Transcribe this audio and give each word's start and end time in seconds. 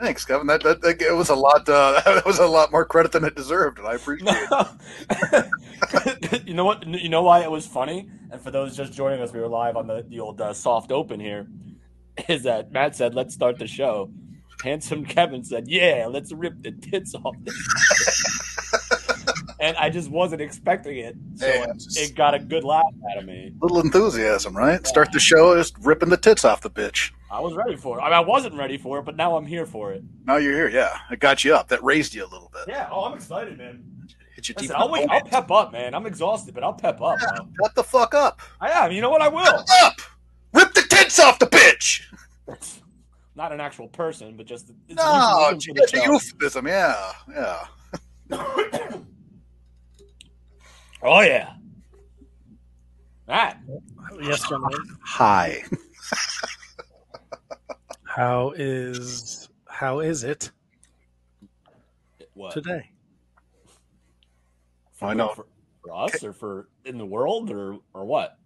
Thanks, 0.00 0.24
Kevin. 0.24 0.48
That, 0.48 0.62
that, 0.64 0.80
that 0.82 1.00
it 1.00 1.16
was 1.16 1.28
a 1.28 1.34
lot. 1.34 1.68
Uh, 1.68 2.00
that 2.04 2.26
was 2.26 2.38
a 2.38 2.46
lot 2.46 2.72
more 2.72 2.84
credit 2.84 3.12
than 3.12 3.24
it 3.24 3.36
deserved, 3.36 3.78
and 3.78 3.86
I 3.86 3.94
appreciate 3.94 4.34
it. 4.34 6.42
you 6.46 6.54
know 6.54 6.64
what? 6.64 6.86
You 6.86 7.08
know 7.08 7.22
why 7.22 7.42
it 7.42 7.50
was 7.50 7.66
funny? 7.66 8.08
And 8.30 8.40
for 8.40 8.50
those 8.50 8.76
just 8.76 8.92
joining 8.92 9.20
us, 9.20 9.32
we 9.32 9.40
were 9.40 9.48
live 9.48 9.76
on 9.76 9.86
the 9.86 10.04
the 10.08 10.20
old 10.20 10.40
uh, 10.40 10.52
soft 10.52 10.90
open 10.90 11.20
here. 11.20 11.46
Is 12.28 12.42
that 12.44 12.72
Matt 12.72 12.96
said, 12.96 13.14
"Let's 13.14 13.34
start 13.34 13.58
the 13.58 13.66
show." 13.66 14.10
Handsome 14.62 15.04
Kevin 15.04 15.44
said, 15.44 15.68
"Yeah, 15.68 16.06
let's 16.10 16.32
rip 16.32 16.62
the 16.62 16.72
tits 16.72 17.14
off." 17.14 17.36
and 19.62 19.76
I 19.76 19.90
just 19.90 20.10
wasn't 20.10 20.42
expecting 20.42 20.98
it, 20.98 21.16
so 21.36 21.46
hey, 21.46 21.64
just... 21.74 21.96
it 21.96 22.16
got 22.16 22.34
a 22.34 22.40
good 22.40 22.64
laugh 22.64 22.82
out 23.12 23.18
of 23.18 23.24
me. 23.24 23.52
Little 23.60 23.80
enthusiasm, 23.80 24.56
right? 24.56 24.80
Yeah. 24.82 24.88
Start 24.88 25.12
the 25.12 25.20
show 25.20 25.56
just 25.56 25.76
ripping 25.78 26.08
the 26.08 26.16
tits 26.16 26.44
off 26.44 26.62
the 26.62 26.68
bitch. 26.68 27.12
I 27.30 27.40
was 27.40 27.54
ready 27.54 27.76
for 27.76 27.98
it. 27.98 28.02
I, 28.02 28.06
mean, 28.06 28.14
I 28.14 28.20
wasn't 28.20 28.56
ready 28.56 28.76
for 28.76 28.98
it, 28.98 29.04
but 29.04 29.16
now 29.16 29.36
I'm 29.36 29.46
here 29.46 29.64
for 29.64 29.92
it. 29.92 30.02
Now 30.26 30.36
you're 30.36 30.52
here, 30.52 30.68
yeah. 30.68 30.98
It 31.12 31.20
got 31.20 31.44
you 31.44 31.54
up. 31.54 31.68
That 31.68 31.82
raised 31.82 32.12
you 32.12 32.24
a 32.24 32.26
little 32.26 32.50
bit. 32.52 32.64
Yeah. 32.66 32.88
Oh, 32.90 33.04
I'm 33.04 33.14
excited, 33.14 33.56
man. 33.56 33.84
Hit 34.34 34.48
you 34.48 34.54
Listen, 34.58 34.74
I'll, 34.76 34.90
wait, 34.90 35.08
I'll 35.08 35.22
pep 35.22 35.50
up, 35.52 35.72
man. 35.72 35.94
I'm 35.94 36.06
exhausted, 36.06 36.54
but 36.54 36.64
I'll 36.64 36.74
pep 36.74 37.00
up. 37.00 37.20
Yeah, 37.20 37.38
pep 37.62 37.74
the 37.74 37.84
fuck 37.84 38.14
up. 38.14 38.40
I 38.60 38.70
am. 38.70 38.90
You 38.90 39.00
know 39.00 39.10
what? 39.10 39.22
I 39.22 39.28
will. 39.28 39.44
Pep 39.44 39.64
up. 39.84 40.00
Rip 40.52 40.74
the 40.74 40.82
tits 40.82 41.20
off 41.20 41.38
the 41.38 41.46
bitch. 41.46 42.02
Not 43.36 43.52
an 43.52 43.60
actual 43.60 43.88
person, 43.88 44.36
but 44.36 44.44
just 44.44 44.70
it's 44.88 44.96
no, 44.96 45.50
it's 45.52 45.94
a 45.94 46.02
euphemism. 46.02 46.66
Yeah, 46.66 47.12
yeah. 47.32 47.66
oh 51.02 51.20
yeah. 51.20 51.54
Matt. 53.28 53.60
Yes, 54.20 54.40
gentlemen. 54.48 54.78
Hi. 55.04 55.62
How 58.04 58.52
is 58.56 59.48
how 59.66 60.00
is 60.00 60.22
it 60.22 60.50
what? 62.34 62.52
today? 62.52 62.90
For, 64.92 65.08
I 65.08 65.14
know 65.14 65.28
for, 65.28 65.46
for 65.82 66.04
us 66.04 66.22
or 66.22 66.32
for 66.32 66.68
in 66.84 66.98
the 66.98 67.06
world 67.06 67.50
or 67.50 67.78
or 67.94 68.04
what? 68.04 68.36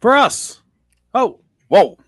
For 0.00 0.16
us. 0.16 0.62
Oh, 1.12 1.40
whoa! 1.68 1.98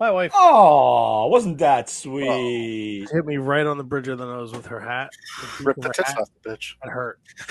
My 0.00 0.10
wife. 0.10 0.32
Oh, 0.34 1.28
wasn't 1.28 1.58
that 1.58 1.88
sweet? 1.88 3.06
Oh, 3.08 3.14
hit 3.14 3.24
me 3.24 3.36
right 3.36 3.64
on 3.64 3.78
the 3.78 3.84
bridge 3.84 4.08
of 4.08 4.18
the 4.18 4.26
nose 4.26 4.52
with 4.52 4.66
her 4.66 4.80
hat. 4.80 5.10
Rip 5.62 5.76
the 5.76 5.90
tits 5.90 6.10
hat. 6.10 6.18
off 6.18 6.28
the 6.42 6.50
bitch. 6.50 6.74
That 6.82 6.90
hurt. 6.90 7.20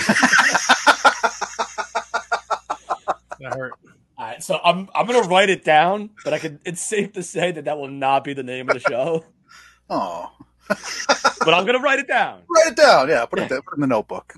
that 3.40 3.54
hurt. 3.56 3.74
All 4.18 4.26
right, 4.26 4.44
so 4.44 4.60
I'm 4.64 4.90
I'm 4.94 5.08
gonna 5.08 5.28
write 5.28 5.50
it 5.50 5.64
down, 5.64 6.10
but 6.24 6.34
I 6.34 6.40
can. 6.40 6.60
It's 6.66 6.82
safe 6.82 7.14
to 7.14 7.24
say 7.24 7.52
that 7.52 7.66
that 7.66 7.78
will 7.78 7.88
not 7.88 8.24
be 8.24 8.34
the 8.34 8.44
name 8.44 8.70
of 8.70 8.82
the 8.82 8.90
show. 8.90 9.26
Oh, 9.90 10.32
but 10.70 11.54
I'm 11.54 11.66
gonna 11.66 11.82
write 11.82 12.00
it 12.00 12.08
down. 12.08 12.44
Write 12.50 12.68
it 12.68 12.78
down. 12.78 13.10
Yeah, 13.10 13.26
put 13.26 13.40
it 13.40 13.50
there. 13.50 13.62
Put 13.62 13.74
it 13.74 13.76
in 13.76 13.82
the 13.82 13.88
notebook. 13.88 14.34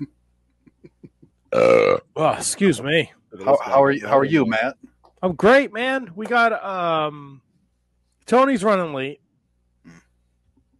Uh, 1.52 1.98
oh, 2.16 2.34
excuse 2.36 2.82
me. 2.82 3.12
How, 3.44 3.56
how 3.62 3.82
are 3.82 3.92
you? 3.92 4.06
How 4.06 4.18
are 4.18 4.24
you, 4.24 4.44
Matt? 4.44 4.76
I'm 5.22 5.36
great, 5.36 5.72
man. 5.72 6.10
We 6.16 6.26
got 6.26 6.52
um, 6.64 7.40
Tony's 8.26 8.64
running 8.64 8.92
late, 8.92 9.20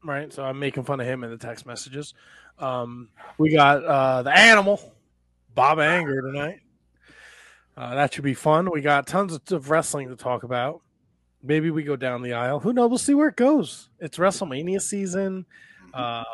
right? 0.04 0.32
So 0.32 0.44
I'm 0.44 0.58
making 0.58 0.84
fun 0.84 1.00
of 1.00 1.06
him 1.06 1.24
in 1.24 1.30
the 1.30 1.38
text 1.38 1.66
messages. 1.66 2.14
Um, 2.58 3.08
we 3.38 3.50
got 3.52 3.84
uh 3.84 4.22
the 4.22 4.36
animal, 4.36 4.80
Bob 5.54 5.78
Anger 5.78 6.22
tonight. 6.22 6.60
Uh, 7.76 7.94
that 7.94 8.14
should 8.14 8.24
be 8.24 8.34
fun. 8.34 8.70
We 8.70 8.80
got 8.80 9.06
tons 9.06 9.38
of 9.52 9.70
wrestling 9.70 10.08
to 10.08 10.16
talk 10.16 10.42
about. 10.42 10.80
Maybe 11.42 11.70
we 11.70 11.82
go 11.82 11.94
down 11.94 12.22
the 12.22 12.32
aisle. 12.32 12.58
Who 12.60 12.72
knows? 12.72 12.88
We'll 12.88 12.98
see 12.98 13.14
where 13.14 13.28
it 13.28 13.36
goes. 13.36 13.90
It's 14.00 14.16
WrestleMania 14.16 14.80
season. 14.80 15.44
Um, 15.92 16.24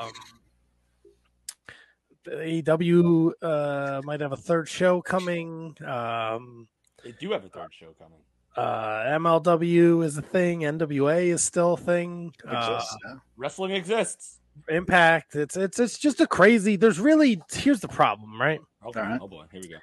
AEW 2.27 3.33
uh, 3.43 4.01
might 4.05 4.21
have 4.21 4.33
a 4.33 4.37
third 4.37 4.69
show 4.69 5.03
coming. 5.03 5.77
Um, 5.85 6.69
they 7.03 7.13
do 7.13 7.33
have 7.33 7.45
a 7.45 7.49
third 7.49 7.71
show 7.73 7.95
coming. 7.99 8.21
Uh, 8.57 9.05
MLW 9.19 10.05
is 10.05 10.19
a 10.19 10.23
thing. 10.23 10.61
NWA 10.61 11.27
is 11.27 11.43
still 11.43 11.75
a 11.75 11.77
thing. 11.77 12.35
Exists, 12.45 12.95
uh, 12.95 13.09
yeah. 13.09 13.15
Wrestling 13.37 13.71
exists. 13.71 14.41
Impact. 14.69 15.35
It's 15.35 15.57
it's 15.57 15.79
it's 15.79 15.99
just 15.99 16.21
a 16.21 16.27
crazy. 16.27 16.77
There's 16.77 17.01
really 17.01 17.41
here's 17.51 17.81
the 17.81 17.89
problem, 17.89 18.39
right? 18.39 18.61
Okay. 18.87 19.01
Right. 19.01 19.19
Oh 19.21 19.27
boy, 19.27 19.45
here 19.51 19.63
we 19.63 19.69
go. 19.69 19.77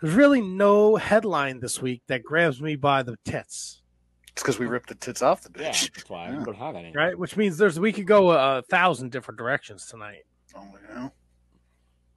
There's 0.00 0.14
really 0.14 0.40
no 0.40 0.96
headline 0.96 1.60
this 1.60 1.82
week 1.82 2.02
that 2.06 2.22
grabs 2.22 2.62
me 2.62 2.76
by 2.76 3.02
the 3.02 3.16
tits. 3.26 3.82
It's 4.32 4.42
because 4.42 4.58
we 4.58 4.66
ripped 4.66 4.88
the 4.88 4.94
tits 4.94 5.20
off 5.20 5.42
the 5.42 5.50
bitch. 5.50 5.84
Yeah, 5.84 5.88
that's 5.94 6.08
why 6.08 6.28
yeah. 6.30 6.40
I 6.40 6.44
don't 6.44 6.56
have 6.56 6.76
any. 6.76 6.92
Right, 6.92 7.18
which 7.18 7.36
means 7.36 7.58
there's 7.58 7.78
we 7.78 7.92
could 7.92 8.06
go 8.06 8.32
a, 8.32 8.58
a 8.58 8.62
thousand 8.62 9.12
different 9.12 9.36
directions 9.36 9.86
tonight. 9.86 10.24
Oh 10.54 10.66
yeah. 10.90 11.08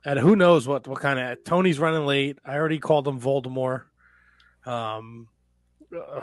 And 0.05 0.17
who 0.19 0.37
knows 0.37 0.65
what 0.65 0.87
what 0.87 1.01
kind 1.01 1.19
of 1.19 1.43
Tony's 1.43 1.79
running 1.79 2.05
late. 2.05 2.39
I 2.45 2.55
already 2.55 2.79
called 2.79 3.05
him 3.05 3.19
Voldemort. 3.19 3.83
Um, 4.65 5.27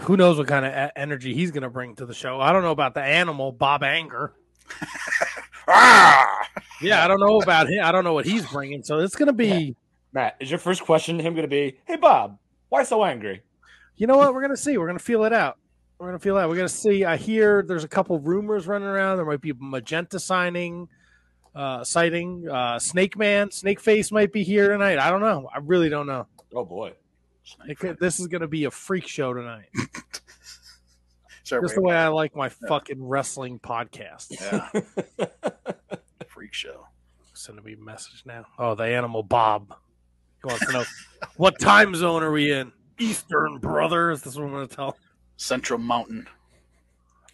who 0.01 0.17
knows 0.17 0.39
what 0.39 0.47
kind 0.47 0.65
of 0.65 0.73
a- 0.73 0.99
energy 0.99 1.35
he's 1.35 1.51
going 1.51 1.63
to 1.63 1.71
bring 1.71 1.97
to 1.97 2.07
the 2.07 2.15
show? 2.15 2.41
I 2.41 2.53
don't 2.53 2.63
know 2.63 2.71
about 2.71 2.95
the 2.95 3.03
animal 3.03 3.53
Bob 3.53 3.83
Anger. 3.83 4.35
ah! 5.69 6.49
Yeah, 6.81 7.05
I 7.05 7.09
don't 7.09 7.21
know 7.21 7.41
about 7.41 7.69
him. 7.69 7.85
I 7.85 7.93
don't 7.93 8.05
know 8.05 8.13
what 8.13 8.27
he's 8.27 8.47
bringing. 8.47 8.83
So 8.83 8.99
it's 8.99 9.17
going 9.17 9.29
to 9.29 9.33
be 9.33 9.77
Matt, 10.17 10.37
is 10.41 10.51
your 10.51 10.59
first 10.59 10.83
question 10.83 11.19
to 11.19 11.23
him 11.23 11.35
going 11.35 11.45
to 11.45 11.49
be, 11.49 11.79
"Hey 11.85 11.97
Bob, 11.97 12.39
why 12.71 12.85
so 12.85 13.05
angry?" 13.05 13.43
You 13.97 14.07
know 14.07 14.17
what? 14.17 14.33
We're 14.33 14.41
going 14.41 14.55
to 14.55 14.57
see. 14.57 14.79
We're 14.79 14.87
going 14.87 14.99
to 14.99 15.05
feel 15.05 15.25
it 15.25 15.33
out. 15.35 15.59
We're 15.99 16.09
going 16.09 16.19
to 16.19 16.23
feel 16.23 16.39
out. 16.39 16.49
We're 16.49 16.57
going 16.57 16.69
to 16.69 16.75
see. 16.75 17.05
I 17.05 17.17
hear 17.19 17.63
there's 17.63 17.85
a 17.85 17.89
couple 17.89 18.19
rumors 18.19 18.67
running 18.67 18.89
around. 18.89 19.19
There 19.19 19.27
might 19.27 19.43
be 19.43 19.53
magenta 19.59 20.19
signing, 20.19 20.89
uh, 21.55 21.85
sighting. 21.85 22.49
Uh, 22.49 22.79
Snake 22.79 23.19
Man, 23.19 23.51
Snake 23.51 23.79
Face 23.79 24.11
might 24.11 24.33
be 24.33 24.43
here 24.43 24.71
tonight. 24.71 24.99
I 24.99 25.11
don't 25.11 25.21
know. 25.21 25.51
I 25.55 25.59
really 25.59 25.91
don't 25.91 26.07
know. 26.07 26.27
Oh 26.55 26.65
boy, 26.65 26.95
could, 27.79 27.99
this 27.99 28.21
is 28.21 28.27
going 28.27 28.43
to 28.43 28.49
be 28.49 28.65
a 28.65 28.71
freak 28.71 29.07
show 29.07 29.33
tonight. 29.33 29.69
Sorry, 31.45 31.63
Just 31.63 31.77
the 31.77 31.83
way 31.83 31.95
I 31.95 32.09
like 32.09 32.35
my 32.35 32.47
yeah. 32.47 32.69
fucking 32.69 33.07
wrestling 33.07 33.61
podcast. 33.61 34.33
Yeah. 34.41 35.27
freak 36.27 36.53
show. 36.53 36.89
Send 37.35 37.63
me 37.63 37.75
a 37.75 37.77
message 37.77 38.25
now. 38.27 38.47
Oh, 38.59 38.75
the 38.75 38.85
animal 38.85 39.23
Bob. 39.23 39.77
He 40.43 40.49
wants 40.49 40.67
to 40.67 40.73
know 40.73 40.85
what 41.37 41.61
time 41.61 41.95
zone 41.95 42.25
are 42.25 42.33
we 42.33 42.51
in? 42.51 42.73
Eastern, 42.99 43.59
brothers. 43.59 44.23
This 44.23 44.33
is 44.33 44.39
what 44.39 44.47
I'm 44.47 44.53
going 44.53 44.67
to 44.67 44.75
tell. 44.75 44.97
Central 45.37 45.79
Mountain. 45.79 46.27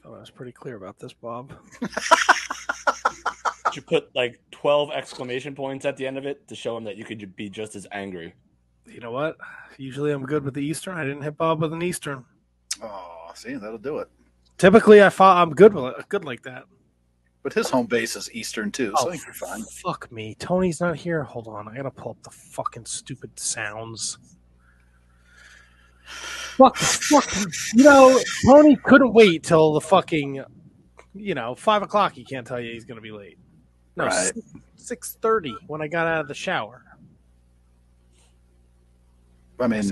Oh, 0.05 0.15
I 0.15 0.21
was 0.21 0.31
pretty 0.31 0.53
clear 0.53 0.77
about 0.77 0.99
this, 0.99 1.13
Bob. 1.13 1.55
Did 1.81 3.77
you 3.77 3.83
put 3.83 4.15
like 4.15 4.41
12 4.51 4.91
exclamation 4.93 5.55
points 5.55 5.85
at 5.85 5.97
the 5.97 6.07
end 6.07 6.19
of 6.19 6.27
it 6.27 6.47
to 6.49 6.55
show 6.55 6.77
him 6.77 6.85
that 6.85 6.97
you 6.97 7.05
could 7.05 7.35
be 7.35 7.49
just 7.49 7.75
as 7.75 7.87
angry. 7.91 8.35
You 8.87 9.01
know 9.01 9.11
what? 9.13 9.37
Usually 9.79 10.13
I'm 10.13 10.25
good 10.25 10.45
with 10.45 10.55
the 10.55 10.65
Eastern. 10.65 10.97
I 10.97 11.05
didn't 11.05 11.23
hit 11.23 11.37
Bob 11.37 11.61
with 11.63 11.73
an 11.73 11.83
Eastern. 11.83 12.25
Oh, 12.83 13.31
see, 13.35 13.55
that'll 13.55 13.79
do 13.79 13.99
it. 13.99 14.09
Typically, 14.59 15.03
I 15.03 15.09
fought, 15.09 15.41
I'm 15.41 15.55
good 15.55 15.75
with 15.75 15.99
it, 15.99 16.09
good 16.09 16.25
like 16.25 16.43
that. 16.43 16.65
But 17.43 17.53
his 17.53 17.69
home 17.69 17.87
base 17.87 18.15
is 18.15 18.33
Eastern 18.33 18.71
too, 18.71 18.93
so 18.99 19.09
oh, 19.09 19.13
you're 19.13 19.35
fine. 19.35 19.65
Fuck 19.65 20.13
me. 20.13 20.37
Tony's 20.37 20.81
not 20.81 20.95
here. 20.95 21.25
Hold 21.25 21.49
on. 21.49 21.67
I 21.67 21.75
gotta 21.75 21.91
pull 21.91 22.13
up 22.13 22.23
the 22.23 22.31
fucking 22.31 22.85
stupid 22.85 23.39
sounds. 23.39 24.19
Fuck, 26.05 26.77
fuck. 26.77 27.29
You 27.75 27.83
know, 27.83 28.21
Tony 28.47 28.77
couldn't 28.77 29.13
wait 29.13 29.43
till 29.43 29.73
the 29.73 29.81
fucking, 29.81 30.45
you 31.15 31.35
know, 31.35 31.57
five 31.57 31.83
o'clock. 31.83 32.13
He 32.13 32.25
can't 32.25 32.47
tell 32.47 32.61
you 32.61 32.73
he's 32.73 32.85
gonna 32.85 33.01
be 33.01 33.11
late. 33.11 33.39
No, 33.97 34.07
right. 34.07 34.33
six 34.77 35.19
thirty 35.21 35.57
when 35.67 35.83
I 35.83 35.89
got 35.89 36.07
out 36.07 36.21
of 36.21 36.29
the 36.29 36.35
shower. 36.35 36.85
I 39.63 39.69
mean, 39.69 39.91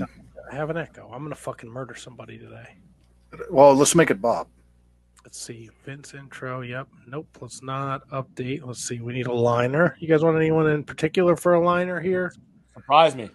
I 0.51 0.55
have 0.55 0.69
an 0.69 0.77
echo. 0.77 1.09
I'm 1.11 1.23
gonna 1.23 1.35
fucking 1.35 1.69
murder 1.69 1.95
somebody 1.95 2.37
today. 2.37 2.75
Well, 3.49 3.73
let's 3.73 3.95
make 3.95 4.11
it 4.11 4.21
Bob. 4.21 4.47
Let's 5.23 5.39
see. 5.39 5.69
Vince 5.85 6.13
intro. 6.13 6.61
Yep. 6.61 6.87
Nope. 7.07 7.37
Let's 7.39 7.63
not 7.63 8.07
update. 8.09 8.65
Let's 8.65 8.83
see. 8.83 8.99
We 8.99 9.13
need 9.13 9.27
a 9.27 9.33
liner. 9.33 9.95
You 9.99 10.07
guys 10.07 10.23
want 10.23 10.35
anyone 10.35 10.67
in 10.67 10.83
particular 10.83 11.35
for 11.35 11.53
a 11.53 11.63
liner 11.63 11.99
here? 12.01 12.33
Surprise 12.73 13.15
me. 13.15 13.29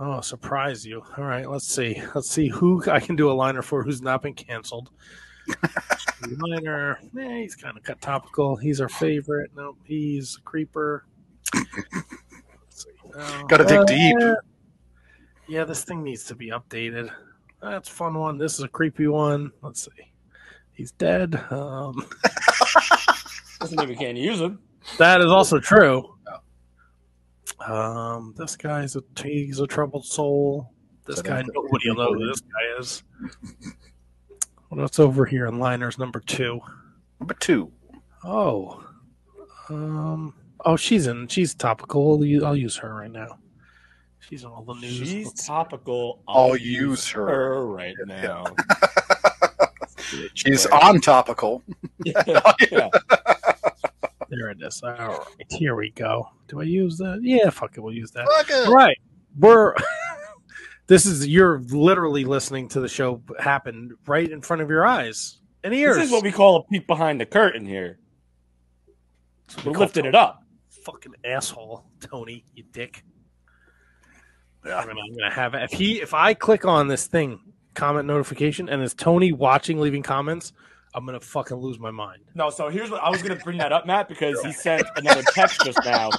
Oh, 0.00 0.20
surprise 0.20 0.86
you. 0.86 1.02
All 1.16 1.24
right. 1.24 1.48
Let's 1.50 1.66
see. 1.66 2.00
Let's 2.14 2.30
see 2.30 2.48
who 2.48 2.82
I 2.88 3.00
can 3.00 3.16
do 3.16 3.30
a 3.30 3.34
liner 3.34 3.62
for 3.62 3.82
who's 3.82 4.00
not 4.00 4.22
been 4.22 4.34
canceled. 4.34 4.90
liner. 6.38 6.98
Eh, 7.18 7.40
he's 7.42 7.56
kind 7.56 7.76
of 7.76 7.82
cut 7.82 8.00
topical. 8.00 8.56
He's 8.56 8.80
our 8.80 8.88
favorite. 8.88 9.50
No, 9.54 9.62
nope, 9.62 9.78
he's 9.84 10.36
a 10.36 10.40
creeper. 10.42 11.04
Got 13.48 13.56
to 13.58 13.64
dig 13.64 13.78
uh, 13.78 13.84
deep. 13.84 14.16
Yeah, 15.48 15.64
this 15.64 15.84
thing 15.84 16.02
needs 16.02 16.24
to 16.24 16.34
be 16.34 16.50
updated. 16.50 17.10
That's 17.62 17.88
a 17.88 17.92
fun 17.92 18.14
one. 18.14 18.38
This 18.38 18.54
is 18.54 18.60
a 18.60 18.68
creepy 18.68 19.06
one. 19.06 19.50
Let's 19.62 19.84
see 19.84 20.08
he's 20.78 20.92
dead. 20.92 21.34
Um, 21.50 22.08
Doesn't 23.60 23.78
mean 23.78 23.88
we 23.88 23.96
can't 23.96 24.16
use 24.16 24.40
him. 24.40 24.60
That 24.96 25.20
is 25.20 25.26
also 25.26 25.58
true. 25.58 26.14
Um, 27.58 28.32
this 28.38 28.56
guy's 28.56 28.94
a 28.96 29.02
he's 29.20 29.58
a 29.58 29.66
troubled 29.66 30.06
soul. 30.06 30.72
This 31.04 31.20
guy, 31.20 31.42
nobody 31.52 31.90
will 31.90 31.96
know 31.96 32.14
who 32.14 32.28
this 32.28 32.40
guy 32.40 32.78
is. 32.80 33.02
What's 34.68 35.00
over 35.00 35.26
here 35.26 35.46
in 35.46 35.58
liners 35.58 35.98
number 35.98 36.20
two? 36.20 36.60
Number 37.18 37.34
two. 37.34 37.72
Oh, 38.22 38.84
um, 39.70 40.34
oh, 40.64 40.76
she's 40.76 41.08
in. 41.08 41.26
She's 41.26 41.54
topical. 41.54 42.22
I'll 42.44 42.56
use 42.56 42.76
her 42.76 42.94
right 42.94 43.10
now. 43.10 43.38
She's 44.20 44.44
on 44.44 44.52
all 44.52 44.62
the 44.64 44.74
news. 44.74 44.94
She's 44.96 45.32
topical. 45.32 46.22
I'll 46.28 46.56
use 46.56 47.08
her. 47.10 47.66
right 47.66 47.94
now. 48.06 48.44
She's 50.34 50.66
on 50.66 51.00
topical. 51.00 51.62
Oh, 52.06 52.12
yeah. 52.16 52.40
yeah. 52.70 52.88
there 54.30 54.50
it 54.50 54.58
is. 54.62 54.82
All 54.82 54.90
right, 54.92 55.18
here 55.50 55.74
we 55.74 55.90
go. 55.90 56.28
Do 56.46 56.60
I 56.60 56.64
use 56.64 56.96
that? 56.98 57.20
Yeah, 57.22 57.50
fuck 57.50 57.76
it. 57.76 57.80
We'll 57.80 57.94
use 57.94 58.10
that. 58.12 58.26
Fuck 58.28 58.50
it. 58.50 58.68
All 58.68 58.74
right, 58.74 58.96
we're. 59.38 59.74
this 60.86 61.06
is 61.06 61.26
you're 61.26 61.60
literally 61.60 62.24
listening 62.24 62.68
to 62.68 62.80
the 62.80 62.88
show 62.88 63.22
happen 63.38 63.96
right 64.06 64.30
in 64.30 64.40
front 64.42 64.62
of 64.62 64.70
your 64.70 64.86
eyes 64.86 65.38
and 65.64 65.74
ears. 65.74 65.96
This 65.96 66.06
is 66.06 66.12
what 66.12 66.22
we 66.22 66.32
call 66.32 66.56
a 66.56 66.62
peek 66.64 66.86
behind 66.86 67.20
the 67.20 67.26
curtain 67.26 67.66
here. 67.66 67.98
We 69.58 69.64
We're 69.66 69.72
call 69.72 69.80
lifting 69.82 70.02
Tony. 70.04 70.08
it 70.10 70.14
up. 70.14 70.42
Fucking 70.84 71.14
asshole, 71.24 71.84
Tony, 72.00 72.44
you 72.54 72.64
dick. 72.72 73.04
Yeah. 74.64 74.78
I'm 74.78 74.86
gonna, 74.86 75.00
I'm 75.00 75.16
gonna 75.16 75.30
have 75.30 75.54
if 75.54 75.72
he 75.72 76.00
if 76.00 76.14
I 76.14 76.34
click 76.34 76.64
on 76.64 76.88
this 76.88 77.06
thing 77.06 77.40
comment 77.74 78.06
notification 78.06 78.68
and 78.68 78.82
it's 78.82 78.94
Tony 78.94 79.32
watching 79.32 79.80
leaving 79.80 80.02
comments, 80.02 80.52
I'm 80.94 81.06
gonna 81.06 81.20
fucking 81.20 81.56
lose 81.56 81.78
my 81.78 81.90
mind. 81.90 82.22
No, 82.34 82.50
so 82.50 82.68
here's 82.68 82.90
what 82.90 83.02
I 83.02 83.10
was 83.10 83.22
going 83.22 83.36
to 83.36 83.44
bring 83.44 83.58
that 83.58 83.72
up, 83.72 83.86
Matt, 83.86 84.08
because 84.08 84.40
he 84.42 84.52
sent 84.52 84.84
another 84.96 85.22
text 85.34 85.64
just 85.64 85.78
now 85.84 86.10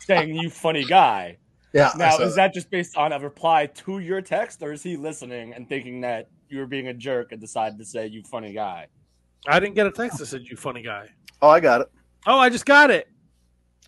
saying, 0.00 0.34
"You 0.34 0.50
funny 0.50 0.84
guy." 0.84 1.38
Yeah. 1.74 1.92
Now, 1.96 2.16
is 2.18 2.34
that 2.36 2.54
just 2.54 2.70
based 2.70 2.96
on 2.96 3.12
a 3.12 3.18
reply 3.18 3.66
to 3.66 3.98
your 3.98 4.22
text, 4.22 4.62
or 4.62 4.72
is 4.72 4.82
he 4.82 4.96
listening 4.96 5.52
and 5.52 5.68
thinking 5.68 6.00
that 6.00 6.28
you 6.48 6.58
were 6.58 6.66
being 6.66 6.88
a 6.88 6.94
jerk 6.94 7.32
and 7.32 7.40
decided 7.40 7.78
to 7.78 7.84
say, 7.84 8.06
"You 8.06 8.22
funny 8.22 8.52
guy"? 8.52 8.86
I 9.46 9.60
didn't 9.60 9.74
get 9.74 9.86
a 9.86 9.92
text 9.92 10.18
that 10.18 10.26
said 10.26 10.42
you 10.44 10.56
funny 10.56 10.82
guy. 10.82 11.08
Oh, 11.42 11.48
I 11.48 11.60
got 11.60 11.82
it. 11.82 11.90
Oh, 12.26 12.38
I 12.38 12.48
just 12.48 12.66
got 12.66 12.90
it. 12.90 13.08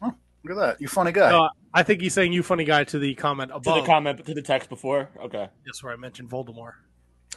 Oh, 0.03 0.15
Look 0.45 0.57
at 0.57 0.61
that. 0.61 0.81
You 0.81 0.89
funny 0.89 1.13
guy. 1.13 1.31
No, 1.31 1.49
I 1.73 1.83
think 1.83 2.01
he's 2.01 2.15
saying 2.15 2.33
you 2.33 2.43
funny 2.43 2.65
guy 2.65 2.85
to 2.85 2.99
the 2.99 3.15
comment 3.15 3.51
above. 3.53 3.75
To 3.75 3.81
the 3.81 3.87
comment, 3.87 4.25
to 4.25 4.35
the 4.35 4.43
text 4.43 4.69
before. 4.69 5.09
Okay. 5.23 5.49
That's 5.65 5.83
where 5.83 5.93
I 5.93 5.97
mentioned 5.97 6.29
Voldemort. 6.29 6.73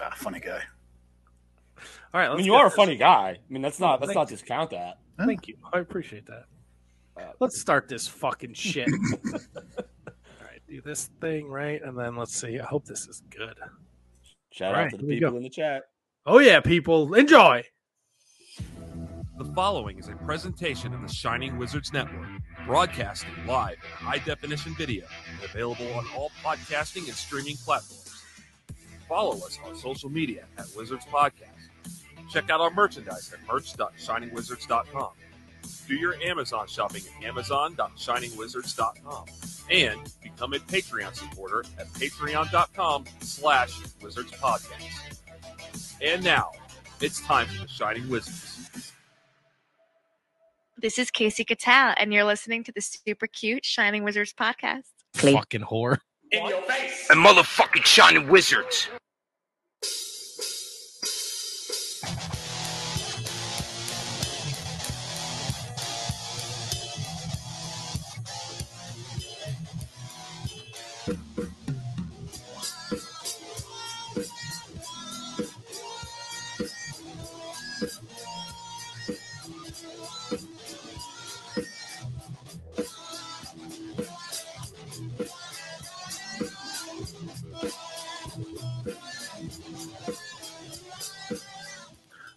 Ah, 0.01 0.13
funny 0.15 0.39
guy. 0.39 0.61
All 2.13 2.19
right, 2.19 2.25
I 2.25 2.29
let's 2.29 2.37
mean, 2.37 2.45
you 2.45 2.51
get 2.53 2.61
are 2.61 2.67
a 2.67 2.71
funny 2.71 2.95
guy. 2.95 3.29
I 3.31 3.53
mean, 3.53 3.61
that's 3.61 3.79
not 3.79 4.01
let's 4.01 4.15
not 4.15 4.27
discount 4.27 4.71
that. 4.71 4.99
Thank 5.17 5.47
you. 5.47 5.55
I 5.71 5.79
appreciate 5.79 6.25
that. 6.27 6.45
Uh, 7.15 7.31
Let's 7.39 7.59
start 7.59 7.87
this 7.87 8.07
fucking 8.07 8.53
shit. 8.53 8.87
All 9.33 9.39
right, 10.41 10.61
do 10.67 10.81
this 10.81 11.11
thing 11.21 11.47
right, 11.47 11.79
and 11.83 11.97
then 11.97 12.15
let's 12.15 12.35
see. 12.35 12.59
I 12.59 12.65
hope 12.65 12.85
this 12.85 13.07
is 13.07 13.21
good. 13.29 13.55
Shout 14.51 14.73
All 14.73 14.79
out 14.79 14.83
right, 14.83 14.91
to 14.91 14.97
the 14.97 15.03
people 15.03 15.37
in 15.37 15.43
the 15.43 15.49
chat. 15.49 15.83
Oh 16.25 16.39
yeah, 16.39 16.59
people, 16.59 17.13
enjoy. 17.13 17.63
The 19.37 19.45
following 19.53 19.99
is 19.99 20.07
a 20.07 20.15
presentation 20.15 20.93
of 20.93 21.01
the 21.01 21.13
Shining 21.13 21.57
Wizards 21.57 21.91
Network, 21.91 22.27
broadcasting 22.65 23.31
live 23.47 23.77
in 23.83 24.05
high 24.05 24.19
definition 24.19 24.75
video 24.75 25.05
and 25.29 25.43
available 25.43 25.91
on 25.93 26.05
all 26.15 26.31
podcasting 26.43 27.05
and 27.05 27.15
streaming 27.15 27.55
platforms. 27.57 28.23
Follow 29.07 29.35
us 29.45 29.57
on 29.65 29.75
social 29.75 30.09
media 30.09 30.45
at 30.57 30.65
Wizards 30.75 31.05
Podcast. 31.05 31.49
Check 32.31 32.49
out 32.49 32.61
our 32.61 32.71
merchandise 32.71 33.31
at 33.33 33.39
merch.shiningwizards.com. 33.47 35.11
Do 35.87 35.95
your 35.95 36.15
Amazon 36.21 36.67
shopping 36.67 37.03
at 37.17 37.23
amazon.shiningwizards.com. 37.25 39.25
And 39.69 39.99
become 40.21 40.53
a 40.53 40.59
Patreon 40.59 41.15
supporter 41.15 41.63
at 41.77 41.87
patreon.com 41.93 43.05
slash 43.19 43.77
wizards 44.01 44.31
podcast. 44.31 45.19
And 46.01 46.23
now, 46.23 46.51
it's 47.01 47.19
time 47.21 47.47
for 47.47 47.63
the 47.63 47.67
Shining 47.67 48.07
Wizards. 48.09 48.92
This 50.83 50.99
is 50.99 51.09
Casey 51.11 51.45
Cattell, 51.45 51.93
and 51.95 52.11
you're 52.11 52.25
listening 52.25 52.65
to 52.65 52.73
the 52.73 52.81
super 52.81 53.25
cute 53.25 53.63
Shining 53.63 54.03
Wizards 54.03 54.33
podcast. 54.33 54.81
Fucking 55.13 55.61
whore. 55.61 55.99
In 56.31 56.45
your 56.45 56.61
face. 56.63 57.09
and 57.09 57.25
motherfucking 57.25 57.85
shining 57.85 58.27
wizards. 58.27 58.89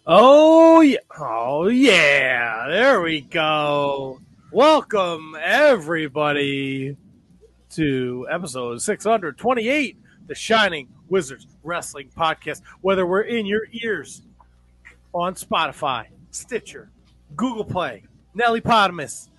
Oh 0.09 0.79
yeah. 0.79 0.99
Oh 1.19 1.67
yeah. 1.67 2.65
There 2.69 3.01
we 3.01 3.19
go. 3.19 4.21
Welcome 4.53 5.35
everybody 5.37 6.95
to 7.71 8.25
episode 8.31 8.81
628, 8.81 9.97
the 10.27 10.33
Shining 10.33 10.87
Wizards 11.09 11.45
Wrestling 11.61 12.09
Podcast. 12.15 12.61
Whether 12.79 13.05
we're 13.05 13.23
in 13.23 13.45
your 13.45 13.63
ears 13.73 14.21
on 15.11 15.35
Spotify, 15.35 16.05
Stitcher, 16.31 16.89
Google 17.35 17.65
Play, 17.65 18.05
Nelly 18.33 18.61
Potamus, 18.61 19.29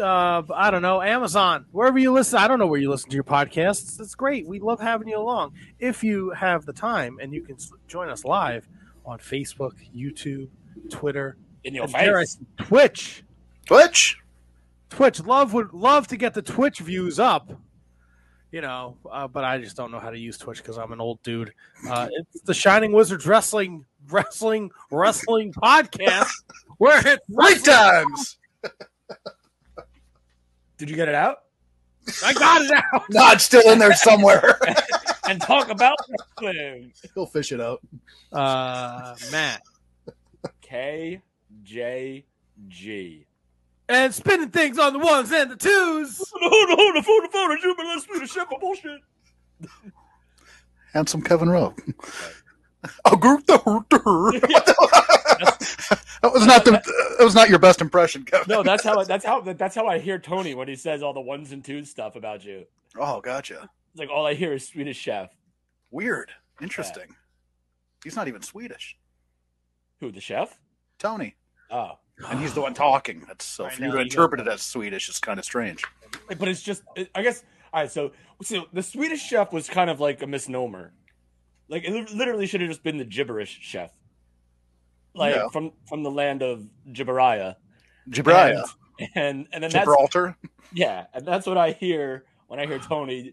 uh, 0.00 0.42
I 0.52 0.72
don't 0.72 0.82
know, 0.82 1.00
Amazon, 1.00 1.66
wherever 1.70 1.96
you 1.96 2.10
listen. 2.10 2.40
I 2.40 2.48
don't 2.48 2.58
know 2.58 2.66
where 2.66 2.80
you 2.80 2.90
listen 2.90 3.10
to 3.10 3.14
your 3.14 3.22
podcasts. 3.22 4.00
It's 4.00 4.16
great. 4.16 4.48
We 4.48 4.58
love 4.58 4.80
having 4.80 5.06
you 5.06 5.18
along. 5.18 5.52
If 5.78 6.02
you 6.02 6.30
have 6.30 6.66
the 6.66 6.72
time 6.72 7.18
and 7.22 7.32
you 7.32 7.42
can 7.42 7.56
join 7.86 8.08
us 8.08 8.24
live 8.24 8.66
on 9.06 9.18
Facebook, 9.18 9.72
YouTube, 9.96 10.48
Twitter, 10.90 11.36
In 11.64 11.74
your 11.74 11.84
and 11.84 11.92
dare 11.92 12.18
I 12.18 12.22
face. 12.22 12.32
say 12.58 12.64
Twitch. 12.64 13.24
Twitch. 13.66 14.18
Twitch 14.90 15.20
love 15.24 15.52
would 15.54 15.72
love 15.72 16.06
to 16.08 16.16
get 16.16 16.34
the 16.34 16.42
Twitch 16.42 16.78
views 16.78 17.18
up, 17.18 17.50
you 18.52 18.60
know, 18.60 18.96
uh, 19.10 19.26
but 19.26 19.42
I 19.44 19.58
just 19.58 19.76
don't 19.76 19.90
know 19.90 19.98
how 19.98 20.10
to 20.10 20.18
use 20.18 20.38
Twitch 20.38 20.58
because 20.58 20.78
I'm 20.78 20.92
an 20.92 21.00
old 21.00 21.20
dude. 21.22 21.52
Uh, 21.88 22.08
it's 22.12 22.42
the 22.42 22.54
Shining 22.54 22.92
Wizards 22.92 23.26
Wrestling 23.26 23.84
Wrestling 24.08 24.70
Wrestling 24.90 25.52
Podcast, 25.52 26.30
where 26.78 26.98
it's 27.04 27.24
Three 27.26 27.58
times. 27.60 28.38
Did 30.78 30.88
you 30.90 30.96
get 30.96 31.08
it 31.08 31.14
out? 31.14 31.38
I 32.24 32.32
got 32.34 32.62
it 32.62 32.70
out. 32.70 33.02
No, 33.10 33.30
it's 33.32 33.44
still 33.44 33.68
in 33.72 33.78
there 33.80 33.94
somewhere. 33.94 34.58
And 35.28 35.40
talk 35.40 35.70
about 35.70 35.96
wrestling. 36.40 36.92
He'll 37.14 37.26
fish 37.26 37.52
it 37.52 37.60
out. 37.60 37.80
Uh, 38.32 39.14
Matt 39.32 39.62
K 40.60 41.20
J 41.62 42.24
G. 42.68 43.26
and 43.88 44.14
spinning 44.14 44.50
things 44.50 44.78
on 44.78 44.92
the 44.92 44.98
ones 44.98 45.30
and 45.32 45.50
the 45.50 45.56
twos. 45.56 46.22
Hold 46.34 46.68
No, 46.68 46.74
no, 46.76 46.92
the 46.94 47.02
phone, 47.02 47.22
the 47.22 47.28
phone, 47.32 47.48
the 47.50 47.58
Jupiter, 47.62 47.88
let's 47.88 48.06
do 48.06 48.18
the 48.18 48.26
shit 48.26 48.48
for 48.48 48.58
bullshit. 48.58 49.00
Handsome 50.92 51.22
Kevin 51.22 51.48
Rowe. 51.48 51.74
Oh, 53.04 53.16
group 53.20 53.46
the 53.46 53.58
That 56.22 56.32
was 56.32 56.46
not 56.46 56.64
the. 56.64 56.72
That 57.18 57.24
was 57.24 57.34
not 57.34 57.48
your 57.48 57.58
best 57.58 57.80
impression, 57.80 58.24
Kevin. 58.24 58.46
No, 58.48 58.62
that's 58.62 58.82
how 58.82 59.02
that's 59.04 59.24
how 59.24 59.40
that's 59.40 59.74
how 59.74 59.86
I 59.86 59.98
hear 59.98 60.18
Tony 60.18 60.54
when 60.54 60.68
he 60.68 60.74
says 60.74 61.02
all 61.02 61.12
the 61.12 61.20
ones 61.20 61.52
and 61.52 61.64
twos 61.64 61.90
stuff 61.90 62.16
about 62.16 62.44
you. 62.44 62.64
Oh, 62.98 63.20
gotcha. 63.20 63.68
It's 63.96 64.00
like 64.02 64.10
all 64.10 64.26
I 64.26 64.34
hear 64.34 64.52
is 64.52 64.68
Swedish 64.68 64.98
Chef. 64.98 65.30
Weird. 65.90 66.30
Interesting. 66.60 67.16
He's 68.04 68.14
not 68.14 68.28
even 68.28 68.42
Swedish. 68.42 68.94
Who 70.00 70.12
the 70.12 70.20
chef? 70.20 70.60
Tony. 70.98 71.34
Oh, 71.70 71.92
And 72.28 72.38
he's 72.38 72.52
the 72.52 72.60
one 72.60 72.74
talking. 72.74 73.24
That's 73.26 73.46
so 73.46 73.64
I 73.64 73.70
for 73.70 73.82
you 73.84 73.92
to 73.92 73.98
interpret 74.00 74.42
it 74.42 74.48
as 74.48 74.60
Swedish 74.60 75.08
is 75.08 75.18
kind 75.18 75.38
of 75.38 75.46
strange. 75.46 75.82
but 76.38 76.46
it's 76.46 76.60
just 76.60 76.82
I 77.14 77.22
guess. 77.22 77.42
All 77.72 77.80
right, 77.80 77.90
so 77.90 78.12
so 78.42 78.66
the 78.74 78.82
Swedish 78.82 79.22
Chef 79.22 79.50
was 79.50 79.66
kind 79.66 79.88
of 79.88 79.98
like 79.98 80.20
a 80.20 80.26
misnomer. 80.26 80.92
Like 81.70 81.84
it 81.84 82.12
literally 82.14 82.46
should 82.46 82.60
have 82.60 82.68
just 82.68 82.82
been 82.82 82.98
the 82.98 83.04
gibberish 83.06 83.60
chef, 83.62 83.92
like 85.14 85.34
Yeah. 85.36 85.48
from 85.48 85.72
from 85.88 86.02
the 86.02 86.10
land 86.10 86.42
of 86.42 86.68
Gibberiah. 86.92 87.54
Gibraltar. 88.10 88.62
And, 89.00 89.08
and 89.14 89.48
and 89.52 89.62
then 89.64 89.70
that's 89.70 89.74
Gibraltar. 89.86 90.36
yeah, 90.74 91.06
and 91.14 91.24
that's 91.26 91.46
what 91.46 91.56
I 91.56 91.70
hear 91.72 92.24
when 92.48 92.60
I 92.60 92.66
hear 92.66 92.78
Tony. 92.78 93.32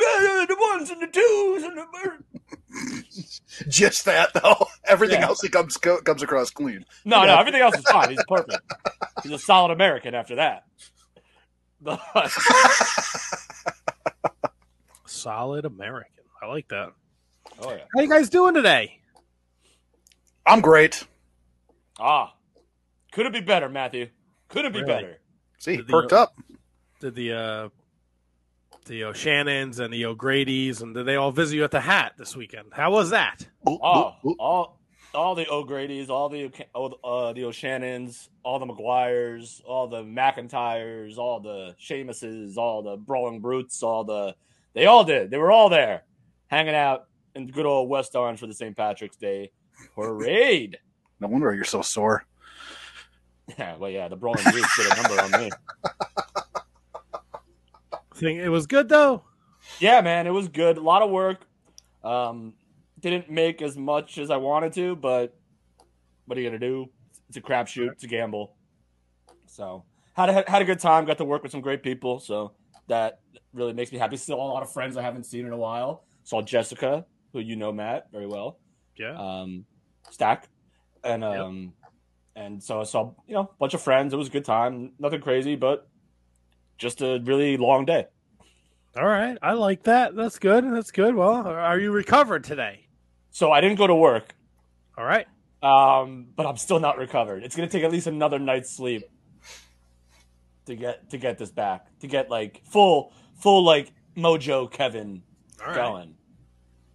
"Well, 0.00 0.46
The 0.46 0.56
ones 0.58 0.90
and 0.90 1.02
the 1.02 1.06
twos 1.06 1.62
and 1.64 1.76
the 1.78 1.86
Just 3.68 4.04
that 4.06 4.32
though. 4.34 4.66
Everything 4.86 5.20
Yeah. 5.20 5.26
else 5.28 5.40
he 5.42 5.48
comes 5.48 5.76
co- 5.76 6.00
comes 6.00 6.22
across 6.22 6.50
clean. 6.50 6.84
no, 7.04 7.24
no, 7.24 7.36
everything 7.38 7.60
else 7.60 7.76
is 7.76 7.84
fine. 7.84 8.10
He's 8.10 8.24
perfect. 8.26 8.60
He's 9.22 9.32
a 9.32 9.38
solid 9.38 9.70
American 9.72 10.14
after 10.14 10.36
that. 10.36 10.64
Solid 15.06 15.64
American. 15.64 16.24
I 16.42 16.46
like 16.46 16.68
that. 16.68 16.92
oh 17.60 17.70
yeah, 17.72 17.84
How 17.94 18.00
you 18.02 18.08
guys 18.08 18.30
doing 18.30 18.54
today? 18.54 19.00
I'm 20.46 20.60
great. 20.60 21.04
ah, 21.98 22.34
Could 23.12 23.26
it 23.26 23.32
be 23.32 23.40
better, 23.40 23.68
Matthew? 23.68 24.08
Could 24.48 24.64
it 24.64 24.72
be 24.72 24.80
Really? 24.80 24.92
better? 24.92 25.20
See, 25.58 25.76
The- 25.76 25.84
perked 25.84 26.12
up. 26.12 26.34
Did 27.00 27.14
the 27.14 27.32
uh, 27.32 27.68
the 28.86 29.04
O'Shannons 29.04 29.78
and 29.78 29.92
the 29.92 30.06
O'Grady's 30.06 30.82
and 30.82 30.94
did 30.94 31.06
they 31.06 31.16
all 31.16 31.32
visit 31.32 31.56
you 31.56 31.64
at 31.64 31.70
the 31.70 31.80
Hat 31.80 32.14
this 32.18 32.36
weekend? 32.36 32.68
How 32.72 32.90
was 32.90 33.10
that? 33.10 33.46
Oh, 33.66 33.76
all 34.38 34.80
all 35.14 35.34
the 35.34 35.48
O'Grady's, 35.50 36.10
all 36.10 36.28
the 36.28 36.50
uh, 36.74 37.32
the 37.32 37.44
O'Shannons, 37.44 38.28
all 38.42 38.58
the 38.58 38.66
McGuires, 38.66 39.60
all 39.64 39.88
the 39.88 40.02
McIntyres, 40.02 41.18
all 41.18 41.40
the 41.40 41.74
Seamuses, 41.80 42.56
all 42.56 42.82
the 42.82 42.96
Brawling 42.96 43.40
Brutes, 43.40 43.82
all 43.82 44.04
the 44.04 44.34
they 44.74 44.86
all 44.86 45.04
did. 45.04 45.30
They 45.30 45.38
were 45.38 45.50
all 45.50 45.68
there, 45.68 46.02
hanging 46.46 46.74
out 46.74 47.06
in 47.34 47.48
good 47.48 47.66
old 47.66 47.88
West 47.88 48.14
Orange 48.14 48.38
for 48.38 48.46
the 48.46 48.54
St. 48.54 48.76
Patrick's 48.76 49.16
Day 49.16 49.50
parade. 49.94 50.78
No 51.22 51.28
wonder 51.28 51.52
you're 51.52 51.64
so 51.64 51.82
sore. 51.82 52.24
Yeah, 53.58 53.76
well, 53.76 53.90
yeah, 53.90 54.06
the 54.06 54.14
Brawling 54.14 54.44
Brutes 54.44 54.76
did 54.76 54.86
a 54.86 55.02
number 55.02 55.20
on 55.20 55.42
me. 55.42 55.50
Think 58.20 58.40
it 58.40 58.50
was 58.50 58.66
good 58.66 58.90
though. 58.90 59.24
Yeah, 59.78 60.02
man, 60.02 60.26
it 60.26 60.30
was 60.30 60.48
good. 60.48 60.76
A 60.76 60.80
lot 60.82 61.00
of 61.00 61.10
work. 61.10 61.46
Um, 62.04 62.52
didn't 63.00 63.30
make 63.30 63.62
as 63.62 63.78
much 63.78 64.18
as 64.18 64.30
I 64.30 64.36
wanted 64.36 64.74
to, 64.74 64.94
but 64.94 65.34
what 66.26 66.36
are 66.36 66.40
you 66.42 66.48
gonna 66.48 66.58
do? 66.58 66.90
It's 67.28 67.38
a 67.38 67.40
crapshoot. 67.40 67.92
It's 67.92 68.04
a 68.04 68.06
gamble. 68.06 68.54
So 69.46 69.84
had 70.12 70.28
a, 70.28 70.44
had 70.50 70.60
a 70.60 70.66
good 70.66 70.80
time. 70.80 71.06
Got 71.06 71.16
to 71.18 71.24
work 71.24 71.42
with 71.42 71.50
some 71.50 71.62
great 71.62 71.82
people. 71.82 72.18
So 72.18 72.52
that 72.88 73.20
really 73.54 73.72
makes 73.72 73.90
me 73.90 73.98
happy. 73.98 74.18
Still 74.18 74.36
a 74.36 74.42
lot 74.42 74.62
of 74.62 74.70
friends 74.70 74.98
I 74.98 75.02
haven't 75.02 75.24
seen 75.24 75.46
in 75.46 75.52
a 75.52 75.56
while. 75.56 76.04
Saw 76.24 76.42
Jessica, 76.42 77.06
who 77.32 77.40
you 77.40 77.56
know 77.56 77.72
Matt 77.72 78.08
very 78.12 78.26
well. 78.26 78.58
Yeah. 78.96 79.16
Um, 79.16 79.64
Stack, 80.10 80.48
and 81.02 81.24
um, 81.24 81.72
and 82.36 82.62
so 82.62 82.80
I 82.80 82.84
saw 82.84 83.12
you 83.26 83.34
know 83.34 83.42
a 83.42 83.58
bunch 83.58 83.72
of 83.72 83.80
friends. 83.80 84.12
It 84.12 84.16
was 84.16 84.28
a 84.28 84.30
good 84.30 84.44
time. 84.44 84.92
Nothing 84.98 85.22
crazy, 85.22 85.56
but 85.56 85.88
just 86.80 87.02
a 87.02 87.20
really 87.22 87.56
long 87.56 87.84
day. 87.84 88.06
All 88.96 89.06
right. 89.06 89.38
I 89.40 89.52
like 89.52 89.84
that. 89.84 90.16
That's 90.16 90.40
good. 90.40 90.64
That's 90.64 90.90
good. 90.90 91.14
Well, 91.14 91.46
are 91.46 91.78
you 91.78 91.92
recovered 91.92 92.42
today? 92.42 92.88
So 93.30 93.52
I 93.52 93.60
didn't 93.60 93.78
go 93.78 93.86
to 93.86 93.94
work. 93.94 94.34
All 94.98 95.04
right. 95.04 95.26
um, 95.62 96.26
but 96.34 96.46
I'm 96.46 96.56
still 96.56 96.80
not 96.80 96.98
recovered. 96.98 97.44
It's 97.44 97.54
gonna 97.54 97.68
take 97.68 97.84
at 97.84 97.92
least 97.92 98.06
another 98.06 98.38
night's 98.38 98.70
sleep 98.70 99.04
to 100.66 100.74
get 100.74 101.10
to 101.10 101.18
get 101.18 101.38
this 101.38 101.50
back, 101.50 101.86
to 102.00 102.06
get 102.06 102.30
like 102.30 102.62
full 102.64 103.12
full 103.36 103.62
like 103.62 103.92
mojo 104.16 104.70
Kevin 104.70 105.22
right. 105.64 105.74
going. 105.74 106.14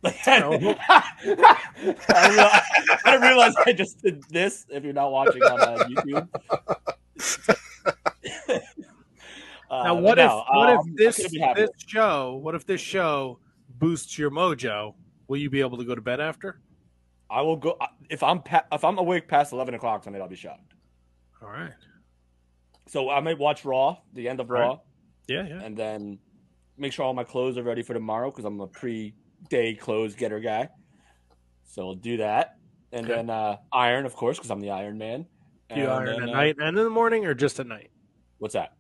Like, 0.05 0.19
I, 0.27 0.47
realize, 2.29 2.61
I 3.05 3.15
realize 3.19 3.53
I 3.65 3.73
just 3.73 4.03
did 4.03 4.23
this. 4.29 4.67
If 4.69 4.83
you're 4.83 4.93
not 4.93 5.11
watching 5.11 5.41
on 5.41 5.59
uh, 5.59 5.77
YouTube. 5.89 6.27
Uh, 9.82 9.84
Now, 9.84 9.96
what 9.96 10.20
if 10.20 10.27
no, 10.29 10.44
what 10.51 10.70
um, 10.70 10.79
if 10.89 10.96
this 10.98 11.15
couldn't 11.17 11.32
be 11.32 11.39
happier. 11.39 11.67
this 11.67 11.84
show? 11.88 12.39
What 12.41 12.55
if 12.55 12.65
this 12.65 12.82
show 12.82 13.39
boosts 13.70 14.17
your 14.17 14.32
mojo? 14.32 14.96
Will 15.27 15.38
you 15.38 15.50
be 15.50 15.60
able 15.62 15.77
to 15.77 15.84
go 15.84 15.96
to 15.96 16.01
bed 16.01 16.20
after? 16.20 16.62
I 17.29 17.41
will 17.41 17.55
go 17.58 17.77
if 18.10 18.22
I'm 18.24 18.41
pa- 18.41 18.65
if 18.72 18.84
I'm 18.84 18.98
awake 18.98 19.27
past 19.27 19.51
eleven 19.53 19.74
o'clock 19.74 20.03
tonight. 20.03 20.22
I'll 20.22 20.27
be 20.27 20.36
shocked. 20.36 20.74
All 21.41 21.50
right. 21.50 21.72
So 22.88 23.10
I 23.10 23.20
might 23.20 23.39
watch 23.39 23.65
Raw, 23.65 23.98
the 24.13 24.29
end 24.29 24.39
of 24.39 24.50
Raw. 24.50 24.67
Right. 24.70 24.79
Yeah. 25.27 25.48
Yeah. 25.48 25.62
and 25.63 25.75
then 25.75 26.20
make 26.77 26.94
sure 26.94 27.03
all 27.05 27.13
my 27.15 27.24
clothes 27.24 27.58
are 27.58 27.63
ready 27.63 27.82
for 27.82 27.94
tomorrow 27.96 28.29
because 28.29 28.46
I'm 28.46 28.60
a 28.62 28.67
pre-day 28.67 29.74
clothes 29.74 30.13
getter 30.13 30.39
guy. 30.39 30.70
So 31.63 31.88
I'll 31.88 31.96
do 31.96 32.17
that, 32.17 32.58
and 32.91 33.05
Okay. 33.08 33.15
then 33.15 33.29
uh, 33.32 33.58
iron, 33.74 34.05
of 34.05 34.13
course, 34.15 34.38
because 34.38 34.51
I'm 34.51 34.60
the 34.60 34.70
Iron 34.70 35.00
Man. 35.00 35.25
Do 35.70 35.77
you 35.79 35.84
And 35.86 35.91
iron 35.91 36.05
then, 36.05 36.15
at 36.24 36.29
uh, 36.29 36.32
night 36.34 36.55
and 36.60 36.77
in 36.77 36.84
the 36.84 36.89
morning, 36.91 37.25
or 37.25 37.34
just 37.34 37.60
at 37.60 37.65
night? 37.65 37.89
What's 38.38 38.53
that? 38.53 38.75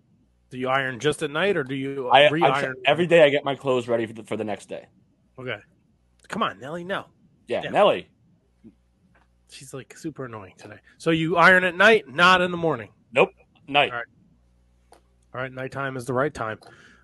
Do 0.55 0.61
you 0.61 0.69
iron 0.69 1.01
just 1.01 1.21
at 1.21 1.31
night, 1.31 1.57
or 1.57 1.65
do 1.65 1.75
you 1.75 2.07
I, 2.07 2.27
I 2.27 2.29
re-iron 2.29 2.75
every 2.85 3.05
day. 3.05 3.23
I 3.23 3.29
get 3.29 3.43
my 3.43 3.55
clothes 3.55 3.89
ready 3.89 4.05
for 4.05 4.13
the, 4.13 4.23
for 4.23 4.37
the 4.37 4.43
next 4.45 4.69
day. 4.69 4.85
Okay. 5.37 5.57
Come 6.29 6.43
on, 6.43 6.61
Nelly. 6.61 6.85
No, 6.85 7.07
Yeah, 7.47 7.61
Yeah. 7.61 7.71
Nelly. 7.71 8.07
she's 9.49 9.73
like 9.73 9.97
super 9.97 10.23
annoying 10.23 10.53
today. 10.57 10.77
So 10.97 11.11
you 11.11 11.35
iron 11.35 11.65
at 11.65 11.75
night, 11.75 12.07
not 12.07 12.39
in 12.39 12.51
the 12.51 12.57
morning. 12.57 12.87
Nope, 13.11 13.31
night. 13.67 13.91
All 13.91 13.97
right. 13.97 14.05
All 15.33 15.41
right, 15.41 15.51
nighttime 15.51 15.97
is 15.97 16.05
the 16.05 16.13
right 16.13 16.33
time. 16.33 16.57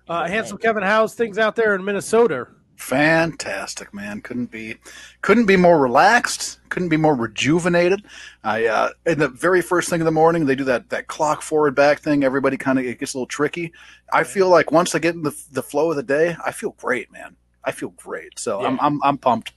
Uh, 0.08 0.26
handsome 0.26 0.56
Kevin, 0.56 0.82
how's 0.82 1.14
things 1.14 1.36
out 1.36 1.54
there 1.54 1.74
in 1.74 1.84
Minnesota? 1.84 2.46
Fantastic, 2.82 3.94
man. 3.94 4.20
Couldn't 4.22 4.50
be 4.50 4.74
couldn't 5.20 5.46
be 5.46 5.56
more 5.56 5.78
relaxed, 5.78 6.58
couldn't 6.68 6.88
be 6.88 6.96
more 6.96 7.14
rejuvenated. 7.14 8.02
I 8.42 8.66
uh 8.66 8.90
in 9.06 9.20
the 9.20 9.28
very 9.28 9.62
first 9.62 9.88
thing 9.88 10.00
in 10.00 10.04
the 10.04 10.10
morning 10.10 10.46
they 10.46 10.56
do 10.56 10.64
that 10.64 10.90
that 10.90 11.06
clock 11.06 11.42
forward 11.42 11.76
back 11.76 12.00
thing. 12.00 12.24
Everybody 12.24 12.56
kind 12.56 12.80
of 12.80 12.84
it 12.84 12.98
gets 12.98 13.14
a 13.14 13.18
little 13.18 13.28
tricky. 13.28 13.72
I 14.12 14.24
feel 14.24 14.48
like 14.48 14.72
once 14.72 14.96
I 14.96 14.98
get 14.98 15.14
in 15.14 15.22
the 15.22 15.34
the 15.52 15.62
flow 15.62 15.90
of 15.90 15.96
the 15.96 16.02
day, 16.02 16.36
I 16.44 16.50
feel 16.50 16.72
great, 16.72 17.10
man. 17.12 17.36
I 17.64 17.70
feel 17.70 17.90
great. 17.90 18.36
So 18.40 18.60
I'm 18.60 18.80
I'm 18.80 19.00
I'm 19.04 19.16
pumped. 19.16 19.52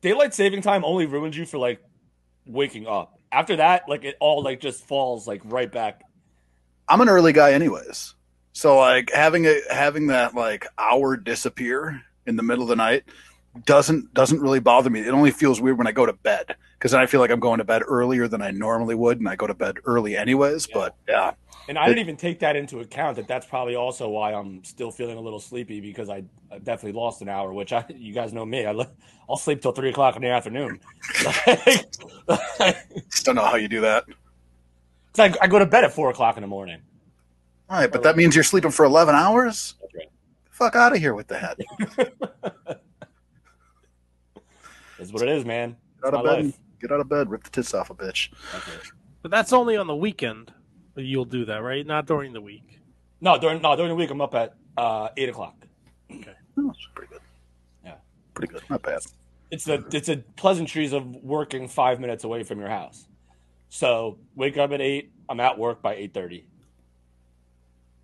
Daylight 0.00 0.32
saving 0.32 0.62
time 0.62 0.86
only 0.86 1.04
ruins 1.04 1.36
you 1.36 1.44
for 1.44 1.58
like 1.58 1.82
waking 2.46 2.86
up. 2.86 3.20
After 3.30 3.56
that, 3.56 3.90
like 3.90 4.04
it 4.04 4.16
all 4.20 4.42
like 4.42 4.60
just 4.60 4.86
falls 4.86 5.28
like 5.28 5.42
right 5.44 5.70
back. 5.70 6.00
I'm 6.88 7.02
an 7.02 7.10
early 7.10 7.34
guy 7.34 7.52
anyways. 7.52 8.14
So 8.54 8.78
like 8.78 9.12
having 9.12 9.44
a 9.46 9.60
having 9.70 10.06
that 10.06 10.34
like 10.34 10.66
hour 10.78 11.18
disappear 11.18 12.02
in 12.28 12.36
the 12.36 12.42
middle 12.42 12.62
of 12.62 12.68
the 12.68 12.76
night 12.76 13.04
doesn't 13.64 14.12
doesn't 14.14 14.40
really 14.40 14.60
bother 14.60 14.90
me. 14.90 15.00
It 15.00 15.08
only 15.08 15.30
feels 15.30 15.60
weird 15.60 15.78
when 15.78 15.86
I 15.86 15.92
go 15.92 16.06
to 16.06 16.12
bed 16.12 16.56
because 16.78 16.92
then 16.92 17.00
I 17.00 17.06
feel 17.06 17.20
like 17.20 17.30
I'm 17.30 17.40
going 17.40 17.58
to 17.58 17.64
bed 17.64 17.82
earlier 17.86 18.28
than 18.28 18.42
I 18.42 18.50
normally 18.50 18.94
would, 18.94 19.18
and 19.18 19.28
I 19.28 19.36
go 19.36 19.46
to 19.46 19.54
bed 19.54 19.78
early 19.84 20.16
anyways. 20.16 20.68
Yeah. 20.68 20.74
But 20.74 20.94
yeah, 21.08 21.32
And 21.68 21.78
I 21.78 21.86
didn't 21.86 22.00
even 22.00 22.16
take 22.16 22.38
that 22.40 22.56
into 22.56 22.80
account. 22.80 23.16
That 23.16 23.26
that's 23.26 23.46
probably 23.46 23.74
also 23.74 24.08
why 24.08 24.32
I'm 24.32 24.62
still 24.64 24.90
feeling 24.90 25.16
a 25.16 25.20
little 25.20 25.40
sleepy 25.40 25.80
because 25.80 26.08
I, 26.08 26.24
I 26.52 26.58
definitely 26.58 26.92
lost 26.92 27.22
an 27.22 27.28
hour. 27.28 27.52
Which 27.52 27.72
I, 27.72 27.84
you 27.88 28.12
guys 28.12 28.32
know 28.32 28.44
me, 28.44 28.64
I 28.66 28.72
li- 28.72 28.86
I'll 29.28 29.36
sleep 29.36 29.62
till 29.62 29.72
three 29.72 29.90
o'clock 29.90 30.16
in 30.16 30.22
the 30.22 30.28
afternoon. 30.28 30.80
just 33.10 33.24
don't 33.24 33.34
know 33.34 33.44
how 33.44 33.56
you 33.56 33.68
do 33.68 33.80
that. 33.80 34.04
I, 35.18 35.34
I 35.40 35.46
go 35.48 35.58
to 35.58 35.66
bed 35.66 35.84
at 35.84 35.92
four 35.92 36.10
o'clock 36.10 36.36
in 36.36 36.42
the 36.42 36.46
morning. 36.46 36.80
All 37.70 37.78
right, 37.78 37.90
but 37.90 38.02
that 38.04 38.16
means 38.16 38.34
you're 38.34 38.44
sleeping 38.44 38.70
for 38.70 38.86
11 38.86 39.14
hours. 39.14 39.74
That's 40.58 40.60
right. 40.60 40.72
Fuck 40.72 40.76
out 40.76 40.92
of 40.92 40.98
here 40.98 41.14
with 41.14 41.28
that. 41.28 41.58
that. 41.96 42.80
Is 44.98 45.12
what 45.12 45.22
it 45.22 45.28
is, 45.28 45.44
man. 45.44 45.76
Get 46.02 46.14
out 46.14 46.20
of 46.20 46.24
bed. 46.24 46.44
life. 46.44 46.58
Get 46.80 46.92
out 46.92 47.00
of 47.00 47.08
bed. 47.08 47.30
Rip 47.30 47.44
the 47.44 47.50
tits 47.50 47.74
off 47.74 47.90
a 47.90 47.94
bitch. 47.94 48.30
That's. 48.52 48.92
But 49.22 49.30
that's 49.30 49.52
only 49.52 49.76
on 49.76 49.86
the 49.86 49.96
weekend. 49.96 50.52
You'll 50.96 51.24
do 51.24 51.44
that, 51.44 51.58
right? 51.58 51.86
Not 51.86 52.06
during 52.06 52.32
the 52.32 52.40
week. 52.40 52.80
No, 53.20 53.38
during 53.38 53.62
no 53.62 53.74
during 53.76 53.90
the 53.90 53.94
week 53.94 54.10
I'm 54.10 54.20
up 54.20 54.34
at 54.34 54.54
uh, 54.76 55.08
eight 55.16 55.28
o'clock. 55.28 55.54
Oh, 56.10 56.16
that's 56.56 56.88
pretty 56.94 57.12
good. 57.12 57.20
Yeah. 57.84 57.94
pretty 58.34 58.52
good. 58.52 58.62
Not 58.70 58.82
bad. 58.82 59.00
It's 59.50 59.64
the 59.64 59.84
it's 59.92 60.08
a 60.08 60.18
pleasantries 60.36 60.92
of 60.92 61.06
working 61.16 61.68
five 61.68 62.00
minutes 62.00 62.24
away 62.24 62.42
from 62.42 62.58
your 62.58 62.68
house. 62.68 63.06
So 63.68 64.18
wake 64.34 64.56
up 64.56 64.72
at 64.72 64.80
eight. 64.80 65.12
I'm 65.28 65.40
at 65.40 65.58
work 65.58 65.82
by 65.82 65.94
eight 65.94 66.14
thirty. 66.14 66.46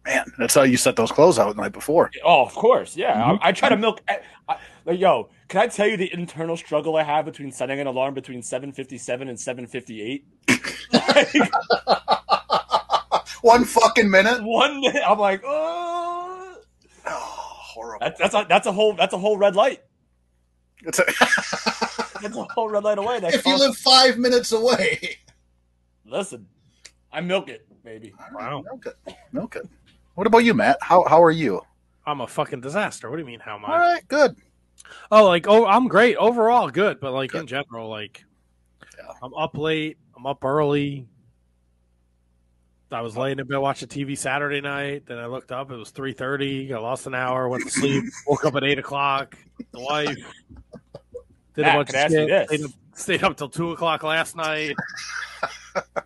Man, 0.06 0.32
that's 0.38 0.54
how 0.54 0.62
you 0.62 0.76
set 0.76 0.96
those 0.96 1.10
clothes 1.10 1.38
out 1.38 1.54
the 1.56 1.62
night 1.62 1.72
before. 1.72 2.10
Oh, 2.24 2.42
of 2.44 2.52
course, 2.54 2.94
yeah. 2.96 3.14
Mhm. 3.14 3.38
I, 3.40 3.48
I 3.48 3.52
try 3.52 3.68
to 3.70 3.76
milk. 3.76 4.02
I, 4.08 4.18
I, 4.48 4.58
like, 4.84 4.98
yo, 5.00 5.30
can 5.48 5.60
I 5.62 5.66
tell 5.66 5.86
you 5.86 5.96
the 5.96 6.12
internal 6.12 6.56
struggle 6.58 6.96
I 6.96 7.02
have 7.04 7.24
between 7.24 7.50
setting 7.50 7.80
an 7.80 7.86
alarm 7.86 8.12
between 8.12 8.42
seven 8.42 8.70
fifty 8.72 8.98
seven 8.98 9.28
and 9.28 9.40
seven 9.40 9.66
fifty 9.66 10.02
eight? 10.02 10.26
One 13.42 13.64
fucking 13.64 14.10
minute. 14.10 14.42
One 14.42 14.80
minute, 14.80 15.02
I'm 15.06 15.18
like, 15.18 15.42
oh, 15.44 16.56
Oh, 17.06 17.10
horrible. 17.10 18.00
that, 18.06 18.16
that's 18.18 18.34
a 18.34 18.46
that's 18.48 18.66
a 18.66 18.72
whole 18.72 18.94
that's 18.94 19.12
a 19.12 19.18
whole 19.18 19.36
red 19.36 19.54
light. 19.56 19.80
It's 20.82 20.98
a- 20.98 21.04
That's 22.22 22.36
a 22.38 22.44
whole 22.54 22.70
red 22.70 22.84
light 22.84 22.96
away. 22.96 23.20
That 23.20 23.34
if 23.34 23.44
you 23.44 23.52
costs- 23.52 23.66
live 23.66 23.76
five 23.76 24.16
minutes 24.18 24.52
away. 24.52 25.18
listen, 26.06 26.46
I 27.12 27.20
milk 27.20 27.50
it, 27.50 27.66
maybe. 27.84 28.14
Wow. 28.32 28.62
Milk 28.62 28.86
it. 28.86 28.96
Milk 29.32 29.56
it. 29.56 29.68
What 30.14 30.26
about 30.26 30.44
you, 30.44 30.54
Matt? 30.54 30.78
How 30.80 31.04
how 31.08 31.22
are 31.22 31.30
you? 31.30 31.60
I'm 32.06 32.20
a 32.20 32.26
fucking 32.26 32.60
disaster. 32.60 33.10
What 33.10 33.16
do 33.16 33.22
you 33.22 33.26
mean? 33.26 33.40
How 33.40 33.56
am 33.56 33.64
I? 33.64 33.72
All 33.72 33.78
right, 33.78 34.08
good. 34.08 34.36
Oh, 35.10 35.24
like 35.26 35.46
oh, 35.48 35.66
I'm 35.66 35.88
great 35.88 36.16
overall, 36.16 36.70
good. 36.70 37.00
But 37.00 37.12
like 37.12 37.34
in 37.34 37.46
general, 37.46 37.88
like 37.88 38.24
Yeah. 38.96 39.12
I'm 39.22 39.34
up 39.34 39.56
late. 39.56 39.98
I'm 40.16 40.26
up 40.26 40.44
early. 40.44 41.06
I 42.92 43.00
was 43.00 43.16
laying 43.16 43.40
in 43.40 43.46
bed 43.48 43.56
watching 43.58 43.88
TV 43.88 44.16
Saturday 44.16 44.60
night. 44.60 45.04
Then 45.06 45.18
I 45.18 45.26
looked 45.26 45.50
up. 45.50 45.72
It 45.72 45.76
was 45.76 45.90
three 45.90 46.12
thirty. 46.12 46.72
I 46.72 46.78
lost 46.78 47.08
an 47.08 47.14
hour. 47.14 47.48
Went 47.48 47.64
to 47.64 47.70
sleep. 47.70 48.04
woke 48.26 48.44
up 48.44 48.54
at 48.54 48.62
eight 48.62 48.78
o'clock. 48.78 49.36
The 49.72 49.80
wife 49.80 50.16
did 51.54 51.62
Matt, 51.62 51.74
a 51.74 51.78
bunch 51.78 51.88
of 51.90 51.94
ask 51.96 52.12
shit. 52.12 52.48
Stayed 52.48 52.64
up, 52.64 52.70
stayed 52.94 53.24
up 53.24 53.36
till 53.36 53.48
two 53.48 53.72
o'clock 53.72 54.04
last 54.04 54.36
night. 54.36 54.76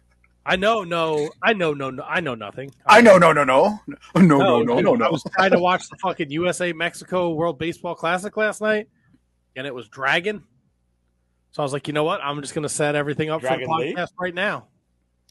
I 0.48 0.56
know, 0.56 0.82
no, 0.82 1.28
I 1.42 1.52
know, 1.52 1.74
no, 1.74 1.90
no, 1.90 2.02
I 2.04 2.20
know 2.20 2.34
nothing. 2.34 2.72
I 2.86 3.02
know, 3.02 3.18
no, 3.18 3.34
no, 3.34 3.44
no, 3.44 3.80
no, 3.86 3.98
no, 4.16 4.22
no, 4.22 4.62
no 4.62 4.80
no, 4.80 4.94
I 4.94 4.96
no. 4.96 5.10
was 5.10 5.22
trying 5.34 5.50
to 5.50 5.58
watch 5.58 5.90
the 5.90 5.96
fucking 5.98 6.30
USA 6.30 6.72
Mexico 6.72 7.34
World 7.34 7.58
Baseball 7.58 7.94
Classic 7.94 8.34
last 8.34 8.62
night, 8.62 8.88
and 9.56 9.66
it 9.66 9.74
was 9.74 9.88
dragging. 9.88 10.42
So 11.50 11.62
I 11.62 11.64
was 11.64 11.74
like, 11.74 11.86
you 11.86 11.92
know 11.92 12.04
what? 12.04 12.22
I'm 12.22 12.40
just 12.40 12.54
going 12.54 12.62
to 12.62 12.68
set 12.68 12.94
everything 12.94 13.28
up 13.28 13.42
Dragon 13.42 13.66
for 13.66 13.78
the 13.78 13.88
Lee? 13.88 13.94
podcast 13.94 14.08
right 14.18 14.34
now. 14.34 14.68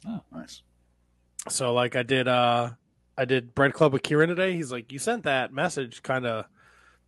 Oh, 0.07 0.21
nice. 0.31 0.61
So 1.49 1.73
like 1.73 1.95
I 1.95 2.03
did 2.03 2.27
uh 2.27 2.71
I 3.17 3.25
did 3.25 3.55
Bread 3.55 3.73
Club 3.73 3.93
with 3.93 4.03
Kieran 4.03 4.29
today. 4.29 4.53
He's 4.53 4.71
like, 4.71 4.91
You 4.91 4.99
sent 4.99 5.23
that 5.23 5.51
message 5.51 6.03
kind 6.03 6.25
of 6.25 6.45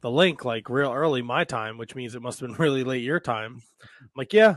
the 0.02 0.10
link 0.10 0.46
like 0.46 0.70
real 0.70 0.92
early 0.92 1.22
my 1.22 1.44
time, 1.44 1.78
which 1.78 1.94
means 1.94 2.16
it 2.16 2.22
must 2.22 2.40
have 2.40 2.50
been 2.50 2.58
really 2.58 2.84
late 2.84 3.04
your 3.04 3.20
time. 3.20 3.62
I'm 3.82 4.10
like, 4.16 4.34
Yeah, 4.34 4.56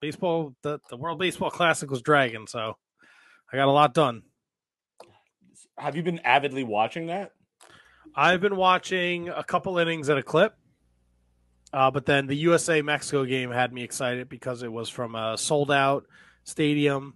baseball 0.00 0.54
the, 0.62 0.80
the 0.90 0.96
World 0.96 1.18
Baseball 1.18 1.50
Classic 1.50 1.90
was 1.90 2.02
dragging, 2.02 2.46
so 2.46 2.76
I 3.52 3.56
got 3.56 3.68
a 3.68 3.72
lot 3.72 3.94
done. 3.94 4.22
Have 5.76 5.96
you 5.96 6.02
been 6.02 6.20
avidly 6.20 6.64
watching 6.64 7.06
that? 7.06 7.32
I've 8.14 8.40
been 8.40 8.56
watching 8.56 9.28
a 9.28 9.44
couple 9.44 9.78
innings 9.78 10.08
at 10.08 10.18
a 10.18 10.22
clip. 10.22 10.54
Uh, 11.72 11.90
but 11.90 12.06
then 12.06 12.26
the 12.26 12.36
USA 12.36 12.80
Mexico 12.80 13.24
game 13.26 13.50
had 13.50 13.72
me 13.72 13.82
excited 13.82 14.28
because 14.28 14.62
it 14.62 14.72
was 14.72 14.88
from 14.88 15.14
a 15.14 15.36
sold 15.36 15.70
out 15.70 16.06
stadium 16.44 17.14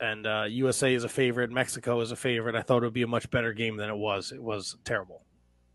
and 0.00 0.26
uh, 0.26 0.44
USA 0.48 0.94
is 0.94 1.04
a 1.04 1.08
favorite, 1.08 1.50
Mexico 1.50 2.00
is 2.00 2.10
a 2.10 2.16
favorite. 2.16 2.54
I 2.54 2.62
thought 2.62 2.78
it 2.78 2.86
would 2.86 2.94
be 2.94 3.02
a 3.02 3.06
much 3.06 3.30
better 3.30 3.52
game 3.52 3.76
than 3.76 3.90
it 3.90 3.96
was. 3.96 4.32
It 4.32 4.42
was 4.42 4.76
terrible. 4.84 5.22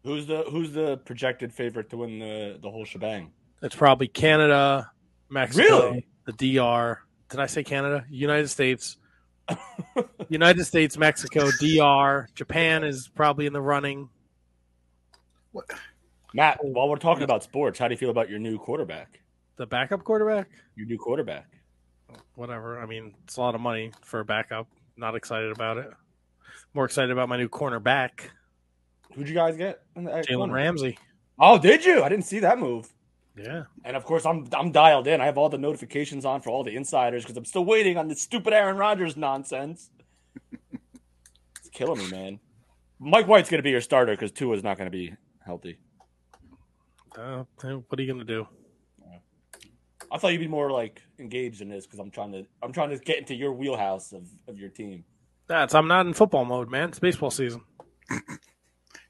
Who's 0.03 0.25
the 0.27 0.44
who's 0.51 0.72
the 0.72 0.98
projected 0.98 1.53
favorite 1.53 1.89
to 1.91 1.98
win 1.98 2.20
the 2.20 2.60
the 2.62 2.70
whole 2.70 2.86
shebang? 2.86 3.32
It's 3.62 3.75
probably 3.75 4.08
Canada, 4.08 4.91
Mexico, 5.29 5.63
Really? 5.63 6.08
The 6.25 6.34
DR. 6.34 7.00
Did 7.29 7.39
I 7.39 7.46
say 7.48 7.63
Canada? 7.63 8.05
United 8.10 8.50
States. 8.50 8.98
United 10.29 10.65
States, 10.65 10.98
Mexico, 10.98 11.50
DR, 11.60 12.27
Japan 12.34 12.84
is 12.84 13.08
probably 13.08 13.46
in 13.46 13.53
the 13.53 13.62
running. 13.62 14.10
What? 15.51 15.65
Matt, 16.34 16.60
while 16.63 16.89
we're 16.89 16.98
talking 16.98 17.24
about 17.24 17.44
sports, 17.44 17.79
how 17.79 17.88
do 17.88 17.94
you 17.94 17.98
feel 17.98 18.10
about 18.10 18.29
your 18.29 18.39
new 18.39 18.58
quarterback? 18.58 19.22
The 19.58 19.65
backup 19.65 20.03
quarterback? 20.03 20.50
Your 20.75 20.88
new 20.88 20.98
quarterback. 20.98 21.48
Whatever. 22.36 22.79
I 22.82 22.86
mean, 22.86 23.13
it's 23.24 23.38
a 23.38 23.41
lot 23.41 23.55
of 23.55 23.62
money 23.62 23.91
for 24.01 24.20
a 24.20 24.25
backup. 24.25 24.67
Not 24.98 25.15
excited 25.15 25.51
about 25.51 25.77
it. 25.77 25.89
More 26.74 26.86
excited 26.86 27.12
about 27.12 27.29
my 27.29 27.38
new 27.38 27.48
cornerback, 27.50 28.29
Who'd 29.13 29.29
you 29.29 29.36
guys 29.36 29.55
get? 29.55 29.82
in 29.96 30.03
the- 30.03 30.13
at 30.13 30.27
Jalen? 30.27 30.51
Ramsey. 30.51 30.98
Oh, 31.39 31.58
did 31.58 31.86
you? 31.86 32.03
I 32.03 32.10
didn't 32.10 32.25
see 32.25 32.39
that 32.39 32.60
move. 32.60 32.89
Yeah. 33.38 33.63
And 33.84 33.98
of 33.98 34.06
course, 34.06 34.25
I'm 34.25 34.48
I'm 34.54 34.72
dialed 34.72 35.08
in. 35.08 35.20
I 35.22 35.25
have 35.25 35.38
all 35.38 35.50
the 35.50 35.58
notifications 35.58 36.25
on 36.25 36.42
for 36.42 36.50
all 36.50 36.63
the 36.63 36.75
insiders 36.75 37.24
because 37.24 37.38
I'm 37.38 37.46
still 37.46 37.65
waiting 37.65 37.98
on 37.98 38.08
this 38.08 38.22
stupid 38.22 38.54
Aaron 38.54 38.77
Rodgers 38.77 39.18
nonsense. 39.18 39.89
it's 41.60 41.70
killing 41.72 42.00
me, 42.00 42.10
man. 42.10 42.39
Mike 43.00 43.27
White's 43.27 43.50
going 43.50 43.60
to 43.60 43.63
be 43.63 43.72
your 43.72 43.82
starter 43.82 44.13
because 44.13 44.32
Tua's 44.32 44.63
not 44.63 44.77
going 44.77 44.89
to 44.89 44.98
be 44.98 45.13
healthy. 45.46 45.77
Uh, 47.18 47.44
what 47.60 48.00
are 48.00 48.01
you 48.01 48.12
going 48.12 48.20
to 48.20 48.25
do? 48.25 48.48
I 50.12 50.18
thought 50.18 50.32
you'd 50.32 50.39
be 50.39 50.48
more 50.48 50.72
like 50.72 51.01
engaged 51.20 51.62
in 51.62 51.68
this 51.68 51.86
because 51.86 52.00
I'm 52.00 52.12
trying 52.12 52.32
to 52.32 52.46
I'm 52.63 52.72
trying 52.72 52.89
to 52.92 52.98
get 52.98 53.18
into 53.18 53.36
your 53.36 53.51
wheelhouse 53.51 54.13
of, 54.13 54.24
of 54.48 54.58
your 54.58 54.70
team. 54.70 55.04
That's 55.48 55.75
I'm 55.75 55.88
not 55.88 56.06
in 56.06 56.13
football 56.13 56.46
mode, 56.46 56.70
man. 56.70 56.89
It's 56.89 57.00
baseball 57.00 57.32
season. 57.32 57.62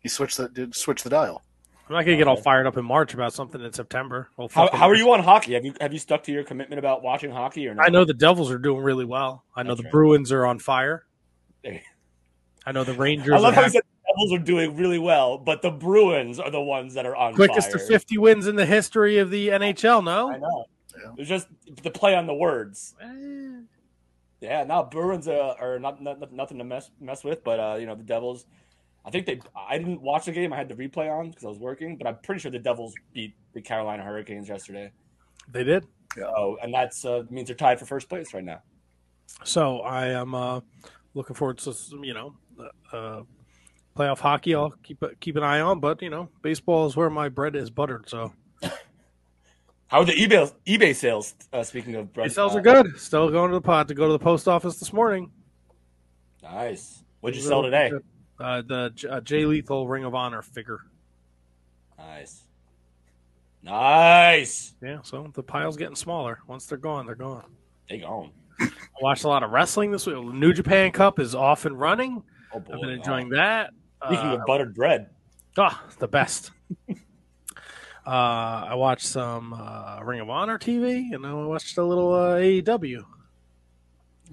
you 0.01 0.09
switched 0.09 0.37
the 0.37 0.49
did 0.49 0.75
switch 0.75 1.03
the 1.03 1.09
dial. 1.09 1.43
I'm 1.87 1.93
not 1.93 2.05
gonna 2.05 2.17
get 2.17 2.27
all 2.27 2.35
fired 2.35 2.65
up 2.65 2.77
in 2.77 2.85
March 2.85 3.13
about 3.13 3.33
something 3.33 3.61
in 3.61 3.71
September. 3.71 4.29
Well, 4.37 4.49
How, 4.51 4.69
how 4.71 4.89
are 4.89 4.95
you 4.95 5.11
on 5.13 5.21
hockey? 5.23 5.53
Have 5.53 5.65
you 5.65 5.73
have 5.79 5.93
you 5.93 5.99
stuck 5.99 6.23
to 6.23 6.31
your 6.31 6.43
commitment 6.43 6.79
about 6.79 7.03
watching 7.03 7.29
hockey 7.29 7.67
or 7.67 7.75
not? 7.75 7.85
I 7.85 7.89
know 7.89 8.05
the 8.05 8.13
Devils 8.13 8.49
are 8.49 8.57
doing 8.57 8.81
really 8.81 9.05
well. 9.05 9.43
I 9.55 9.61
know 9.61 9.69
That's 9.69 9.81
the 9.81 9.83
right. 9.85 9.91
Bruins 9.91 10.31
are 10.31 10.45
on 10.47 10.57
fire. 10.57 11.05
I 12.65 12.71
know 12.71 12.83
the 12.83 12.93
Rangers. 12.97 13.33
I 13.33 13.37
love 13.37 13.53
are 13.53 13.55
how 13.57 13.61
you 13.65 13.69
said 13.69 13.83
the 13.83 14.13
Devils 14.13 14.33
are 14.33 14.43
doing 14.43 14.75
really 14.75 14.97
well, 14.97 15.37
but 15.37 15.61
the 15.61 15.69
Bruins 15.69 16.39
are 16.39 16.49
the 16.49 16.61
ones 16.61 16.95
that 16.95 17.05
are 17.05 17.15
on 17.15 17.35
quickest 17.35 17.71
to 17.71 17.79
50 17.79 18.17
wins 18.17 18.47
in 18.47 18.55
the 18.55 18.65
history 18.65 19.19
of 19.19 19.29
the 19.29 19.49
NHL. 19.49 20.01
I 20.01 20.37
No, 20.37 20.39
know. 20.39 20.65
Yeah. 20.97 21.11
It's 21.17 21.29
just 21.29 21.47
the 21.83 21.91
play 21.91 22.15
on 22.15 22.25
the 22.25 22.33
words. 22.33 22.95
Eh, 22.99 23.61
Yeah, 24.41 24.63
now 24.63 24.81
Bruins 24.83 25.27
uh, 25.27 25.53
are 25.59 25.77
not, 25.77 26.01
not 26.01 26.31
nothing 26.31 26.57
to 26.57 26.63
mess 26.63 26.89
mess 26.99 27.23
with, 27.23 27.43
but 27.43 27.59
uh, 27.59 27.75
you 27.79 27.85
know 27.85 27.93
the 27.95 28.03
Devils. 28.03 28.45
I 29.05 29.11
think 29.11 29.25
they. 29.25 29.39
I 29.55 29.77
didn't 29.77 30.01
watch 30.01 30.25
the 30.25 30.31
game. 30.31 30.51
I 30.51 30.57
had 30.57 30.67
the 30.67 30.75
replay 30.75 31.11
on 31.11 31.29
because 31.29 31.45
I 31.45 31.47
was 31.47 31.59
working, 31.59 31.95
but 31.97 32.07
I'm 32.07 32.17
pretty 32.23 32.41
sure 32.41 32.51
the 32.51 32.59
Devils 32.59 32.93
beat 33.13 33.35
the 33.53 33.61
Carolina 33.61 34.03
Hurricanes 34.03 34.49
yesterday. 34.49 34.91
they 35.51 35.63
did. 35.63 35.85
Oh, 36.23 36.57
and 36.63 36.73
that's 36.73 37.05
uh, 37.05 37.23
means 37.29 37.47
they're 37.47 37.55
tied 37.55 37.79
for 37.79 37.85
first 37.85 38.09
place 38.09 38.33
right 38.33 38.43
now. 38.43 38.61
So 39.43 39.81
I 39.81 40.07
am 40.07 40.33
uh, 40.33 40.61
looking 41.13 41.35
forward 41.35 41.57
to 41.59 41.73
some, 41.73 42.03
you 42.03 42.13
know, 42.13 42.33
uh, 42.91 43.21
playoff 43.95 44.19
hockey. 44.19 44.55
I'll 44.55 44.71
keep 44.83 45.03
keep 45.19 45.35
an 45.35 45.43
eye 45.43 45.61
on, 45.61 45.79
but 45.79 46.01
you 46.01 46.09
know, 46.09 46.29
baseball 46.41 46.87
is 46.87 46.95
where 46.95 47.09
my 47.09 47.29
bread 47.29 47.55
is 47.55 47.69
buttered. 47.69 48.09
So 48.09 48.31
How 49.87 49.99
are 49.99 50.05
the 50.05 50.13
eBay 50.13 50.51
eBay 50.65 50.95
sales? 50.95 51.35
Uh, 51.53 51.63
speaking 51.63 51.95
of, 51.95 52.09
These 52.13 52.35
sales 52.35 52.55
are 52.55 52.61
good. 52.61 52.97
Still 52.99 53.29
going 53.29 53.51
to 53.51 53.55
the 53.55 53.61
pot 53.61 53.87
to 53.89 53.93
go 53.93 54.07
to 54.07 54.13
the 54.13 54.19
post 54.19 54.47
office 54.47 54.77
this 54.77 54.91
morning. 54.91 55.31
Nice. 56.41 57.03
What'd 57.21 57.37
you 57.37 57.43
sell 57.43 57.61
today? 57.63 57.91
Uh, 58.39 58.61
the 58.61 58.91
J- 58.95 59.07
uh, 59.07 59.21
Jay 59.21 59.45
Lethal 59.45 59.87
Ring 59.87 60.03
of 60.03 60.13
Honor 60.15 60.41
figure. 60.41 60.79
Nice. 61.97 62.43
Nice. 63.63 64.73
Yeah, 64.81 64.99
so 65.03 65.31
the 65.33 65.41
pile's 65.43 65.77
getting 65.77 65.95
smaller. 65.95 66.39
Once 66.47 66.65
they're 66.65 66.77
gone, 66.77 67.05
they're 67.05 67.15
gone. 67.15 67.45
They 67.89 67.99
gone. 67.99 68.31
I 68.59 68.69
watched 69.01 69.23
a 69.23 69.27
lot 69.27 69.43
of 69.43 69.51
wrestling 69.51 69.91
this 69.91 70.05
week. 70.05 70.17
New 70.23 70.53
Japan 70.53 70.91
Cup 70.91 71.19
is 71.19 71.33
off 71.35 71.65
and 71.65 71.79
running. 71.79 72.23
Oh 72.53 72.59
boy. 72.59 72.73
I've 72.75 72.81
been 72.81 72.89
enjoying 72.91 73.29
that. 73.29 73.71
Speaking 74.05 74.27
Uh, 74.29 74.35
of 74.35 74.45
buttered 74.45 74.75
bread, 74.75 75.09
Ah, 75.57 75.83
the 75.99 76.07
best. 76.07 76.51
uh, 76.89 76.95
I 78.05 78.75
watched 78.75 79.05
some 79.05 79.53
uh, 79.53 79.99
Ring 80.03 80.19
of 80.19 80.29
Honor 80.29 80.59
TV, 80.59 81.13
and 81.13 81.23
then 81.23 81.31
I 81.31 81.33
watched 81.45 81.77
a 81.77 81.83
little 81.83 82.13
uh, 82.13 82.35
AEW. 82.37 83.03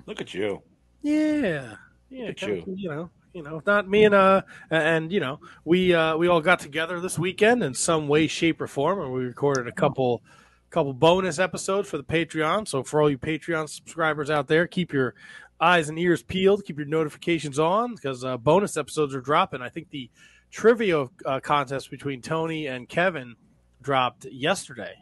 look 0.06 0.20
at 0.20 0.34
you. 0.34 0.62
Yeah, 1.02 1.76
yeah, 2.10 2.30
you. 2.36 2.64
you 2.76 2.88
know, 2.88 3.10
you 3.32 3.42
know, 3.42 3.58
if 3.58 3.66
not 3.66 3.88
me 3.88 4.04
and 4.04 4.14
uh, 4.14 4.42
and 4.70 5.12
you 5.12 5.20
know, 5.20 5.40
we 5.64 5.94
uh, 5.94 6.16
we 6.16 6.28
all 6.28 6.40
got 6.40 6.60
together 6.60 7.00
this 7.00 7.18
weekend 7.18 7.62
in 7.62 7.74
some 7.74 8.08
way, 8.08 8.26
shape, 8.26 8.60
or 8.60 8.66
form, 8.66 9.00
and 9.00 9.12
we 9.12 9.24
recorded 9.24 9.66
a 9.68 9.72
couple 9.72 10.22
couple 10.70 10.92
bonus 10.92 11.38
episodes 11.38 11.88
for 11.88 11.98
the 11.98 12.04
Patreon. 12.04 12.66
So 12.66 12.82
for 12.82 13.00
all 13.00 13.10
you 13.10 13.18
Patreon 13.18 13.68
subscribers 13.68 14.30
out 14.30 14.48
there, 14.48 14.66
keep 14.66 14.92
your 14.92 15.14
eyes 15.60 15.88
and 15.88 15.98
ears 15.98 16.22
peeled, 16.22 16.64
keep 16.64 16.78
your 16.78 16.86
notifications 16.86 17.58
on 17.58 17.94
because 17.94 18.24
uh, 18.24 18.36
bonus 18.36 18.76
episodes 18.76 19.14
are 19.14 19.20
dropping. 19.20 19.62
I 19.62 19.68
think 19.68 19.90
the 19.90 20.10
trivia 20.50 21.06
uh, 21.24 21.40
contest 21.40 21.90
between 21.90 22.20
Tony 22.20 22.66
and 22.66 22.88
Kevin 22.88 23.36
dropped 23.80 24.26
yesterday. 24.26 24.94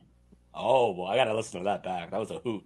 Oh 0.54 0.92
well, 0.92 1.06
I 1.06 1.16
gotta 1.16 1.34
listen 1.34 1.60
to 1.60 1.64
that 1.64 1.82
back. 1.82 2.10
That 2.10 2.20
was 2.20 2.30
a 2.30 2.38
hoot. 2.38 2.64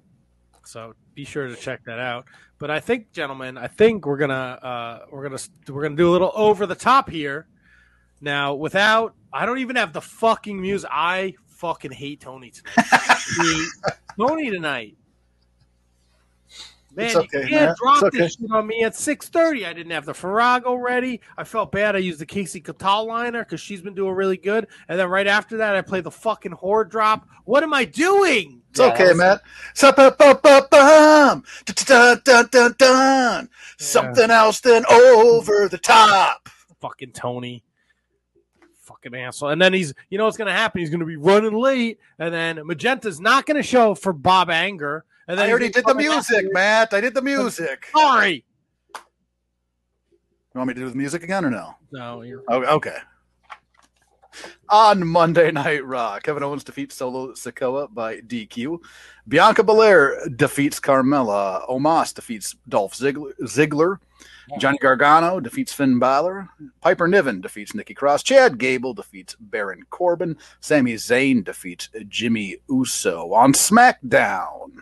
So 0.66 0.94
be 1.14 1.24
sure 1.24 1.48
to 1.48 1.57
check 1.57 1.85
that 1.87 1.98
out. 1.98 2.27
But 2.59 2.70
I 2.70 2.81
think, 2.81 3.12
gentlemen, 3.12 3.59
I 3.59 3.66
think 3.66 4.07
we're 4.07 4.16
gonna 4.16 4.35
uh, 4.35 4.98
we're 5.11 5.22
gonna 5.22 5.42
we're 5.68 5.83
gonna 5.83 5.96
do 5.96 6.09
a 6.09 6.12
little 6.12 6.33
over 6.35 6.66
the 6.66 6.74
top 6.74 7.11
here. 7.11 7.46
Now, 8.20 8.55
without 8.55 9.14
I 9.33 9.46
don't 9.46 9.59
even 9.59 9.77
have 9.77 9.92
the 9.92 10.00
fucking 10.00 10.61
music. 10.61 10.88
I 10.92 11.35
fucking 11.46 11.92
hate 11.92 12.20
Tony 12.20 12.50
tonight. 12.50 13.68
Tony 14.18 14.50
tonight. 14.50 14.96
Man, 16.96 17.07
It's 17.07 17.16
okay, 17.16 17.42
you 17.42 17.48
can't 17.48 17.66
man. 17.66 17.74
drop 17.76 18.02
okay. 18.04 18.18
this 18.18 18.37
shit 18.37 18.50
on 18.50 18.66
me 18.66 18.85
at 18.85 18.94
six 18.94 19.28
thirty. 19.28 19.66
I 19.66 19.72
didn't 19.72 19.90
have 19.92 20.04
the 20.04 20.14
Farrago 20.14 20.74
ready. 20.74 21.20
I 21.37 21.44
felt 21.44 21.72
bad. 21.72 21.96
I 21.96 21.98
used 21.98 22.20
the 22.20 22.26
Casey 22.26 22.61
Catal 22.61 23.07
liner 23.07 23.40
because 23.44 23.61
she's 23.61 23.83
been 23.83 23.94
doing 23.94 24.14
really 24.14 24.37
good. 24.37 24.68
And 24.88 24.98
then 24.98 25.09
right 25.09 25.26
after 25.26 25.57
that, 25.57 25.74
I 25.74 25.83
played 25.83 26.04
the 26.04 26.11
fucking 26.11 26.52
horde 26.52 26.90
drop. 26.90 27.26
What 27.44 27.62
am 27.64 27.74
I 27.74 27.85
doing? 27.85 28.62
It's 28.70 28.78
Yeah, 28.80 28.92
okay, 28.92 29.09
was- 29.09 29.16
Matt. 29.18 29.40
Something 33.78 34.30
else 34.30 34.61
than 34.61 34.85
over 34.87 35.68
the 35.68 35.78
top. 35.78 36.48
fucking 36.80 37.12
Tony. 37.12 37.64
Fucking 38.83 39.14
asshole. 39.14 39.48
And 39.48 39.61
then 39.62 39.72
he's, 39.72 39.94
you 40.11 40.18
know 40.18 40.24
what's 40.26 40.37
going 40.37 40.46
to 40.48 40.52
happen? 40.52 40.80
He's 40.80 40.90
going 40.90 41.00
to 41.00 41.07
be 41.07 41.16
running 41.16 41.54
late. 41.54 41.98
And 42.18 42.33
then 42.35 42.61
Magenta's 42.66 43.18
not 43.18 43.46
going 43.46 43.57
to 43.57 43.62
show 43.62 43.94
for 43.94 44.12
Bob 44.12 44.50
Anger. 44.50 45.04
And 45.29 45.39
then 45.39 45.47
I 45.47 45.51
already 45.51 45.71
did 45.71 45.85
the 45.87 45.95
music. 45.95 46.47
Matt. 46.53 46.93
I 46.93 47.01
did 47.01 47.15
the 47.15 47.23
music. 47.23 47.87
Sorry. 47.97 48.45
You 48.95 50.59
want 50.59 50.69
me 50.69 50.75
to 50.75 50.81
do 50.81 50.91
the 50.91 50.97
music 50.97 51.23
again 51.23 51.45
or 51.45 51.51
no? 51.51 51.75
No, 51.93 52.23
you're. 52.23 52.43
Oh, 52.49 52.63
okay. 52.77 52.99
On 54.69 55.07
Monday 55.07 55.51
Night 55.53 55.85
Raw, 55.85 56.19
Kevin 56.19 56.43
Owens 56.43 56.65
defeats 56.65 56.97
Solo 56.97 57.33
Sikoa 57.33 57.93
by 57.93 58.21
DQ. 58.21 58.79
Bianca 59.29 59.63
Belair 59.63 60.29
defeats 60.37 60.81
Carmella. 60.81 61.69
Omos 61.69 62.15
defeats 62.15 62.57
Dolph 62.69 62.95
Ziggler. 62.95 63.33
Ziggler. 63.43 63.99
Johnny 64.59 64.79
Gargano 64.79 65.41
defeats 65.41 65.73
Finn 65.73 65.99
Balor. 65.99 66.49
Piper 66.81 67.09
Niven 67.09 67.41
defeats 67.41 67.75
Nikki 67.75 67.95
Cross. 67.95 68.25
Chad 68.25 68.59
Gable 68.59 68.95
defeats 68.95 69.37
Baron 69.41 69.85
Corbin. 69.91 70.37
Sami 70.61 70.95
Zayn 70.95 71.45
defeats 71.45 71.89
Jimmy 72.09 72.59
Uso. 72.69 73.33
On 73.33 73.53
SmackDown, 73.53 74.81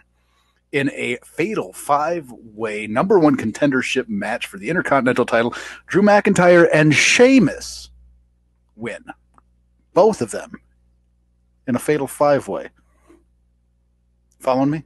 in 0.73 0.91
a 0.91 1.19
fatal 1.25 1.73
five-way 1.73 2.87
number 2.87 3.19
one 3.19 3.37
contendership 3.37 4.09
match 4.09 4.47
for 4.47 4.59
the 4.59 4.71
Intercontinental 4.71 5.27
title, 5.27 5.55
Drew 5.87 6.03
McIntyre 6.03 6.69
and 6.73 6.95
Sheamus 6.95 7.91
win. 8.75 9.05
Both 9.95 10.23
of 10.23 10.31
them 10.31 10.61
in 11.67 11.77
a 11.77 11.79
fatal 11.79 12.07
five 12.07 12.49
way. 12.49 12.71
Following 14.41 14.71
me? 14.71 14.83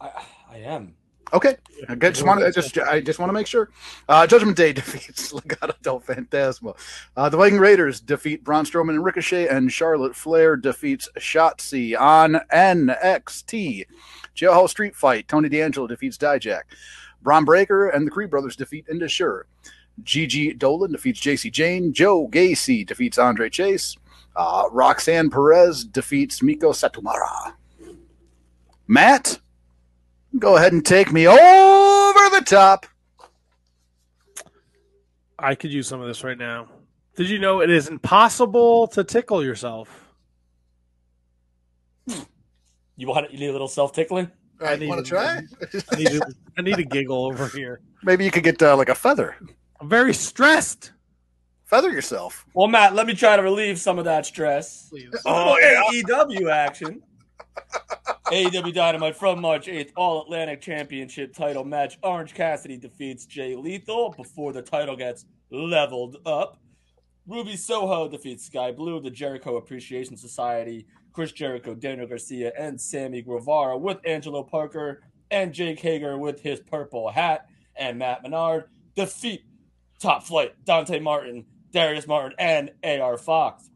I, 0.00 0.10
I 0.50 0.56
am. 0.58 0.94
Okay, 1.34 1.56
I 1.88 1.94
just 1.94 2.24
want 2.24 2.40
to 2.40 2.52
just 2.52 2.76
I 2.76 3.00
just 3.00 3.18
want 3.18 3.30
to 3.30 3.32
make 3.32 3.46
sure. 3.46 3.70
Uh, 4.06 4.26
Judgment 4.26 4.56
Day 4.56 4.72
defeats 4.74 5.32
Legado 5.32 5.80
del 5.80 6.00
Fantasma. 6.00 6.76
Uh, 7.16 7.28
the 7.30 7.38
Viking 7.38 7.58
Raiders 7.58 8.00
defeat 8.00 8.44
Braun 8.44 8.66
Strowman 8.66 8.90
and 8.90 9.04
Ricochet, 9.04 9.48
and 9.48 9.72
Charlotte 9.72 10.14
Flair 10.14 10.56
defeats 10.56 11.08
Shotzi 11.18 11.98
on 11.98 12.40
NXT. 12.52 13.86
Jailhouse 14.36 14.70
Street 14.70 14.94
Fight. 14.94 15.28
Tony 15.28 15.48
D'Angelo 15.48 15.86
defeats 15.86 16.18
Dijak. 16.18 16.62
Bron 17.22 17.44
Breakker 17.44 17.88
and 17.88 18.06
the 18.06 18.10
Creed 18.10 18.30
Brothers 18.30 18.56
defeat 18.56 18.86
Indus 18.90 19.12
Sher. 19.12 19.46
Gigi 20.02 20.54
Dolin 20.54 20.92
defeats 20.92 21.20
Jacy 21.20 21.50
Jayne. 21.50 21.92
Joe 21.92 22.26
Gacy 22.28 22.86
defeats 22.86 23.18
Andre 23.18 23.48
Chase. 23.48 23.96
Uh, 24.34 24.64
Roxanne 24.70 25.30
Perez 25.30 25.84
defeats 25.84 26.40
Meiko 26.40 26.72
Satomura. 26.72 27.52
Matt, 28.88 29.38
go 30.38 30.56
ahead 30.56 30.72
and 30.72 30.84
take 30.84 31.12
me 31.12 31.28
over 31.28 31.38
the 31.38 32.42
top. 32.44 32.86
I 35.38 35.54
could 35.54 35.72
use 35.72 35.88
some 35.88 36.00
of 36.00 36.06
this 36.06 36.24
right 36.24 36.38
now. 36.38 36.68
Did 37.16 37.28
you 37.28 37.38
know 37.38 37.60
it 37.60 37.68
is 37.68 37.88
impossible 37.88 38.86
to 38.88 39.04
tickle 39.04 39.44
yourself? 39.44 40.14
You 43.02 43.08
want 43.08 43.32
you 43.32 43.38
need 43.40 43.48
a 43.48 43.52
little 43.52 43.66
self 43.66 43.92
tickling? 43.92 44.30
I 44.60 44.76
need 44.76 44.88
want 44.88 45.04
to- 45.04 45.10
to 45.10 45.10
try? 45.10 45.40
I 45.90 45.96
need, 45.96 46.08
a, 46.12 46.20
I 46.56 46.62
need 46.62 46.78
a 46.78 46.84
giggle 46.84 47.24
over 47.26 47.48
here. 47.48 47.80
Maybe 48.04 48.24
you 48.24 48.30
could 48.30 48.44
get 48.44 48.62
uh, 48.62 48.76
like 48.76 48.88
a 48.88 48.94
feather. 48.94 49.34
I'm 49.80 49.88
very 49.88 50.14
stressed. 50.14 50.92
Feather 51.64 51.90
yourself. 51.90 52.46
Well, 52.54 52.68
Matt, 52.68 52.94
let 52.94 53.08
me 53.08 53.14
try 53.14 53.34
to 53.34 53.42
relieve 53.42 53.80
some 53.80 53.98
of 53.98 54.04
that 54.04 54.24
stress. 54.24 54.88
Please. 54.88 55.10
Oh, 55.26 55.58
AEW 55.92 56.48
action. 56.48 57.02
AEW 58.26 58.72
Dynamite 58.72 59.16
from 59.16 59.40
March 59.40 59.66
8th, 59.66 59.90
All 59.96 60.22
Atlantic 60.22 60.60
Championship 60.60 61.34
title 61.34 61.64
match. 61.64 61.98
Orange 62.04 62.34
Cassidy 62.34 62.76
defeats 62.76 63.26
Jay 63.26 63.56
Lethal 63.56 64.14
before 64.16 64.52
the 64.52 64.62
title 64.62 64.94
gets 64.94 65.24
leveled 65.50 66.18
up. 66.24 66.58
Ruby 67.26 67.56
Soho 67.56 68.06
defeats 68.08 68.46
Skye 68.46 68.70
Blue, 68.70 69.00
the 69.00 69.10
Jericho 69.10 69.56
Appreciation 69.56 70.16
Society, 70.16 70.86
Chris 71.12 71.32
Jericho, 71.32 71.74
Daniel 71.74 72.06
Garcia, 72.06 72.52
and 72.58 72.80
Sammy 72.80 73.22
Guevara 73.22 73.76
with 73.76 73.98
Angelo 74.04 74.42
Parker 74.42 75.02
and 75.30 75.52
Jake 75.52 75.80
Hager 75.80 76.18
with 76.18 76.40
his 76.40 76.60
purple 76.60 77.10
hat. 77.10 77.46
And 77.76 77.98
Matt 77.98 78.22
Menard 78.22 78.64
defeat 78.94 79.44
Top 79.98 80.24
Flight, 80.24 80.64
Dante 80.64 80.98
Martin, 81.00 81.46
Darius 81.72 82.06
Martin, 82.06 82.34
and 82.38 82.70
AR 82.84 83.16
Fox 83.16 83.70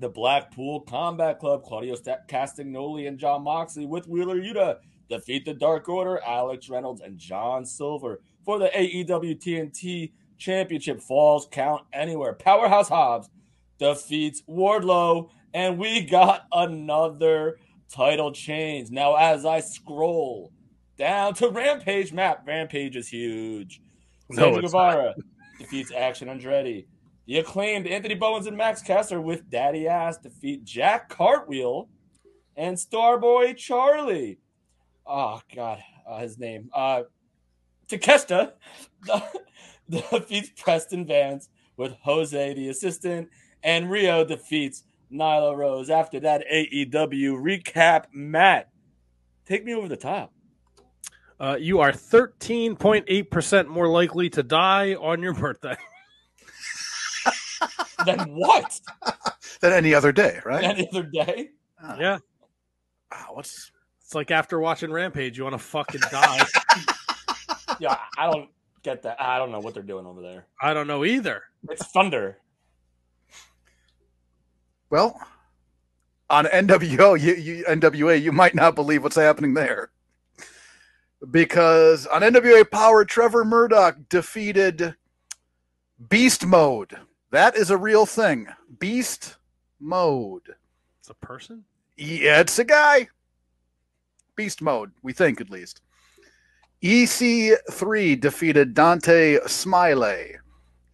the 0.00 0.08
Blackpool 0.08 0.80
Combat 0.80 1.38
Club, 1.38 1.62
Claudio 1.62 1.94
Castagnoli 1.94 3.06
and 3.06 3.18
Jon 3.18 3.44
Moxley 3.44 3.86
with 3.86 4.08
Wheeler 4.08 4.40
Yuta 4.40 4.78
defeat 5.08 5.44
the 5.44 5.54
Dark 5.54 5.88
Order, 5.88 6.20
Alex 6.26 6.68
Reynolds 6.70 7.02
and 7.02 7.18
John 7.18 7.66
Silver 7.66 8.20
for 8.44 8.58
the 8.58 8.68
AEW 8.68 9.38
TNT 9.38 10.12
Championship 10.38 11.00
Falls 11.00 11.46
Count 11.50 11.82
Anywhere. 11.92 12.32
Powerhouse 12.32 12.88
Hobbs 12.88 13.28
defeats 13.78 14.42
Wardlow, 14.48 15.28
and 15.54 15.78
we 15.78 16.02
got 16.02 16.46
another 16.52 17.58
title 17.88 18.32
change. 18.32 18.90
Now, 18.90 19.16
as 19.16 19.44
I 19.44 19.60
scroll 19.60 20.52
down 20.96 21.34
to 21.34 21.48
Rampage 21.48 22.12
map, 22.12 22.46
Rampage 22.46 22.96
is 22.96 23.08
huge. 23.08 23.80
No, 24.28 24.52
Sammy 24.52 24.62
Guevara 24.62 25.14
defeats 25.58 25.92
Action 25.92 26.28
Andretti. 26.28 26.86
The 27.26 27.38
acclaimed 27.38 27.86
Anthony 27.86 28.14
Bowens 28.14 28.46
and 28.46 28.56
Max 28.56 28.82
Caster 28.82 29.20
with 29.20 29.48
Daddy 29.50 29.86
Ass 29.86 30.18
defeat 30.18 30.64
Jack 30.64 31.08
Cartwheel 31.08 31.88
and 32.56 32.76
Starboy 32.76 33.56
Charlie. 33.56 34.38
Oh 35.06 35.40
God, 35.54 35.78
uh, 36.08 36.18
his 36.18 36.38
name. 36.38 36.70
Uh, 36.72 37.02
Takeshita 37.88 38.52
defeats 39.90 40.50
Preston 40.56 41.06
Vance 41.06 41.48
with 41.76 41.92
Jose 42.02 42.54
the 42.54 42.68
assistant, 42.68 43.28
and 43.62 43.86
Riho 43.86 44.26
defeats 44.26 44.84
Nyla 45.12 45.56
Rose. 45.56 45.90
After 45.90 46.20
that 46.20 46.44
AEW 46.52 47.40
recap, 47.40 48.04
Matt, 48.12 48.70
take 49.46 49.64
me 49.64 49.74
over 49.74 49.88
the 49.88 49.96
top. 49.96 50.32
Uh, 51.38 51.56
you 51.58 51.80
are 51.80 51.92
13.8% 51.92 53.66
more 53.66 53.88
likely 53.88 54.28
to 54.30 54.42
die 54.42 54.94
on 54.94 55.22
your 55.22 55.32
birthday. 55.32 55.76
than 58.06 58.18
what? 58.34 58.78
Than 59.60 59.72
any 59.72 59.94
other 59.94 60.12
day, 60.12 60.40
right? 60.44 60.62
Any 60.62 60.88
other 60.90 61.02
day? 61.02 61.50
Yeah. 61.98 62.18
Wow, 63.10 63.30
what's 63.32 63.72
It's 64.04 64.14
like 64.14 64.30
after 64.30 64.60
watching 64.60 64.92
Rampage, 64.92 65.38
you 65.38 65.44
want 65.44 65.54
to 65.54 65.58
fucking 65.58 66.02
die. 66.10 66.44
Yeah, 67.80 67.96
I 68.18 68.30
don't 68.30 68.50
get 68.82 69.02
that. 69.04 69.18
I 69.18 69.38
don't 69.38 69.50
know 69.50 69.60
what 69.60 69.72
they're 69.72 69.82
doing 69.82 70.04
over 70.04 70.20
there. 70.20 70.46
I 70.60 70.74
don't 70.74 70.86
know 70.86 71.04
either. 71.06 71.44
It's 71.70 71.86
thunder. 71.86 72.36
Well 74.90 75.20
on 76.30 76.46
NWO, 76.46 77.20
you, 77.20 77.34
you, 77.34 77.64
NWA, 77.64 78.20
you 78.20 78.32
might 78.32 78.54
not 78.54 78.76
believe 78.76 79.02
what's 79.02 79.16
happening 79.16 79.54
there. 79.54 79.90
Because 81.30 82.06
on 82.06 82.22
NWA 82.22 82.70
Power, 82.70 83.04
Trevor 83.04 83.44
Murdoch 83.44 83.96
defeated 84.08 84.94
Beast 86.08 86.46
Mode. 86.46 86.96
That 87.30 87.56
is 87.56 87.70
a 87.70 87.76
real 87.76 88.06
thing. 88.06 88.46
Beast 88.78 89.36
Mode. 89.80 90.54
It's 91.00 91.10
a 91.10 91.14
person? 91.14 91.64
Yeah, 91.96 92.40
it's 92.40 92.58
a 92.58 92.64
guy. 92.64 93.08
Beast 94.36 94.62
mode, 94.62 94.92
we 95.02 95.12
think 95.12 95.40
at 95.40 95.50
least. 95.50 95.82
EC3 96.82 98.18
defeated 98.18 98.72
Dante 98.72 99.38
Smiley 99.46 100.36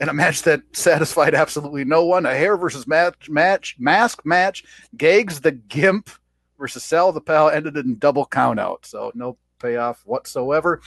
in 0.00 0.08
a 0.08 0.14
match 0.14 0.42
that 0.42 0.60
satisfied 0.72 1.34
absolutely 1.34 1.84
no 1.84 2.04
one. 2.04 2.26
A 2.26 2.34
hair 2.34 2.56
versus 2.56 2.86
match, 2.86 3.28
match 3.28 3.76
mask 3.78 4.24
match. 4.24 4.64
Gags 4.96 5.40
the 5.40 5.52
Gimp 5.52 6.10
versus 6.58 6.84
Sal 6.84 7.12
the 7.12 7.20
Pal 7.20 7.50
ended 7.50 7.76
in 7.76 7.98
double 7.98 8.26
countout, 8.26 8.84
so 8.84 9.12
no 9.14 9.36
payoff 9.58 10.02
whatsoever. 10.04 10.80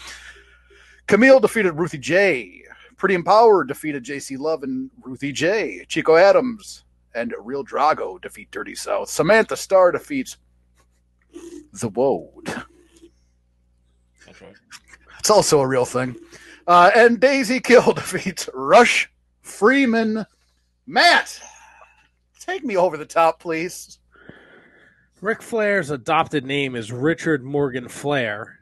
Kamille 1.08 1.42
defeated 1.42 1.74
Ruthie 1.74 1.98
J. 1.98 2.64
Pretty 2.98 3.16
Empowered 3.16 3.68
defeated 3.68 4.04
JC 4.04 4.38
Love 4.38 4.64
and 4.64 4.92
Ruthie 5.02 5.32
J. 5.32 5.86
Chico 5.88 6.18
Adams 6.18 6.84
and 7.16 7.34
Real 7.40 7.64
Drago 7.64 8.22
defeat 8.22 8.52
Dirty 8.52 8.76
South. 8.76 9.10
Samantha 9.10 9.56
Starr 9.56 9.92
defeats 9.92 10.38
the 11.74 11.90
Woad. 11.90 12.46
That's 14.26 14.42
right. 14.42 14.54
It's 15.20 15.30
also 15.30 15.62
a 15.62 15.68
real 15.68 15.86
thing. 15.86 16.16
Uh, 16.70 16.92
and 16.96 17.20
Daisy 17.20 17.60
Kill 17.60 17.94
defeats 17.94 18.48
Rush 18.54 19.12
Freeman. 19.42 20.24
Matt, 20.86 21.42
take 22.40 22.64
me 22.64 22.78
over 22.78 22.96
the 22.96 23.08
top, 23.08 23.40
please. 23.40 23.98
Ric 25.20 25.42
Flair's 25.42 25.90
adopted 25.90 26.46
name 26.46 26.76
is 26.76 26.92
Richard 26.92 27.44
Morgan 27.44 27.90
Flair. 27.90 28.60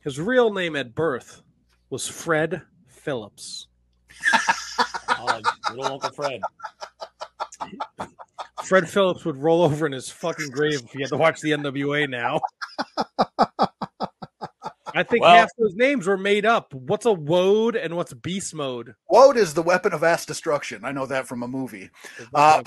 His 0.00 0.18
real 0.18 0.52
name 0.52 0.74
at 0.74 0.96
birth 0.96 1.42
was 1.88 2.08
Fred 2.08 2.62
Phillips. 2.88 3.68
Oh, 5.18 5.40
little 5.70 5.94
Uncle 5.94 6.10
Fred. 6.10 6.42
Fred 8.62 8.86
Phillips 8.86 9.24
would 9.24 9.38
roll 9.38 9.62
over 9.62 9.86
in 9.86 9.92
his 9.92 10.10
fucking 10.10 10.50
grave 10.50 10.82
if 10.84 10.90
he 10.90 11.00
had 11.00 11.08
to 11.08 11.16
watch 11.16 11.40
the 11.40 11.52
NWA 11.52 12.08
now. 12.08 12.40
I 14.96 15.02
think 15.02 15.22
Well- 15.22 15.34
half 15.36 15.50
those 15.58 15.74
names 15.74 16.06
were 16.06 16.16
made 16.16 16.46
up. 16.46 16.72
What's 16.72 17.06
a 17.06 17.12
woad 17.12 17.76
and 17.76 17.96
what's 17.96 18.14
beast 18.14 18.54
mode? 18.54 18.94
Woad 19.10 19.36
is 19.36 19.54
the 19.54 19.62
weapon 19.62 19.92
of 19.92 20.02
ass 20.02 20.24
destruction. 20.26 20.84
I 20.84 20.92
know 20.92 21.06
that 21.06 21.26
from 21.28 21.42
a 21.42 21.48
movie. 21.48 21.90
Uh, 22.34 22.62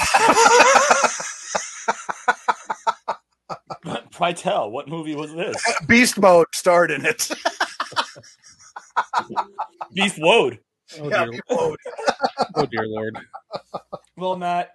Try 4.12 4.34
tell, 4.34 4.70
what 4.70 4.88
movie 4.88 5.15
was 5.15 5.34
this? 5.34 5.56
Beast 5.88 6.20
Mode 6.20 6.48
starred 6.54 6.92
in 6.92 7.06
it. 7.06 7.30
Beast 9.94 10.18
Woad. 10.20 10.60
oh, 11.00 11.10
Yeah, 11.10 11.26
dear, 11.26 11.39
Woad. 11.50 11.78
oh 12.56 12.65
dear 12.65 12.86
lord! 12.88 13.18
Well, 14.18 14.36
Matt, 14.36 14.72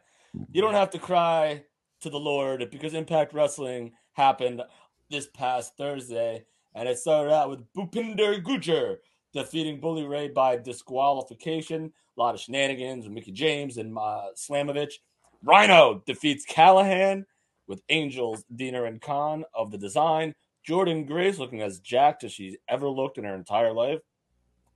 you 0.53 0.63
don't 0.63 0.73
have 0.75 0.91
to 0.93 0.99
cry 0.99 1.65
to 2.01 2.09
the 2.09 2.19
Lord 2.19 2.71
because 2.71 2.95
Impact 2.95 3.35
Wrestling 3.35 3.93
happened 4.15 4.63
this 5.11 5.29
past 5.35 5.77
Thursday, 5.77 6.47
and 6.75 6.89
it 6.89 6.99
started 6.99 7.33
out 7.33 7.51
with 7.51 7.73
Bhupinder 7.75 8.43
Gujjar 8.43 8.97
defeating 9.33 9.81
Bully 9.81 10.05
Ray 10.05 10.29
by 10.29 10.57
disqualification. 10.57 11.93
A 12.17 12.21
lot 12.21 12.35
of 12.35 12.41
shenanigans 12.41 13.05
with 13.05 13.13
Mickie 13.13 13.33
James 13.33 13.77
and 13.77 13.97
uh, 13.99 14.29
Slamovich. 14.37 14.95
Rhino 15.43 16.03
defeats 16.07 16.47
Callihan 16.47 17.25
with 17.67 17.83
Angels, 17.89 18.45
Deaner, 18.55 18.87
and 18.87 19.01
Kon 19.01 19.45
of 19.55 19.71
the 19.71 19.79
design. 19.79 20.35
Jordynne 20.67 21.07
Grace, 21.07 21.39
looking 21.39 21.61
as 21.61 21.81
jacked 21.81 22.25
as 22.25 22.33
she's 22.33 22.57
ever 22.69 22.89
looked 22.89 23.19
in 23.19 23.25
her 23.25 23.35
entire 23.35 23.73
life, 23.73 23.99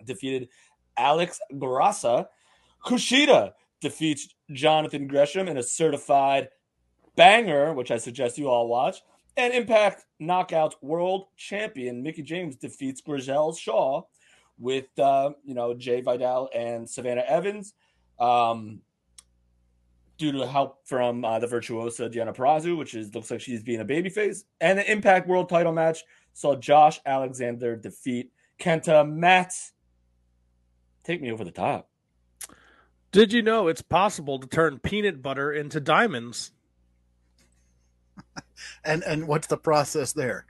defeated 0.05 0.49
Alex 0.97 1.41
Grassa. 1.55 2.27
Kushida 2.85 3.53
defeats 3.81 4.29
Jonathan 4.53 5.07
Gresham 5.07 5.49
in 5.49 5.57
a 5.57 5.63
certified 5.63 6.49
banger, 7.17 7.73
which 7.73 7.91
I 7.91 7.99
suggest 7.99 8.39
you 8.39 8.49
all 8.49 8.69
watch. 8.69 8.99
And 9.39 9.55
Impact 9.55 10.05
Knockout 10.19 10.75
World 10.83 11.29
Champion 11.37 12.03
Mickie 12.03 12.23
James 12.23 12.57
defeats 12.57 13.01
Gisele 13.01 13.55
Shaw 13.55 14.03
with 14.59 14.87
uh, 14.99 15.31
you 15.45 15.55
know 15.55 15.75
Jai 15.75 16.03
Vidal 16.03 16.51
and 16.55 16.91
Savannah 16.91 17.25
Evans. 17.27 17.73
Um, 18.19 18.81
due 20.19 20.33
to 20.33 20.47
help 20.47 20.81
from 20.85 21.25
uh, 21.25 21.39
the 21.39 21.47
virtuosa 21.47 22.11
Deonna 22.11 22.35
Purrazzo, 22.35 22.77
which 22.77 22.95
is 22.95 23.15
looks 23.15 23.31
like 23.31 23.41
she's 23.41 23.63
being 23.63 23.81
a 23.81 23.85
babyface. 23.85 24.43
And 24.61 24.77
the 24.79 24.91
Impact 24.91 25.29
World 25.29 25.49
Title 25.49 25.73
match 25.73 26.03
saw 26.35 26.57
Josh 26.57 27.01
Alexander 27.07 27.77
defeat 27.77 28.33
Kenta 28.59 29.09
Matt. 29.09 29.55
Take 31.05 31.23
me 31.23 31.31
over 31.31 31.45
the 31.45 31.53
top. 31.53 31.89
Did 33.13 33.33
you 33.33 33.41
know 33.41 33.69
it's 33.69 33.83
possible 33.83 34.39
to 34.41 34.47
turn 34.47 34.81
peanut 34.81 35.23
butter 35.23 35.53
into 35.53 35.81
diamonds? 35.81 36.51
And 38.85 39.03
and 39.05 39.27
what's 39.29 39.47
the 39.47 39.57
process 39.57 40.13
there? 40.13 40.47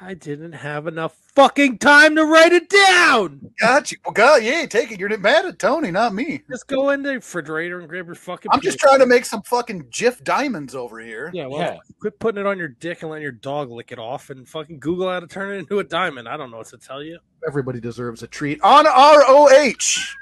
I 0.00 0.14
didn't 0.14 0.52
have 0.52 0.86
enough 0.86 1.16
fucking 1.34 1.78
time 1.78 2.14
to 2.14 2.24
write 2.24 2.52
it 2.52 2.68
down. 2.70 3.50
Got 3.60 3.90
you. 3.90 3.98
Well, 4.04 4.12
God, 4.12 4.44
yeah, 4.44 4.64
take 4.66 4.92
it. 4.92 5.00
You're 5.00 5.16
mad 5.18 5.44
at 5.44 5.58
Tony, 5.58 5.90
not 5.90 6.14
me. 6.14 6.40
Just 6.48 6.68
go 6.68 6.90
in 6.90 7.02
the 7.02 7.14
refrigerator 7.14 7.80
and 7.80 7.88
grab 7.88 8.06
your 8.06 8.14
fucking. 8.14 8.48
I'm 8.52 8.60
just 8.60 8.78
trying 8.78 9.00
to 9.00 9.06
make 9.06 9.24
some 9.24 9.42
fucking 9.42 9.86
Jif 9.86 10.22
diamonds 10.22 10.76
over 10.76 11.00
here. 11.00 11.32
Yeah, 11.34 11.46
well, 11.46 11.58
Yeah. 11.58 11.78
quit 12.00 12.16
putting 12.20 12.40
it 12.40 12.46
on 12.46 12.58
your 12.58 12.68
dick 12.68 13.02
and 13.02 13.10
letting 13.10 13.24
your 13.24 13.32
dog 13.32 13.70
lick 13.70 13.90
it 13.90 13.98
off, 13.98 14.30
and 14.30 14.48
fucking 14.48 14.78
Google 14.78 15.08
how 15.08 15.18
to 15.18 15.26
turn 15.26 15.52
it 15.52 15.58
into 15.58 15.80
a 15.80 15.84
diamond. 15.84 16.28
I 16.28 16.36
don't 16.36 16.52
know 16.52 16.58
what 16.58 16.68
to 16.68 16.78
tell 16.78 17.02
you. 17.02 17.18
Everybody 17.46 17.80
deserves 17.80 18.22
a 18.22 18.28
treat. 18.28 18.60
On 18.62 18.84
ROH, 18.86 20.14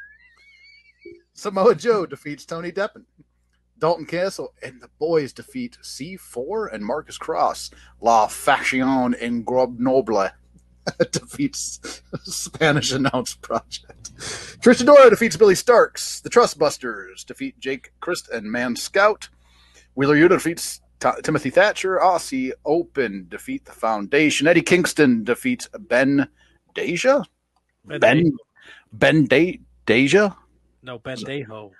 Samoa 1.34 1.74
Joe 1.74 2.06
defeats 2.06 2.46
Tony 2.46 2.72
Deppen. 2.72 3.04
Dalton 3.78 4.06
Castle 4.06 4.54
and 4.62 4.80
the 4.80 4.88
boys 4.98 5.32
defeat 5.32 5.76
C4 5.82 6.72
and 6.72 6.84
Marcus 6.84 7.18
Cross. 7.18 7.70
La 8.00 8.26
Facción 8.26 9.14
Ingobernable 9.20 10.30
defeats 11.10 12.02
Spanish 12.24 12.92
Announce 12.92 13.34
Project. 13.34 14.10
Tristan 14.62 14.86
Dora 14.86 15.10
defeats 15.10 15.36
Billy 15.36 15.54
Starks. 15.54 16.20
The 16.20 16.30
Trustbusters 16.30 17.24
defeat 17.26 17.58
Jake 17.60 17.92
Crist 18.00 18.28
and 18.30 18.50
Man 18.50 18.76
Scout. 18.76 19.28
Wheeler 19.94 20.16
Yuta 20.16 20.30
defeats 20.30 20.80
T- 21.00 21.10
Timothy 21.22 21.50
Thatcher. 21.50 21.98
Aussie 21.98 22.52
Open 22.64 23.26
defeat 23.28 23.64
the 23.66 23.72
Foundation. 23.72 24.46
Eddie 24.46 24.62
Kingston 24.62 25.24
defeats 25.24 25.68
Ben 25.78 26.28
Deja. 26.74 27.24
Ben 27.84 28.32
Ben 28.92 29.24
De- 29.26 29.60
Deja. 29.84 30.34
No, 30.82 30.98
Bendejo. 30.98 31.72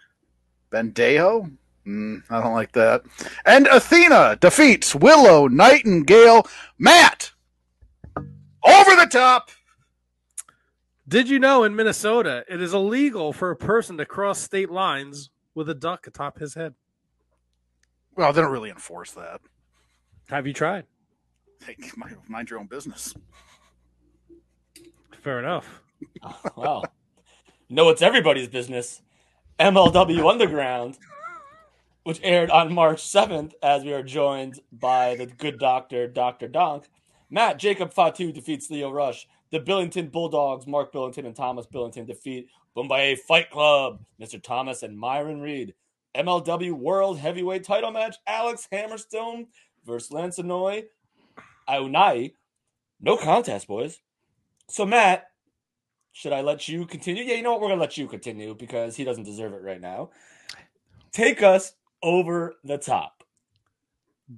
Bendejo? 0.70 1.50
Mm, 1.86 2.22
I 2.30 2.42
don't 2.42 2.54
like 2.54 2.72
that. 2.72 3.02
And 3.44 3.66
Athena 3.68 4.38
defeats 4.40 4.94
Willow 4.94 5.46
Nightingale. 5.46 6.46
Matt! 6.78 7.32
Over 8.16 8.96
the 8.96 9.08
top! 9.10 9.50
Did 11.08 11.28
you 11.28 11.38
know 11.38 11.62
in 11.62 11.76
Minnesota 11.76 12.44
it 12.48 12.60
is 12.60 12.74
illegal 12.74 13.32
for 13.32 13.52
a 13.52 13.56
person 13.56 13.96
to 13.98 14.04
cross 14.04 14.40
state 14.40 14.70
lines 14.70 15.30
with 15.54 15.68
a 15.70 15.74
duck 15.74 16.08
atop 16.08 16.38
his 16.40 16.54
head? 16.54 16.74
Well, 18.16 18.32
they 18.32 18.40
don't 18.40 18.50
really 18.50 18.70
enforce 18.70 19.12
that. 19.12 19.40
Have 20.28 20.46
you 20.48 20.52
tried? 20.52 20.84
Hey, 21.64 21.76
mind 21.96 22.16
mind 22.28 22.50
your 22.50 22.58
own 22.58 22.66
business. 22.66 23.14
Fair 25.22 25.38
enough. 25.38 25.82
Well, 26.56 26.84
you 27.68 27.76
know 27.76 27.88
it's 27.88 28.02
everybody's 28.02 28.48
business. 28.48 29.00
MLW 29.58 30.30
Underground, 30.30 30.98
which 32.06 32.20
aired 32.22 32.50
on 32.50 32.72
March 32.72 33.02
7th, 33.02 33.50
as 33.64 33.82
we 33.82 33.92
are 33.92 34.00
joined 34.00 34.60
by 34.70 35.16
the 35.16 35.26
good 35.26 35.58
doctor, 35.58 36.06
Dr. 36.06 36.46
Donk. 36.46 36.84
Matt 37.30 37.58
Jacob 37.58 37.92
Fatu 37.92 38.30
defeats 38.30 38.70
Leo 38.70 38.92
Rush. 38.92 39.26
The 39.50 39.58
Billington 39.58 40.12
Bulldogs, 40.12 40.68
Mark 40.68 40.92
Billington 40.92 41.26
and 41.26 41.34
Thomas 41.34 41.66
Billington, 41.66 42.06
defeat 42.06 42.48
Bombay 42.76 43.16
Fight 43.16 43.50
Club, 43.50 44.04
Mr. 44.20 44.40
Thomas 44.40 44.84
and 44.84 44.96
Myron 44.96 45.40
Reed. 45.40 45.74
MLW 46.14 46.74
World 46.74 47.18
Heavyweight 47.18 47.64
Title 47.64 47.90
match, 47.90 48.14
Alex 48.24 48.68
Hammerstone 48.72 49.48
versus 49.84 50.12
Lance 50.12 50.38
Anoy. 50.38 50.84
Aunai. 51.68 52.34
No 53.00 53.16
contest, 53.16 53.66
boys. 53.66 53.98
So, 54.68 54.86
Matt, 54.86 55.26
should 56.12 56.32
I 56.32 56.42
let 56.42 56.68
you 56.68 56.86
continue? 56.86 57.24
Yeah, 57.24 57.34
you 57.34 57.42
know 57.42 57.50
what? 57.50 57.62
We're 57.62 57.66
going 57.66 57.80
to 57.80 57.84
let 57.84 57.98
you 57.98 58.06
continue 58.06 58.54
because 58.54 58.94
he 58.94 59.02
doesn't 59.02 59.24
deserve 59.24 59.54
it 59.54 59.62
right 59.62 59.80
now. 59.80 60.10
Take 61.10 61.42
us 61.42 61.72
over 62.02 62.54
the 62.64 62.78
top. 62.78 63.22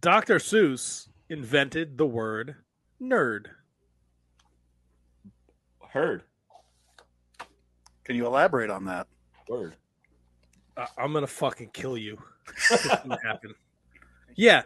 Dr. 0.01 0.37
Seuss 0.37 1.09
invented 1.29 1.97
the 1.99 2.07
word 2.07 2.57
nerd. 3.01 3.47
Heard. 5.91 6.23
Can 8.05 8.17
you 8.17 8.27
elaborate 8.27 8.71
on 8.71 8.85
that? 8.87 9.07
Word. 9.49 9.75
I- 10.77 10.89
I'm 10.99 11.13
gonna 11.13 11.27
fucking 11.27 11.71
kill 11.73 11.97
you. 11.97 12.19
Happen. 13.23 13.55
Yeah, 14.37 14.63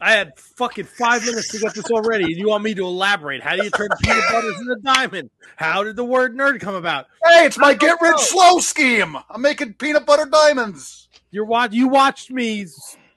I 0.00 0.12
had 0.12 0.38
fucking 0.38 0.84
five 0.84 1.24
minutes 1.24 1.48
to 1.52 1.58
get 1.58 1.74
this 1.74 1.90
already, 1.90 2.24
and 2.24 2.36
you 2.36 2.48
want 2.48 2.62
me 2.62 2.74
to 2.74 2.84
elaborate? 2.84 3.42
How 3.42 3.56
do 3.56 3.64
you 3.64 3.70
turn 3.70 3.88
peanut 4.02 4.22
butter 4.30 4.48
into 4.48 4.76
diamond? 4.84 5.30
How 5.56 5.82
did 5.82 5.96
the 5.96 6.04
word 6.04 6.36
nerd 6.36 6.60
come 6.60 6.74
about? 6.74 7.06
Hey, 7.24 7.46
it's 7.46 7.58
my 7.58 7.74
get 7.74 7.98
rich 8.00 8.18
slow 8.18 8.58
scheme. 8.58 9.16
I'm 9.30 9.40
making 9.40 9.74
peanut 9.74 10.04
butter 10.06 10.26
diamonds. 10.26 11.03
You're 11.34 11.44
watch. 11.46 11.72
You 11.72 11.88
watched 11.88 12.30
me 12.30 12.64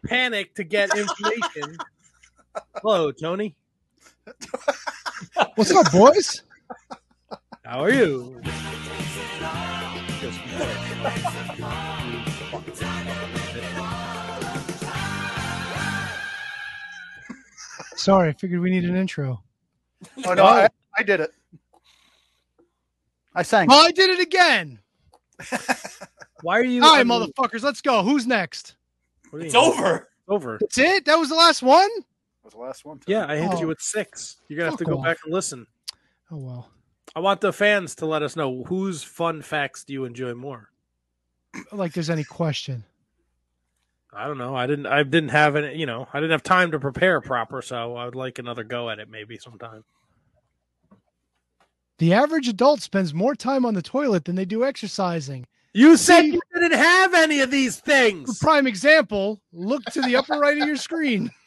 panic 0.08 0.56
to 0.56 0.63
get 0.63 0.89
information. 0.97 1.77
Hello, 2.82 3.12
Tony. 3.12 3.56
What's 5.53 5.69
up, 5.71 5.91
boys? 5.91 6.41
How 7.63 7.84
are 7.84 7.91
you? 7.91 8.41
Sorry, 17.95 18.30
I 18.30 18.34
figured 18.34 18.60
we 18.60 18.71
need 18.71 18.86
an 18.86 18.95
intro. 18.95 19.43
Oh 20.25 20.34
no, 20.34 20.43
I, 20.43 20.69
I 20.97 21.03
did 21.03 21.19
it. 21.19 21.30
I 23.36 23.43
sang. 23.43 23.67
Oh, 23.69 23.80
I 23.80 23.91
did 23.91 24.10
it 24.10 24.21
again. 24.21 24.80
Why 26.41 26.60
are 26.60 26.63
you? 26.63 26.84
All 26.84 26.91
right, 26.93 27.00
I 27.00 27.04
mean, 27.04 27.19
motherfuckers, 27.34 27.63
let's 27.63 27.82
go. 27.82 28.04
Who's 28.04 28.28
next? 28.28 28.76
what 29.30 29.39
do 29.39 29.45
you 29.45 29.47
It's 29.47 29.54
mean? 29.56 29.63
over. 29.63 30.10
Over. 30.30 30.58
That's 30.60 30.78
it. 30.78 31.06
That 31.06 31.15
was 31.17 31.30
the 31.30 31.36
last 31.36 31.62
one. 31.63 31.89
That 31.89 32.43
was 32.45 32.54
the 32.54 32.60
last 32.60 32.86
one. 32.86 33.00
Yeah, 33.08 33.26
I 33.28 33.38
hit 33.38 33.50
Oh. 33.54 33.60
you 33.60 33.67
with 33.67 33.82
six. 33.82 34.38
You're 34.47 34.58
gonna 34.60 34.71
have 34.71 34.80
to 34.80 34.86
go 34.86 34.97
off. 35.00 35.04
back 35.06 35.17
and 35.23 35.34
listen. 35.34 35.65
Oh 36.32 36.38
well. 36.38 36.71
I 37.15 37.19
want 37.19 37.41
the 37.41 37.54
fans 37.54 37.95
to 37.95 38.06
let 38.06 38.21
us 38.23 38.36
know 38.36 38.63
whose 38.65 39.02
fun 39.04 39.41
facts 39.41 39.84
do 39.84 39.93
you 39.93 40.06
enjoy 40.06 40.34
more. 40.36 40.69
Like 41.71 41.93
there's 41.93 42.10
any 42.10 42.23
question. 42.26 42.84
I 44.13 44.28
don't 44.28 44.38
know. 44.38 44.56
I 44.56 44.67
didn't. 44.67 44.86
I 44.88 45.04
didn't 45.04 45.30
have 45.30 45.56
any. 45.56 45.78
You 45.78 45.86
know, 45.86 46.08
I 46.13 46.19
didn't 46.19 46.32
have 46.32 46.43
time 46.43 46.71
to 46.71 46.80
prepare 46.80 47.19
proper, 47.21 47.62
so 47.62 47.95
I 47.95 48.06
would 48.06 48.15
like 48.15 48.38
another 48.39 48.63
go 48.63 48.89
at 48.89 49.00
it 49.00 49.10
maybe 49.10 49.38
sometime. 49.38 49.84
The 52.00 52.13
average 52.13 52.47
adult 52.47 52.82
spends 52.82 53.13
more 53.13 53.34
time 53.36 53.65
on 53.65 53.73
the 53.73 53.82
toilet 53.82 54.26
than 54.26 54.36
they 54.36 54.45
do 54.45 54.63
exercising. 54.63 55.47
You 55.73 55.95
said 55.97 56.21
See- 56.21 56.32
you 56.32 56.41
didn't 56.56 56.77
have 56.77 57.13
any 57.13 57.39
of 57.41 57.51
these 57.51 57.77
For 57.80 57.86
things. 57.86 58.39
prime 58.39 58.65
example, 58.67 59.39
look 59.53 59.84
to 59.86 60.01
the 60.01 60.15
upper 60.15 60.34
right 60.39 60.58
of 60.58 60.67
your 60.67 60.77
screen. 60.77 61.30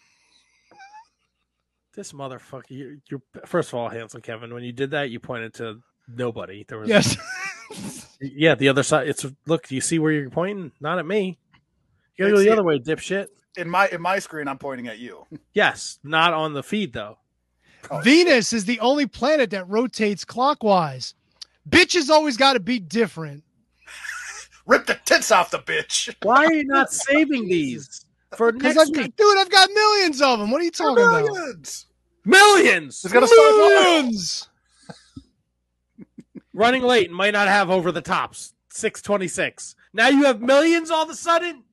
This 1.94 2.12
motherfucker. 2.12 2.64
You're, 2.68 2.96
you're 3.10 3.20
first 3.46 3.70
of 3.70 3.74
all, 3.74 3.88
handsome 3.88 4.20
Kevin. 4.22 4.54
When 4.54 4.62
you 4.62 4.72
did 4.72 4.92
that, 4.92 5.10
you 5.10 5.18
pointed 5.18 5.54
to 5.54 5.80
nobody. 6.08 6.64
There 6.66 6.78
was 6.78 6.88
Yes. 6.88 7.16
Yeah, 8.20 8.54
the 8.54 8.68
other 8.68 8.82
side. 8.82 9.08
It's 9.08 9.26
look. 9.46 9.66
Do 9.66 9.74
you 9.74 9.80
see 9.80 9.98
where 9.98 10.12
you're 10.12 10.30
pointing? 10.30 10.72
Not 10.80 10.98
at 10.98 11.06
me. 11.06 11.38
You 12.16 12.24
gotta 12.26 12.36
go 12.36 12.40
the 12.40 12.50
other 12.50 12.60
it. 12.62 12.64
way, 12.64 12.78
dipshit. 12.78 13.26
In 13.56 13.68
my 13.68 13.88
in 13.88 14.00
my 14.00 14.18
screen, 14.18 14.46
I'm 14.46 14.58
pointing 14.58 14.88
at 14.88 14.98
you. 14.98 15.26
Yes, 15.52 15.98
not 16.04 16.32
on 16.32 16.52
the 16.52 16.62
feed 16.62 16.92
though. 16.92 17.18
Oh, 17.90 17.98
Venus 18.00 18.52
is 18.52 18.66
the 18.66 18.78
only 18.80 19.06
planet 19.06 19.50
that 19.50 19.68
rotates 19.68 20.24
clockwise. 20.24 21.14
Bitches 21.68 22.08
always 22.08 22.36
got 22.36 22.52
to 22.52 22.60
be 22.60 22.78
different. 22.78 23.42
Rip 24.66 24.86
the 24.86 24.98
tits 25.04 25.30
off 25.30 25.50
the 25.50 25.58
bitch. 25.58 26.14
Why 26.22 26.44
are 26.44 26.52
you 26.52 26.64
not 26.64 26.92
saving 26.92 27.48
these 27.48 28.04
for 28.36 28.52
Because 28.52 28.76
next 28.76 28.90
I've, 28.90 28.96
week? 28.96 29.16
dude, 29.16 29.38
I've 29.38 29.50
got 29.50 29.68
millions 29.72 30.22
of 30.22 30.38
them. 30.38 30.50
What 30.50 30.60
are 30.60 30.64
you 30.64 30.70
talking 30.70 31.02
about? 31.04 31.24
Millions. 31.24 31.86
Millions. 32.24 33.02
He's 33.02 33.12
got 33.12 33.20
to 33.20 33.26
start 33.26 33.54
Millions. 33.56 34.48
running 36.52 36.82
late 36.82 37.08
and 37.08 37.16
might 37.16 37.32
not 37.32 37.48
have 37.48 37.70
over 37.70 37.90
the 37.90 38.02
tops. 38.02 38.52
Six 38.72 39.02
twenty 39.02 39.26
six. 39.26 39.74
Now 39.92 40.08
you 40.08 40.24
have 40.24 40.40
millions 40.40 40.90
all 40.90 41.02
of 41.02 41.10
a 41.10 41.14
sudden. 41.14 41.64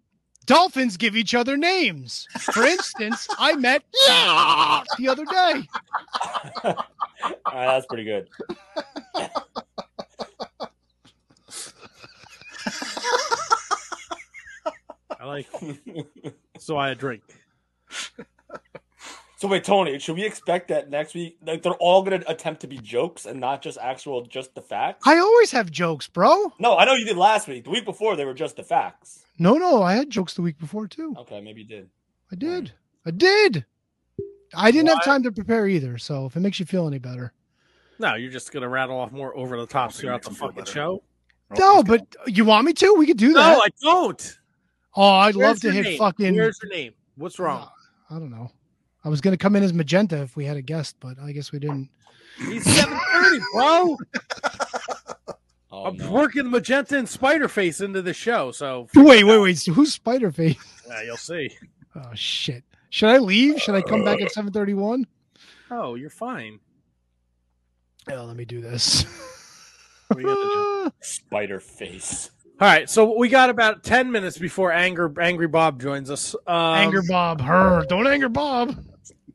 Dolphins 0.48 0.96
give 0.98 1.16
each 1.18 1.36
other 1.36 1.58
names. 1.58 2.26
For 2.40 2.64
instance, 2.64 3.28
I 3.38 3.54
met 3.56 3.84
the 4.98 5.10
other 5.10 5.26
day. 5.26 5.68
All 6.64 6.74
right, 7.54 7.66
that's 7.66 7.86
pretty 7.86 8.06
good. 8.06 8.30
I 15.20 15.26
like. 15.26 15.48
so 16.60 16.78
I 16.78 16.94
drink. 16.94 17.24
So 19.40 19.48
wait, 19.48 19.66
Tony, 19.66 20.00
should 20.00 20.16
we 20.16 20.26
expect 20.26 20.70
that 20.70 20.90
next 20.90 21.14
week? 21.14 21.38
Like 21.46 21.62
they're 21.62 21.74
all 21.76 22.02
going 22.02 22.22
to 22.22 22.28
attempt 22.32 22.62
to 22.62 22.68
be 22.68 22.78
jokes 22.80 23.28
and 23.28 23.40
not 23.40 23.62
just 23.62 23.78
actual, 23.80 24.24
just 24.26 24.56
the 24.56 24.64
facts? 24.64 25.06
I 25.06 25.20
always 25.20 25.52
have 25.52 25.70
jokes, 25.70 26.08
bro. 26.08 26.52
No, 26.58 26.76
I 26.76 26.86
know 26.86 26.96
you 26.96 27.06
did 27.06 27.18
last 27.18 27.48
week. 27.48 27.66
The 27.66 27.70
week 27.70 27.86
before, 27.86 28.16
they 28.16 28.26
were 28.26 28.34
just 28.34 28.56
the 28.56 28.64
facts. 28.64 29.26
No, 29.38 29.54
no, 29.58 29.84
I 29.84 29.94
had 29.94 30.10
jokes 30.10 30.34
the 30.34 30.42
week 30.42 30.58
before 30.58 30.88
too. 30.88 31.14
Okay, 31.20 31.40
maybe 31.40 31.62
you 31.62 31.68
did. 31.68 31.90
I 32.32 32.36
did. 32.36 32.74
I 33.06 33.12
did. 33.12 33.66
I 34.56 34.72
didn't 34.72 34.88
have 34.90 35.04
time 35.06 35.22
to 35.22 35.32
prepare 35.32 35.68
either. 35.68 36.00
So 36.00 36.26
if 36.26 36.36
it 36.36 36.40
makes 36.40 36.60
you 36.60 36.66
feel 36.66 36.88
any 36.88 36.98
better. 36.98 37.32
No, 38.00 38.16
you're 38.16 38.32
just 38.32 38.52
gonna 38.52 38.68
rattle 38.70 39.00
off 39.00 39.12
more 39.12 39.38
over 39.38 39.56
the 39.60 39.68
tops 39.68 39.98
Okay, 40.00 40.08
throughout 40.08 40.16
makes 40.16 40.26
the 40.26 40.32
me 40.32 40.38
feel 40.38 40.48
fucking 40.48 40.64
better. 40.64 40.72
show. 40.72 41.04
No, 41.60 41.84
but 41.84 42.08
you 42.26 42.44
want 42.44 42.66
me 42.66 42.74
to? 42.74 42.96
We 42.98 43.06
could 43.06 43.18
do 43.18 43.34
that. 43.34 43.54
No. 43.54 43.62
I 43.62 43.68
don't. 43.84 44.40
Oh, 44.98 45.10
I'd 45.14 45.36
love 45.36 45.62
to 45.62 45.68
your 45.68 45.74
hit 45.76 45.84
name? 45.84 45.98
fucking. 45.98 46.36
Where's 46.36 46.60
your 46.62 46.70
name? 46.72 46.94
What's 47.16 47.40
wrong? 47.40 47.70
I 48.10 48.16
don't 48.16 48.30
know. 48.32 48.52
I 49.06 49.10
was 49.10 49.22
gonna 49.22 49.38
come 49.38 49.56
in 49.56 49.64
as 49.64 49.74
magenta 49.74 50.22
if 50.22 50.36
we 50.36 50.44
had 50.46 50.58
a 50.58 50.62
guest, 50.62 50.98
but 51.00 51.18
I 51.20 51.32
guess 51.32 51.52
we 51.54 51.60
didn't. 51.60 51.90
He's 52.38 52.64
seven 52.66 53.00
thirty, 53.14 53.40
bro. 53.54 53.98
Oh, 55.70 55.84
I'm 55.88 55.98
no. 55.98 56.12
working 56.12 56.50
magenta 56.50 56.98
and 56.98 57.08
spider 57.10 57.50
face 57.50 57.82
into 57.82 58.02
the 58.02 58.14
show, 58.14 58.52
so 58.52 58.88
Wait, 58.96 59.26
wait, 59.26 59.38
wait. 59.38 59.58
So 59.58 59.74
who's 59.74 59.94
Spider 59.94 60.32
Face? 60.32 60.56
yeah, 60.88 61.04
you'll 61.04 61.18
see. 61.18 61.52
Oh 61.94 62.12
shit. 62.16 62.64
Should 62.90 63.10
I 63.10 63.18
leave? 63.18 63.62
Should 63.62 63.76
I 63.76 63.82
come 63.82 64.04
back 64.06 64.22
at 64.22 64.32
seven 64.32 64.52
thirty 64.54 64.74
one? 64.74 65.06
Oh, 65.70 65.96
you're 65.96 66.10
fine. 66.10 66.60
Oh, 68.10 68.24
let 68.24 68.38
me 68.38 68.46
do 68.46 68.62
this. 68.62 69.06
We 70.16 70.24
got 70.24 70.36
the 70.36 70.94
Spider 71.02 71.60
face. 71.60 72.32
All 72.60 72.68
right, 72.68 72.90
so 72.90 73.16
we 73.16 73.30
got 73.30 73.52
about 73.52 73.84
ten 73.84 74.12
minutes 74.12 74.38
before 74.38 74.72
anger 74.72 75.14
Angry 75.22 75.48
Bob 75.48 75.80
joins 75.80 76.10
us. 76.10 76.34
Um, 76.48 76.56
anger 76.56 77.04
Bob, 77.08 77.40
her. 77.42 77.86
Don't 77.88 78.08
anger 78.08 78.30
Bob. 78.30 78.84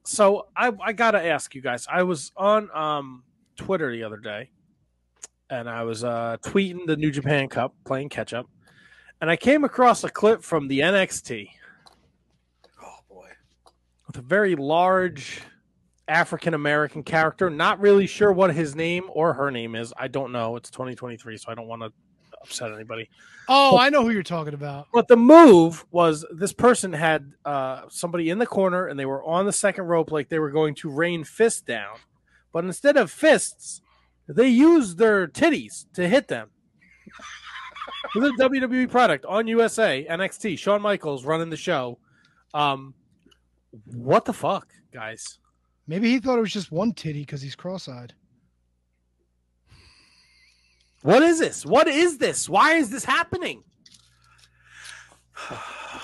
so 0.05 0.49
I 0.57 0.73
I 0.85 0.93
gotta 0.93 1.25
ask 1.25 1.55
you 1.55 1.61
guys. 1.63 1.87
I 1.91 2.03
was 2.03 2.33
on 2.37 2.69
um 2.75 3.23
Twitter 3.57 3.93
the 3.93 4.03
other 4.03 4.17
day, 4.17 4.51
and 5.51 5.71
I 5.71 5.85
was 5.85 6.03
uh 6.03 6.39
tweeting 6.43 6.85
the 6.87 6.97
New 6.97 7.13
Japan 7.13 7.49
Cup, 7.49 7.77
playing 7.85 8.09
catch 8.09 8.33
up, 8.35 8.47
and 9.21 9.31
I 9.31 9.37
came 9.37 9.63
across 9.63 10.03
a 10.03 10.09
clip 10.11 10.43
from 10.43 10.67
the 10.67 10.81
NXT 10.81 11.49
Oh 12.83 12.97
boy. 13.09 13.29
with 14.09 14.17
a 14.19 14.23
very 14.23 14.57
large 14.57 15.43
African 16.09 16.55
American 16.55 17.05
character. 17.05 17.49
Not 17.51 17.79
really 17.79 18.09
sure 18.09 18.33
what 18.33 18.53
his 18.53 18.75
name 18.75 19.05
or 19.11 19.33
her 19.35 19.53
name 19.53 19.77
is. 19.77 19.95
I 19.97 20.09
don't 20.09 20.33
know. 20.33 20.57
It's 20.57 20.71
2023, 20.73 21.37
so 21.37 21.53
I 21.53 21.55
don't 21.55 21.69
want 21.69 21.83
to 21.83 21.93
upset 22.43 22.73
anybody. 22.73 23.09
Oh, 23.49 23.77
I 23.77 23.91
know 23.91 24.03
who 24.03 24.11
you're 24.11 24.23
talking 24.23 24.55
about. 24.55 24.89
But 24.93 25.09
the 25.09 25.17
move 25.17 25.85
was 25.91 26.25
this 26.33 26.53
person 26.53 26.93
had 26.93 27.33
uh, 27.45 27.83
somebody 27.89 28.31
in 28.31 28.39
the 28.39 28.47
corner 28.47 28.87
and 28.87 28.99
they 28.99 29.07
were 29.07 29.25
on 29.25 29.47
the 29.47 29.53
second 29.53 29.85
rope 29.85 30.13
like 30.13 30.29
they 30.29 30.39
were 30.39 30.51
going 30.51 30.75
to 30.77 30.91
rain 30.91 31.25
fists 31.25 31.61
down. 31.61 31.97
But 32.53 32.65
instead 32.65 32.97
of 32.97 33.11
fists, 33.11 33.81
they 34.29 34.49
used 34.49 34.99
their 34.99 35.27
titties 35.27 35.87
to 35.95 36.09
hit 36.09 36.29
them. 36.29 36.51
Is 38.15 38.25
a 38.25 38.31
WWE 38.33 38.91
product 38.91 39.25
on 39.25 39.47
USA, 39.47 40.07
NXT. 40.09 40.59
Shawn 40.59 40.83
Michaels 40.83 41.25
running 41.25 41.51
the 41.51 41.57
show. 41.57 41.99
Um, 42.53 42.95
what 43.87 44.25
the 44.25 44.33
fuck, 44.33 44.69
guys? 44.93 45.39
Maybe 45.87 46.11
he 46.11 46.21
thought 46.21 46.39
it 46.39 46.43
was 46.43 46.53
just 46.53 46.71
one 46.71 46.93
titty 46.93 47.21
because 47.21 47.43
he's 47.43 47.57
cross-eyed. 47.57 48.13
What 51.03 51.23
is 51.23 51.39
this? 51.39 51.67
What 51.67 51.89
is 51.89 52.19
this? 52.19 52.49
Why 52.49 52.75
is 52.75 52.91
this 52.91 53.05
happening? 53.05 53.65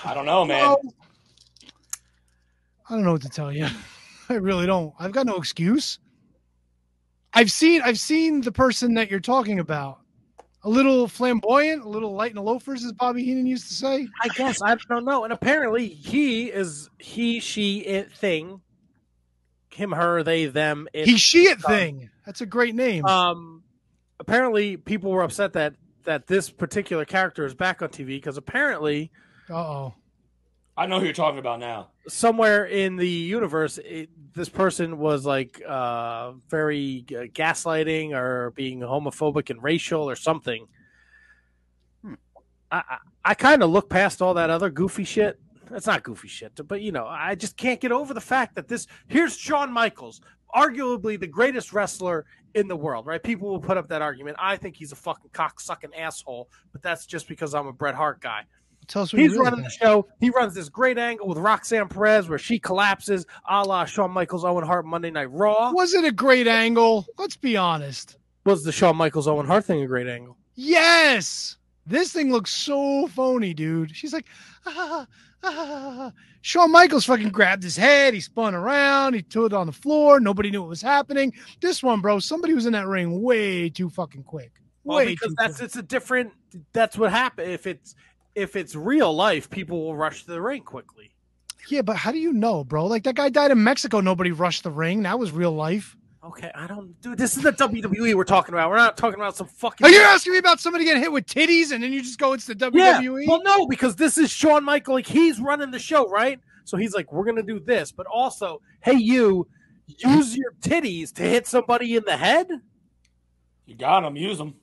I 0.03 0.13
don't 0.13 0.25
know, 0.25 0.45
man. 0.45 0.61
Well, 0.61 0.81
I 2.89 2.95
don't 2.95 3.03
know 3.03 3.13
what 3.13 3.21
to 3.21 3.29
tell 3.29 3.51
you. 3.51 3.67
I 4.29 4.33
really 4.35 4.65
don't. 4.65 4.93
I've 4.99 5.11
got 5.11 5.25
no 5.25 5.37
excuse. 5.37 5.99
I've 7.33 7.51
seen 7.51 7.81
I've 7.81 7.99
seen 7.99 8.41
the 8.41 8.51
person 8.51 8.95
that 8.95 9.09
you're 9.09 9.19
talking 9.19 9.59
about. 9.59 9.99
A 10.63 10.69
little 10.69 11.07
flamboyant, 11.07 11.85
a 11.85 11.87
little 11.87 12.13
light 12.13 12.31
in 12.31 12.35
the 12.35 12.41
loafers, 12.41 12.83
as 12.83 12.91
Bobby 12.91 13.23
Heenan 13.23 13.45
used 13.45 13.69
to 13.69 13.73
say. 13.73 14.09
I 14.21 14.27
guess 14.27 14.61
I 14.61 14.75
don't 14.89 15.05
know. 15.05 15.23
And 15.23 15.31
apparently, 15.31 15.87
he 15.87 16.47
is 16.47 16.89
he, 16.97 17.39
she, 17.39 17.79
it 17.79 18.11
thing. 18.11 18.59
Him, 19.69 19.93
her, 19.93 20.21
they, 20.21 20.47
them. 20.47 20.89
It. 20.91 21.05
He 21.05 21.15
she 21.15 21.43
it 21.43 21.61
thing. 21.61 22.09
That's 22.25 22.41
a 22.41 22.45
great 22.45 22.75
name. 22.75 23.05
um, 23.05 23.58
apparently, 24.19 24.77
people 24.77 25.11
were 25.11 25.23
upset 25.23 25.53
that 25.53 25.75
that 26.05 26.27
this 26.27 26.49
particular 26.49 27.05
character 27.05 27.45
is 27.45 27.53
back 27.53 27.81
on 27.81 27.89
TV 27.89 28.07
because 28.07 28.37
apparently, 28.37 29.11
Uh 29.49 29.55
oh. 29.57 29.93
I 30.77 30.85
know 30.85 30.97
who 30.99 31.05
you're 31.05 31.13
talking 31.13 31.39
about 31.39 31.59
now. 31.59 31.89
somewhere 32.07 32.63
in 32.65 32.95
the 32.95 33.07
universe, 33.07 33.77
it, 33.79 34.09
this 34.33 34.47
person 34.47 34.97
was 34.97 35.25
like 35.25 35.61
uh, 35.67 36.31
very 36.49 37.03
uh, 37.09 37.27
gaslighting 37.33 38.13
or 38.13 38.51
being 38.51 38.79
homophobic 38.79 39.49
and 39.49 39.61
racial 39.61 40.09
or 40.09 40.15
something. 40.15 40.67
I, 42.05 42.15
I, 42.77 42.97
I 43.25 43.33
kind 43.33 43.61
of 43.61 43.69
look 43.71 43.89
past 43.89 44.21
all 44.21 44.33
that 44.35 44.49
other 44.49 44.69
goofy 44.69 45.03
shit. 45.03 45.37
It's 45.71 45.85
not 45.87 46.01
goofy 46.03 46.29
shit, 46.29 46.59
but 46.67 46.81
you 46.81 46.91
know, 46.93 47.05
I 47.05 47.35
just 47.35 47.57
can't 47.57 47.81
get 47.81 47.91
over 47.91 48.13
the 48.13 48.21
fact 48.21 48.55
that 48.55 48.67
this 48.69 48.87
here's 49.07 49.37
Shawn 49.37 49.71
Michaels, 49.73 50.21
arguably 50.55 51.19
the 51.19 51.27
greatest 51.27 51.73
wrestler 51.73 52.25
in 52.55 52.67
the 52.67 52.75
world, 52.75 53.05
right? 53.05 53.21
People 53.21 53.49
will 53.49 53.59
put 53.59 53.77
up 53.77 53.87
that 53.89 54.01
argument. 54.01 54.37
I 54.39 54.57
think 54.57 54.75
he's 54.75 54.91
a 54.91 54.95
fucking 54.95 55.29
cock 55.33 55.59
sucking 55.59 55.93
asshole, 55.93 56.49
but 56.71 56.81
that's 56.81 57.05
just 57.05 57.27
because 57.27 57.53
I'm 57.53 57.67
a 57.67 57.73
Bret 57.73 57.95
Hart 57.95 58.21
guy. 58.21 58.43
Tell 58.87 59.03
us 59.03 59.13
what 59.13 59.21
He's 59.21 59.33
really 59.33 59.43
running 59.43 59.63
the 59.63 59.69
show. 59.69 60.07
He 60.19 60.31
runs 60.31 60.55
this 60.55 60.67
great 60.67 60.97
angle 60.97 61.27
with 61.27 61.37
Roxanne 61.37 61.87
Perez 61.87 62.27
where 62.27 62.39
she 62.39 62.57
collapses, 62.57 63.25
a 63.47 63.63
la 63.63 63.85
Shawn 63.85 64.09
Michaels 64.09 64.43
Owen 64.43 64.65
Hart 64.65 64.85
Monday 64.85 65.11
Night 65.11 65.31
Raw. 65.31 65.71
Was 65.71 65.93
it 65.93 66.03
a 66.05 66.11
great 66.11 66.47
angle? 66.47 67.05
Let's 67.17 67.37
be 67.37 67.55
honest. 67.55 68.17
Was 68.45 68.63
the 68.63 68.71
Shawn 68.71 68.95
Michaels 68.95 69.27
Owen 69.27 69.45
Hart 69.45 69.65
thing 69.65 69.83
a 69.83 69.87
great 69.87 70.07
angle? 70.07 70.37
Yes. 70.55 71.57
This 71.85 72.11
thing 72.11 72.31
looks 72.31 72.51
so 72.51 73.07
phony, 73.07 73.53
dude. 73.53 73.95
She's 73.95 74.13
like, 74.13 74.25
ah, 74.65 75.05
ah. 75.43 76.11
Shawn 76.41 76.71
Michaels 76.71 77.05
fucking 77.05 77.29
grabbed 77.29 77.63
his 77.63 77.75
head. 77.75 78.13
He 78.13 78.21
spun 78.21 78.55
around. 78.55 79.13
He 79.13 79.21
threw 79.21 79.45
it 79.45 79.53
on 79.53 79.67
the 79.67 79.73
floor. 79.73 80.19
Nobody 80.19 80.51
knew 80.51 80.61
what 80.61 80.69
was 80.69 80.81
happening. 80.81 81.33
This 81.61 81.83
one, 81.83 82.01
bro, 82.01 82.19
somebody 82.19 82.53
was 82.53 82.65
in 82.65 82.73
that 82.73 82.87
ring 82.87 83.21
way 83.21 83.69
too 83.69 83.89
fucking 83.89 84.23
quick. 84.23 84.53
Well, 84.83 85.05
because 85.05 85.35
that's 85.37 85.57
quick. 85.57 85.65
it's 85.65 85.75
a 85.75 85.83
different. 85.83 86.31
That's 86.73 86.97
what 86.97 87.11
happened. 87.11 87.51
If 87.51 87.67
it's 87.67 87.95
if 88.35 88.55
it's 88.55 88.75
real 88.75 89.13
life, 89.13 89.49
people 89.49 89.83
will 89.83 89.95
rush 89.95 90.23
to 90.23 90.31
the 90.31 90.41
ring 90.41 90.63
quickly. 90.63 91.11
Yeah, 91.69 91.81
but 91.81 91.97
how 91.97 92.11
do 92.11 92.19
you 92.19 92.33
know, 92.33 92.63
bro? 92.63 92.85
Like 92.85 93.03
that 93.03 93.15
guy 93.15 93.29
died 93.29 93.51
in 93.51 93.63
Mexico. 93.63 93.99
Nobody 93.99 94.31
rushed 94.31 94.63
the 94.63 94.71
ring. 94.71 95.03
That 95.03 95.19
was 95.19 95.31
real 95.31 95.51
life. 95.51 95.95
Okay, 96.21 96.51
I 96.53 96.67
don't. 96.67 96.99
Dude, 97.01 97.17
this 97.17 97.37
is 97.37 97.43
the 97.43 97.53
WWE 97.53 98.13
we're 98.13 98.25
talking 98.25 98.53
about. 98.53 98.69
We're 98.69 98.75
not 98.75 98.97
talking 98.97 99.19
about 99.19 99.37
some 99.37 99.47
fucking. 99.47 99.87
Are 99.87 99.89
you 99.89 100.01
asking 100.01 100.33
me 100.33 100.39
about 100.39 100.59
somebody 100.59 100.83
getting 100.83 101.01
hit 101.01 101.11
with 101.11 101.25
titties 101.25 101.71
and 101.71 101.81
then 101.81 101.93
you 101.93 102.01
just 102.01 102.19
go, 102.19 102.33
it's 102.33 102.45
the 102.45 102.53
E? 102.53 102.71
Yeah. 102.73 103.01
WWE? 103.01 103.27
Well, 103.27 103.41
no, 103.41 103.65
because 103.67 103.95
this 103.95 104.17
is 104.17 104.29
Shawn 104.29 104.65
Michael. 104.65 104.95
Like 104.95 105.07
he's 105.07 105.39
running 105.39 105.71
the 105.71 105.79
show, 105.79 106.09
right? 106.09 106.39
So 106.65 106.75
he's 106.75 106.93
like, 106.93 107.13
we're 107.13 107.23
gonna 107.23 107.41
do 107.41 107.59
this, 107.59 107.91
but 107.91 108.05
also, 108.07 108.61
hey, 108.81 108.95
you 108.95 109.47
use 109.87 110.35
your 110.35 110.53
titties 110.61 111.13
to 111.13 111.23
hit 111.23 111.47
somebody 111.47 111.95
in 111.95 112.03
the 112.05 112.17
head. 112.17 112.49
You 113.65 113.75
got 113.75 114.03
him. 114.03 114.17
Use 114.17 114.37
them. 114.37 114.55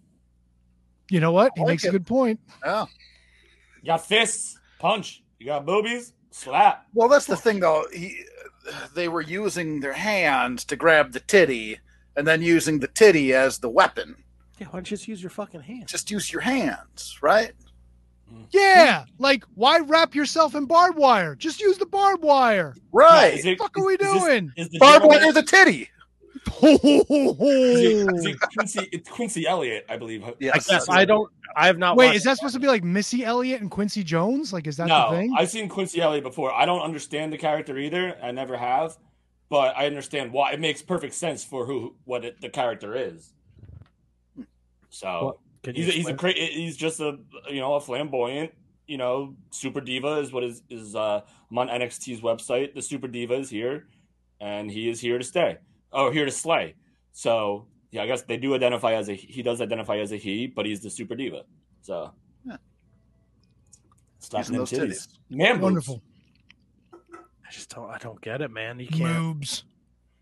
you 1.10 1.20
know 1.20 1.32
what? 1.32 1.52
He 1.54 1.62
like 1.62 1.68
makes 1.68 1.84
a 1.84 1.90
good 1.90 2.06
point. 2.06 2.38
Yeah. 2.64 2.86
You 3.82 3.86
got 3.86 4.06
fists. 4.06 4.58
Punch. 4.78 5.22
You 5.38 5.46
got 5.46 5.64
boobies. 5.64 6.12
Slap. 6.30 6.86
Well, 6.92 7.08
that's 7.08 7.26
the 7.26 7.36
thing, 7.36 7.60
though. 7.60 7.86
He, 7.92 8.24
they 8.94 9.08
were 9.08 9.20
using 9.20 9.80
their 9.80 9.92
hands 9.92 10.64
to 10.66 10.76
grab 10.76 11.12
the 11.12 11.20
titty, 11.20 11.78
and 12.16 12.26
then 12.26 12.42
using 12.42 12.80
the 12.80 12.88
titty 12.88 13.32
as 13.34 13.58
the 13.58 13.68
weapon. 13.70 14.16
Yeah, 14.58 14.66
why 14.68 14.78
don't 14.78 14.90
you 14.90 14.96
just 14.96 15.08
use 15.08 15.22
your 15.22 15.30
fucking 15.30 15.60
hands? 15.60 15.90
Just 15.90 16.10
use 16.10 16.32
your 16.32 16.40
hands, 16.42 17.18
right? 17.20 17.52
Mm. 18.32 18.46
Yeah. 18.50 19.04
Like, 19.18 19.44
why 19.54 19.78
wrap 19.80 20.14
yourself 20.14 20.54
in 20.54 20.64
barbed 20.66 20.96
wire? 20.98 21.34
Just 21.34 21.60
use 21.60 21.78
the 21.78 21.86
barbed 21.86 22.22
wire. 22.24 22.74
Right. 22.92 23.34
What 23.34 23.42
the 23.42 23.56
fuck 23.56 23.78
are 23.78 23.84
we 23.86 23.94
is 23.94 23.98
this- 24.00 24.22
doing? 24.22 24.52
Is 24.56 24.68
Barbed 24.78 25.04
wire 25.06 25.20
wire 25.20 25.32
the 25.32 25.42
titty. 25.42 25.70
is 25.70 25.80
it- 25.82 25.82
is 25.82 25.88
it 26.62 28.40
Quincy, 28.54 28.88
it's 28.92 29.08
Quincy 29.08 29.46
Elliott, 29.46 29.86
I 29.88 29.96
believe. 29.96 30.24
I 30.24 30.34
Yes. 30.38 30.68
guess 30.68 30.88
I 30.88 31.04
don't. 31.04 31.30
I 31.56 31.66
have 31.66 31.78
not. 31.78 31.96
Wait, 31.96 32.14
is 32.14 32.24
that 32.24 32.36
supposed 32.36 32.54
to 32.54 32.60
be 32.60 32.66
like 32.66 32.84
Missy 32.84 33.24
Elliott 33.24 33.60
and 33.60 33.70
Quincy 33.70 34.04
Jones? 34.04 34.52
Like, 34.52 34.66
is 34.66 34.76
that 34.76 34.88
no, 34.88 35.10
the 35.10 35.16
thing? 35.16 35.34
I've 35.36 35.48
seen 35.50 35.68
Quincy 35.68 36.00
Elliott 36.00 36.24
before. 36.24 36.52
I 36.52 36.66
don't 36.66 36.82
understand 36.82 37.32
the 37.32 37.38
character 37.38 37.78
either. 37.78 38.16
I 38.22 38.30
never 38.30 38.56
have, 38.56 38.96
but 39.48 39.76
I 39.76 39.86
understand 39.86 40.32
why. 40.32 40.52
It 40.52 40.60
makes 40.60 40.82
perfect 40.82 41.14
sense 41.14 41.44
for 41.44 41.64
who 41.66 41.94
what 42.04 42.24
it, 42.24 42.40
the 42.40 42.48
character 42.48 42.94
is. 42.94 43.32
So 44.90 45.24
What? 45.24 45.36
Can 45.62 45.74
you 45.74 45.84
he's 45.84 45.94
a, 45.94 45.96
he's 45.96 46.08
a 46.08 46.14
cra- 46.14 46.32
he's 46.32 46.76
just 46.76 47.00
a 47.00 47.18
you 47.50 47.60
know 47.60 47.74
a 47.74 47.80
flamboyant 47.80 48.52
you 48.86 48.98
know 48.98 49.34
super 49.50 49.80
diva 49.80 50.18
is 50.20 50.32
what 50.32 50.44
is 50.44 50.62
is 50.70 50.94
uh 50.94 51.20
I'm 51.50 51.58
on 51.58 51.68
NXT's 51.68 52.20
website. 52.20 52.74
The 52.74 52.82
super 52.82 53.08
diva 53.08 53.34
is 53.34 53.50
here, 53.50 53.86
and 54.40 54.70
he 54.70 54.88
is 54.88 55.00
here 55.00 55.18
to 55.18 55.24
stay. 55.24 55.58
Oh, 55.96 56.10
here 56.10 56.26
to 56.26 56.30
slay. 56.30 56.74
So 57.12 57.66
yeah, 57.90 58.02
I 58.02 58.06
guess 58.06 58.22
they 58.22 58.36
do 58.36 58.54
identify 58.54 58.92
as 58.92 59.08
a 59.08 59.14
he 59.14 59.42
does 59.42 59.60
identify 59.60 59.96
as 59.98 60.12
a 60.12 60.16
he, 60.16 60.46
but 60.46 60.66
he's 60.66 60.80
the 60.82 60.90
super 60.90 61.14
diva. 61.14 61.42
So 61.80 62.12
Yeah. 62.46 62.56
slapping 64.18 64.56
Using 64.56 64.78
them 64.80 64.88
those 64.90 64.96
titties, 65.08 65.08
man, 65.30 65.54
boobs. 65.54 65.62
Wonderful. 65.62 66.02
I 66.92 67.50
just 67.50 67.74
don't. 67.74 67.88
I 67.90 67.98
don't 67.98 68.20
get 68.20 68.42
it, 68.42 68.50
man. 68.50 68.78
You 68.78 68.88
can't. 68.88 69.40
Moobs. 69.40 69.62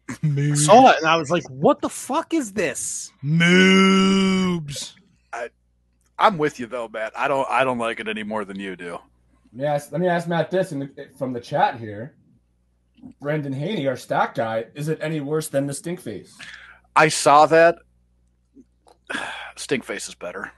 I 0.09 0.13
Moobs. 0.23 0.59
saw 0.59 0.91
it 0.91 0.99
and 0.99 1.07
I 1.09 1.17
was 1.17 1.31
like, 1.31 1.49
"What 1.49 1.81
the 1.81 1.89
fuck 1.89 2.33
is 2.35 2.53
this?" 2.53 3.11
Moobs. 3.25 4.93
I'm 6.17 6.39
with 6.39 6.61
you 6.61 6.67
though, 6.67 6.87
Matt. 6.89 7.13
I 7.19 7.27
don't 7.27 7.49
I 7.51 7.65
don't 7.65 7.79
like 7.79 7.99
it 7.99 8.07
any 8.07 8.23
more 8.23 8.45
than 8.45 8.61
you 8.61 8.77
do. 8.77 8.99
Let 9.53 9.61
me 9.61 9.65
ask, 9.67 9.93
let 9.93 10.01
me 10.01 10.07
ask 10.07 10.29
Matt 10.29 10.51
this 10.51 10.71
in 10.73 10.79
the, 10.81 11.09
from 11.19 11.33
the 11.33 11.41
chat 11.41 11.79
here. 11.79 12.15
Brendan 13.21 13.53
Haney, 13.53 13.87
our 13.87 13.97
stack 13.97 14.35
guy, 14.35 14.67
is 14.75 14.89
it 14.89 14.99
any 15.01 15.21
worse 15.21 15.49
than 15.49 15.67
the 15.67 15.75
stink 15.75 16.01
face? 16.01 16.37
I 16.97 17.09
saw 17.09 17.47
that. 17.47 17.77
Stink 19.57 19.85
face 19.85 20.09
is 20.09 20.15
better. 20.15 20.53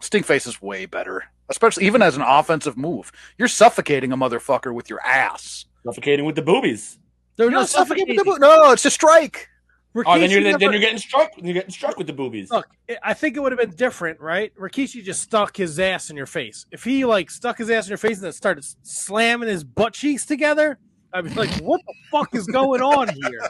Stink 0.00 0.26
face 0.26 0.46
is 0.46 0.60
way 0.60 0.86
better, 0.86 1.24
especially 1.48 1.86
even 1.86 2.02
as 2.02 2.16
an 2.16 2.22
offensive 2.22 2.76
move. 2.76 3.12
You're 3.38 3.48
suffocating 3.48 4.10
a 4.12 4.16
motherfucker 4.16 4.74
with 4.74 4.90
your 4.90 5.00
ass. 5.04 5.66
Suffocating 5.84 6.24
with 6.24 6.34
the 6.34 6.42
boobies. 6.42 6.98
They're 7.36 7.50
not 7.50 7.60
not 7.60 7.68
suffocating 7.68 8.16
suffocating. 8.16 8.32
with 8.32 8.40
the 8.40 8.46
bo- 8.46 8.62
No, 8.64 8.72
it's 8.72 8.84
a 8.84 8.90
strike. 8.90 9.48
Oh, 9.94 10.18
then 10.18 10.30
you're 10.30 10.42
then, 10.42 10.58
you're 10.58 10.80
getting 10.80 10.98
struck. 10.98 11.32
You're 11.36 11.52
getting 11.52 11.70
struck 11.70 11.98
with 11.98 12.06
the 12.06 12.14
boobies. 12.14 12.50
Look, 12.50 12.66
I 13.02 13.12
think 13.12 13.36
it 13.36 13.40
would 13.40 13.52
have 13.52 13.58
been 13.58 13.76
different, 13.76 14.20
right? 14.20 14.54
Rikishi 14.56 15.04
just 15.04 15.20
stuck 15.20 15.56
his 15.56 15.78
ass 15.78 16.08
in 16.08 16.16
your 16.16 16.26
face. 16.26 16.64
If 16.70 16.82
he 16.82 17.04
like 17.04 17.30
stuck 17.30 17.58
his 17.58 17.68
ass 17.68 17.86
in 17.86 17.90
your 17.90 17.98
face 17.98 18.16
and 18.16 18.24
then 18.24 18.32
started 18.32 18.64
slamming 18.82 19.48
his 19.48 19.64
butt 19.64 19.92
cheeks 19.92 20.24
together, 20.24 20.78
I'd 21.14 21.24
be 21.24 21.30
like, 21.34 21.50
"What 21.56 21.80
the 21.86 21.94
fuck 22.10 22.34
is 22.34 22.46
going 22.46 22.80
on 22.80 23.08
here?" 23.08 23.40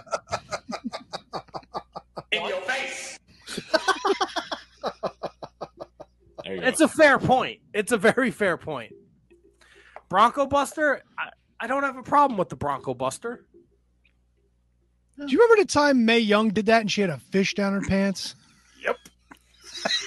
In 2.32 2.46
your 2.46 2.60
face. 2.62 3.18
There 6.44 6.54
you 6.54 6.60
go. 6.60 6.66
It's 6.66 6.80
a 6.80 6.88
fair 6.88 7.18
point. 7.18 7.60
It's 7.72 7.92
a 7.92 7.96
very 7.96 8.30
fair 8.30 8.56
point. 8.56 8.92
Bronco 10.08 10.46
Buster, 10.46 11.02
I, 11.18 11.30
I 11.60 11.66
don't 11.66 11.82
have 11.82 11.96
a 11.96 12.02
problem 12.02 12.36
with 12.38 12.48
the 12.48 12.56
Bronco 12.56 12.94
Buster. 12.94 13.46
Do 15.18 15.26
you 15.26 15.38
remember 15.38 15.62
the 15.62 15.68
time 15.68 16.04
Mae 16.04 16.18
Young 16.18 16.50
did 16.50 16.66
that 16.66 16.80
and 16.80 16.90
she 16.90 17.00
had 17.00 17.10
a 17.10 17.18
fish 17.18 17.54
down 17.54 17.74
her 17.74 17.80
pants? 17.82 18.34
Yep. 18.82 18.96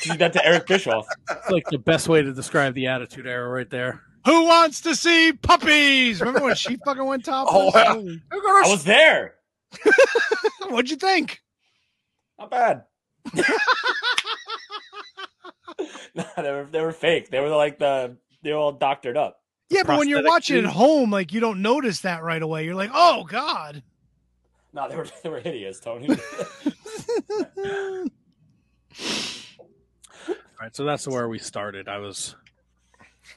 She 0.01 0.09
did 0.09 0.19
that 0.19 0.33
to 0.33 0.45
Eric 0.45 0.67
Bischoff. 0.67 1.07
It's 1.29 1.49
like 1.49 1.65
the 1.67 1.77
best 1.77 2.07
way 2.09 2.21
to 2.21 2.33
describe 2.33 2.73
the 2.73 2.87
Attitude 2.87 3.27
Era 3.27 3.49
right 3.49 3.69
there. 3.69 4.01
Who 4.25 4.45
wants 4.45 4.81
to 4.81 4.95
see 4.95 5.33
puppies? 5.33 6.19
Remember 6.19 6.41
when 6.41 6.55
she 6.55 6.77
fucking 6.77 7.05
went 7.05 7.25
topless? 7.25 7.55
Oh, 7.55 7.71
yeah. 7.79 7.93
Holy- 7.93 8.21
I 8.31 8.67
was 8.67 8.83
there. 8.83 9.35
What'd 10.67 10.89
you 10.89 10.97
think? 10.97 11.41
Not 12.39 12.49
bad. 12.51 12.83
no, 16.15 16.25
they 16.37 16.51
were 16.51 16.67
they 16.71 16.81
were 16.81 16.91
fake. 16.91 17.29
They 17.29 17.39
were 17.39 17.49
like 17.49 17.79
the 17.79 18.17
they 18.43 18.51
were 18.51 18.57
all 18.57 18.71
doctored 18.71 19.17
up. 19.17 19.41
Yeah, 19.69 19.83
but 19.85 19.97
when 19.97 20.07
you're 20.07 20.23
watching 20.23 20.57
at 20.57 20.65
home, 20.65 21.11
like 21.11 21.33
you 21.33 21.39
don't 21.39 21.61
notice 21.61 22.01
that 22.01 22.23
right 22.23 22.41
away. 22.41 22.65
You're 22.65 22.75
like, 22.75 22.91
oh 22.93 23.23
god. 23.23 23.83
No, 24.73 24.87
they 24.89 24.95
were 24.95 25.07
they 25.23 25.29
were 25.29 25.39
hideous, 25.39 25.79
Tony. 25.79 26.09
All 30.27 30.35
right, 30.61 30.75
so 30.75 30.85
that's 30.85 31.07
where 31.07 31.27
we 31.27 31.37
started. 31.39 31.87
I 31.87 31.97
was 31.97 32.35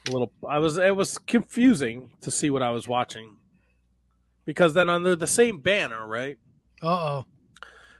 a 0.08 0.12
little 0.12 0.32
I 0.48 0.58
was 0.58 0.78
it 0.78 0.94
was 0.94 1.18
confusing 1.18 2.10
to 2.20 2.30
see 2.30 2.50
what 2.50 2.62
I 2.62 2.70
was 2.70 2.88
watching. 2.88 3.36
Because 4.44 4.74
then 4.74 4.88
under 4.88 5.14
the 5.14 5.26
same 5.26 5.60
banner, 5.60 6.06
right? 6.06 6.38
Uh 6.82 6.86
oh. 6.86 7.24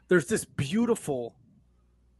There's 0.09 0.27
this 0.27 0.45
beautiful 0.45 1.35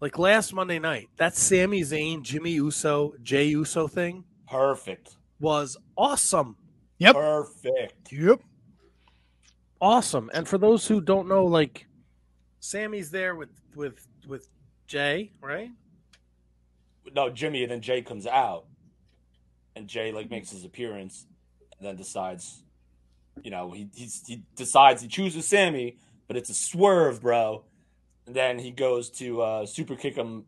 like 0.01 0.19
last 0.19 0.55
Monday 0.55 0.79
night, 0.79 1.09
that 1.17 1.35
Sami 1.35 1.81
Zayn, 1.83 2.23
Jimmy 2.23 2.53
Uso, 2.53 3.15
Jay 3.23 3.47
Uso 3.47 3.89
thing 3.89 4.25
Perfect. 4.49 5.17
was 5.41 5.77
awesome. 5.97 6.57
Yep. 6.99 7.15
Perfect. 7.15 8.13
Yep. 8.13 8.41
Awesome. 9.81 10.31
And 10.35 10.47
for 10.47 10.59
those 10.59 10.87
who 10.87 11.01
don't 11.01 11.29
know, 11.29 11.45
like 11.45 11.87
Sami's 12.61 13.11
there 13.11 13.35
with 13.35 13.51
with 13.75 14.07
with 14.27 14.49
Jay, 14.87 15.33
right? 15.41 15.71
No, 17.15 17.31
Jimmy, 17.31 17.63
and 17.63 17.73
then 17.73 17.81
Jay 17.81 18.03
comes 18.03 18.27
out, 18.27 18.67
and 19.79 19.89
Jay 19.89 20.13
like 20.13 20.31
makes 20.31 20.51
his 20.51 20.65
appearance, 20.65 21.27
and 21.79 21.89
then 21.89 21.97
decides, 21.97 22.63
you 23.43 23.51
know, 23.51 23.71
he 23.73 23.89
he's, 23.95 24.23
he 24.27 24.43
decides 24.57 25.01
he 25.01 25.09
chooses 25.09 25.47
Sami, 25.47 25.97
but 26.27 26.37
it's 26.37 26.51
a 26.51 26.55
swerve, 26.55 27.23
bro. 27.23 27.65
And 28.27 28.37
then 28.37 28.59
he 28.59 28.71
goes 28.71 29.09
to 29.13 29.41
uh, 29.41 29.67
super 29.67 29.97
kick 29.97 30.15
him 30.15 30.45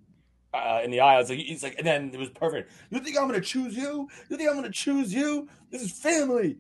uh, 0.53 0.81
in 0.85 0.91
the 0.91 1.01
eye. 1.01 1.19
Like 1.19 1.39
he's 1.39 1.63
like, 1.63 1.77
and 1.79 1.87
then 1.87 2.11
it 2.13 2.19
was 2.19 2.31
perfect. 2.31 2.71
You 2.91 3.01
think 3.01 3.17
I'm 3.19 3.27
gonna 3.27 3.41
choose 3.41 3.77
you? 3.77 4.09
You 4.29 4.37
think 4.37 4.49
I'm 4.49 4.57
gonna 4.57 4.71
choose 4.71 5.15
you? 5.15 5.49
This 5.71 5.83
is 5.83 5.93
family. 5.93 6.59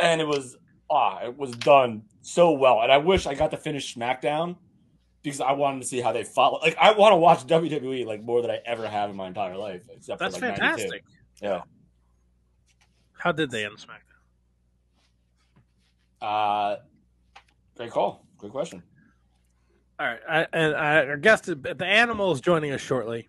And 0.00 0.20
it 0.20 0.26
was 0.26 0.56
ah, 0.90 1.24
it 1.24 1.36
was 1.36 1.52
done 1.52 2.02
so 2.22 2.52
well. 2.52 2.80
And 2.80 2.90
I 2.90 2.98
wish 2.98 3.26
I 3.26 3.34
got 3.34 3.50
to 3.50 3.56
finish 3.56 3.94
SmackDown 3.94 4.56
because 5.22 5.40
I 5.40 5.52
wanted 5.52 5.80
to 5.82 5.86
see 5.86 6.00
how 6.00 6.12
they 6.12 6.24
follow. 6.24 6.58
Like 6.60 6.76
I 6.78 6.92
want 6.92 7.12
to 7.12 7.16
watch 7.16 7.46
WWE 7.46 8.06
like 8.06 8.22
more 8.22 8.42
than 8.42 8.50
I 8.50 8.60
ever 8.64 8.88
have 8.88 9.10
in 9.10 9.16
my 9.16 9.26
entire 9.26 9.56
life, 9.56 9.82
except 9.90 10.20
That's 10.20 10.36
for 10.36 10.48
like 10.48 10.58
92. 10.58 11.00
Yeah. 11.40 11.62
How 13.12 13.32
did 13.32 13.50
they 13.50 13.64
end 13.64 13.78
SmackDown? 13.78 14.00
Uh, 16.20 16.76
great 17.76 17.90
call. 17.90 18.24
Great 18.38 18.52
question. 18.52 18.82
All 19.98 20.06
right, 20.06 20.20
I, 20.28 20.46
and 20.52 20.74
I, 20.74 21.12
I 21.12 21.16
guess 21.16 21.42
the, 21.42 21.54
the 21.54 21.86
animal 21.86 22.32
is 22.32 22.40
joining 22.40 22.72
us 22.72 22.80
shortly. 22.80 23.28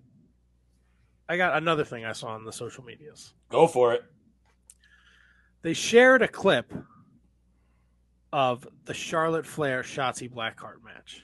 I 1.29 1.37
got 1.37 1.57
another 1.57 1.83
thing 1.83 2.05
I 2.05 2.11
saw 2.11 2.29
on 2.29 2.43
the 2.43 2.51
social 2.51 2.83
medias. 2.83 3.33
Go 3.49 3.67
for 3.67 3.93
it. 3.93 4.03
They 5.61 5.73
shared 5.73 6.21
a 6.21 6.27
clip 6.27 6.71
of 8.31 8.67
the 8.85 8.93
Charlotte 8.93 9.45
Flair 9.45 9.81
Shotzi 9.81 10.31
Blackheart 10.31 10.83
match. 10.83 11.23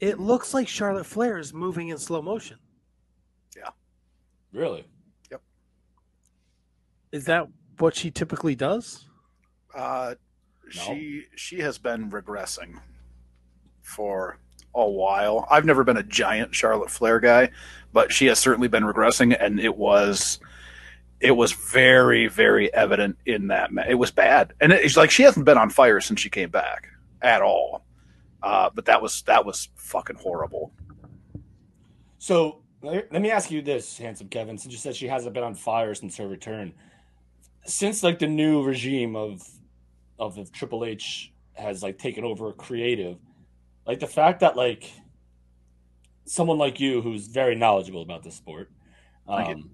It 0.00 0.18
looks 0.18 0.54
like 0.54 0.68
Charlotte 0.68 1.06
Flair 1.06 1.38
is 1.38 1.52
moving 1.52 1.88
in 1.88 1.98
slow 1.98 2.22
motion. 2.22 2.58
Yeah. 3.56 3.70
Really? 4.52 4.84
Is 7.14 7.26
that 7.26 7.46
what 7.78 7.94
she 7.94 8.10
typically 8.10 8.56
does? 8.56 9.04
Uh, 9.72 10.16
she 10.68 11.26
she 11.36 11.60
has 11.60 11.78
been 11.78 12.10
regressing 12.10 12.80
for 13.82 14.40
a 14.74 14.90
while. 14.90 15.46
I've 15.48 15.64
never 15.64 15.84
been 15.84 15.96
a 15.96 16.02
giant 16.02 16.56
Charlotte 16.56 16.90
Flair 16.90 17.20
guy, 17.20 17.50
but 17.92 18.10
she 18.10 18.26
has 18.26 18.40
certainly 18.40 18.66
been 18.66 18.82
regressing, 18.82 19.36
and 19.38 19.60
it 19.60 19.76
was 19.76 20.40
it 21.20 21.30
was 21.30 21.52
very 21.52 22.26
very 22.26 22.74
evident 22.74 23.16
in 23.24 23.46
that. 23.46 23.72
Ma- 23.72 23.84
it 23.88 23.94
was 23.94 24.10
bad, 24.10 24.52
and 24.60 24.72
it's 24.72 24.96
like 24.96 25.12
she 25.12 25.22
hasn't 25.22 25.46
been 25.46 25.56
on 25.56 25.70
fire 25.70 26.00
since 26.00 26.20
she 26.20 26.30
came 26.30 26.50
back 26.50 26.88
at 27.22 27.42
all. 27.42 27.84
Uh, 28.42 28.70
but 28.74 28.86
that 28.86 29.00
was 29.00 29.22
that 29.22 29.46
was 29.46 29.68
fucking 29.76 30.16
horrible. 30.16 30.72
So 32.18 32.64
let 32.82 33.12
let 33.12 33.22
me 33.22 33.30
ask 33.30 33.52
you 33.52 33.62
this, 33.62 33.98
handsome 33.98 34.28
Kevin. 34.28 34.58
Since 34.58 34.72
you 34.72 34.78
said 34.78 34.96
she 34.96 35.06
hasn't 35.06 35.32
been 35.32 35.44
on 35.44 35.54
fire 35.54 35.94
since 35.94 36.16
her 36.16 36.26
return, 36.26 36.74
since 37.66 38.02
like 38.02 38.18
the 38.18 38.26
new 38.26 38.62
regime 38.62 39.16
of 39.16 39.42
of 40.18 40.36
the 40.36 40.44
Triple 40.44 40.84
H 40.84 41.32
has 41.54 41.82
like 41.82 41.98
taken 41.98 42.24
over 42.24 42.52
creative, 42.52 43.18
like 43.86 44.00
the 44.00 44.06
fact 44.06 44.40
that 44.40 44.56
like 44.56 44.90
someone 46.26 46.58
like 46.58 46.80
you 46.80 47.00
who's 47.00 47.26
very 47.26 47.54
knowledgeable 47.54 48.02
about 48.02 48.22
the 48.22 48.30
sport 48.30 48.70
um, 49.28 49.70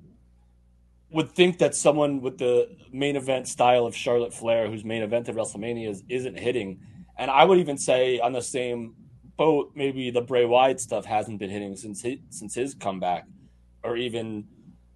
would 1.11 1.31
think 1.31 1.59
that 1.59 1.75
someone 1.75 2.21
with 2.21 2.39
the 2.39 2.77
main 2.93 3.17
event 3.17 3.49
style 3.49 3.87
of 3.87 3.95
Charlotte 3.95 4.33
Flair, 4.33 4.69
whose 4.69 4.85
main 4.85 5.03
event 5.03 5.29
of 5.29 5.37
WrestleMania 5.37 5.89
is, 5.89 6.03
isn't 6.09 6.39
hitting, 6.39 6.81
and 7.19 7.31
I 7.31 7.45
would 7.45 7.59
even 7.59 7.79
say 7.79 8.19
on 8.21 8.33
the 8.33 8.43
same 8.43 8.95
boat, 9.37 9.73
maybe 9.75 10.11
the 10.11 10.21
Bray 10.21 10.45
Wyatt 10.45 10.81
stuff 10.81 11.05
hasn't 11.05 11.39
been 11.39 11.51
hitting 11.51 11.77
since 11.77 12.03
his, 12.03 12.19
since 12.31 12.55
his 12.55 12.75
comeback, 12.75 13.25
or 13.83 13.97
even 13.97 14.47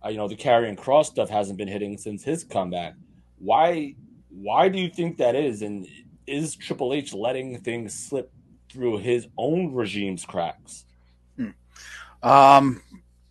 uh, 0.04 0.08
you 0.08 0.16
know 0.16 0.28
the 0.28 0.36
Karrion 0.36 0.76
Kross 0.76 1.06
stuff 1.06 1.30
hasn't 1.30 1.58
been 1.58 1.68
hitting 1.68 1.96
since 1.98 2.22
his 2.22 2.44
comeback. 2.44 2.94
Why 3.38 3.94
why 4.28 4.68
do 4.68 4.78
you 4.78 4.88
think 4.88 5.18
that 5.18 5.34
is? 5.34 5.62
And 5.62 5.86
is 6.26 6.56
Triple 6.56 6.92
H 6.92 7.12
letting 7.14 7.60
things 7.60 7.94
slip 7.94 8.32
through 8.70 8.98
his 8.98 9.28
own 9.36 9.74
regime's 9.74 10.24
cracks? 10.24 10.84
Um, 12.24 12.82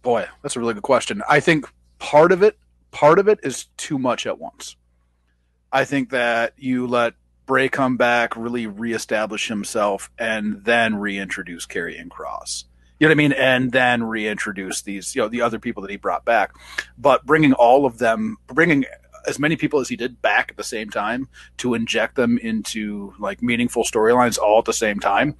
boy, 0.04 0.28
that's 0.42 0.56
a 0.56 0.60
really 0.60 0.76
good 0.76 0.84
question. 0.84 1.24
I 1.28 1.40
think 1.40 1.66
part 1.98 2.32
of 2.32 2.44
it, 2.44 2.58
part 2.92 3.18
of 3.18 3.28
it 3.28 3.40
is 3.44 3.66
too 3.76 3.98
much 3.98 4.28
at 4.28 4.40
once. 4.40 4.76
I 5.72 5.84
think 5.84 6.12
that 6.12 6.54
you 6.58 6.86
let 6.86 7.16
Bray 7.48 7.68
come 7.68 7.98
back, 7.98 8.38
really 8.38 8.68
reestablish 8.68 9.48
himself, 9.48 10.12
and 10.20 10.64
then 10.64 10.96
reintroduce 10.96 11.66
Karrion 11.66 12.10
Kross. 12.10 12.66
You 13.04 13.10
know 13.10 13.16
what 13.16 13.22
I 13.22 13.28
mean? 13.28 13.34
And 13.34 13.72
then 13.74 14.04
reintroduce 14.06 14.84
these, 14.84 15.14
you 15.14 15.22
know, 15.22 15.28
the 15.28 15.41
other 15.41 15.60
people 15.60 15.82
that 15.82 15.91
he 15.91 15.97
brought 15.97 16.24
back. 16.24 16.54
But 16.97 17.26
bringing 17.26 17.51
all 17.51 17.86
of 17.86 17.97
them, 17.97 18.38
bringing 18.47 18.86
as 19.28 19.38
many 19.38 19.58
people 19.58 19.82
as 19.82 19.89
he 19.89 19.97
did 19.97 20.22
back 20.22 20.51
at 20.51 20.56
the 20.56 20.64
same 20.64 20.89
time 20.89 21.28
to 21.58 21.74
inject 21.74 22.16
them 22.16 22.38
into 22.38 23.14
like 23.20 23.43
meaningful 23.43 23.84
storylines 23.84 24.39
all 24.39 24.60
at 24.60 24.64
the 24.64 24.72
same 24.72 25.01
time, 25.01 25.36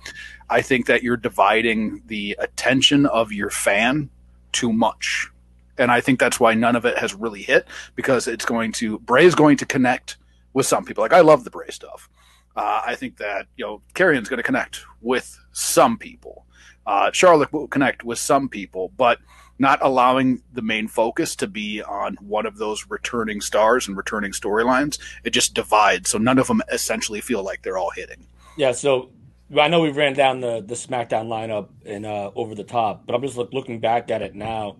I 0.50 0.62
think 0.62 0.88
that 0.88 1.04
you're 1.04 1.16
dividing 1.16 2.04
the 2.08 2.36
attention 2.38 3.06
of 3.06 3.32
your 3.32 3.50
fan 3.50 4.10
too 4.52 4.74
much. 4.74 5.30
And 5.78 5.90
I 5.90 6.02
think 6.02 6.20
that's 6.20 6.42
why 6.42 6.56
none 6.56 6.76
of 6.76 6.84
it 6.84 6.98
has 6.98 7.16
really 7.16 7.44
hit 7.44 7.66
because 7.96 8.28
it's 8.28 8.44
going 8.44 8.74
to 8.74 9.00
Bray 9.00 9.24
is 9.24 9.36
going 9.36 9.56
to 9.56 9.66
connect 9.66 10.18
with 10.52 10.66
some 10.66 10.84
people. 10.84 11.02
Like 11.02 11.14
I 11.14 11.22
love 11.22 11.46
the 11.46 11.50
Bray 11.50 11.70
stuff. 11.70 12.10
Uh, 12.58 12.82
I 12.86 12.96
think 12.96 13.20
that 13.20 13.48
you 13.56 13.64
know 13.66 13.82
Karrion's 13.96 14.28
going 14.28 14.40
to 14.40 14.44
connect 14.44 14.84
with 15.00 15.40
some 15.54 15.98
people. 15.98 16.46
Uh, 16.86 17.12
Charlotte 17.12 17.54
will 17.54 17.68
connect 17.68 18.04
with 18.04 18.20
some 18.20 18.50
people, 18.50 18.92
but 18.98 19.20
not 19.60 19.80
allowing 19.82 20.42
the 20.54 20.62
main 20.62 20.88
focus 20.88 21.36
to 21.38 21.48
be 21.48 21.82
on 21.82 22.16
one 22.16 22.46
of 22.46 22.58
those 22.58 22.86
returning 22.90 23.40
stars 23.40 23.88
and 23.88 23.96
returning 23.96 24.32
storylines. 24.32 24.98
It 25.24 25.30
just 25.30 25.54
divides, 25.54 26.10
so 26.10 26.18
none 26.18 26.40
of 26.40 26.48
them 26.48 26.62
essentially 26.72 27.22
feel 27.22 27.44
like 27.44 27.62
they're 27.62 27.78
all 27.78 27.92
hitting. 27.92 28.26
Yeah, 28.58 28.72
so 28.72 29.12
I 29.58 29.68
know 29.68 29.82
we 29.82 29.92
ran 29.92 30.14
down 30.14 30.42
the 30.42 30.62
the 30.62 30.76
SmackDown 30.76 31.28
lineup 31.28 31.70
and 31.86 32.06
uh, 32.06 32.32
over 32.36 32.56
the 32.56 32.64
top, 32.64 33.06
but 33.06 33.16
I'm 33.16 33.22
just 33.22 33.38
look, 33.38 33.54
looking 33.54 33.80
back 33.80 34.10
at 34.10 34.22
it 34.22 34.36
now, 34.36 34.78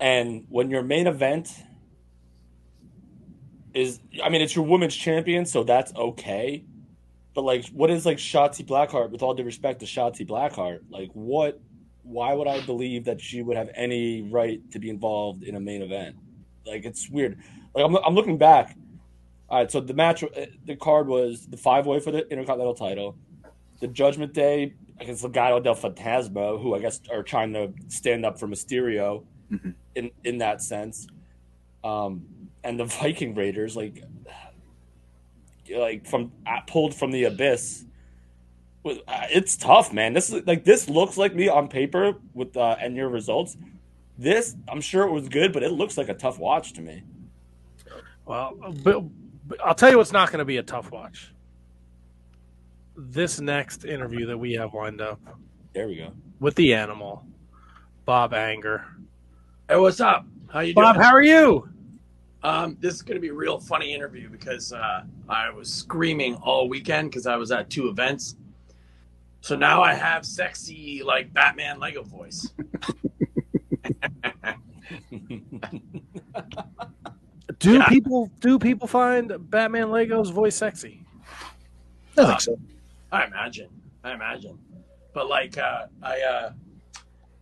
and 0.00 0.46
when 0.48 0.70
your 0.70 0.82
main 0.82 1.06
event 1.06 1.52
is, 3.74 4.00
I 4.22 4.28
mean, 4.28 4.42
it's 4.42 4.56
your 4.56 4.64
women's 4.64 4.96
champion, 4.96 5.46
so 5.46 5.64
that's 5.64 5.94
okay. 5.94 6.64
But 7.34 7.42
like, 7.42 7.66
what 7.68 7.90
is 7.90 8.04
like 8.04 8.18
Shotzi 8.18 8.64
Blackheart? 8.66 9.10
With 9.10 9.22
all 9.22 9.34
due 9.34 9.44
respect 9.44 9.80
to 9.80 9.86
Shotzi 9.86 10.26
Blackheart, 10.26 10.80
like 10.90 11.10
what? 11.12 11.60
Why 12.04 12.34
would 12.34 12.48
I 12.48 12.60
believe 12.66 13.04
that 13.04 13.20
she 13.20 13.42
would 13.42 13.56
have 13.56 13.70
any 13.76 14.22
right 14.22 14.60
to 14.72 14.78
be 14.80 14.90
involved 14.90 15.44
in 15.44 15.54
a 15.54 15.60
main 15.60 15.82
event? 15.82 16.16
Like 16.66 16.84
it's 16.84 17.08
weird. 17.08 17.38
Like 17.74 17.84
I'm, 17.84 17.96
I'm 17.96 18.14
looking 18.14 18.38
back. 18.38 18.76
All 19.48 19.58
right, 19.58 19.70
so 19.70 19.80
the 19.80 19.92
match, 19.94 20.24
uh, 20.24 20.28
the 20.64 20.76
card 20.76 21.06
was 21.08 21.46
the 21.46 21.56
five 21.58 21.86
way 21.86 22.00
for 22.00 22.10
the 22.10 22.26
Intercontinental 22.30 22.74
title, 22.74 23.16
the 23.80 23.86
Judgment 23.86 24.32
Day 24.32 24.74
against 24.98 25.22
Legado 25.24 25.62
del 25.62 25.74
Fantasma, 25.74 26.60
who 26.60 26.74
I 26.74 26.78
guess 26.78 27.00
are 27.10 27.22
trying 27.22 27.52
to 27.52 27.72
stand 27.88 28.24
up 28.24 28.38
for 28.40 28.48
Mysterio 28.48 29.24
Mhm. 29.52 29.74
in 29.94 30.10
in 30.24 30.38
that 30.38 30.62
sense, 30.62 31.06
um, 31.84 32.24
and 32.64 32.80
the 32.80 32.84
Viking 32.86 33.34
Raiders, 33.34 33.76
like 33.76 34.02
like 35.70 36.06
from 36.06 36.32
uh, 36.46 36.60
pulled 36.66 36.94
from 36.94 37.10
the 37.12 37.24
abyss. 37.24 37.84
With- 38.82 38.98
uh, 39.08 39.26
It's 39.30 39.56
tough, 39.56 39.92
man. 39.92 40.12
This 40.12 40.30
is 40.30 40.46
like 40.46 40.64
this 40.64 40.88
looks 40.88 41.16
like 41.16 41.34
me 41.34 41.48
on 41.48 41.68
paper 41.68 42.14
with 42.34 42.56
uh, 42.56 42.76
and 42.80 42.96
your 42.96 43.08
results. 43.08 43.56
This, 44.18 44.54
I'm 44.68 44.80
sure 44.80 45.04
it 45.06 45.10
was 45.10 45.28
good, 45.28 45.52
but 45.52 45.62
it 45.62 45.72
looks 45.72 45.96
like 45.96 46.08
a 46.08 46.14
tough 46.14 46.38
watch 46.38 46.74
to 46.74 46.82
me. 46.82 47.02
Well, 48.26 48.54
but, 48.84 49.02
but 49.48 49.60
I'll 49.64 49.74
tell 49.74 49.90
you 49.90 49.96
what's 49.96 50.12
not 50.12 50.28
going 50.30 50.38
to 50.38 50.44
be 50.44 50.58
a 50.58 50.62
tough 50.62 50.92
watch. 50.92 51.32
This 52.96 53.40
next 53.40 53.84
interview 53.84 54.26
that 54.26 54.38
we 54.38 54.52
have 54.52 54.74
lined 54.74 55.00
up 55.00 55.18
There 55.72 55.88
we 55.88 55.96
go. 55.96 56.12
with 56.40 56.54
the 56.56 56.74
animal, 56.74 57.24
Bob 58.04 58.34
Anger. 58.34 58.84
Hey, 59.68 59.76
what's 59.76 59.98
up? 60.00 60.26
How 60.52 60.60
you 60.60 60.74
Bob, 60.74 60.96
doing? 60.96 61.04
how 61.06 61.12
are 61.14 61.22
you? 61.22 61.68
Um, 62.44 62.76
this 62.80 62.94
is 62.94 63.02
going 63.02 63.14
to 63.16 63.20
be 63.20 63.28
a 63.28 63.34
real 63.34 63.58
funny 63.60 63.94
interview 63.94 64.28
because 64.28 64.72
uh, 64.72 65.04
I 65.28 65.50
was 65.50 65.72
screaming 65.72 66.34
all 66.36 66.68
weekend 66.68 67.10
because 67.10 67.26
I 67.26 67.36
was 67.36 67.52
at 67.52 67.70
two 67.70 67.88
events. 67.88 68.36
So 69.42 69.54
now 69.56 69.82
I 69.82 69.94
have 69.94 70.24
sexy 70.26 71.02
like 71.04 71.32
Batman 71.32 71.78
Lego 71.78 72.02
voice. 72.02 72.52
Do 77.58 77.74
Yeah. 77.74 77.88
people 77.88 78.30
do 78.40 78.58
people 78.58 78.88
find 78.88 79.32
Batman 79.50 79.88
Legos 79.88 80.32
voice 80.32 80.56
sexy? 80.56 81.04
I 82.18 82.24
think 82.26 82.40
so. 82.40 82.58
I 83.10 83.24
imagine. 83.24 83.68
I 84.04 84.12
imagine. 84.14 84.58
But 85.14 85.28
like 85.28 85.58
uh, 85.58 85.86
I, 86.02 86.20
uh, 86.20 86.52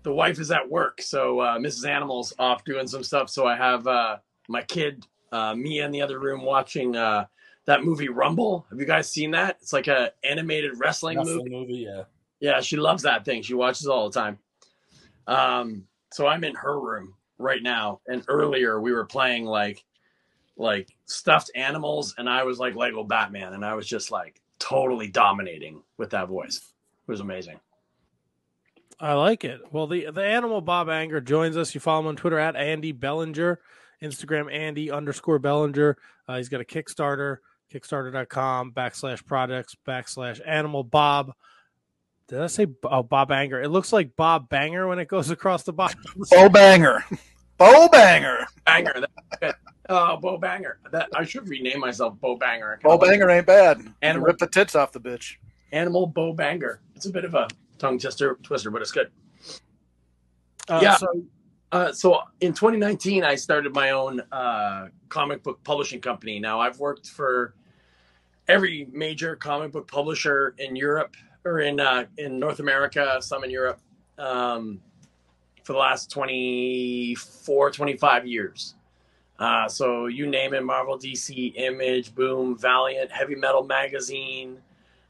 the 0.02 0.12
wife 0.12 0.38
is 0.40 0.50
at 0.50 0.68
work, 0.68 1.00
so 1.00 1.40
uh, 1.40 1.58
Mrs. 1.58 1.86
Animal's 1.88 2.32
off 2.38 2.64
doing 2.64 2.86
some 2.86 3.02
stuff. 3.02 3.30
So 3.30 3.46
I 3.46 3.56
have 3.56 3.86
uh, 3.86 4.16
my 4.50 4.62
kid, 4.62 5.06
uh, 5.30 5.54
Mia, 5.54 5.86
in 5.86 5.92
the 5.92 6.02
other 6.02 6.18
room 6.18 6.42
watching 6.42 6.96
uh, 6.96 7.24
that 7.66 7.84
movie 7.84 8.08
Rumble. 8.08 8.66
Have 8.70 8.80
you 8.80 8.84
guys 8.84 9.08
seen 9.08 9.30
that? 9.30 9.58
It's 9.62 9.72
like 9.72 9.86
a 9.86 10.12
animated 10.24 10.72
wrestling 10.78 11.18
movie. 11.18 11.30
Wrestling 11.30 11.52
movie, 11.52 11.86
yeah. 11.88 12.02
Yeah, 12.40 12.60
she 12.60 12.76
loves 12.76 13.04
that 13.04 13.24
thing. 13.24 13.42
She 13.42 13.54
watches 13.54 13.86
it 13.86 13.90
all 13.90 14.10
the 14.10 14.18
time. 14.18 14.38
Um, 15.28 15.84
so 16.12 16.26
I'm 16.26 16.42
in 16.42 16.54
her 16.56 16.80
room 16.80 17.14
right 17.38 17.62
now, 17.62 18.00
and 18.08 18.24
earlier 18.26 18.80
we 18.80 18.92
were 18.92 19.04
playing 19.04 19.44
like 19.44 19.84
like 20.56 20.88
stuffed 21.06 21.52
animals, 21.54 22.14
and 22.18 22.28
I 22.28 22.42
was 22.42 22.58
like 22.58 22.74
Lego 22.74 23.04
Batman, 23.04 23.52
and 23.52 23.64
I 23.64 23.74
was 23.74 23.86
just 23.86 24.10
like 24.10 24.40
totally 24.58 25.06
dominating 25.08 25.82
with 25.96 26.10
that 26.10 26.26
voice. 26.28 26.56
It 26.56 27.10
was 27.10 27.20
amazing. 27.20 27.60
I 28.98 29.12
like 29.14 29.44
it. 29.44 29.60
Well, 29.70 29.86
the 29.86 30.10
the 30.10 30.24
animal 30.24 30.60
Bob 30.60 30.88
Anger 30.88 31.20
joins 31.20 31.56
us. 31.56 31.72
You 31.72 31.80
follow 31.80 32.00
him 32.00 32.06
on 32.08 32.16
Twitter 32.16 32.38
at 32.38 32.56
Andy 32.56 32.90
Belanger, 32.92 33.60
Instagram 34.02 34.52
Andy 34.52 34.90
underscore 34.90 35.38
Belanger. 35.38 35.96
Uh, 36.28 36.36
he's 36.36 36.48
got 36.48 36.60
a 36.60 36.64
Kickstarter, 36.64 37.38
Kickstarter.com 37.72 38.72
backslash 38.72 39.24
products 39.24 39.76
backslash 39.86 40.40
animal 40.46 40.84
Bob. 40.84 41.32
Did 42.28 42.40
I 42.40 42.46
say 42.46 42.66
oh, 42.84 43.02
Bob 43.02 43.32
Anger? 43.32 43.60
It 43.60 43.70
looks 43.70 43.92
like 43.92 44.14
Bob 44.14 44.48
Banger 44.48 44.86
when 44.86 45.00
it 45.00 45.08
goes 45.08 45.30
across 45.30 45.64
the 45.64 45.72
bottom. 45.72 46.00
Bo 46.30 46.48
Banger. 46.48 47.04
Bo 47.58 47.88
Banger. 47.88 48.46
Banger, 48.64 48.94
that's 48.94 49.38
good. 49.40 49.54
Oh, 49.88 50.16
Bo 50.16 50.38
Banger. 50.38 50.78
That 50.92 51.08
I 51.14 51.24
should 51.24 51.48
rename 51.48 51.80
myself 51.80 52.14
Bo 52.20 52.36
Banger. 52.36 52.78
Bo 52.84 52.96
Banger 52.96 53.28
ain't 53.30 53.46
bad. 53.46 53.78
And 53.78 53.94
Animal- 54.02 54.28
rip 54.28 54.38
the 54.38 54.46
tits 54.46 54.76
off 54.76 54.92
the 54.92 55.00
bitch. 55.00 55.34
Animal 55.72 56.06
Bo 56.06 56.32
Banger. 56.32 56.80
It's 56.94 57.06
a 57.06 57.10
bit 57.10 57.24
of 57.24 57.34
a 57.34 57.48
tongue 57.78 57.98
twister, 57.98 58.38
twister, 58.44 58.70
but 58.70 58.80
it's 58.82 58.92
good. 58.92 59.10
Uh, 60.68 60.78
Yeah. 60.80 60.96
So 60.96 61.08
Uh, 61.72 61.92
so 61.92 62.20
in 62.40 62.52
2019, 62.52 63.22
I 63.22 63.36
started 63.36 63.72
my 63.72 63.90
own 63.90 64.20
uh, 64.32 64.88
comic 65.08 65.42
book 65.42 65.62
publishing 65.62 66.00
company. 66.00 66.40
Now 66.40 66.60
I've 66.60 66.80
worked 66.80 67.08
for 67.08 67.54
every 68.48 68.88
major 68.92 69.36
comic 69.36 69.70
book 69.70 69.86
publisher 69.86 70.54
in 70.58 70.74
Europe 70.74 71.16
or 71.44 71.60
in 71.60 71.78
uh, 71.78 72.06
in 72.18 72.38
North 72.40 72.58
America, 72.58 73.18
some 73.20 73.44
in 73.44 73.50
Europe, 73.50 73.80
um, 74.18 74.80
for 75.62 75.72
the 75.74 75.78
last 75.78 76.10
24, 76.10 77.70
25 77.70 78.26
years. 78.26 78.74
Uh, 79.38 79.68
so 79.68 80.06
you 80.06 80.26
name 80.26 80.52
it: 80.54 80.64
Marvel, 80.64 80.98
DC, 80.98 81.52
Image, 81.56 82.14
Boom, 82.14 82.58
Valiant, 82.58 83.12
Heavy 83.12 83.36
Metal 83.36 83.62
Magazine, 83.62 84.58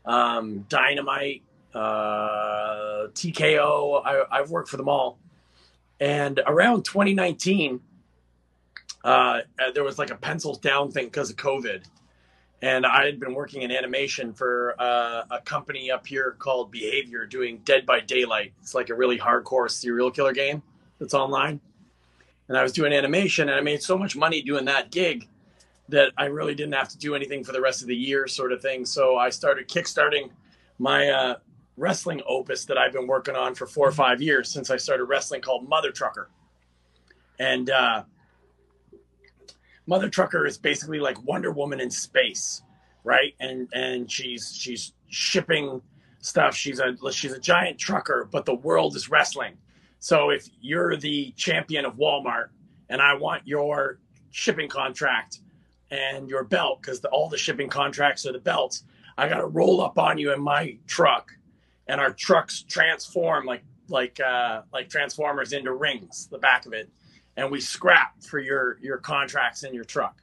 um, 0.04 0.66
Dynamite, 0.68 1.42
uh, 1.74 3.08
TKO. 3.14 4.02
I, 4.04 4.24
I've 4.30 4.50
worked 4.50 4.68
for 4.68 4.76
them 4.76 4.90
all. 4.90 5.18
And 6.01 6.40
around 6.46 6.84
2019, 6.84 7.80
uh, 9.05 9.40
there 9.74 9.84
was 9.84 9.98
like 9.98 10.11
a 10.11 10.16
pencils 10.16 10.59
down 10.59 10.90
thing 10.90 11.07
because 11.07 11.30
of 11.30 11.36
COVID. 11.36 11.84
And 12.62 12.84
I 12.84 13.07
had 13.07 13.18
been 13.18 13.34
working 13.34 13.62
in 13.62 13.70
animation 13.70 14.34
for 14.34 14.74
uh, 14.78 15.22
a 15.30 15.40
company 15.40 15.90
up 15.90 16.07
here 16.07 16.36
called 16.38 16.70
Behaviour 16.70 17.24
doing 17.26 17.59
Dead 17.64 17.86
by 17.86 18.01
Daylight. 18.01 18.53
It's 18.61 18.74
like 18.74 18.90
a 18.90 18.94
really 18.94 19.18
hardcore 19.18 19.70
serial 19.70 20.11
killer 20.11 20.32
game 20.32 20.62
that's 20.98 21.14
online. 21.14 21.61
And 22.48 22.59
I 22.59 22.62
was 22.62 22.72
doing 22.72 22.92
animation 22.92 23.48
and 23.48 23.57
I 23.57 23.62
made 23.62 23.82
so 23.82 23.96
much 23.96 24.16
money 24.16 24.42
doing 24.42 24.66
that 24.66 24.90
gig 24.90 25.28
that 25.88 26.12
I 26.18 26.26
really 26.26 26.55
didn't 26.55 26.74
have 26.74 26.88
to 26.90 26.98
do 26.98 27.14
anything 27.14 27.44
for 27.44 27.53
the 27.53 27.61
rest 27.61 27.80
of 27.82 27.88
the 27.88 27.96
year, 27.96 28.26
sort 28.26 28.53
of 28.53 28.61
thing. 28.61 28.84
So 28.84 29.16
I 29.16 29.30
started 29.30 29.68
kickstarting 29.68 30.30
my 30.78 31.09
uh, 31.09 31.34
wrestling 31.81 32.20
opus 32.28 32.66
that 32.66 32.76
I've 32.76 32.93
been 32.93 33.07
working 33.07 33.35
on 33.35 33.55
for 33.55 33.66
four 33.66 33.89
or 33.89 33.93
five 33.93 34.20
years 34.20 34.51
since 34.51 34.70
I 34.70 34.76
started 34.76 35.05
wrestling 35.05 35.41
called 35.41 35.68
Mother 35.68 35.91
Trucker. 35.91 36.31
And 37.39 37.70
uh, 37.70 38.05
Mother 39.87 40.11
Trucker 40.11 40.47
is 40.47 40.59
basically 40.59 41.01
like 41.01 41.20
Wonder 41.24 41.51
Woman 41.51 41.81
in 41.81 41.91
space, 41.91 42.62
right? 43.03 43.35
And 43.41 43.66
and 43.72 44.11
she's 44.11 44.55
she's 44.55 44.93
shipping 45.09 45.81
stuff. 46.20 46.55
She's 46.55 46.81
a 46.81 46.95
she's 47.12 47.33
a 47.33 47.41
giant 47.41 47.78
trucker, 47.78 48.28
but 48.31 48.45
the 48.45 48.55
world 48.55 48.95
is 48.95 49.09
wrestling. 49.09 49.57
So 49.99 50.31
if 50.31 50.49
you're 50.61 50.97
the 50.97 51.33
champion 51.33 51.87
of 51.87 51.97
Walmart 51.97 52.49
and 52.91 53.01
I 53.01 53.14
want 53.14 53.47
your 53.47 53.99
shipping 54.31 54.68
contract 54.68 55.41
and 55.91 56.28
your 56.28 56.45
belt 56.45 56.83
because 56.83 57.03
all 57.07 57.28
the 57.28 57.39
shipping 57.39 57.68
contracts 57.68 58.26
are 58.26 58.33
the 58.33 58.39
belts, 58.39 58.85
I 59.16 59.28
got 59.28 59.39
to 59.39 59.47
roll 59.47 59.81
up 59.81 59.99
on 59.99 60.18
you 60.18 60.33
in 60.33 60.41
my 60.41 60.76
truck 60.87 61.33
and 61.91 62.01
our 62.01 62.12
trucks 62.12 62.62
transform 62.62 63.45
like 63.45 63.64
like 63.88 64.20
uh, 64.20 64.62
like 64.72 64.88
transformers 64.88 65.53
into 65.53 65.72
rings, 65.72 66.28
the 66.30 66.38
back 66.38 66.64
of 66.64 66.72
it, 66.72 66.88
and 67.36 67.51
we 67.51 67.61
scrap 67.61 68.22
for 68.22 68.38
your 68.38 68.78
your 68.80 68.99
contracts 68.99 69.64
in 69.64 69.74
your 69.74 69.82
truck, 69.82 70.22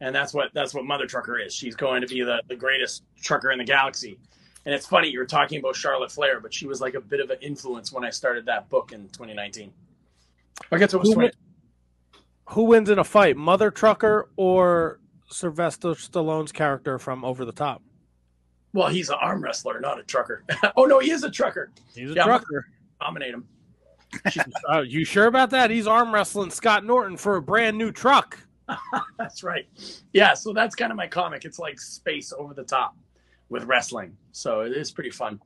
and 0.00 0.12
that's 0.12 0.34
what 0.34 0.50
that's 0.52 0.74
what 0.74 0.84
Mother 0.84 1.06
Trucker 1.06 1.38
is. 1.38 1.54
She's 1.54 1.76
going 1.76 2.00
to 2.00 2.08
be 2.08 2.22
the 2.22 2.42
the 2.48 2.56
greatest 2.56 3.04
trucker 3.22 3.52
in 3.52 3.58
the 3.58 3.64
galaxy. 3.64 4.18
And 4.64 4.74
it's 4.74 4.84
funny 4.84 5.08
you 5.08 5.20
were 5.20 5.26
talking 5.26 5.60
about 5.60 5.76
Charlotte 5.76 6.10
Flair, 6.10 6.40
but 6.40 6.52
she 6.52 6.66
was 6.66 6.80
like 6.80 6.94
a 6.94 7.00
bit 7.00 7.20
of 7.20 7.30
an 7.30 7.38
influence 7.40 7.92
when 7.92 8.04
I 8.04 8.10
started 8.10 8.46
that 8.46 8.68
book 8.68 8.90
in 8.90 9.02
2019. 9.10 9.72
I 10.72 10.78
guess 10.78 10.92
it 10.92 10.98
was 10.98 11.10
Who 11.10 11.14
20. 11.14 11.30
who 12.46 12.64
wins 12.64 12.90
in 12.90 12.98
a 12.98 13.04
fight, 13.04 13.36
Mother 13.36 13.70
Trucker 13.70 14.28
or 14.34 14.98
Sylvester 15.30 15.90
Stallone's 15.90 16.50
character 16.50 16.98
from 16.98 17.24
Over 17.24 17.44
the 17.44 17.52
Top? 17.52 17.80
Well, 18.76 18.88
he's 18.88 19.08
an 19.08 19.16
arm 19.22 19.42
wrestler, 19.42 19.80
not 19.80 19.98
a 19.98 20.02
trucker. 20.02 20.44
oh 20.76 20.84
no, 20.84 20.98
he 20.98 21.10
is 21.10 21.24
a 21.24 21.30
trucker. 21.30 21.70
He's 21.94 22.10
a 22.10 22.14
Yeah, 22.14 22.24
trucker. 22.24 22.66
Dominate 23.00 23.32
him. 23.32 23.48
Oh, 24.68 24.82
you 24.82 25.02
sure 25.06 25.26
about 25.26 25.48
that? 25.50 25.70
He's 25.70 25.86
arm 25.86 26.12
wrestling 26.12 26.50
Scott 26.50 26.84
Norton 26.84 27.16
for 27.16 27.36
a 27.36 27.42
brand 27.42 27.78
new 27.78 27.90
truck. 27.90 28.38
that's 29.18 29.42
right. 29.42 29.66
Yeah, 30.12 30.34
so 30.34 30.52
that's 30.52 30.74
kind 30.74 30.90
of 30.90 30.96
my 30.96 31.06
comic. 31.06 31.46
It's 31.46 31.58
like 31.58 31.80
space 31.80 32.34
over 32.36 32.52
the 32.52 32.64
top 32.64 32.94
with 33.48 33.64
wrestling. 33.64 34.14
So 34.32 34.60
it 34.60 34.72
is 34.72 34.92
pretty 34.92 35.10
fun. 35.10 35.40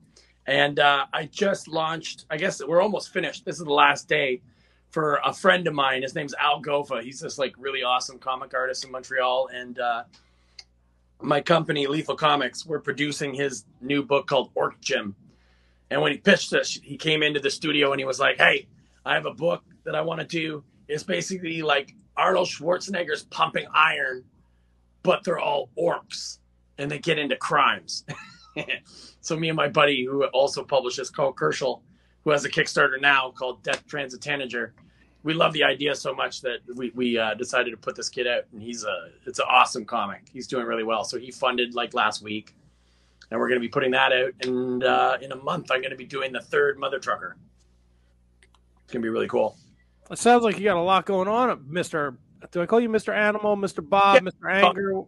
And 0.46 0.80
uh, 0.80 1.06
I 1.12 1.26
just 1.26 1.68
launched, 1.68 2.26
I 2.30 2.36
guess 2.36 2.60
we're 2.64 2.82
almost 2.82 3.12
finished. 3.12 3.44
This 3.44 3.60
is 3.60 3.64
the 3.64 3.72
last 3.72 4.08
day 4.08 4.42
for 4.88 5.20
a 5.24 5.32
friend 5.32 5.68
of 5.68 5.74
mine. 5.74 6.02
His 6.02 6.16
name's 6.16 6.34
Al 6.34 6.60
Gofa. 6.60 7.00
He's 7.00 7.20
this 7.20 7.38
like 7.38 7.54
really 7.56 7.84
awesome 7.84 8.18
comic 8.18 8.54
artist 8.54 8.84
in 8.84 8.90
Montreal. 8.90 9.50
And 9.54 9.78
uh, 9.78 10.02
my 11.22 11.40
company, 11.40 11.86
Lethal 11.86 12.16
Comics, 12.16 12.66
we're 12.66 12.80
producing 12.80 13.34
his 13.34 13.64
new 13.80 14.02
book 14.02 14.26
called 14.26 14.50
Orc 14.54 14.80
Gym. 14.80 15.14
And 15.90 16.00
when 16.00 16.12
he 16.12 16.18
pitched 16.18 16.52
us, 16.52 16.78
he 16.82 16.96
came 16.96 17.22
into 17.22 17.40
the 17.40 17.50
studio 17.50 17.92
and 17.92 18.00
he 18.00 18.04
was 18.04 18.20
like, 18.20 18.38
Hey, 18.38 18.68
I 19.04 19.14
have 19.14 19.26
a 19.26 19.34
book 19.34 19.62
that 19.84 19.94
I 19.94 20.00
want 20.00 20.20
to 20.20 20.26
do. 20.26 20.64
It's 20.88 21.02
basically 21.02 21.62
like 21.62 21.94
Arnold 22.16 22.48
Schwarzenegger's 22.48 23.24
pumping 23.24 23.66
iron, 23.74 24.24
but 25.02 25.24
they're 25.24 25.38
all 25.38 25.70
orcs 25.78 26.38
and 26.78 26.90
they 26.90 26.98
get 26.98 27.18
into 27.18 27.36
crimes. 27.36 28.04
so 29.20 29.36
me 29.36 29.48
and 29.48 29.56
my 29.56 29.68
buddy, 29.68 30.04
who 30.04 30.24
also 30.26 30.64
publishes 30.64 31.10
Karl 31.10 31.32
Kerschl, 31.32 31.80
who 32.24 32.30
has 32.30 32.44
a 32.44 32.50
Kickstarter 32.50 33.00
now 33.00 33.30
called 33.30 33.62
Death 33.62 33.86
Transit 33.86 34.20
Tanager, 34.20 34.74
we 35.22 35.34
love 35.34 35.52
the 35.52 35.64
idea 35.64 35.94
so 35.94 36.14
much 36.14 36.40
that 36.42 36.60
we, 36.74 36.90
we 36.94 37.18
uh, 37.18 37.34
decided 37.34 37.70
to 37.72 37.76
put 37.76 37.94
this 37.96 38.08
kid 38.08 38.26
out, 38.26 38.44
and 38.52 38.62
he's 38.62 38.84
a 38.84 39.10
it's 39.26 39.38
an 39.38 39.46
awesome 39.48 39.84
comic. 39.84 40.22
He's 40.32 40.46
doing 40.46 40.66
really 40.66 40.84
well. 40.84 41.04
So 41.04 41.18
he 41.18 41.30
funded 41.30 41.74
like 41.74 41.94
last 41.94 42.22
week, 42.22 42.54
and 43.30 43.38
we're 43.38 43.48
going 43.48 43.60
to 43.60 43.66
be 43.66 43.68
putting 43.68 43.90
that 43.92 44.12
out. 44.12 44.32
And 44.42 44.82
uh, 44.82 45.18
in 45.20 45.32
a 45.32 45.36
month, 45.36 45.70
I'm 45.70 45.80
going 45.80 45.90
to 45.90 45.96
be 45.96 46.06
doing 46.06 46.32
the 46.32 46.40
third 46.40 46.78
Mother 46.78 46.98
Trucker. 46.98 47.36
It's 48.84 48.92
going 48.92 49.02
to 49.02 49.06
be 49.06 49.10
really 49.10 49.28
cool. 49.28 49.56
It 50.10 50.18
sounds 50.18 50.42
like 50.42 50.58
you 50.58 50.64
got 50.64 50.76
a 50.76 50.80
lot 50.80 51.06
going 51.06 51.28
on, 51.28 51.64
Mister. 51.68 52.18
Do 52.50 52.62
I 52.62 52.66
call 52.66 52.80
you 52.80 52.88
Mister 52.88 53.12
Animal, 53.12 53.56
Mister 53.56 53.82
Bob, 53.82 54.16
Yeah. 54.16 54.20
Mister 54.22 54.48
Anger? 54.48 55.02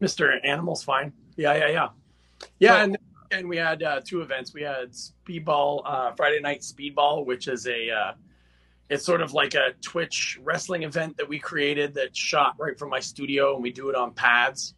Mr. 0.00 0.38
Animal's 0.44 0.82
fine. 0.82 1.12
Yeah, 1.36 1.54
yeah, 1.54 1.68
yeah. 1.68 1.88
Yeah, 2.60 2.84
and 2.84 2.96
and 3.32 3.48
we 3.48 3.56
had 3.56 3.82
uh, 3.82 4.00
two 4.04 4.20
events. 4.20 4.54
We 4.54 4.62
had 4.62 4.92
Speedball 4.92 5.82
uh, 5.84 6.12
Friday 6.12 6.40
Night 6.40 6.60
Speedball, 6.60 7.26
which 7.26 7.48
is 7.48 7.66
a 7.66 7.90
uh, 7.90 8.12
it's 8.88 9.04
sort 9.04 9.20
of 9.20 9.32
like 9.32 9.54
a 9.54 9.72
Twitch 9.82 10.38
wrestling 10.42 10.84
event 10.84 11.16
that 11.16 11.28
we 11.28 11.38
created 11.38 11.94
that 11.94 12.16
shot 12.16 12.54
right 12.58 12.78
from 12.78 12.90
my 12.90 13.00
studio, 13.00 13.54
and 13.54 13.62
we 13.62 13.72
do 13.72 13.88
it 13.88 13.96
on 13.96 14.12
pads. 14.12 14.74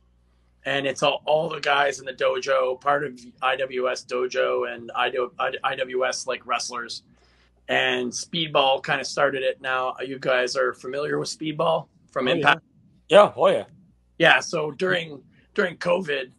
And 0.65 0.87
it's 0.87 1.03
all, 1.03 1.23
all 1.25 1.49
the 1.49 1.61
guys 1.61 1.99
in 1.99 2.05
the 2.05 2.13
dojo, 2.13 2.81
part 2.81 3.05
of 3.05 3.13
IWS 3.43 4.07
dojo 4.07 4.73
and 4.73 4.91
IW, 4.91 5.31
IWS 5.39 6.27
like 6.27 6.47
wrestlers. 6.47 7.03
And 7.69 8.11
Speedball 8.11 8.83
kind 8.83 9.01
of 9.01 9.07
started 9.07 9.43
it. 9.43 9.61
Now 9.61 9.95
you 10.05 10.19
guys 10.19 10.57
are 10.57 10.73
familiar 10.75 11.19
with 11.19 11.29
Speedball 11.29 11.89
from 12.11 12.29
Oh, 12.29 12.33
Impact. 12.33 12.61
Yeah, 13.09 13.33
oh 13.37 13.49
yeah. 13.49 13.65
Yeah, 14.19 14.41
so 14.41 14.71
during 14.73 15.23
during 15.55 15.77
COVID, 15.77 16.33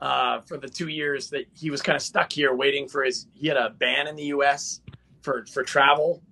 uh, 0.00 0.40
for 0.40 0.56
the 0.56 0.68
two 0.68 0.88
years 0.88 1.30
that 1.30 1.44
he 1.54 1.70
was 1.70 1.82
kind 1.82 1.96
of 1.96 2.02
stuck 2.02 2.32
here 2.32 2.54
waiting 2.54 2.88
for 2.88 3.04
his, 3.04 3.26
he 3.34 3.46
had 3.46 3.56
a 3.56 3.70
ban 3.70 4.08
in 4.08 4.16
the 4.16 4.24
U.S. 4.24 4.80
for 5.22 5.44
for 5.46 5.62
travel. 5.62 6.22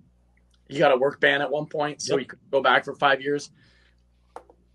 He 0.69 0.77
got 0.77 0.91
a 0.91 0.97
work 0.97 1.19
ban 1.19 1.41
at 1.41 1.51
one 1.51 1.65
point, 1.65 2.01
so 2.01 2.13
Yep. 2.13 2.19
he 2.19 2.25
could 2.25 2.39
go 2.51 2.61
back 2.61 2.85
for 2.85 2.93
five 2.95 3.21
years. 3.21 3.51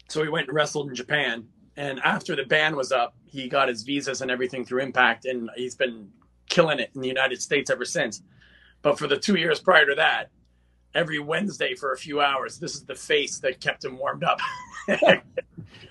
So 0.08 0.22
he 0.22 0.28
went 0.28 0.48
and 0.48 0.54
wrestled 0.56 0.88
in 0.90 0.94
Japan, 0.94 1.46
and 1.76 1.98
after 2.00 2.36
the 2.36 2.44
ban 2.44 2.76
was 2.76 2.92
up, 2.92 3.14
he 3.24 3.48
got 3.48 3.68
his 3.68 3.82
visas 3.82 4.20
and 4.20 4.30
everything 4.30 4.64
through 4.64 4.82
Impact, 4.82 5.24
and 5.24 5.48
he's 5.56 5.74
been 5.74 6.10
killing 6.48 6.78
it 6.78 6.90
in 6.94 7.00
the 7.00 7.08
United 7.08 7.40
States 7.40 7.70
ever 7.70 7.84
since. 7.84 8.22
But 8.82 8.98
for 8.98 9.06
the 9.06 9.16
two 9.16 9.36
years 9.36 9.60
prior 9.60 9.86
to 9.86 9.94
that, 9.94 10.30
every 10.94 11.18
Wednesday 11.18 11.74
for 11.74 11.92
a 11.92 11.96
few 11.96 12.20
hours, 12.20 12.58
this 12.58 12.74
is 12.74 12.84
the 12.84 12.94
face 12.94 13.38
that 13.38 13.60
kept 13.60 13.84
him 13.84 13.96
warmed 13.98 14.24
up. 14.24 14.40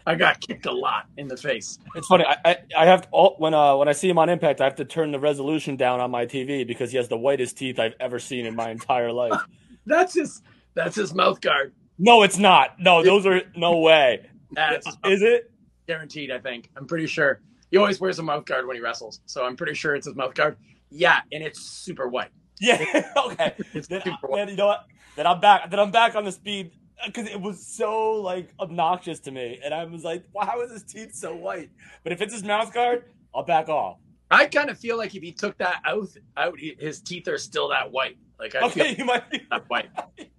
I 0.05 0.15
got 0.15 0.39
kicked 0.41 0.65
a 0.65 0.71
lot 0.71 1.07
in 1.17 1.27
the 1.27 1.37
face. 1.37 1.79
It's 1.95 2.07
funny. 2.07 2.25
I, 2.25 2.37
I, 2.45 2.57
I 2.77 2.85
have 2.85 3.03
to, 3.03 3.07
all, 3.11 3.35
when 3.37 3.53
uh 3.53 3.75
when 3.77 3.87
I 3.87 3.93
see 3.93 4.09
him 4.09 4.19
on 4.19 4.29
Impact, 4.29 4.61
I 4.61 4.65
have 4.65 4.75
to 4.75 4.85
turn 4.85 5.11
the 5.11 5.19
resolution 5.19 5.75
down 5.77 5.99
on 6.01 6.11
my 6.11 6.25
TV 6.25 6.67
because 6.67 6.91
he 6.91 6.97
has 6.97 7.07
the 7.07 7.17
whitest 7.17 7.57
teeth 7.57 7.79
I've 7.79 7.95
ever 7.99 8.19
seen 8.19 8.45
in 8.45 8.55
my 8.55 8.69
entire 8.69 9.11
life. 9.11 9.39
That's 9.85 10.13
his. 10.13 10.41
That's 10.75 10.95
his 10.95 11.13
mouth 11.13 11.39
guard. 11.41 11.73
No, 11.99 12.23
it's 12.23 12.37
not. 12.37 12.79
No, 12.79 13.03
those 13.03 13.25
are 13.25 13.41
no 13.55 13.77
way. 13.79 14.25
That's 14.51 14.87
Is 15.05 15.21
it? 15.21 15.51
guaranteed. 15.87 16.31
I 16.31 16.39
think. 16.39 16.69
I'm 16.75 16.87
pretty 16.87 17.07
sure. 17.07 17.41
He 17.71 17.77
always 17.77 17.99
wears 17.99 18.19
a 18.19 18.23
mouth 18.23 18.45
guard 18.45 18.67
when 18.67 18.75
he 18.75 18.81
wrestles, 18.81 19.19
so 19.25 19.43
I'm 19.45 19.55
pretty 19.55 19.73
sure 19.73 19.95
it's 19.95 20.05
his 20.07 20.15
mouth 20.15 20.33
guard. 20.35 20.57
Yeah, 20.89 21.21
and 21.31 21.43
it's 21.43 21.59
super 21.59 22.07
white. 22.07 22.29
Yeah. 22.61 23.09
okay. 23.17 23.53
It's 23.73 23.87
Then, 23.87 24.01
super 24.03 24.27
white. 24.27 24.37
then 24.39 24.49
you 24.49 24.55
know 24.55 24.67
what? 24.67 24.85
Then 25.15 25.25
I'm 25.27 25.39
back. 25.39 25.69
Then 25.69 25.79
I'm 25.79 25.91
back 25.91 26.15
on 26.15 26.23
the 26.23 26.31
speed 26.31 26.71
because 27.05 27.27
it 27.27 27.39
was 27.41 27.65
so 27.65 28.13
like 28.13 28.49
obnoxious 28.59 29.19
to 29.21 29.31
me, 29.31 29.59
and 29.63 29.73
I 29.73 29.85
was 29.85 30.03
like, 30.03 30.23
"Why 30.31 30.55
is 30.63 30.71
his 30.71 30.83
teeth 30.83 31.13
so 31.15 31.35
white?" 31.35 31.69
But 32.03 32.13
if 32.13 32.21
it's 32.21 32.33
his 32.33 32.43
mouth 32.43 32.71
guard, 32.73 33.05
I'll 33.35 33.43
back 33.43 33.69
off. 33.69 33.97
I 34.31 34.45
kind 34.47 34.69
of 34.69 34.79
feel 34.79 34.97
like 34.97 35.13
if 35.15 35.21
he 35.21 35.31
took 35.31 35.57
that 35.59 35.81
out, 35.85 36.07
out 36.37 36.57
his 36.59 37.01
teeth 37.01 37.27
are 37.27 37.37
still 37.37 37.69
that 37.69 37.91
white. 37.91 38.17
Like 38.39 38.55
I 38.55 38.61
Okay, 38.67 38.95
you 38.97 39.05
might 39.05 39.29
be. 39.29 39.41
that 39.49 39.69
white. 39.69 39.89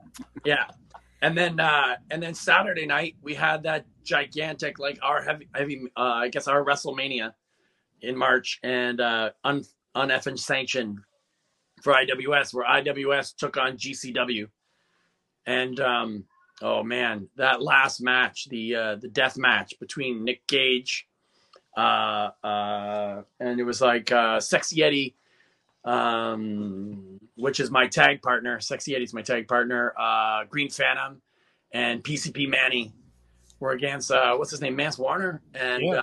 Yeah, 0.45 0.67
and 1.23 1.37
then 1.37 1.59
uh 1.59 1.97
and 2.11 2.23
then 2.23 2.35
Saturday 2.35 2.87
night 2.87 3.17
we 3.23 3.35
had 3.35 3.63
that 3.65 3.87
gigantic 4.05 4.79
like 4.79 4.99
our 5.03 5.23
heavy 5.23 5.49
heavy 5.55 5.87
uh 5.97 6.01
I 6.01 6.29
guess 6.29 6.47
our 6.47 6.63
WrestleMania 6.65 7.33
in 8.03 8.17
March 8.17 8.61
and 8.63 9.01
uh 9.01 9.31
un 9.43 9.65
uneffing 9.97 10.39
sanctioned 10.39 10.99
for 11.83 11.95
IWS 11.95 12.53
where 12.55 12.67
IWS 12.67 13.35
took 13.37 13.57
on 13.57 13.77
GCW 13.79 14.49
and 15.47 15.81
um 15.81 16.25
oh 16.63 16.83
man 16.83 17.29
that 17.37 17.63
last 17.63 18.01
match 18.03 18.47
the 18.51 18.77
uh 18.77 18.97
the 18.97 19.09
death 19.09 19.37
match 19.39 19.75
between 19.81 20.25
Nick 20.25 20.47
Gage 20.47 21.09
uh 21.77 22.29
uh 22.45 23.23
and 23.41 23.59
it 23.59 23.65
was 23.65 23.81
like 23.81 24.13
uh 24.13 24.39
Sexy 24.41 24.83
Eddie 24.83 25.17
um 25.85 27.14
which 27.37 27.59
is 27.61 27.71
my 27.71 27.87
tag 27.87 28.23
partner 28.23 28.61
Sexy 28.61 28.95
Eddie's 28.95 29.13
my 29.15 29.23
tag 29.23 29.49
partner 29.49 29.93
uh 29.99 30.45
Green 30.45 30.71
Phantom 30.71 31.21
and 31.73 32.03
PCP 32.05 32.49
Manny 32.49 32.93
were 33.61 33.73
against 33.73 34.11
uh 34.11 34.35
what's 34.37 34.51
his 34.51 34.61
name 34.61 34.77
Mance 34.77 34.99
Warner 34.99 35.43
and 35.55 35.83
Yeah. 35.83 35.93
uh, 35.99 36.03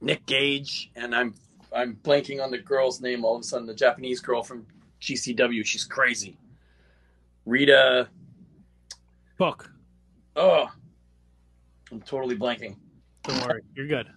Nick 0.00 0.26
Gage 0.26 0.90
and 0.96 1.14
I'm 1.14 1.34
I'm 1.74 1.96
blanking 2.02 2.42
on 2.42 2.50
the 2.50 2.58
girl's 2.58 3.00
name 3.00 3.24
all 3.24 3.36
of 3.36 3.40
a 3.40 3.44
sudden 3.44 3.66
the 3.66 3.74
Japanese 3.74 4.20
girl 4.20 4.42
from 4.42 4.66
GCW 5.00 5.64
she's 5.64 5.84
crazy 5.84 6.36
Rita 7.46 8.08
Book. 9.38 9.70
oh 10.36 10.68
I'm 11.90 12.00
totally 12.02 12.36
blanking 12.36 12.76
Don't 13.24 13.46
worry, 13.46 13.62
you're 13.74 13.86
good. 13.86 14.08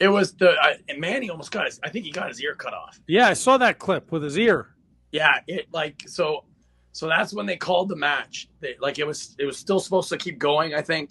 it 0.00 0.08
was 0.08 0.34
the 0.34 0.50
I, 0.60 0.76
and 0.88 1.00
Manny 1.00 1.30
almost 1.30 1.50
got 1.52 1.66
his 1.66 1.78
I 1.84 1.88
think 1.90 2.04
he 2.04 2.10
got 2.10 2.28
his 2.28 2.40
ear 2.42 2.54
cut 2.54 2.74
off 2.74 2.98
Yeah, 3.06 3.28
I 3.28 3.34
saw 3.34 3.58
that 3.58 3.78
clip 3.78 4.10
with 4.12 4.22
his 4.22 4.36
ear. 4.38 4.74
Yeah, 5.12 5.40
it 5.46 5.68
like 5.72 6.02
so 6.06 6.44
so 6.92 7.06
that's 7.06 7.32
when 7.32 7.46
they 7.46 7.56
called 7.56 7.88
the 7.88 7.96
match. 7.96 8.48
They, 8.60 8.76
like 8.80 8.98
it 8.98 9.06
was 9.06 9.34
it 9.38 9.44
was 9.44 9.56
still 9.56 9.80
supposed 9.80 10.08
to 10.10 10.16
keep 10.18 10.38
going, 10.38 10.74
I 10.74 10.82
think. 10.82 11.10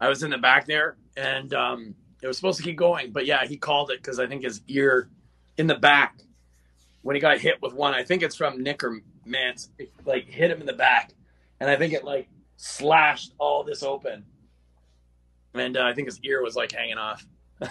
I 0.00 0.08
was 0.08 0.22
in 0.22 0.30
the 0.30 0.38
back 0.38 0.66
there 0.66 0.96
and 1.16 1.52
um 1.54 1.94
it 2.22 2.26
was 2.26 2.36
supposed 2.36 2.58
to 2.58 2.64
keep 2.64 2.76
going, 2.76 3.12
but 3.12 3.26
yeah, 3.26 3.44
he 3.44 3.56
called 3.56 3.90
it 3.90 4.02
cuz 4.02 4.18
I 4.18 4.26
think 4.26 4.44
his 4.44 4.60
ear 4.68 5.10
in 5.58 5.66
the 5.66 5.74
back 5.74 6.18
when 7.02 7.14
he 7.14 7.20
got 7.20 7.38
hit 7.38 7.60
with 7.62 7.72
one, 7.72 7.94
I 7.94 8.02
think 8.02 8.22
it's 8.22 8.36
from 8.36 8.62
Nick 8.62 8.82
or 8.82 9.00
Mance, 9.24 9.70
it, 9.78 9.90
like 10.04 10.26
hit 10.26 10.50
him 10.50 10.60
in 10.60 10.66
the 10.66 10.72
back 10.72 11.12
and 11.60 11.70
I 11.70 11.76
think 11.76 11.92
it 11.92 12.04
like 12.04 12.28
slashed 12.56 13.32
all 13.38 13.64
this 13.64 13.82
open. 13.82 14.24
And 15.54 15.76
uh, 15.76 15.84
I 15.84 15.94
think 15.94 16.08
his 16.08 16.20
ear 16.22 16.42
was 16.42 16.56
like 16.56 16.72
hanging 16.72 16.98
off. 16.98 17.26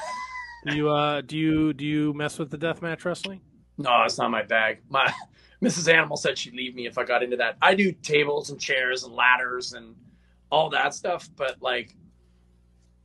Do 0.66 0.76
you 0.76 0.89
uh 0.89 1.22
do 1.22 1.38
you 1.38 1.74
do 1.74 1.86
you 1.86 2.11
mess 2.13 2.39
with 2.39 2.49
the 2.49 2.57
death 2.57 2.82
match 2.82 3.05
wrestling? 3.05 3.41
No, 3.78 4.03
it's 4.03 4.17
not 4.17 4.32
my 4.32 4.43
bag. 4.43 4.80
My 4.89 5.11
Mrs. 5.63 5.91
Animal 5.91 6.17
said 6.17 6.38
she'd 6.38 6.53
leave 6.53 6.76
me 6.76 6.86
if 6.86 6.97
I 6.97 7.03
got 7.03 7.23
into 7.23 7.38
that. 7.38 7.57
I 7.61 7.76
do 7.76 7.91
tables 7.91 8.49
and 8.49 8.59
chairs 8.59 9.03
and 9.03 9.13
ladders 9.13 9.73
and 9.73 9.95
all 10.51 10.69
that 10.69 10.93
stuff, 10.93 11.30
but 11.36 11.61
like 11.61 11.95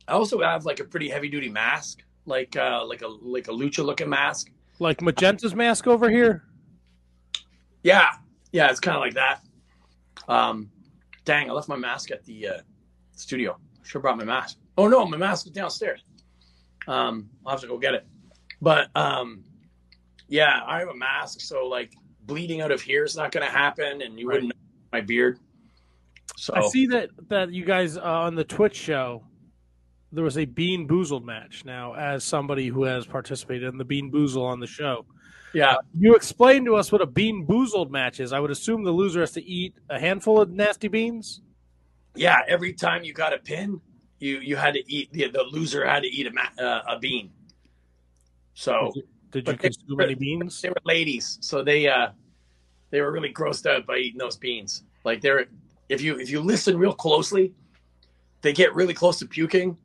I 0.07 0.13
also 0.13 0.41
have 0.41 0.65
like 0.65 0.79
a 0.79 0.83
pretty 0.83 1.09
heavy 1.09 1.29
duty 1.29 1.49
mask, 1.49 2.03
like 2.25 2.55
uh 2.55 2.85
like 2.85 3.01
a 3.01 3.07
like 3.07 3.47
a 3.47 3.51
lucha 3.51 3.83
looking 3.83 4.09
mask. 4.09 4.51
Like 4.79 5.01
Magenta's 5.01 5.55
mask 5.55 5.87
over 5.87 6.09
here? 6.09 6.43
Yeah. 7.83 8.09
Yeah, 8.51 8.69
it's 8.69 8.79
kind 8.79 8.95
of 8.97 9.01
like 9.01 9.13
that. 9.13 9.41
Um 10.27 10.69
dang, 11.25 11.49
I 11.49 11.53
left 11.53 11.69
my 11.69 11.75
mask 11.75 12.11
at 12.11 12.23
the 12.25 12.47
uh 12.47 12.59
studio. 13.13 13.57
Have 13.93 14.01
brought 14.01 14.17
my 14.17 14.23
mask. 14.23 14.57
Oh 14.77 14.87
no, 14.87 15.05
my 15.05 15.17
mask 15.17 15.47
is 15.47 15.51
downstairs. 15.51 16.03
Um 16.87 17.29
I'll 17.45 17.51
have 17.51 17.61
to 17.61 17.67
go 17.67 17.77
get 17.77 17.93
it. 17.93 18.05
But 18.61 18.89
um 18.95 19.43
yeah, 20.31 20.61
I 20.65 20.79
have 20.79 20.87
a 20.87 20.95
mask, 20.95 21.41
so 21.41 21.67
like 21.67 21.93
bleeding 22.23 22.61
out 22.61 22.71
of 22.71 22.81
here 22.81 23.03
is 23.03 23.15
not 23.17 23.31
going 23.31 23.45
to 23.45 23.51
happen, 23.51 24.01
and 24.01 24.17
you 24.17 24.27
Right. 24.27 24.35
wouldn't 24.35 24.53
know 24.55 24.61
my 24.93 25.01
beard. 25.01 25.37
So 26.37 26.53
I 26.55 26.67
see 26.69 26.87
that 26.87 27.09
that 27.27 27.51
you 27.51 27.65
guys 27.65 27.97
uh, 27.97 28.01
on 28.01 28.33
the 28.35 28.43
Twitch 28.45 28.75
show 28.75 29.23
there 30.13 30.23
was 30.23 30.37
a 30.37 30.45
Bean 30.45 30.87
Boozled 30.87 31.23
match. 31.23 31.63
Now, 31.65 31.93
as 31.95 32.23
somebody 32.23 32.67
who 32.67 32.83
has 32.83 33.05
participated 33.05 33.69
in 33.69 33.77
the 33.77 33.85
Bean 33.85 34.11
Boozle 34.11 34.43
on 34.45 34.59
the 34.59 34.67
show, 34.67 35.05
yeah, 35.53 35.75
you 35.97 36.15
explain 36.15 36.65
to 36.65 36.75
us 36.75 36.91
what 36.91 37.01
a 37.01 37.05
Bean 37.05 37.45
Boozled 37.45 37.89
match 37.91 38.19
is. 38.21 38.31
I 38.33 38.39
would 38.39 38.51
assume 38.51 38.83
the 38.83 38.91
loser 38.91 39.19
has 39.21 39.31
to 39.33 39.43
eat 39.43 39.75
a 39.89 39.99
handful 39.99 40.39
of 40.41 40.49
nasty 40.51 40.87
beans. 40.87 41.41
yeah, 42.15 42.39
every 42.47 42.73
time 42.73 43.03
you 43.03 43.13
got 43.13 43.33
a 43.33 43.37
pin, 43.37 43.79
you 44.19 44.39
you 44.39 44.55
had 44.55 44.73
to 44.75 44.83
eat 44.91 45.11
the, 45.13 45.27
the 45.29 45.43
loser 45.43 45.85
had 45.85 46.03
to 46.03 46.09
eat 46.09 46.27
a 46.27 46.31
ma- 46.31 46.63
uh, 46.63 46.81
a 46.95 46.99
bean. 46.99 47.31
So 48.53 48.93
Did 49.31 49.47
you 49.47 49.53
But 49.53 49.61
they- 49.61 49.69
consume 49.69 50.01
any 50.01 50.15
beans? 50.15 50.61
they 50.61 50.69
were 50.69 50.75
ladies, 50.85 51.37
so 51.41 51.63
they 51.63 51.87
uh 51.87 52.09
they 52.89 53.01
were 53.01 53.11
really 53.11 53.31
grossed 53.33 53.65
out 53.65 53.85
by 53.85 53.97
eating 53.97 54.17
those 54.19 54.37
beans. 54.37 54.83
Like 55.05 55.21
they're 55.21 55.45
if 55.89 56.01
you 56.01 56.19
if 56.19 56.29
you 56.29 56.41
listen 56.41 56.77
real 56.77 56.93
closely, 56.93 57.53
they 58.41 58.53
get 58.53 58.73
really 58.75 58.93
close 58.93 59.19
to 59.19 59.25
puking, 59.25 59.77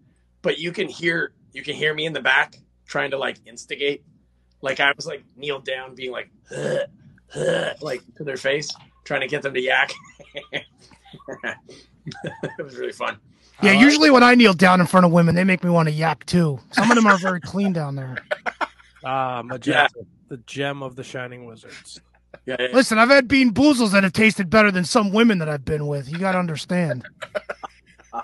but 0.43 0.59
you 0.59 0.73
can 0.73 0.89
hear 0.89 1.33
you 1.53 1.63
can 1.63 1.75
hear 1.75 1.95
me 1.95 2.07
in 2.07 2.13
the 2.13 2.21
back 2.21 2.59
trying 2.87 3.11
to 3.13 3.19
like 3.19 3.39
instigate. 3.47 4.03
Like 4.63 4.81
I 4.81 4.93
was 4.97 5.07
like 5.07 5.23
kneeled 5.37 5.65
down, 5.65 5.95
being 5.95 6.11
like 6.13 6.31
"Ugh, 6.57 6.79
ugh," 7.37 7.77
like 7.83 8.03
to 8.17 8.25
their 8.25 8.37
face, 8.37 8.75
trying 9.05 9.21
to 9.21 9.29
get 9.29 9.43
them 9.43 9.55
to 9.55 9.61
yak. 9.61 9.93
it 10.53 10.67
was 12.63 12.77
really 12.77 12.93
fun. 12.93 13.19
Yeah, 13.63 13.71
Uh, 13.71 13.81
usually 13.81 14.11
when 14.11 14.23
I 14.23 14.35
kneel 14.35 14.53
down 14.55 14.81
in 14.81 14.87
front 14.87 15.07
of 15.07 15.13
women, 15.13 15.35
they 15.35 15.45
make 15.45 15.65
me 15.65 15.71
want 15.71 15.89
to 15.89 15.93
yak 15.95 16.25
too. 16.27 16.61
Some 16.73 16.91
of 16.91 16.97
them 16.97 17.07
are 17.07 17.17
very 17.19 17.41
clean 17.41 17.73
down 17.73 17.95
there. 17.97 18.17
Ah, 19.07 19.43
Magenta, 19.43 19.89
the 20.29 20.37
gem 20.39 20.83
of 20.83 20.97
the 20.97 21.05
Shining 21.05 21.45
Wizards. 21.47 22.01
Yeah, 22.45 22.57
yeah. 22.59 22.67
Listen, 22.73 22.99
I've 22.99 23.09
had 23.09 23.29
bean 23.29 23.53
boozles 23.53 23.93
that 23.93 24.03
have 24.03 24.13
tasted 24.13 24.51
better 24.51 24.71
than 24.71 24.85
some 24.85 25.13
women 25.13 25.39
that 25.39 25.49
I've 25.49 25.65
been 25.65 25.87
with. 25.87 26.11
You 26.11 26.19
got 26.19 26.33
to 26.33 26.39
understand. 26.39 27.05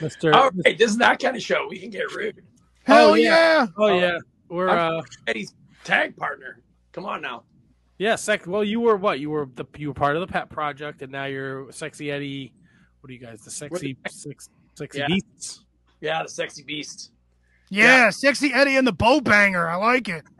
Mr. 0.00 0.34
All 0.34 0.50
right, 0.64 0.78
this 0.78 0.90
is 0.90 0.96
that 0.98 1.18
kind 1.20 1.36
of 1.36 1.42
show. 1.42 1.66
We 1.68 1.78
can 1.78 1.90
get 1.90 2.10
rude. 2.14 2.42
Hell 2.84 3.10
Oh, 3.10 3.14
yeah. 3.14 3.26
yeah. 3.30 3.66
Oh 3.76 3.98
yeah, 3.98 4.18
we're 4.48 4.68
uh 4.68 5.02
Eddie's 5.26 5.54
tag 5.84 6.16
partner. 6.16 6.60
Come 6.92 7.04
on 7.04 7.20
now. 7.20 7.42
yeah, 7.98 8.16
sec. 8.16 8.46
Well, 8.46 8.64
you 8.64 8.80
were 8.80 8.96
what? 8.96 9.20
You 9.20 9.30
were 9.30 9.48
the 9.54 9.64
you 9.76 9.88
were 9.88 9.94
part 9.94 10.16
of 10.16 10.20
the 10.20 10.26
Pet 10.32 10.48
Project, 10.48 11.02
and 11.02 11.12
now 11.12 11.24
you're 11.26 11.70
Sexy 11.72 12.10
Eddie. 12.10 12.52
What 13.00 13.10
are 13.10 13.12
you 13.12 13.18
guys? 13.20 13.40
The 13.42 13.50
sexy 13.50 13.96
six, 14.08 14.48
sexy 14.74 14.98
Yeah. 15.00 15.06
beasts. 15.08 15.64
Yeah, 16.00 16.22
the 16.22 16.28
sexy 16.28 16.62
beast. 16.62 17.12
Yeah. 17.70 18.10
Sexy 18.10 18.52
Eddie 18.52 18.76
and 18.76 18.86
the 18.86 18.92
bow 18.92 19.20
banger. 19.20 19.68
I 19.68 19.76
like 19.76 20.08
it. 20.08 20.24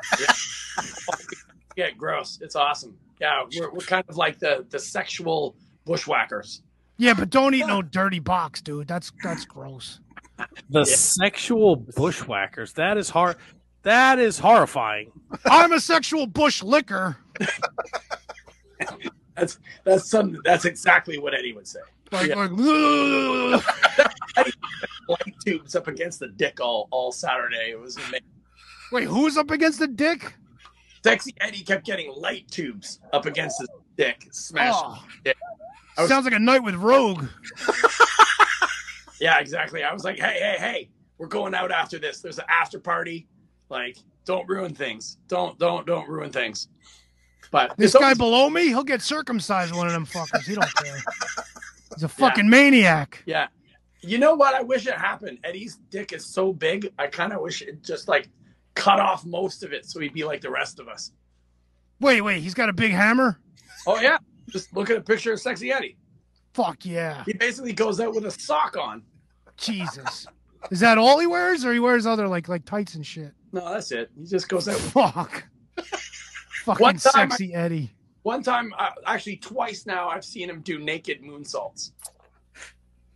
Yeah, 1.79 1.91
gross. 1.93 2.41
It's 2.43 2.57
awesome. 2.57 2.99
Yeah, 3.21 3.45
we're, 3.55 3.71
we're 3.71 3.79
kind 3.87 4.05
of 4.09 4.17
like 4.17 4.41
the 4.41 4.67
the 4.69 4.81
sexual 4.81 5.55
bushwhackers. 5.85 6.63
Yeah, 6.97 7.15
but 7.15 7.31
don't 7.31 7.55
eat 7.55 7.69
no 7.69 7.83
dirty 7.83 8.19
box, 8.19 8.61
dude. 8.61 8.89
That's 8.89 9.13
that's 9.23 9.45
gross. 9.45 10.01
The 10.71 10.85
sexual 10.85 11.77
bushwhackers. 11.77 12.73
That 12.73 12.99
is 12.99 13.09
hard. 13.11 13.37
That 13.83 14.19
is 14.19 14.41
horrifying. 14.41 15.13
I'm 15.45 15.71
a 15.73 15.79
sexual 15.79 16.27
bush 16.27 16.65
licker. 16.65 17.17
That's 19.37 19.61
that's 19.85 20.11
something. 20.11 20.41
That's 20.45 20.65
exactly 20.65 21.17
what 21.17 21.33
Eddie 21.33 21.53
would 21.53 21.69
say. 21.69 21.79
Like, 22.13 22.29
Yeah. 22.29 22.35
like 22.37 22.51
Light 25.09 25.35
tubes 25.45 25.75
up 25.75 25.89
against 25.89 26.21
the 26.21 26.29
dick 26.29 26.61
all 26.61 26.89
all 26.91 27.13
Saturday. 27.13 27.71
It 27.71 27.81
was 27.81 27.97
amazing. 27.97 28.21
wait, 28.93 29.05
who's 29.05 29.37
up 29.37 29.51
against 29.51 29.79
the 29.79 29.89
dick? 29.89 30.35
Sexy 31.05 31.35
Eddie 31.41 31.63
kept 31.63 31.87
getting 31.87 32.13
light 32.15 32.49
tubes 32.51 33.01
up 33.13 33.25
against 33.27 33.59
his 33.61 33.69
dick, 33.97 34.27
smashing. 34.33 34.75
Oh. 34.85 35.05
dick. 35.25 35.37
I 35.97 36.03
was- 36.03 36.11
Sounds 36.11 36.25
like 36.25 36.35
a 36.35 36.39
night 36.39 36.63
with 36.63 36.75
Rogue. 36.77 37.25
Yeah, 39.21 39.41
exactly. 39.41 39.83
I 39.83 39.93
was 39.93 40.05
like, 40.05 40.17
hey, 40.17 40.39
hey, 40.39 40.57
hey, 40.61 40.91
we're 41.19 41.27
going 41.27 41.53
out 41.53 41.73
after 41.73 41.99
this. 41.99 42.21
There's 42.21 42.39
an 42.39 42.45
after 42.49 42.79
party. 42.79 43.27
Like, 43.69 43.99
don't 44.25 44.49
ruin 44.49 44.77
things. 44.77 45.19
Don't, 45.27 45.59
don't, 45.59 45.85
don't 45.89 46.09
ruin 46.09 46.31
things. 46.31 46.69
But 47.51 47.77
This 47.77 47.95
guy 47.95 48.01
always- 48.05 48.19
below 48.19 48.49
me, 48.49 48.69
he'll 48.69 48.85
get 48.85 49.03
circumcised. 49.03 49.75
One 49.75 49.89
of 49.89 49.93
them 49.93 50.07
fuckers. 50.07 50.45
He 50.47 50.55
don't 50.55 50.73
care. 50.77 50.99
He's 51.99 52.05
a 52.05 52.09
fucking 52.09 52.49
maniac. 52.49 53.23
yeah. 53.27 53.49
You 54.01 54.19
know 54.19 54.37
what? 54.37 54.55
I 54.55 54.63
wish 54.63 54.87
it 54.87 54.95
happened. 54.95 55.39
Eddie's 55.43 55.75
dick 55.91 56.13
is 56.13 56.33
so 56.33 56.53
big. 56.53 56.93
I 57.01 57.09
kind 57.09 57.33
of 57.33 57.41
wish 57.41 57.63
it 57.63 57.83
just 57.83 58.07
like 58.07 58.29
cut 58.75 59.01
off 59.01 59.27
most 59.27 59.65
of 59.65 59.73
it 59.73 59.85
so 59.87 59.99
he'd 59.99 60.13
be 60.15 60.23
like 60.23 60.41
the 60.41 60.51
rest 60.51 60.79
of 60.79 60.87
us. 60.87 61.11
Wait, 61.99 62.21
wait, 62.21 62.41
he's 62.41 62.55
got 62.55 62.69
a 62.69 62.73
big 62.73 62.93
hammer. 62.93 63.41
Oh 63.89 63.99
yeah, 64.01 64.19
just 64.51 64.73
look 64.77 64.89
at 64.91 64.97
a 64.97 65.01
picture 65.01 65.33
of 65.33 65.41
sexy 65.41 65.73
Eddie. 65.73 65.97
Fuck 66.55 66.87
yeah, 66.87 67.25
He 67.27 67.33
basically 67.33 67.73
goes 67.73 67.99
out 67.99 68.15
with 68.15 68.25
a 68.25 68.31
sock 68.31 68.77
on. 68.77 69.03
Jesus. 69.57 70.27
Is 70.71 70.79
that 70.81 70.97
all 70.97 71.19
he 71.19 71.27
wears, 71.27 71.65
or 71.65 71.73
he 71.73 71.81
wears 71.81 72.07
other 72.07 72.29
like 72.29 72.49
like 72.49 72.65
tights 72.65 72.95
and 72.95 73.05
shit? 73.05 73.33
No, 73.53 73.69
that's 73.73 73.91
it. 73.91 74.11
He 74.17 74.27
just 74.27 74.49
goes 74.49 74.69
out. 74.69 74.77
Fuck. 74.77 75.45
Fucking 76.65 76.85
time 76.87 76.93
I- 76.95 76.99
sexy 76.99 77.53
Eddie. 77.53 77.91
One 78.29 78.43
time, 78.43 78.75
uh, 78.79 78.91
actually 79.07 79.37
twice 79.37 79.87
now, 79.87 80.11
I've 80.11 80.23
seen 80.23 80.51
him 80.51 80.61
do 80.61 80.79
naked 80.79 81.23
moonsaults. 81.23 81.93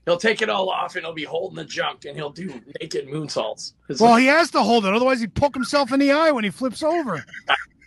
He'll 0.07 0.17
take 0.17 0.41
it 0.41 0.49
all 0.49 0.71
off 0.71 0.97
and 0.97 1.05
he'll 1.05 1.13
be 1.13 1.23
holding 1.23 1.57
the 1.57 1.67
junk 1.67 2.07
and 2.07 2.17
he'll 2.17 2.31
do 2.31 2.47
naked 2.81 3.09
moonsaults. 3.09 3.75
It's, 3.91 4.01
Well, 4.01 4.17
he 4.17 4.25
has 4.25 4.51
to 4.53 4.63
hold 4.63 4.87
it, 4.87 4.95
otherwise 4.95 5.21
he'd 5.21 5.35
poke 5.35 5.55
himself 5.55 5.93
in 5.93 6.01
the 6.01 6.13
eye 6.13 6.31
when 6.31 6.45
he 6.45 6.51
flips 6.51 6.83
over. 6.83 7.23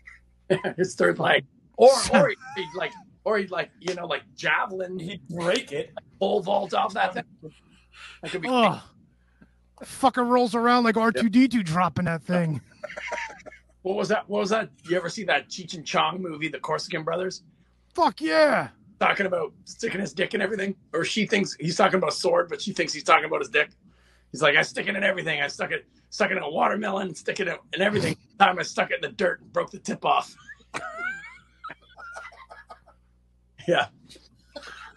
his 0.77 0.93
third 0.93 1.17
leg, 1.17 1.45
or 1.77 1.89
or 2.13 2.29
he'd 2.29 2.77
like, 2.77 2.91
or 3.23 3.39
he'd 3.39 3.49
like, 3.49 3.71
you 3.79 3.95
know, 3.95 4.05
like 4.05 4.21
javelin, 4.35 4.99
he'd 4.99 5.27
break 5.27 5.71
it, 5.71 5.93
pole 6.19 6.43
vault 6.43 6.75
off 6.75 6.93
that 6.93 7.15
thing. 7.15 7.23
That 8.21 8.31
could 8.33 8.43
be. 8.43 8.49
Oh, 8.51 8.83
fucker 9.81 10.29
rolls 10.29 10.53
around 10.53 10.83
like 10.83 10.95
R 10.95 11.11
two 11.11 11.29
D 11.29 11.47
two 11.47 11.63
dropping 11.63 12.05
that 12.05 12.21
thing. 12.21 12.61
What 13.85 13.97
was 13.97 14.09
that? 14.09 14.27
What 14.27 14.39
was 14.39 14.49
that? 14.49 14.71
You 14.89 14.97
ever 14.97 15.09
see 15.09 15.25
that 15.25 15.47
Cheech 15.47 15.75
and 15.75 15.85
Chong 15.85 16.19
movie, 16.19 16.47
The 16.47 16.57
Corsican 16.57 17.03
Brothers? 17.03 17.43
Fuck 17.93 18.19
yeah. 18.19 18.69
Talking 18.99 19.27
about 19.27 19.53
sticking 19.65 20.01
his 20.01 20.11
dick 20.11 20.33
in 20.33 20.41
everything, 20.41 20.75
or 20.91 21.05
she 21.05 21.27
thinks 21.27 21.55
he's 21.59 21.75
talking 21.75 21.97
about 21.99 22.09
a 22.09 22.15
sword, 22.15 22.49
but 22.49 22.59
she 22.59 22.73
thinks 22.73 22.93
he's 22.93 23.03
talking 23.03 23.25
about 23.25 23.41
his 23.41 23.49
dick. 23.49 23.69
He's 24.31 24.41
like, 24.41 24.55
I 24.55 24.63
stick 24.63 24.87
it 24.87 24.95
in 24.95 25.03
everything. 25.03 25.39
I 25.39 25.45
stuck 25.45 25.69
it, 25.69 25.85
stuck 26.09 26.31
it 26.31 26.37
in 26.37 26.41
a 26.41 26.49
watermelon, 26.49 27.13
stick 27.13 27.39
it 27.39 27.47
in, 27.47 27.57
in 27.73 27.81
everything. 27.83 28.17
Time 28.39 28.57
I 28.57 28.63
stuck 28.63 28.89
it 28.89 28.95
in 28.95 29.01
the 29.01 29.15
dirt 29.15 29.41
and 29.41 29.53
broke 29.53 29.69
the 29.69 29.77
tip 29.77 30.03
off. 30.03 30.35
yeah. 33.67 33.89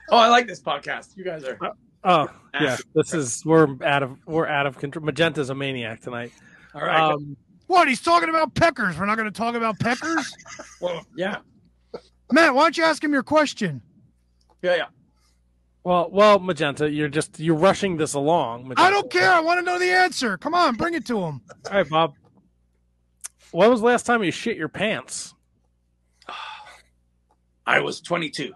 Oh, 0.09 0.17
I 0.17 0.29
like 0.29 0.47
this 0.47 0.63
podcast. 0.63 1.15
You 1.15 1.25
guys 1.25 1.45
are. 1.45 1.59
Oh 2.05 2.29
yeah, 2.59 2.79
this 2.95 3.13
is 3.13 3.45
we're 3.45 3.69
out 3.85 4.03
of 4.03 4.17
we're 4.25 4.47
out 4.47 4.65
of 4.65 4.79
control. 4.79 5.05
Magenta's 5.05 5.51
a 5.51 5.55
maniac 5.55 6.01
tonight. 6.01 6.33
All 6.75 6.81
right. 6.81 7.13
Um, 7.13 7.37
What? 7.69 7.87
He's 7.87 8.01
talking 8.01 8.31
about 8.31 8.55
peckers. 8.55 8.99
We're 8.99 9.07
not 9.07 9.17
going 9.17 9.31
to 9.31 9.39
talk 9.39 9.55
about 9.55 9.79
peckers. 9.79 10.35
well, 10.81 11.07
yeah. 11.15 11.37
Matt, 12.33 12.55
why 12.55 12.65
don't 12.65 12.77
you 12.77 12.85
ask 12.85 13.05
him 13.05 13.13
your 13.13 13.23
question? 13.23 13.83
Yeah, 14.63 14.77
yeah. 14.77 14.87
well, 15.85 16.09
well, 16.11 16.39
Magenta, 16.41 16.91
you're 16.91 17.09
just 17.09 17.39
you're 17.39 17.55
rushing 17.55 17.97
this 17.97 18.15
along. 18.15 18.69
Magenta. 18.69 18.83
I 18.83 18.91
don't 18.91 19.11
care. 19.11 19.31
I 19.31 19.41
want 19.41 19.61
to 19.61 19.65
know 19.65 19.79
the 19.79 19.91
answer. 19.91 20.37
Come 20.39 20.55
on, 20.55 20.77
bring 20.77 20.95
it 20.95 21.07
to 21.07 21.21
him. 21.21 21.43
All 21.71 21.77
right, 21.77 21.89
Bob. 21.89 22.15
When 23.51 23.71
was 23.71 23.81
the 23.81 23.87
last 23.87 24.07
time 24.07 24.23
you 24.23 24.31
shit 24.31 24.57
your 24.57 24.69
pants? 24.69 25.35
I 27.67 27.81
was 27.81 28.01
22. 28.01 28.53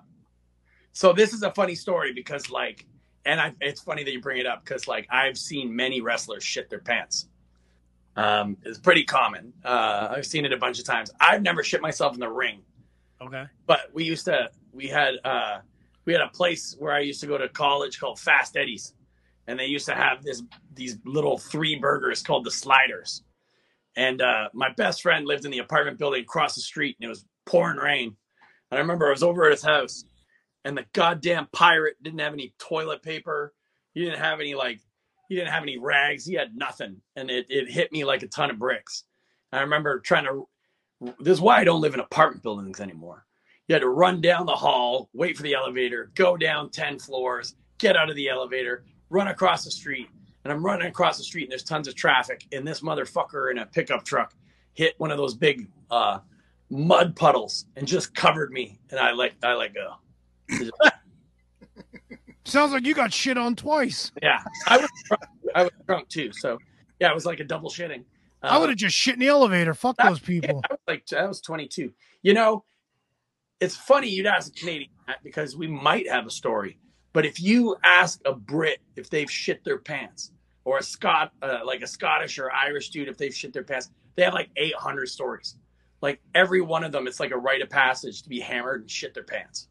So 0.93 1.13
this 1.13 1.35
is 1.35 1.43
a 1.43 1.51
funny 1.53 1.75
story 1.75 2.13
because, 2.15 2.51
like, 2.51 2.87
and 3.27 3.41
I, 3.41 3.53
it's 3.61 3.83
funny 3.83 4.05
that 4.05 4.13
you 4.13 4.21
bring 4.21 4.39
it 4.39 4.47
up 4.47 4.65
because, 4.65 4.89
like, 4.89 5.07
I've 5.11 5.39
seen 5.39 5.75
many 5.75 6.01
wrestlers 6.01 6.43
shit 6.43 6.69
their 6.71 6.81
pants. 6.81 7.29
Um, 8.17 8.57
it's 8.65 8.79
pretty 8.79 9.05
common. 9.05 9.53
Uh, 9.65 10.09
I've 10.17 10.27
seen 10.27 10.45
it 10.45 10.53
a 10.53 10.57
bunch 10.59 10.79
of 10.79 10.85
times. 10.85 11.11
I've 11.21 11.43
never 11.43 11.63
shit 11.63 11.81
myself 11.81 12.15
in 12.15 12.21
the 12.21 12.29
ring, 12.29 12.61
Okay. 13.21 13.45
but 13.67 13.91
we 13.95 14.05
used 14.05 14.27
to. 14.27 14.51
We 14.73 14.89
had 14.89 15.15
uh, 15.25 15.59
we 16.05 16.13
had 16.13 16.23
a 16.23 16.29
place 16.29 16.77
where 16.79 16.93
I 16.93 17.01
used 17.01 17.21
to 17.23 17.27
go 17.27 17.39
to 17.39 17.49
college 17.49 17.99
called 17.99 18.19
Fast 18.19 18.57
Eddie's, 18.57 18.95
and 19.47 19.59
they 19.59 19.67
used 19.67 19.87
to 19.87 19.95
have 19.95 20.23
this 20.23 20.43
these 20.75 20.99
little 21.05 21.39
three 21.39 21.77
burgers 21.77 22.23
called 22.23 22.45
the 22.45 22.51
Sliders. 22.51 23.23
And 23.97 24.23
uh, 24.23 24.49
my 24.55 24.71
best 24.73 25.03
friend 25.03 25.27
lived 25.27 25.45
in 25.45 25.51
the 25.51 25.59
apartment 25.59 25.99
building 25.99 26.23
across 26.23 26.55
the 26.55 26.63
street, 26.63 26.97
and 27.01 27.07
it 27.07 27.09
was 27.11 27.25
pouring 27.47 27.77
rain. 27.79 28.17
And 28.71 28.79
I 28.79 28.81
remember 28.81 29.07
I 29.07 29.11
was 29.11 29.23
over 29.23 29.45
at 29.45 29.53
his 29.53 29.63
house, 29.63 30.05
and 30.65 30.77
the 30.77 30.87
goddamn 30.93 31.49
pirate 31.53 31.97
didn't 32.03 32.21
have 32.21 32.33
any 32.33 32.55
toilet 32.59 33.03
paper. 33.03 33.53
He 33.95 34.01
didn't 34.03 34.19
have 34.21 34.41
any 34.41 34.55
like 34.55 34.81
he 35.29 35.35
didn't 35.35 35.51
have 35.51 35.63
any 35.63 35.79
rags. 35.79 36.25
He 36.25 36.35
had 36.35 36.57
nothing, 36.57 37.01
and 37.17 37.31
it, 37.31 37.47
it 37.49 37.71
hit 37.71 37.93
me 37.93 38.05
like 38.05 38.23
a 38.23 38.29
ton 38.29 38.51
of 38.51 38.59
bricks. 38.59 39.05
I 39.53 39.61
remember 39.61 40.01
trying 40.01 40.25
to. 40.25 40.49
This 41.19 41.35
is 41.35 41.41
why 41.41 41.59
I 41.59 41.65
don't 41.65 41.81
live 41.81 41.95
in 41.95 42.01
apartment 42.01 42.43
buildings 42.43 42.81
anymore. 42.81 43.27
You 43.67 43.75
had 43.75 43.83
to 43.83 43.89
run 43.89 44.21
down 44.21 44.47
the 44.47 44.53
hall, 44.53 45.09
wait 45.13 45.37
for 45.37 45.43
the 45.43 45.55
elevator, 45.55 46.11
go 46.15 46.37
down 46.37 46.71
ten 46.71 46.99
floors, 46.99 47.55
get 47.79 47.97
out 47.97 48.11
of 48.11 48.17
the 48.17 48.29
elevator, 48.29 48.85
run 49.11 49.29
across 49.29 49.65
the 49.65 49.71
street. 49.71 50.09
And 50.45 50.53
I'm 50.53 50.65
running 50.65 50.89
across 50.89 51.19
the 51.19 51.25
street, 51.25 51.45
and 51.45 51.53
there's 51.53 51.63
tons 51.63 51.87
of 51.87 51.95
traffic. 51.95 52.47
And 52.53 52.67
this 52.67 52.81
motherfucker 52.81 53.51
in 53.51 53.59
a 53.59 53.67
pickup 53.67 54.05
truck 54.05 54.35
hit 54.75 54.95
one 54.99 55.11
of 55.11 55.19
those 55.19 55.35
big 55.35 55.69
uh, 55.91 56.19
mud 56.71 57.15
puddles 57.15 57.67
and 57.77 57.87
just 57.87 58.15
covered 58.15 58.51
me. 58.51 58.79
And 58.91 58.99
I 58.99 59.13
let 59.13 59.33
I 59.43 59.55
let 59.55 59.73
go. 59.75 59.95
Sounds 62.45 62.73
like 62.73 62.85
you 62.85 62.95
got 62.95 63.13
shit 63.13 63.39
on 63.39 63.55
twice. 63.55 64.13
Yeah, 64.23 64.43
I 64.67 64.79
was 64.79 64.91
drunk, 65.07 65.23
I 65.55 65.63
was 65.63 65.73
drunk 65.87 66.09
too. 66.09 66.33
So 66.33 66.59
yeah, 67.01 67.11
it 67.11 67.15
was 67.15 67.27
like 67.27 67.41
a 67.41 67.45
double 67.45 67.71
shitting. 67.71 68.05
I 68.43 68.59
would 68.59 68.71
have 68.71 68.79
just 68.79 68.97
shit 68.97 69.15
in 69.15 69.21
the 69.21 69.29
elevator. 69.29 69.73
Fuck 69.73 69.97
those 69.99 70.19
people. 70.19 70.61
I 70.69 70.73
was 70.73 70.81
like 70.89 71.05
I 71.13 71.27
was 71.27 71.41
22. 71.41 71.93
You 72.23 72.35
know, 72.35 72.65
it's 73.61 73.77
funny 73.77 74.09
you'd 74.09 74.27
ask 74.27 74.51
a 74.51 74.55
Canadian 74.59 74.91
that 75.07 75.23
because 75.23 75.57
we 75.57 75.69
might 75.69 76.09
have 76.09 76.27
a 76.27 76.31
story. 76.31 76.79
But 77.13 77.27
if 77.27 77.41
you 77.41 77.77
ask 77.85 78.21
a 78.25 78.33
Brit 78.33 78.81
if 78.97 79.11
they've 79.11 79.31
shit 79.31 79.63
their 79.65 79.79
pants, 79.79 80.33
or 80.65 80.79
a 80.79 80.83
Scot, 80.83 81.33
uh, 81.43 81.61
like 81.65 81.83
a 81.83 81.87
Scottish 81.87 82.39
or 82.39 82.51
Irish 82.53 82.91
dude, 82.91 83.09
if 83.09 83.19
they've 83.19 83.35
shit 83.35 83.53
their 83.53 83.65
pants, 83.65 83.91
they 84.15 84.23
have 84.23 84.35
like 84.35 84.51
800 84.57 85.09
stories. 85.09 85.57
Like 86.01 86.21
every 86.35 86.61
one 86.61 86.85
of 86.85 86.93
them, 86.93 87.07
it's 87.07 87.21
like 87.21 87.31
a 87.31 87.37
rite 87.37 87.63
of 87.63 87.71
passage 87.71 88.23
to 88.23 88.29
be 88.29 88.41
hammered 88.41 88.83
and 88.83 88.91
shit 88.91 89.15
their 89.15 89.25
pants. 89.25 89.69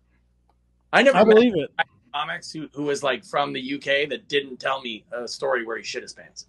I 0.93 1.03
never 1.03 1.17
I 1.17 1.24
believe 1.24 1.53
it. 1.55 1.69
Comics 2.14 2.51
who, 2.51 2.68
who 2.74 2.84
was 2.84 3.03
like 3.03 3.26
from 3.26 3.53
the 3.53 3.76
UK 3.76 4.09
that 4.09 4.28
didn't 4.28 4.59
tell 4.59 4.82
me 4.82 5.05
a 5.12 5.28
story 5.28 5.66
where 5.66 5.78
he 5.78 5.84
shit 5.84 6.03
his 6.03 6.14
pants. 6.14 6.47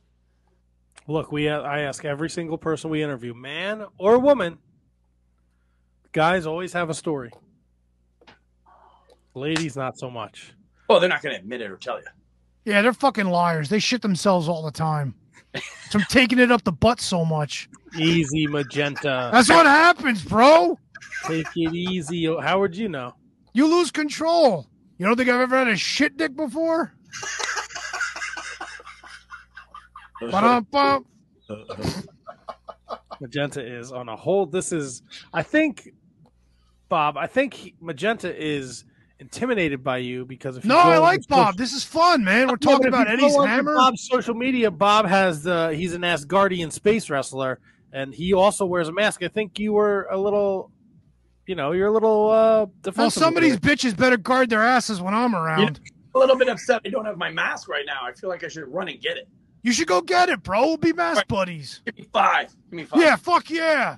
Look, 1.08 1.32
we 1.32 1.48
I 1.48 1.80
ask 1.80 2.04
every 2.04 2.30
single 2.30 2.58
person 2.58 2.90
we 2.90 3.02
interview, 3.02 3.34
man 3.34 3.84
or 3.98 4.18
woman. 4.18 4.58
Guys 6.12 6.46
always 6.46 6.72
have 6.72 6.90
a 6.90 6.94
story. 6.94 7.30
Ladies, 9.34 9.76
not 9.76 9.98
so 9.98 10.10
much. 10.10 10.52
Well, 10.88 11.00
they're 11.00 11.08
not 11.08 11.22
going 11.22 11.34
to 11.34 11.40
admit 11.40 11.62
it 11.62 11.70
or 11.70 11.76
tell 11.76 11.98
you. 11.98 12.06
Yeah, 12.64 12.82
they're 12.82 12.92
fucking 12.92 13.26
liars. 13.26 13.68
They 13.68 13.78
shit 13.78 14.02
themselves 14.02 14.48
all 14.48 14.62
the 14.62 14.70
time. 14.70 15.14
So 15.90 15.98
I'm 15.98 16.04
taking 16.08 16.38
it 16.38 16.52
up 16.52 16.64
the 16.64 16.72
butt 16.72 17.00
so 17.00 17.24
much. 17.24 17.68
Easy, 17.98 18.46
magenta. 18.46 19.30
That's 19.32 19.48
what 19.48 19.66
happens, 19.66 20.24
bro. 20.24 20.78
Take 21.26 21.46
it 21.56 21.74
easy. 21.74 22.24
How 22.40 22.60
would 22.60 22.76
you 22.76 22.88
know? 22.88 23.14
You 23.52 23.66
lose 23.66 23.90
control. 23.90 24.66
You 25.02 25.08
don't 25.08 25.16
think 25.16 25.30
I've 25.30 25.40
ever 25.40 25.58
had 25.58 25.66
a 25.66 25.74
shit 25.76 26.16
dick 26.16 26.36
before? 26.36 26.94
Ba-dum-bum. 30.20 31.06
Magenta 33.20 33.66
is 33.66 33.90
on 33.90 34.08
a 34.08 34.14
hold. 34.14 34.52
This 34.52 34.70
is, 34.70 35.02
I 35.34 35.42
think, 35.42 35.88
Bob. 36.88 37.16
I 37.16 37.26
think 37.26 37.52
he- 37.52 37.74
Magenta 37.80 38.32
is 38.32 38.84
intimidated 39.18 39.82
by 39.82 39.96
you 39.96 40.24
because 40.24 40.56
if 40.56 40.64
you 40.64 40.68
No, 40.68 40.78
I 40.78 40.98
like 40.98 41.26
Bob. 41.26 41.46
social- 41.48 41.58
This 41.58 41.72
is 41.72 41.82
fun, 41.82 42.22
man. 42.22 42.46
We're 42.46 42.54
talking 42.54 42.86
about 42.86 43.08
Eddie's 43.10 43.34
hammer. 43.34 43.74
Bob's 43.74 44.06
social 44.08 44.34
media. 44.34 44.70
Bob 44.70 45.06
has 45.08 45.42
the 45.42 45.74
he's 45.74 45.94
an 45.94 46.02
Asgardian 46.02 46.70
space 46.70 47.10
wrestler, 47.10 47.58
and 47.92 48.14
he 48.14 48.32
also 48.34 48.64
wears 48.66 48.86
a 48.86 48.92
mask. 48.92 49.24
I 49.24 49.28
think 49.28 49.58
you 49.58 49.72
were 49.72 50.06
a 50.12 50.16
little, 50.16 50.70
you 51.46 51.54
know, 51.54 51.72
you're 51.72 51.88
a 51.88 51.92
little 51.92 52.30
uh 52.30 52.66
defensive. 52.82 52.98
Well, 52.98 53.10
some 53.10 53.36
of 53.36 53.42
these 53.42 53.54
with 53.54 53.66
it. 53.66 53.78
bitches 53.78 53.96
better 53.96 54.16
guard 54.16 54.50
their 54.50 54.62
asses 54.62 55.00
when 55.00 55.14
I'm 55.14 55.34
around. 55.34 55.80
A 56.14 56.18
little 56.18 56.36
bit 56.36 56.48
upset 56.48 56.82
I 56.84 56.90
don't 56.90 57.04
have 57.06 57.16
my 57.16 57.30
mask 57.30 57.68
right 57.68 57.84
now. 57.86 58.00
I 58.04 58.12
feel 58.12 58.28
like 58.30 58.44
I 58.44 58.48
should 58.48 58.68
run 58.68 58.88
and 58.88 59.00
get 59.00 59.16
it. 59.16 59.28
You 59.62 59.72
should 59.72 59.86
go 59.88 60.00
get 60.02 60.28
it, 60.28 60.42
bro. 60.42 60.60
We'll 60.66 60.76
be 60.76 60.92
mask 60.92 61.26
buddies. 61.28 61.82
Give 61.86 61.96
me 61.96 62.06
five. 62.12 62.48
Give 62.70 62.72
me 62.72 62.84
five. 62.84 63.00
Yeah, 63.00 63.16
fuck 63.16 63.48
yeah. 63.48 63.96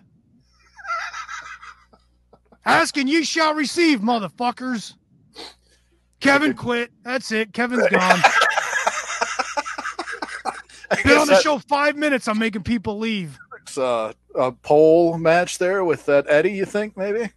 Ask 2.66 2.96
and 2.96 3.08
ye 3.08 3.24
shall 3.24 3.54
receive, 3.54 4.00
motherfuckers. 4.00 4.94
Kevin 6.20 6.54
quit. 6.54 6.90
That's 7.02 7.30
it. 7.32 7.52
Kevin's 7.52 7.86
gone. 7.90 8.20
I 10.90 11.02
Been 11.02 11.18
on 11.18 11.26
the 11.26 11.34
that- 11.34 11.42
show 11.42 11.58
five 11.58 11.96
minutes. 11.96 12.28
I'm 12.28 12.38
making 12.38 12.62
people 12.62 12.98
leave. 12.98 13.38
It's 13.66 13.78
a, 13.78 14.14
a 14.34 14.52
pole 14.52 15.16
match 15.16 15.56
there 15.56 15.84
with 15.84 16.04
that 16.06 16.26
Eddie. 16.28 16.52
You 16.52 16.66
think 16.66 16.98
maybe? 16.98 17.30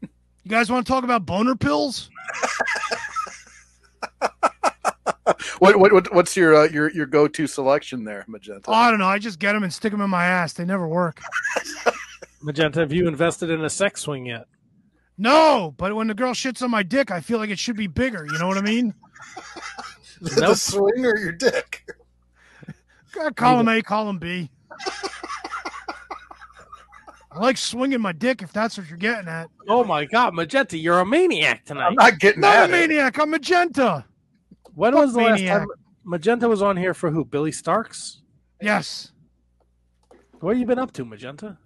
You 0.44 0.50
guys 0.52 0.70
want 0.70 0.86
to 0.86 0.92
talk 0.92 1.06
about 1.06 1.26
boner 1.26 1.56
pills? 1.56 2.10
What, 5.60 5.80
what, 5.80 5.92
what 5.92 6.14
what's 6.14 6.38
your 6.38 6.56
uh, 6.56 6.64
your 6.70 6.90
your 6.92 7.06
go 7.08 7.28
to 7.28 7.48
selection 7.48 8.04
there, 8.04 8.24
Magenta? 8.28 8.70
Oh, 8.70 8.74
I 8.74 8.90
don't 8.92 9.00
know. 9.00 9.08
I 9.08 9.18
just 9.18 9.40
get 9.40 9.54
them 9.54 9.64
and 9.64 9.74
stick 9.74 9.92
them 9.92 10.02
in 10.02 10.10
my 10.10 10.24
ass. 10.26 10.54
They 10.54 10.64
never 10.66 10.88
work. 10.88 11.20
Magenta. 12.42 12.80
Have 12.80 12.94
you 12.94 13.08
invested 13.08 13.50
in 13.50 13.66
a 13.66 13.70
sex 13.70 14.02
swing 14.02 14.28
yet? 14.28 14.46
No, 15.18 15.74
but 15.78 15.96
when 15.96 16.08
the 16.08 16.14
girl 16.14 16.34
shits 16.34 16.62
on 16.62 16.70
my 16.72 16.84
dick, 16.84 17.10
I 17.12 17.22
feel 17.22 17.40
like 17.40 17.50
it 17.50 17.58
should 17.60 17.76
be 17.76 17.88
bigger. 17.88 18.26
You 18.32 18.38
know 18.38 18.48
what 18.48 18.58
I 18.58 18.62
mean? 18.62 18.94
the 20.22 20.42
Nope. 20.42 20.58
swing 20.58 21.06
or 21.06 21.18
your 21.18 21.32
dick? 21.34 21.84
Uh, 23.20 23.32
Column 23.32 23.68
A, 23.68 23.82
column 23.82 24.20
B. 24.20 24.52
I 27.32 27.40
like 27.40 27.58
swinging 27.58 28.02
my 28.02 28.14
dick 28.14 28.42
if 28.42 28.54
that's 28.54 28.78
what 28.78 28.88
you're 28.90 28.98
getting 28.98 29.28
at. 29.28 29.50
Oh 29.68 29.84
my 29.84 30.06
God, 30.06 30.34
Magenta, 30.34 30.78
you're 30.78 31.00
a 31.00 31.06
maniac 31.06 31.66
tonight. 31.66 31.88
I'm 31.88 31.96
not 31.96 32.20
getting 32.20 32.42
Not 32.42 32.62
a 32.62 32.64
it. 32.66 32.72
maniac. 32.72 33.20
I'm 33.20 33.30
magenta. 33.32 34.06
when 34.76 34.94
fuck 34.94 35.02
was 35.02 35.14
the 35.14 35.22
last 35.22 35.44
time 35.44 35.68
Magenta 36.04 36.48
was 36.48 36.62
on 36.62 36.78
here 36.78 36.94
for 36.94 37.12
who? 37.12 37.26
Billy 37.26 37.52
Starkz. 37.52 38.18
Yes. 38.62 39.12
What 40.40 40.52
have 40.52 40.60
you 40.60 40.66
been 40.66 40.80
up 40.80 40.94
to, 40.94 41.04
Magenta? 41.04 41.58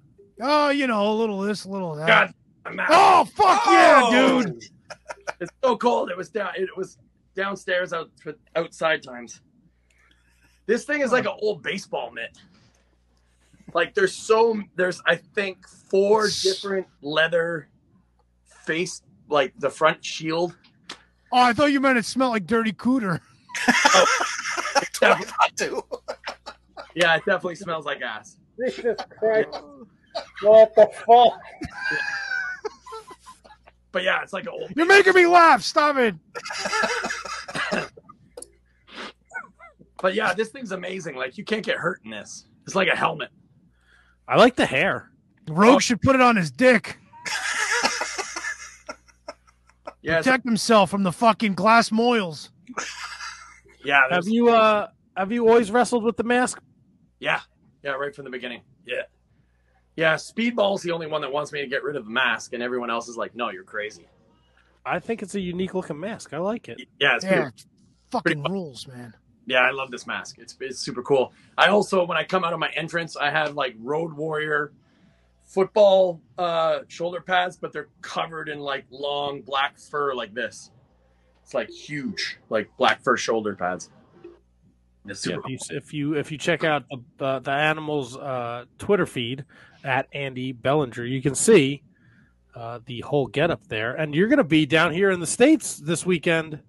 Oh, 0.41 0.69
you 0.69 0.87
know, 0.87 1.11
a 1.11 1.13
little 1.13 1.39
this, 1.41 1.65
a 1.65 1.69
little 1.69 1.93
that. 1.95 2.07
God, 2.07 2.33
I'm 2.65 2.79
out. 2.79 2.87
Oh, 2.89 3.25
fuck 3.25 3.65
yeah, 3.67 4.01
Oh! 4.03 4.41
dude. 4.43 4.63
It's 5.39 5.51
so 5.63 5.77
cold. 5.77 6.09
It 6.09 6.17
was 6.17 6.29
down. 6.29 6.49
It 6.57 6.69
was 6.75 6.97
downstairs 7.35 7.93
out 7.93 8.09
outside 8.55 9.01
times. 9.03 9.41
This 10.67 10.83
thing 10.85 11.01
is 11.01 11.11
like 11.11 11.25
an 11.25 11.33
old 11.41 11.63
baseball 11.63 12.11
mitt. 12.11 12.37
Like 13.73 13.93
there's 13.93 14.15
so 14.15 14.61
there's 14.75 15.01
I 15.05 15.15
think 15.15 15.67
four 15.67 16.27
different 16.43 16.87
leather 17.01 17.69
face 18.45 19.01
like 19.29 19.53
the 19.57 19.69
front 19.69 20.03
shield. 20.03 20.55
Oh, 21.31 21.41
I 21.41 21.53
thought 21.53 21.71
you 21.71 21.79
meant 21.79 21.97
it 21.97 22.05
smelled 22.05 22.33
like 22.33 22.45
dirty 22.45 22.73
cooter. 22.73 23.19
That's 23.67 25.01
what 25.01 25.11
I 25.11 25.21
thought 25.21 25.57
too. 25.57 25.81
Yeah, 26.95 27.15
it 27.15 27.23
definitely 27.25 27.55
smells 27.55 27.85
like 27.85 28.01
ass. 28.01 28.37
Jesus 28.59 28.97
Christ! 29.17 29.49
What 30.41 30.75
the 30.75 30.89
fuck? 31.05 31.39
But 33.91 34.03
yeah, 34.03 34.21
it's 34.23 34.33
like 34.33 34.43
an 34.43 34.49
old. 34.49 34.71
You're 34.75 34.85
making 34.85 35.13
me 35.13 35.25
laugh. 35.25 35.63
Stop 35.63 35.97
it. 35.97 36.15
But 40.01 40.15
yeah, 40.15 40.33
this 40.33 40.49
thing's 40.49 40.71
amazing. 40.71 41.15
Like 41.15 41.37
you 41.37 41.43
can't 41.43 41.63
get 41.63 41.77
hurt 41.77 42.01
in 42.03 42.09
this. 42.11 42.45
It's 42.65 42.75
like 42.75 42.87
a 42.87 42.95
helmet. 42.95 43.29
I 44.27 44.37
like 44.37 44.55
the 44.55 44.65
hair. 44.65 45.09
Rogue 45.49 45.81
should 45.81 46.01
put 46.01 46.15
it 46.15 46.21
on 46.21 46.35
his 46.35 46.51
dick. 46.51 46.97
Yeah, 50.03 50.17
Protect 50.17 50.45
himself 50.45 50.89
from 50.89 51.03
the 51.03 51.11
fucking 51.11 51.53
glass 51.53 51.91
moils. 51.91 52.49
yeah, 53.85 54.01
Have 54.09 54.27
you 54.27 54.49
uh 54.49 54.87
have 55.15 55.31
you 55.31 55.47
always 55.47 55.69
wrestled 55.69 56.03
with 56.03 56.17
the 56.17 56.23
mask? 56.23 56.59
yeah, 57.19 57.41
yeah, 57.83 57.91
right 57.91 58.15
from 58.15 58.25
the 58.25 58.31
beginning. 58.31 58.61
Yeah, 58.83 59.03
yeah. 59.95 60.15
Speedball's 60.15 60.81
the 60.81 60.89
only 60.89 61.05
one 61.05 61.21
that 61.21 61.31
wants 61.31 61.51
me 61.51 61.61
to 61.61 61.67
get 61.67 61.83
rid 61.83 61.95
of 61.95 62.05
the 62.05 62.09
mask, 62.09 62.53
and 62.53 62.63
everyone 62.63 62.89
else 62.89 63.09
is 63.09 63.15
like, 63.15 63.35
"No, 63.35 63.51
you're 63.51 63.63
crazy." 63.63 64.07
I 64.83 64.97
think 64.97 65.21
it's 65.21 65.35
a 65.35 65.39
unique 65.39 65.75
looking 65.75 65.99
mask. 65.99 66.33
I 66.33 66.39
like 66.39 66.67
it. 66.67 66.81
Yeah, 66.99 67.17
it's 67.17 67.23
Yeah. 67.25 67.41
pretty- 67.51 67.63
Fucking 68.09 68.43
rules, 68.43 68.87
man. 68.87 69.13
Yeah. 69.51 69.61
I 69.61 69.71
love 69.71 69.91
this 69.91 70.07
mask. 70.07 70.37
It's 70.39 70.55
it's 70.59 70.79
super 70.79 71.01
cool. 71.03 71.33
I 71.57 71.67
also, 71.67 72.05
when 72.05 72.17
I 72.17 72.23
come 72.23 72.43
out 72.43 72.53
of 72.53 72.59
my 72.59 72.69
entrance, 72.69 73.15
I 73.15 73.29
have 73.29 73.55
like 73.55 73.75
Road 73.79 74.13
Warrior 74.13 74.71
football 75.43 76.21
uh 76.37 76.79
shoulder 76.87 77.19
pads, 77.19 77.57
but 77.57 77.73
they're 77.73 77.89
covered 78.01 78.47
in 78.49 78.59
like 78.59 78.85
long 78.89 79.41
black 79.41 79.77
fur 79.77 80.13
like 80.13 80.33
this. 80.33 80.71
It's 81.43 81.53
like 81.53 81.69
huge, 81.69 82.37
like 82.49 82.69
black 82.77 83.01
fur 83.01 83.17
shoulder 83.17 83.55
pads. 83.55 83.89
It's 85.07 85.25
Yeah, 85.25 85.35
super 85.35 85.49
if, 85.49 85.49
you, 85.49 85.77
if 85.77 85.93
you 85.93 86.13
if 86.15 86.31
you 86.31 86.37
check 86.37 86.63
out 86.63 86.85
the 86.89 87.25
uh, 87.25 87.39
the 87.39 87.51
animal's 87.51 88.15
uh, 88.15 88.65
Twitter 88.77 89.05
feed 89.05 89.45
at 89.83 90.07
Andy 90.13 90.51
Belanger, 90.51 91.05
you 91.05 91.21
can 91.21 91.33
see 91.33 91.81
uh, 92.55 92.79
the 92.85 93.01
whole 93.01 93.27
getup 93.27 93.67
there. 93.67 93.95
And 93.95 94.13
you're 94.13 94.27
going 94.27 94.37
to 94.37 94.43
be 94.43 94.65
down 94.65 94.93
here 94.93 95.09
in 95.09 95.19
the 95.19 95.27
states 95.27 95.77
this 95.77 96.05
weekend. 96.05 96.59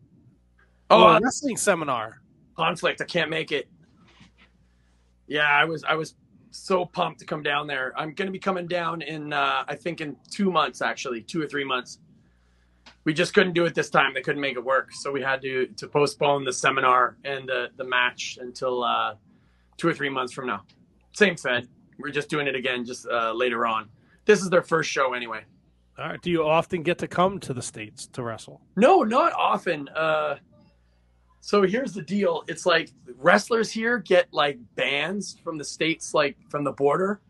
Oh, 0.91 1.03
a 1.03 1.17
uh, 1.17 1.21
wrestling 1.21 1.57
seminar. 1.57 2.22
Conflict. 2.63 3.01
I 3.01 3.05
can't 3.05 3.31
make 3.31 3.53
it. 3.53 3.69
Yeah, 5.27 5.49
I 5.49 5.65
was 5.65 5.85
I 5.85 5.95
was 5.95 6.15
so 6.51 6.85
pumped 6.85 7.21
to 7.21 7.27
come 7.27 7.43
down 7.43 7.67
there. 7.67 7.93
I'm 7.97 8.13
going 8.15 8.27
to 8.27 8.33
be 8.33 8.39
coming 8.39 8.67
down 8.67 9.03
in 9.03 9.33
uh, 9.33 9.65
I 9.67 9.75
think 9.75 10.01
in 10.01 10.17
two 10.31 10.51
months 10.51 10.83
actually, 10.83 11.23
two 11.23 11.41
or 11.43 11.47
three 11.47 11.65
months. 11.65 11.99
We 13.05 13.15
just 13.15 13.35
couldn't 13.35 13.55
do 13.55 13.65
it 13.65 13.75
this 13.75 13.91
time. 13.91 14.15
They 14.15 14.23
couldn't 14.23 14.41
make 14.41 14.57
it 14.57 14.65
work, 14.65 14.93
so 14.93 15.11
we 15.11 15.23
had 15.23 15.43
to 15.43 15.67
to 15.81 15.87
postpone 15.89 16.45
the 16.45 16.53
seminar 16.53 17.17
and 17.25 17.49
the 17.49 17.69
the 17.77 17.85
match 17.85 18.39
until 18.41 18.85
uh, 18.85 19.15
two 19.77 19.89
or 19.89 19.95
three 19.95 20.11
months 20.11 20.33
from 20.33 20.47
now. 20.47 20.63
Same 21.13 21.37
Fed. 21.37 21.69
We're 21.99 22.11
just 22.11 22.29
doing 22.29 22.47
it 22.47 22.55
again, 22.55 22.85
just 22.85 23.07
uh, 23.07 23.33
later 23.33 23.67
on. 23.67 23.89
This 24.25 24.41
is 24.43 24.51
their 24.51 24.63
first 24.63 24.91
show 24.91 25.15
anyway. 25.15 25.43
All 25.99 26.09
right. 26.09 26.23
Do 26.23 26.31
you 26.31 26.45
often 26.45 26.83
get 26.83 26.99
to 26.99 27.09
come 27.09 27.39
to 27.41 27.53
the 27.53 27.63
states 27.63 28.07
to 28.15 28.23
wrestle? 28.23 28.61
No, 28.77 29.03
not 29.03 29.33
often. 29.33 29.89
Uh, 29.89 30.37
so 31.45 31.63
here's 31.63 31.93
the 31.93 32.03
deal. 32.03 32.45
It's 32.47 32.65
like 32.65 32.93
wrestlers 33.19 33.71
here 33.73 33.99
get 33.99 34.29
like 34.33 34.61
bans 34.77 35.37
from 35.43 35.59
the 35.59 35.65
states, 35.65 36.15
like 36.15 36.37
from 36.49 36.63
the 36.63 36.71
border, 36.71 37.21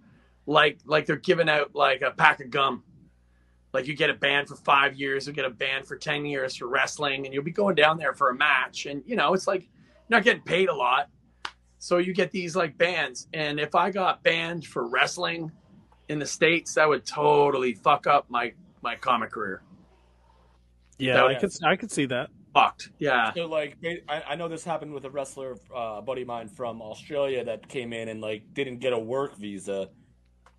like 0.45 0.79
like 0.85 1.07
they're 1.07 1.17
giving 1.17 1.49
out 1.49 1.75
like 1.75 2.03
a 2.03 2.11
pack 2.11 2.41
of 2.41 2.51
gum. 2.51 2.85
Like 3.73 3.87
you 3.87 3.97
get 3.97 4.11
a 4.11 4.15
ban 4.15 4.45
for 4.45 4.55
five 4.55 4.95
years, 4.97 5.27
you 5.27 5.33
get 5.33 5.47
a 5.47 5.51
ban 5.51 5.83
for 5.83 5.97
ten 5.97 6.27
years 6.27 6.55
for 6.55 6.69
wrestling, 6.69 7.25
and 7.25 7.33
you'll 7.33 7.43
be 7.43 7.53
going 7.53 7.75
down 7.75 7.97
there 7.97 8.13
for 8.13 8.29
a 8.29 8.35
match, 8.35 8.85
and 8.85 9.03
you 9.07 9.17
know 9.17 9.33
it's 9.33 9.47
like 9.47 9.63
you're 9.63 10.19
not 10.19 10.25
getting 10.25 10.43
paid 10.43 10.69
a 10.69 10.75
lot, 10.75 11.09
so 11.79 11.97
you 11.97 12.13
get 12.13 12.31
these 12.31 12.55
like 12.55 12.77
bans. 12.77 13.29
And 13.33 13.59
if 13.59 13.75
I 13.75 13.91
got 13.91 14.23
banned 14.23 14.67
for 14.67 14.89
wrestling 14.89 15.51
in 16.11 16.19
the 16.19 16.27
states, 16.27 16.75
that 16.75 16.87
would 16.87 17.07
totally 17.07 17.73
fuck 17.73 18.07
up 18.07 18.29
my 18.29 18.53
my 18.83 18.95
comic 18.95 19.31
career. 19.31 19.63
Yeah, 20.99 21.25
I 21.25 21.35
could 21.37 21.53
I 21.65 21.77
could 21.77 21.91
see 21.91 22.05
that. 22.07 22.29
Fucked. 22.53 22.91
Yeah. 22.99 23.33
So 23.35 23.47
like, 23.47 23.77
I, 24.09 24.23
I 24.31 24.35
know 24.37 24.49
this 24.49 24.65
happened 24.65 24.93
with 24.93 25.05
a 25.05 25.11
wrestler, 25.11 25.57
uh, 25.75 25.97
a 25.99 26.03
buddy 26.03 26.23
of 26.23 26.29
mine 26.29 26.49
from 26.49 26.83
Australia 26.83 27.45
that 27.45 27.69
came 27.69 27.93
in 27.93 28.09
and 28.09 28.21
like 28.21 28.53
didn't 28.55 28.79
get 28.79 28.93
a 28.93 28.99
work 28.99 29.37
visa, 29.37 29.89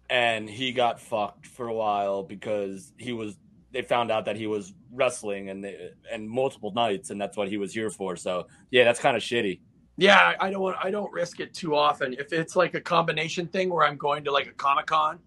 and 0.10 0.50
he 0.50 0.72
got 0.72 1.00
fucked 1.00 1.48
for 1.48 1.68
a 1.68 1.74
while 1.74 2.24
because 2.24 2.94
he 2.98 3.14
was. 3.14 3.38
They 3.72 3.82
found 3.82 4.12
out 4.12 4.26
that 4.26 4.36
he 4.36 4.46
was 4.46 4.72
wrestling 4.92 5.50
and 5.50 5.64
they, 5.64 5.90
and 6.12 6.30
multiple 6.30 6.72
nights, 6.74 7.10
and 7.10 7.20
that's 7.20 7.36
what 7.36 7.48
he 7.48 7.58
was 7.58 7.74
here 7.74 7.90
for. 7.90 8.16
So 8.16 8.46
yeah, 8.70 8.84
that's 8.84 9.00
kind 9.00 9.18
of 9.18 9.24
shitty. 9.24 9.62
Yeah, 9.98 10.34
I 10.40 10.52
don't 10.52 10.62
want. 10.62 10.78
I 10.80 10.92
don't 10.92 11.12
risk 11.12 11.40
it 11.40 11.54
too 11.54 11.76
often. 11.76 12.14
If 12.14 12.34
it's 12.34 12.56
like 12.56 12.76
a 12.76 12.82
combination 12.82 13.48
thing 13.48 13.72
where 13.72 13.86
I'm 13.86 13.98
going 13.98 14.24
to 14.26 14.32
like 14.32 14.48
a 14.48 14.52
comic 14.54 14.86
con, 14.88 15.20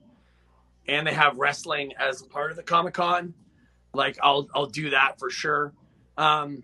and 0.87 1.07
they 1.07 1.12
have 1.12 1.37
wrestling 1.39 1.93
as 1.99 2.23
part 2.23 2.51
of 2.51 2.57
the 2.57 2.62
comic 2.62 2.95
con, 2.95 3.35
like 3.95 4.19
I'll 4.23 4.49
I'll 4.55 4.67
do 4.67 4.91
that 4.91 5.19
for 5.19 5.31
sure. 5.31 5.73
Um, 6.17 6.62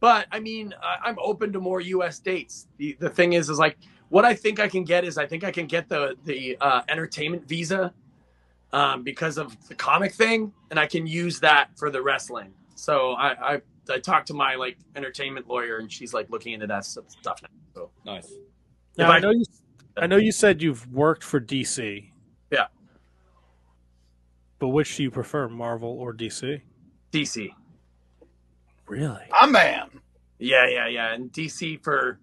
but 0.00 0.26
I 0.30 0.40
mean, 0.40 0.74
I, 0.82 1.08
I'm 1.08 1.16
open 1.18 1.52
to 1.52 1.60
more 1.60 1.80
U.S. 1.80 2.18
dates. 2.18 2.66
The 2.76 2.96
the 3.00 3.10
thing 3.10 3.32
is, 3.32 3.48
is 3.48 3.58
like 3.58 3.78
what 4.08 4.24
I 4.24 4.34
think 4.34 4.60
I 4.60 4.68
can 4.68 4.84
get 4.84 5.04
is 5.04 5.18
I 5.18 5.26
think 5.26 5.44
I 5.44 5.50
can 5.50 5.66
get 5.66 5.88
the 5.88 6.16
the 6.24 6.56
uh, 6.60 6.82
entertainment 6.88 7.48
visa 7.48 7.92
um, 8.72 9.02
because 9.02 9.38
of 9.38 9.56
the 9.68 9.74
comic 9.74 10.12
thing, 10.12 10.52
and 10.70 10.78
I 10.78 10.86
can 10.86 11.06
use 11.06 11.40
that 11.40 11.70
for 11.76 11.90
the 11.90 12.02
wrestling. 12.02 12.52
So 12.74 13.12
I, 13.12 13.54
I 13.54 13.62
I 13.90 13.98
talked 13.98 14.26
to 14.28 14.34
my 14.34 14.54
like 14.54 14.76
entertainment 14.94 15.48
lawyer, 15.48 15.78
and 15.78 15.90
she's 15.90 16.12
like 16.12 16.28
looking 16.30 16.52
into 16.52 16.66
that 16.66 16.84
stuff 16.84 17.04
stuff 17.08 17.40
now. 17.42 17.48
So 17.74 17.90
Nice. 18.04 18.32
Now, 18.98 19.10
I 19.10 19.16
I- 19.16 19.20
know 19.20 19.30
you. 19.30 19.44
I 19.98 20.06
know 20.06 20.18
you 20.18 20.30
said 20.30 20.60
you've 20.60 20.92
worked 20.92 21.24
for 21.24 21.40
DC. 21.40 22.10
Yeah. 22.50 22.66
But 24.58 24.68
which 24.68 24.94
do 24.96 25.02
you 25.02 25.10
prefer, 25.10 25.48
Marvel 25.48 25.88
or 25.88 26.12
DC? 26.12 26.60
DC, 27.12 27.48
Really? 28.86 29.24
I'm 29.32 29.52
man. 29.52 29.88
yeah, 30.38 30.68
yeah, 30.68 30.88
yeah, 30.88 31.14
and 31.14 31.32
DC 31.32 31.82
for. 31.82 32.18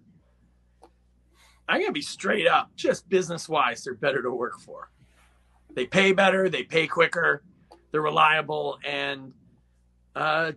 I'm 1.68 1.80
gonna 1.80 1.92
be 1.92 2.02
straight 2.02 2.46
up, 2.46 2.70
just 2.76 3.08
business 3.08 3.48
wise, 3.48 3.84
they're 3.84 3.94
better 3.94 4.22
to 4.22 4.30
work 4.30 4.60
for. 4.60 4.90
They 5.74 5.86
pay 5.86 6.12
better, 6.12 6.48
they 6.48 6.62
pay 6.62 6.86
quicker, 6.86 7.42
they're 7.90 8.02
reliable, 8.02 8.78
and 8.84 9.32
uh, 10.14 10.52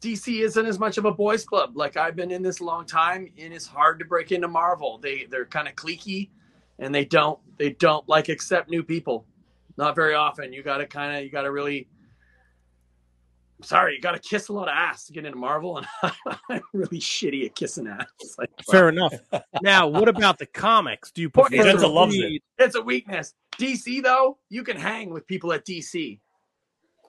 DC 0.00 0.40
isn't 0.40 0.66
as 0.66 0.78
much 0.78 0.98
of 0.98 1.04
a 1.04 1.12
boys' 1.12 1.44
club. 1.44 1.76
Like 1.76 1.96
I've 1.96 2.16
been 2.16 2.30
in 2.30 2.42
this 2.42 2.60
a 2.60 2.64
long 2.64 2.86
time, 2.86 3.28
and 3.38 3.52
it's 3.52 3.66
hard 3.66 3.98
to 3.98 4.04
break 4.04 4.32
into 4.32 4.48
Marvel. 4.48 4.98
They 4.98 5.26
they're 5.30 5.46
kind 5.46 5.68
of 5.68 5.74
cliquey, 5.74 6.30
and 6.78 6.94
they 6.94 7.04
don't 7.04 7.38
they 7.56 7.70
don't 7.70 8.08
like 8.08 8.28
accept 8.28 8.70
new 8.70 8.82
people. 8.82 9.26
Not 9.76 9.94
very 9.94 10.14
often. 10.14 10.52
You 10.52 10.62
got 10.62 10.78
to 10.78 10.86
kind 10.86 11.16
of 11.16 11.24
you 11.24 11.30
got 11.30 11.42
to 11.42 11.52
really. 11.52 11.88
Sorry, 13.62 13.94
you 13.94 14.00
got 14.00 14.12
to 14.12 14.20
kiss 14.20 14.48
a 14.48 14.52
lot 14.52 14.68
of 14.68 14.74
ass 14.74 15.06
to 15.06 15.12
get 15.12 15.24
into 15.24 15.38
Marvel, 15.38 15.78
and 15.78 15.86
I'm 16.48 16.62
really 16.72 17.00
shitty 17.00 17.44
at 17.46 17.56
kissing 17.56 17.88
ass. 17.88 18.06
Like, 18.38 18.50
Fair 18.70 18.88
enough. 18.88 19.14
Now, 19.62 19.88
what 19.88 20.08
about 20.08 20.38
the 20.38 20.46
comics? 20.46 21.10
Do 21.10 21.20
you 21.20 21.30
prefer 21.30 21.72
to 21.72 21.86
loves 21.88 22.16
read- 22.16 22.42
It's 22.58 22.76
a 22.76 22.80
weakness. 22.80 23.34
DC 23.58 24.02
though, 24.02 24.38
you 24.48 24.62
can 24.62 24.76
hang 24.76 25.10
with 25.10 25.26
people 25.26 25.52
at 25.52 25.66
DC. 25.66 26.20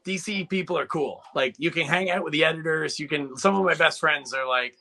DC 0.06 0.50
people 0.50 0.78
are 0.78 0.88
cool. 0.88 1.22
Like 1.36 1.54
you 1.60 1.70
can 1.70 1.86
hang 1.86 2.10
out 2.10 2.24
with 2.24 2.34
the 2.34 2.44
editors. 2.44 3.00
You 3.00 3.08
can. 3.08 3.38
Some 3.38 3.56
of 3.56 3.64
my 3.64 3.76
best 3.76 4.00
friends 4.00 4.34
are 4.34 4.48
like 4.48 4.76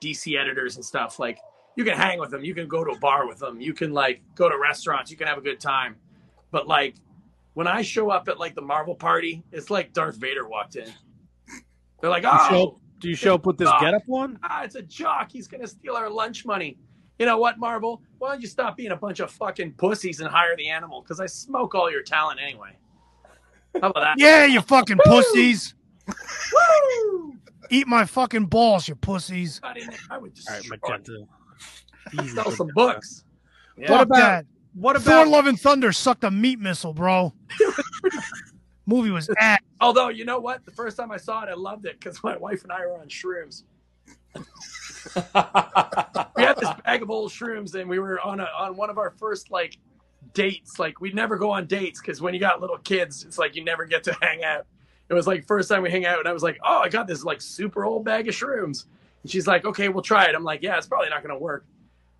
DC 0.00 0.38
editors 0.38 0.76
and 0.76 0.84
stuff. 0.84 1.18
Like 1.18 1.38
you 1.76 1.84
can 1.84 1.96
hang 1.96 2.20
with 2.20 2.30
them. 2.30 2.44
You 2.44 2.54
can 2.54 2.68
go 2.68 2.84
to 2.84 2.92
a 2.92 2.98
bar 2.98 3.26
with 3.26 3.38
them. 3.38 3.60
You 3.60 3.72
can 3.72 3.92
like 3.92 4.20
go 4.36 4.48
to 4.48 4.56
restaurants. 4.56 5.10
You 5.10 5.16
can 5.16 5.26
have 5.26 5.38
a 5.38 5.42
good 5.42 5.58
time. 5.58 5.96
But 6.52 6.68
like 6.68 6.94
when 7.54 7.66
I 7.66 7.82
show 7.82 8.10
up 8.10 8.28
at 8.28 8.38
like 8.38 8.54
the 8.54 8.62
Marvel 8.62 8.94
party, 8.94 9.42
it's 9.50 9.70
like 9.70 9.92
Darth 9.92 10.16
Vader 10.16 10.46
walked 10.48 10.76
in. 10.76 10.92
They're 12.00 12.10
like, 12.10 12.22
Do 12.22 12.28
you 12.28 12.38
show, 12.48 12.56
oh, 12.56 12.80
do 13.00 13.08
you 13.08 13.14
show 13.16 13.34
up 13.34 13.46
with 13.46 13.58
this 13.58 13.70
getup 13.80 14.02
on? 14.08 14.38
ah, 14.42 14.62
it's 14.62 14.74
a 14.76 14.82
jock. 14.82 15.30
He's 15.32 15.48
gonna 15.48 15.66
steal 15.66 15.94
our 15.94 16.08
lunch 16.10 16.44
money. 16.46 16.78
You 17.18 17.26
know 17.26 17.38
what, 17.38 17.58
Marvel? 17.58 18.02
Why 18.18 18.30
don't 18.32 18.40
you 18.40 18.46
stop 18.46 18.76
being 18.76 18.92
a 18.92 18.96
bunch 18.96 19.18
of 19.20 19.30
fucking 19.32 19.72
pussies 19.74 20.20
and 20.20 20.28
hire 20.28 20.56
the 20.56 20.68
animal? 20.68 21.02
Because 21.02 21.18
I 21.18 21.26
smoke 21.26 21.74
all 21.74 21.90
your 21.90 22.02
talent 22.02 22.38
anyway. 22.40 22.76
How 23.80 23.90
about 23.90 24.00
that? 24.00 24.14
Yeah, 24.18 24.44
you 24.46 24.60
fucking 24.60 24.98
pussies. 25.04 25.74
Woo! 26.06 27.34
Eat 27.70 27.86
my 27.86 28.04
fucking 28.04 28.46
balls, 28.46 28.88
you 28.88 28.94
pussies. 28.94 29.60
I, 29.62 29.74
I 30.10 30.18
would 30.18 30.34
just 30.34 30.48
All 30.48 30.56
right, 30.56 30.68
Magenta. 30.70 31.24
Sell 32.34 32.50
some 32.52 32.70
books. 32.74 33.24
Yeah. 33.76 33.88
Fuck 33.88 34.02
about- 34.06 34.16
that. 34.18 34.46
What 34.74 34.94
about 34.96 35.24
Thor: 35.24 35.26
Love 35.26 35.46
and 35.46 35.58
Thunder 35.58 35.92
sucked 35.92 36.22
a 36.22 36.30
meat 36.30 36.60
missile, 36.60 36.92
bro. 36.94 37.32
Movie 38.88 39.10
was 39.10 39.28
ass. 39.38 39.60
Although 39.80 40.08
you 40.08 40.24
know 40.24 40.40
what, 40.40 40.64
the 40.64 40.72
first 40.72 40.96
time 40.96 41.12
I 41.12 41.18
saw 41.18 41.42
it, 41.42 41.50
I 41.50 41.54
loved 41.54 41.84
it 41.84 42.00
because 42.00 42.24
my 42.24 42.36
wife 42.46 42.62
and 42.62 42.72
I 42.72 42.80
were 42.86 42.98
on 42.98 43.08
shrooms. 43.08 43.62
We 46.36 46.44
had 46.44 46.56
this 46.56 46.70
bag 46.84 47.02
of 47.02 47.10
old 47.10 47.32
shrooms, 47.32 47.74
and 47.74 47.88
we 47.88 47.98
were 47.98 48.20
on 48.20 48.38
a 48.40 48.48
on 48.56 48.76
one 48.76 48.90
of 48.90 48.98
our 48.98 49.10
first 49.10 49.50
like 49.50 49.76
dates. 50.34 50.78
Like 50.78 51.00
we'd 51.00 51.14
never 51.14 51.36
go 51.36 51.50
on 51.50 51.66
dates 51.66 52.00
because 52.00 52.20
when 52.20 52.32
you 52.32 52.40
got 52.40 52.60
little 52.60 52.78
kids, 52.78 53.24
it's 53.24 53.38
like 53.38 53.56
you 53.56 53.64
never 53.64 53.84
get 53.86 54.04
to 54.04 54.16
hang 54.20 54.44
out. 54.44 54.66
It 55.08 55.14
was 55.14 55.26
like 55.26 55.46
first 55.46 55.68
time 55.68 55.82
we 55.82 55.90
hang 55.90 56.06
out, 56.06 56.20
and 56.20 56.28
I 56.28 56.32
was 56.32 56.42
like, 56.42 56.58
"Oh, 56.62 56.78
I 56.78 56.88
got 56.88 57.06
this 57.08 57.24
like 57.24 57.40
super 57.40 57.84
old 57.84 58.04
bag 58.04 58.28
of 58.28 58.34
shrooms." 58.34 58.84
And 59.22 59.32
she's 59.32 59.46
like, 59.46 59.64
"Okay, 59.64 59.88
we'll 59.88 60.02
try 60.02 60.26
it." 60.26 60.34
I'm 60.34 60.44
like, 60.44 60.62
"Yeah, 60.62 60.76
it's 60.76 60.86
probably 60.86 61.08
not 61.08 61.22
going 61.22 61.34
to 61.34 61.40
work." 61.40 61.64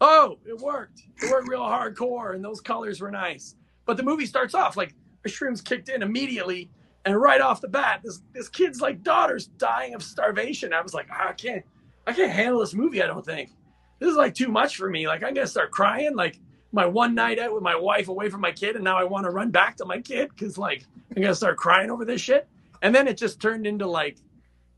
Oh, 0.01 0.39
it 0.47 0.59
worked. 0.59 1.03
It 1.23 1.31
worked 1.31 1.49
real 1.49 1.61
hardcore, 1.61 2.35
and 2.35 2.45
those 2.45 2.61
colors 2.61 3.01
were 3.01 3.11
nice. 3.11 3.55
But 3.85 3.97
the 3.97 4.03
movie 4.03 4.27
starts 4.27 4.55
off 4.55 4.77
like 4.77 4.91
the 4.91 5.08
shrooms 5.29 5.65
kicked 5.65 5.89
in 5.89 6.03
immediately, 6.03 6.71
and 7.05 7.21
right 7.21 7.41
off 7.41 7.61
the 7.61 7.69
bat, 7.69 8.01
this 8.05 8.21
this 8.33 8.49
kid's 8.49 8.81
like 8.81 9.03
daughter's 9.03 9.47
dying 9.47 9.95
of 9.95 10.03
starvation. 10.03 10.73
I 10.73 10.83
was 10.83 10.95
like, 10.95 11.09
"Ah, 11.11 11.29
I 11.31 11.33
can't, 11.33 11.65
I 12.07 12.13
can't 12.13 12.33
handle 12.33 12.61
this 12.61 12.75
movie. 12.75 13.03
I 13.03 13.07
don't 13.07 13.25
think 13.25 13.51
this 13.99 14.11
is 14.11 14.17
like 14.17 14.35
too 14.35 14.49
much 14.49 14.77
for 14.77 14.89
me. 14.89 15.07
Like 15.07 15.23
I'm 15.23 15.35
gonna 15.35 15.47
start 15.47 15.71
crying. 15.71 16.15
Like 16.15 16.39
my 16.73 16.87
one 16.87 17.15
night 17.15 17.39
out 17.39 17.55
with 17.55 17.63
my 17.63 17.77
wife 17.77 18.09
away 18.09 18.29
from 18.29 18.41
my 18.41 18.53
kid, 18.53 18.77
and 18.77 18.85
now 18.85 18.97
I 18.97 19.05
want 19.05 19.25
to 19.25 19.31
run 19.31 19.51
back 19.51 19.77
to 19.77 19.85
my 19.85 20.01
kid 20.01 20.31
because 20.31 20.59
like 20.59 20.85
I'm 21.15 21.23
gonna 21.23 21.35
start 21.35 21.57
crying 21.57 21.91
over 21.91 22.05
this 22.05 22.21
shit. 22.21 22.49
And 22.81 22.95
then 22.95 23.09
it 23.09 23.17
just 23.17 23.41
turned 23.41 23.67
into 23.67 23.87
like, 23.87 24.19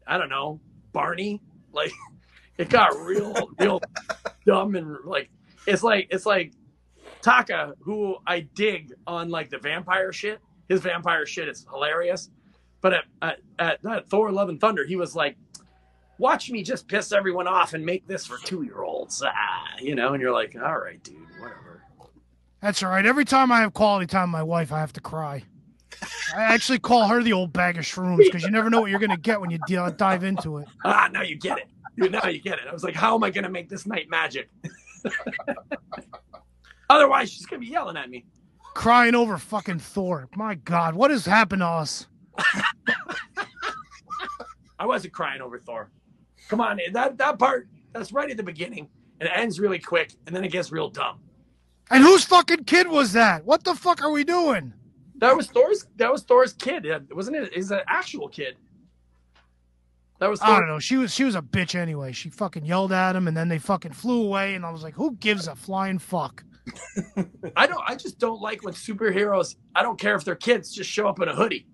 I 0.07 0.16
don't 0.16 0.30
know, 0.30 0.61
Barney. 0.92 1.40
Like 1.72 1.92
it 2.59 2.68
got 2.68 2.96
real, 2.96 3.51
real 3.59 3.80
dumb 4.46 4.74
and 4.74 4.96
like 5.05 5.30
it's 5.66 5.82
like 5.82 6.09
it's 6.11 6.26
like 6.26 6.53
Taika, 7.22 7.74
who 7.80 8.16
I 8.26 8.40
dig 8.40 8.92
on 9.06 9.30
like 9.30 9.50
the 9.50 9.58
vampire 9.58 10.12
shit. 10.12 10.40
His 10.68 10.80
vampire 10.80 11.26
shit 11.26 11.48
is 11.48 11.66
hilarious. 11.70 12.30
But 12.80 12.94
at, 12.94 13.04
at, 13.22 13.38
at, 13.58 13.86
at 13.86 14.08
Thor: 14.08 14.32
Love 14.32 14.48
and 14.48 14.60
Thunder, 14.60 14.84
he 14.84 14.96
was 14.96 15.14
like, 15.14 15.36
"Watch 16.18 16.50
me 16.50 16.62
just 16.62 16.88
piss 16.88 17.12
everyone 17.12 17.46
off 17.46 17.74
and 17.74 17.84
make 17.84 18.06
this 18.06 18.26
for 18.26 18.38
two-year-olds." 18.38 19.22
Ah, 19.24 19.64
you 19.80 19.94
know, 19.94 20.14
and 20.14 20.22
you're 20.22 20.32
like, 20.32 20.56
"All 20.56 20.78
right, 20.78 21.02
dude, 21.02 21.16
whatever." 21.38 21.82
That's 22.62 22.82
all 22.82 22.90
right. 22.90 23.04
Every 23.04 23.24
time 23.24 23.52
I 23.52 23.60
have 23.60 23.74
quality 23.74 24.06
time 24.06 24.32
with 24.32 24.38
my 24.38 24.42
wife, 24.42 24.72
I 24.72 24.78
have 24.80 24.92
to 24.94 25.00
cry. 25.00 25.44
I 26.34 26.42
actually 26.42 26.78
call 26.78 27.08
her 27.08 27.22
the 27.22 27.32
old 27.32 27.52
bag 27.52 27.76
of 27.76 27.84
shrooms 27.84 28.18
because 28.18 28.42
you 28.42 28.50
never 28.50 28.70
know 28.70 28.80
what 28.80 28.90
you're 28.90 29.00
going 29.00 29.10
to 29.10 29.16
get 29.16 29.40
when 29.40 29.50
you 29.50 29.58
d- 29.66 29.76
dive 29.96 30.24
into 30.24 30.58
it. 30.58 30.68
Ah, 30.84 31.08
now 31.12 31.22
you 31.22 31.36
get 31.36 31.58
it. 31.58 31.66
Now 32.10 32.28
you 32.28 32.40
get 32.40 32.58
it. 32.58 32.66
I 32.68 32.72
was 32.72 32.84
like, 32.84 32.94
"How 32.94 33.14
am 33.14 33.24
I 33.24 33.30
gonna 33.30 33.50
make 33.50 33.68
this 33.68 33.86
night 33.86 34.08
magic?" 34.08 34.48
Otherwise, 36.91 37.30
she's 37.30 37.47
gonna 37.47 37.61
be 37.61 37.68
yelling 37.68 37.97
at 37.97 38.11
me. 38.11 38.26
Crying 38.74 39.14
over 39.14 39.38
fucking 39.38 39.78
Thor. 39.78 40.28
My 40.34 40.57
God, 40.57 40.95
what 40.95 41.12
has 41.12 41.24
happened 41.24 41.61
to 41.61 41.66
us? 41.66 42.09
I 44.78 44.86
wasn't 44.86 45.12
crying 45.12 45.41
over 45.41 45.59
Thor. 45.59 45.88
Come 46.49 46.61
on, 46.61 46.80
that 46.93 47.16
that 47.18 47.38
part 47.38 47.68
that's 47.93 48.12
right 48.12 48.28
at 48.28 48.36
the 48.36 48.43
beginning, 48.43 48.88
and 49.20 49.28
it 49.28 49.32
ends 49.34 49.61
really 49.61 49.78
quick, 49.78 50.14
and 50.26 50.34
then 50.34 50.43
it 50.43 50.51
gets 50.51 50.72
real 50.72 50.91
dumb. 50.91 51.20
And 51.91 52.03
whose 52.03 52.24
fucking 52.24 52.64
kid 52.64 52.88
was 52.88 53.12
that? 53.12 53.45
What 53.45 53.62
the 53.62 53.74
fuck 53.74 54.03
are 54.03 54.11
we 54.11 54.24
doing? 54.24 54.72
That 55.18 55.36
was 55.36 55.47
Thor's. 55.47 55.86
That 55.97 56.11
was 56.11 56.24
Thor's 56.24 56.55
kid, 56.55 56.86
wasn't 57.12 57.36
it? 57.36 57.53
Is 57.53 57.70
an 57.70 57.82
actual 57.86 58.28
kid. 58.28 58.57
That 60.18 60.28
was. 60.28 60.41
I 60.43 60.59
don't 60.59 60.66
know. 60.66 60.80
She 60.80 60.97
was 60.97 61.14
she 61.14 61.22
was 61.22 61.36
a 61.36 61.43
bitch 61.43 61.76
anyway. 61.76 62.11
She 62.11 62.30
fucking 62.30 62.64
yelled 62.64 62.91
at 62.91 63.14
him, 63.14 63.28
and 63.28 63.36
then 63.36 63.49
they 63.49 63.59
fucking 63.59 63.93
flew 63.93 64.24
away. 64.24 64.57
And 64.57 64.66
I 64.66 64.70
was 64.70 64.82
like, 64.82 64.95
who 64.95 65.12
gives 65.12 65.47
a 65.47 65.55
flying 65.55 66.01
fuck? 66.01 66.43
I 67.56 67.66
don't. 67.66 67.82
I 67.86 67.94
just 67.94 68.18
don't 68.18 68.40
like 68.40 68.62
when 68.64 68.74
superheroes. 68.74 69.56
I 69.74 69.82
don't 69.82 69.98
care 69.98 70.14
if 70.14 70.24
they're 70.24 70.34
kids. 70.34 70.72
Just 70.74 70.90
show 70.90 71.08
up 71.08 71.20
in 71.20 71.28
a 71.28 71.34
hoodie. 71.34 71.66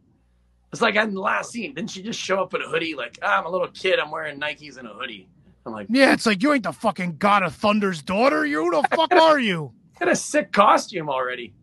It's 0.72 0.82
like 0.82 0.96
in 0.96 1.14
the 1.14 1.20
last 1.20 1.52
scene. 1.52 1.74
Didn't 1.74 1.90
she 1.90 2.02
just 2.02 2.18
show 2.20 2.42
up 2.42 2.52
in 2.54 2.60
a 2.62 2.68
hoodie? 2.68 2.94
Like 2.94 3.18
ah, 3.22 3.38
I'm 3.38 3.46
a 3.46 3.50
little 3.50 3.68
kid. 3.68 3.98
I'm 3.98 4.10
wearing 4.10 4.38
Nikes 4.40 4.76
and 4.78 4.86
a 4.88 4.92
hoodie. 4.92 5.28
I'm 5.64 5.72
like, 5.72 5.86
Yeah, 5.90 6.12
it's 6.12 6.26
like 6.26 6.42
you 6.42 6.52
ain't 6.52 6.64
the 6.64 6.72
fucking 6.72 7.16
god 7.18 7.42
of 7.42 7.54
thunder's 7.54 8.02
daughter. 8.02 8.44
You 8.46 8.64
who 8.64 8.70
the 8.70 8.96
fuck 8.96 9.12
are 9.14 9.38
you? 9.38 9.72
get 9.98 10.08
a 10.08 10.16
sick 10.16 10.52
costume 10.52 11.08
already. 11.08 11.54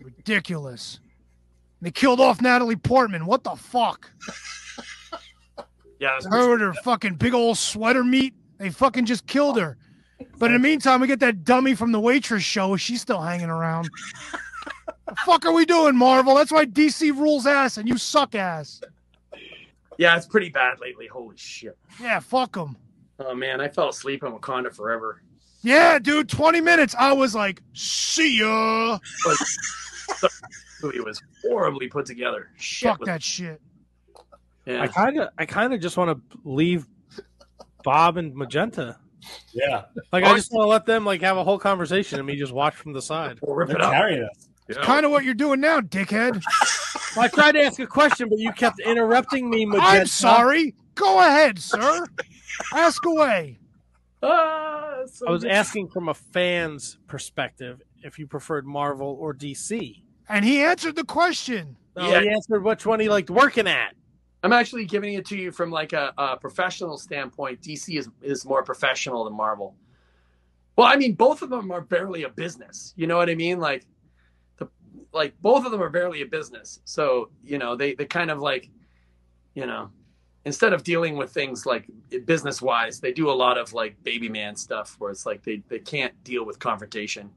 Ridiculous. 0.00 1.00
They 1.82 1.90
killed 1.90 2.20
off 2.20 2.40
Natalie 2.40 2.76
Portman. 2.76 3.26
What 3.26 3.44
the 3.44 3.56
fuck? 3.56 4.10
Yeah, 5.98 6.18
Her 6.30 6.48
with 6.52 6.60
her 6.62 6.72
fucking 6.82 7.16
big 7.16 7.34
old 7.34 7.58
sweater 7.58 8.02
meat. 8.02 8.32
They 8.56 8.70
fucking 8.70 9.04
just 9.04 9.26
killed 9.26 9.58
her. 9.60 9.76
But 10.38 10.46
in 10.46 10.52
the 10.54 10.58
meantime, 10.58 11.00
we 11.00 11.06
get 11.06 11.20
that 11.20 11.44
dummy 11.44 11.74
from 11.74 11.92
the 11.92 12.00
waitress 12.00 12.42
show. 12.42 12.76
She's 12.76 13.00
still 13.02 13.20
hanging 13.20 13.50
around. 13.50 13.88
the 15.06 15.14
fuck 15.26 15.44
are 15.46 15.52
we 15.52 15.64
doing, 15.66 15.96
Marvel? 15.96 16.34
That's 16.34 16.52
why 16.52 16.64
DC 16.66 17.10
rules 17.16 17.46
ass 17.46 17.76
and 17.76 17.88
you 17.88 17.98
suck 17.98 18.34
ass. 18.34 18.80
Yeah, 19.98 20.16
it's 20.16 20.26
pretty 20.26 20.48
bad 20.48 20.80
lately. 20.80 21.06
Holy 21.06 21.36
shit. 21.36 21.76
Yeah, 22.00 22.20
fuck 22.20 22.52
them. 22.54 22.76
Oh 23.18 23.34
man, 23.34 23.60
I 23.60 23.68
fell 23.68 23.90
asleep 23.90 24.24
on 24.24 24.32
Wakanda 24.32 24.74
Forever. 24.74 25.22
Yeah, 25.62 25.98
dude, 25.98 26.28
20 26.30 26.62
minutes. 26.62 26.94
I 26.98 27.12
was 27.12 27.34
like, 27.34 27.62
see 27.74 28.38
ya. 28.38 28.98
It 30.82 31.04
was 31.04 31.20
horribly 31.46 31.88
put 31.88 32.06
together. 32.06 32.48
Shit. 32.56 32.88
Fuck 32.88 33.00
was- 33.00 33.06
that 33.08 33.22
shit. 33.22 33.60
Yeah. 34.64 34.82
I 34.82 34.86
kind 34.88 35.18
of, 35.20 35.28
I 35.36 35.44
kind 35.46 35.74
of 35.74 35.80
just 35.80 35.96
want 35.98 36.16
to 36.30 36.38
leave 36.44 36.86
Bob 37.84 38.16
and 38.16 38.34
Magenta. 38.34 38.96
Yeah, 39.52 39.82
Like, 40.12 40.24
I 40.24 40.34
just 40.34 40.52
want 40.52 40.64
to 40.64 40.68
let 40.68 40.86
them 40.86 41.04
like 41.04 41.20
have 41.22 41.36
a 41.36 41.44
whole 41.44 41.58
conversation 41.58 42.18
and 42.18 42.26
me 42.26 42.36
just 42.36 42.52
watch 42.52 42.74
from 42.74 42.92
the 42.92 43.02
side. 43.02 43.38
We'll 43.42 43.54
rip 43.56 43.68
they're 43.68 43.76
it 43.78 43.82
up. 43.82 43.92
carrying 43.92 44.22
us. 44.24 44.48
Yeah. 44.68 44.82
Kind 44.82 45.04
of 45.04 45.10
what 45.12 45.24
you're 45.24 45.34
doing 45.34 45.60
now, 45.60 45.80
dickhead. 45.80 46.42
I 47.18 47.26
tried 47.28 47.52
to 47.52 47.62
ask 47.64 47.78
a 47.80 47.86
question, 47.86 48.28
but 48.28 48.38
you 48.38 48.52
kept 48.52 48.78
interrupting 48.80 49.50
me. 49.50 49.66
Magenta. 49.66 49.86
I'm 50.00 50.06
sorry. 50.06 50.74
Go 50.94 51.18
ahead, 51.18 51.58
sir. 51.58 52.06
Ask 52.74 53.04
away. 53.06 53.58
Ah, 54.22 54.98
so 55.06 55.26
I 55.28 55.30
was 55.30 55.44
good. 55.44 55.50
asking 55.52 55.88
from 55.88 56.10
a 56.10 56.14
fan's 56.14 56.98
perspective 57.08 57.80
if 58.02 58.18
you 58.18 58.26
preferred 58.26 58.66
Marvel 58.66 59.16
or 59.18 59.32
DC. 59.32 60.02
And 60.28 60.44
he 60.44 60.60
answered 60.60 60.94
the 60.94 61.04
question. 61.04 61.76
No, 61.96 62.06
Yeah. 62.06 62.20
he 62.20 62.28
answered 62.28 62.62
which 62.62 62.84
one 62.84 63.00
he 63.00 63.08
liked 63.08 63.30
working 63.30 63.66
at. 63.66 63.94
I'm 64.42 64.52
actually 64.52 64.86
giving 64.86 65.14
it 65.14 65.26
to 65.26 65.36
you 65.36 65.52
from 65.52 65.70
like 65.70 65.92
a, 65.92 66.12
a 66.16 66.36
professional 66.36 66.96
standpoint. 66.96 67.60
DC 67.60 67.98
is 67.98 68.08
is 68.22 68.44
more 68.44 68.62
professional 68.62 69.24
than 69.24 69.34
Marvel. 69.34 69.74
Well, 70.76 70.86
I 70.86 70.96
mean, 70.96 71.14
both 71.14 71.42
of 71.42 71.50
them 71.50 71.70
are 71.70 71.82
barely 71.82 72.22
a 72.22 72.28
business. 72.28 72.94
You 72.96 73.06
know 73.06 73.18
what 73.18 73.28
I 73.28 73.34
mean? 73.34 73.60
Like, 73.60 73.84
the 74.56 74.68
like 75.12 75.34
both 75.42 75.66
of 75.66 75.72
them 75.72 75.82
are 75.82 75.90
barely 75.90 76.22
a 76.22 76.26
business. 76.26 76.80
So 76.84 77.30
you 77.44 77.58
know, 77.58 77.76
they 77.76 77.94
they 77.94 78.06
kind 78.06 78.30
of 78.30 78.38
like, 78.38 78.70
you 79.54 79.66
know, 79.66 79.90
instead 80.46 80.72
of 80.72 80.84
dealing 80.84 81.16
with 81.16 81.30
things 81.32 81.66
like 81.66 81.84
business 82.24 82.62
wise, 82.62 82.98
they 82.98 83.12
do 83.12 83.30
a 83.30 83.32
lot 83.32 83.58
of 83.58 83.74
like 83.74 84.02
baby 84.04 84.30
man 84.30 84.56
stuff 84.56 84.96
where 84.98 85.10
it's 85.10 85.26
like 85.26 85.42
they 85.42 85.62
they 85.68 85.80
can't 85.80 86.14
deal 86.24 86.46
with 86.46 86.58
confrontation. 86.58 87.30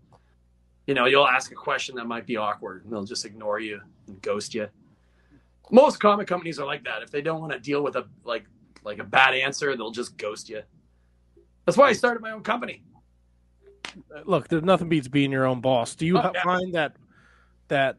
You 0.88 0.94
know, 0.94 1.06
you'll 1.06 1.28
ask 1.28 1.52
a 1.52 1.56
question 1.56 1.96
that 1.96 2.08
might 2.08 2.26
be 2.26 2.38
awkward, 2.38 2.86
and 2.86 2.94
they'll 2.94 3.04
just 3.04 3.26
ignore 3.26 3.60
you 3.60 3.82
and 4.08 4.22
ghost 4.22 4.54
you 4.54 4.70
most 5.74 6.00
comic 6.00 6.28
companies 6.28 6.60
are 6.60 6.66
like 6.68 6.84
that. 6.86 7.02
If 7.02 7.10
they 7.10 7.22
don't 7.22 7.42
want 7.42 7.52
to 7.52 7.60
deal 7.60 7.84
with 7.84 7.96
a 7.96 8.06
like 8.24 8.46
like 8.84 9.00
a 9.00 9.04
bad 9.04 9.34
answer, 9.34 9.76
they'll 9.76 9.92
just 9.92 10.16
ghost 10.18 10.48
you. 10.48 10.62
That's 11.66 11.78
why 11.78 11.88
I 11.90 11.94
started 11.94 12.22
my 12.22 12.32
own 12.32 12.44
company. 12.44 12.84
Look, 14.26 14.48
there's 14.48 14.64
nothing 14.64 14.90
beats 14.90 15.08
being 15.08 15.32
your 15.32 15.46
own 15.46 15.62
boss. 15.62 15.96
Do 15.96 16.06
you 16.06 16.18
Oh, 16.18 16.32
yeah. 16.34 16.44
find 16.44 16.74
that 16.76 16.96
that 17.70 17.98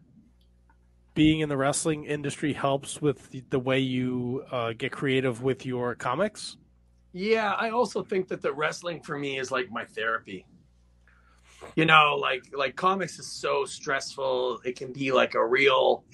being 1.14 1.40
in 1.40 1.48
the 1.48 1.56
wrestling 1.56 2.04
industry 2.04 2.52
helps 2.52 3.00
with 3.00 3.30
the, 3.30 3.42
the 3.50 3.58
way 3.58 3.78
you 3.78 4.44
uh, 4.50 4.72
get 4.76 4.92
creative 4.92 5.42
with 5.42 5.64
your 5.66 5.94
comics? 5.94 6.56
Yeah, 7.12 7.52
I 7.52 7.70
also 7.70 8.02
think 8.02 8.28
that 8.28 8.42
the 8.42 8.52
wrestling 8.52 9.00
for 9.02 9.18
me 9.18 9.38
is 9.38 9.50
like 9.50 9.70
my 9.70 9.84
therapy. 9.84 10.46
You 11.76 11.86
know, 11.86 12.16
like 12.20 12.44
like 12.56 12.76
comics 12.76 13.18
is 13.18 13.26
so 13.26 13.64
stressful. 13.64 14.60
It 14.64 14.76
can 14.76 14.92
be 14.92 15.10
like 15.12 15.34
a 15.34 15.44
real 15.44 16.04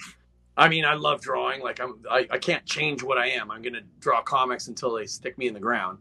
I 0.56 0.68
mean, 0.68 0.84
I 0.84 0.94
love 0.94 1.20
drawing. 1.20 1.62
Like 1.62 1.80
I'm 1.80 2.02
I, 2.10 2.26
I 2.30 2.38
can't 2.38 2.64
change 2.66 3.02
what 3.02 3.18
I 3.18 3.28
am. 3.28 3.50
I'm 3.50 3.62
gonna 3.62 3.82
draw 3.98 4.22
comics 4.22 4.68
until 4.68 4.94
they 4.94 5.06
stick 5.06 5.38
me 5.38 5.46
in 5.48 5.54
the 5.54 5.60
ground. 5.60 5.98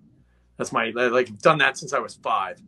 That's 0.58 0.72
my 0.72 0.90
like 0.90 1.30
I've 1.30 1.42
done 1.42 1.60
that 1.60 1.78
since 1.78 1.94
I 1.94 2.00
was 2.00 2.16
five. 2.16 2.62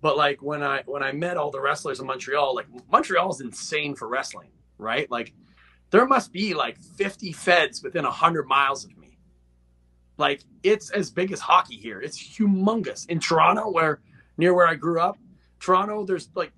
But 0.00 0.16
like 0.16 0.42
when 0.42 0.62
I 0.62 0.82
when 0.86 1.02
I 1.02 1.12
met 1.12 1.36
all 1.36 1.50
the 1.50 1.60
wrestlers 1.60 2.00
in 2.00 2.06
Montreal, 2.06 2.54
like 2.54 2.66
Montreal 2.90 3.30
is 3.30 3.40
insane 3.40 3.94
for 3.94 4.08
wrestling, 4.08 4.50
right? 4.78 5.10
Like 5.10 5.32
there 5.90 6.06
must 6.06 6.32
be 6.32 6.54
like 6.54 6.78
50 6.78 7.32
feds 7.32 7.82
within 7.82 8.04
100 8.04 8.46
miles 8.46 8.84
of 8.84 8.96
me. 8.98 9.18
Like 10.16 10.42
it's 10.62 10.90
as 10.90 11.10
big 11.10 11.32
as 11.32 11.40
hockey 11.40 11.76
here. 11.76 12.00
It's 12.00 12.18
humongous. 12.18 13.08
In 13.08 13.20
Toronto, 13.20 13.70
where 13.70 14.00
near 14.36 14.54
where 14.54 14.66
I 14.66 14.74
grew 14.74 15.00
up, 15.00 15.18
Toronto, 15.60 16.04
there's 16.04 16.28
like 16.34 16.52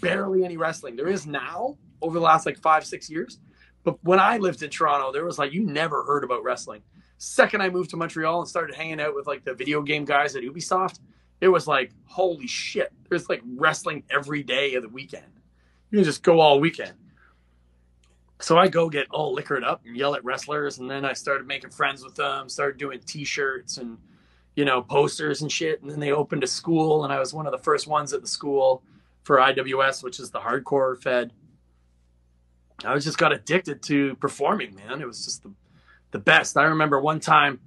barely 0.00 0.44
any 0.44 0.56
wrestling. 0.56 0.96
There 0.96 1.08
is 1.08 1.26
now 1.26 1.76
over 2.00 2.18
the 2.18 2.24
last 2.24 2.46
like 2.46 2.58
five, 2.58 2.84
six 2.84 3.08
years. 3.08 3.38
But 3.84 4.02
when 4.02 4.20
I 4.20 4.38
lived 4.38 4.62
in 4.62 4.70
Toronto, 4.70 5.12
there 5.12 5.24
was 5.24 5.38
like 5.38 5.52
you 5.52 5.64
never 5.64 6.04
heard 6.04 6.24
about 6.24 6.44
wrestling. 6.44 6.82
Second 7.18 7.62
I 7.62 7.70
moved 7.70 7.90
to 7.90 7.96
Montreal 7.96 8.40
and 8.40 8.48
started 8.48 8.74
hanging 8.74 9.00
out 9.00 9.14
with 9.14 9.26
like 9.26 9.44
the 9.44 9.54
video 9.54 9.82
game 9.82 10.04
guys 10.04 10.34
at 10.36 10.42
Ubisoft, 10.42 10.98
it 11.40 11.48
was 11.48 11.66
like, 11.66 11.92
holy 12.04 12.46
shit. 12.46 12.92
There's 13.08 13.28
like 13.28 13.42
wrestling 13.56 14.04
every 14.10 14.42
day 14.42 14.74
of 14.74 14.82
the 14.82 14.88
weekend. 14.88 15.40
You 15.90 15.98
can 15.98 16.04
just 16.04 16.22
go 16.22 16.40
all 16.40 16.60
weekend. 16.60 16.94
So 18.40 18.58
I 18.58 18.68
go 18.68 18.88
get 18.88 19.06
all 19.10 19.32
liquored 19.32 19.62
up 19.62 19.82
and 19.84 19.96
yell 19.96 20.14
at 20.14 20.24
wrestlers, 20.24 20.78
and 20.78 20.90
then 20.90 21.04
I 21.04 21.12
started 21.12 21.46
making 21.46 21.70
friends 21.70 22.02
with 22.02 22.16
them, 22.16 22.48
started 22.48 22.78
doing 22.78 23.00
t-shirts 23.06 23.78
and 23.78 23.98
you 24.54 24.64
know, 24.64 24.82
posters 24.82 25.42
and 25.42 25.50
shit. 25.50 25.82
And 25.82 25.90
then 25.90 26.00
they 26.00 26.12
opened 26.12 26.44
a 26.44 26.46
school, 26.46 27.04
and 27.04 27.12
I 27.12 27.18
was 27.18 27.32
one 27.32 27.46
of 27.46 27.52
the 27.52 27.58
first 27.58 27.86
ones 27.86 28.12
at 28.12 28.20
the 28.20 28.28
school 28.28 28.82
for 29.22 29.38
IWS, 29.38 30.02
which 30.02 30.20
is 30.20 30.30
the 30.30 30.40
hardcore 30.40 31.00
fed. 31.00 31.32
I 32.84 32.94
was 32.94 33.04
just 33.04 33.18
got 33.18 33.32
addicted 33.32 33.82
to 33.84 34.14
performing, 34.16 34.74
man. 34.74 35.00
It 35.00 35.06
was 35.06 35.24
just 35.24 35.42
the, 35.42 35.52
the 36.10 36.18
best. 36.18 36.56
I 36.56 36.64
remember 36.64 37.00
one 37.00 37.20
time 37.20 37.60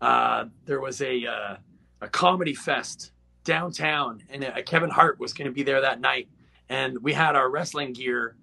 uh, 0.00 0.46
there 0.66 0.80
was 0.80 1.00
a 1.00 1.26
uh, 1.26 1.56
a 2.00 2.08
comedy 2.08 2.54
fest 2.54 3.12
downtown, 3.44 4.22
and 4.30 4.44
uh, 4.44 4.62
Kevin 4.62 4.90
Hart 4.90 5.18
was 5.20 5.32
going 5.32 5.46
to 5.46 5.52
be 5.52 5.62
there 5.62 5.82
that 5.82 6.00
night, 6.00 6.28
and 6.68 6.98
we 7.02 7.12
had 7.12 7.36
our 7.36 7.50
wrestling 7.50 7.92
gear 7.92 8.36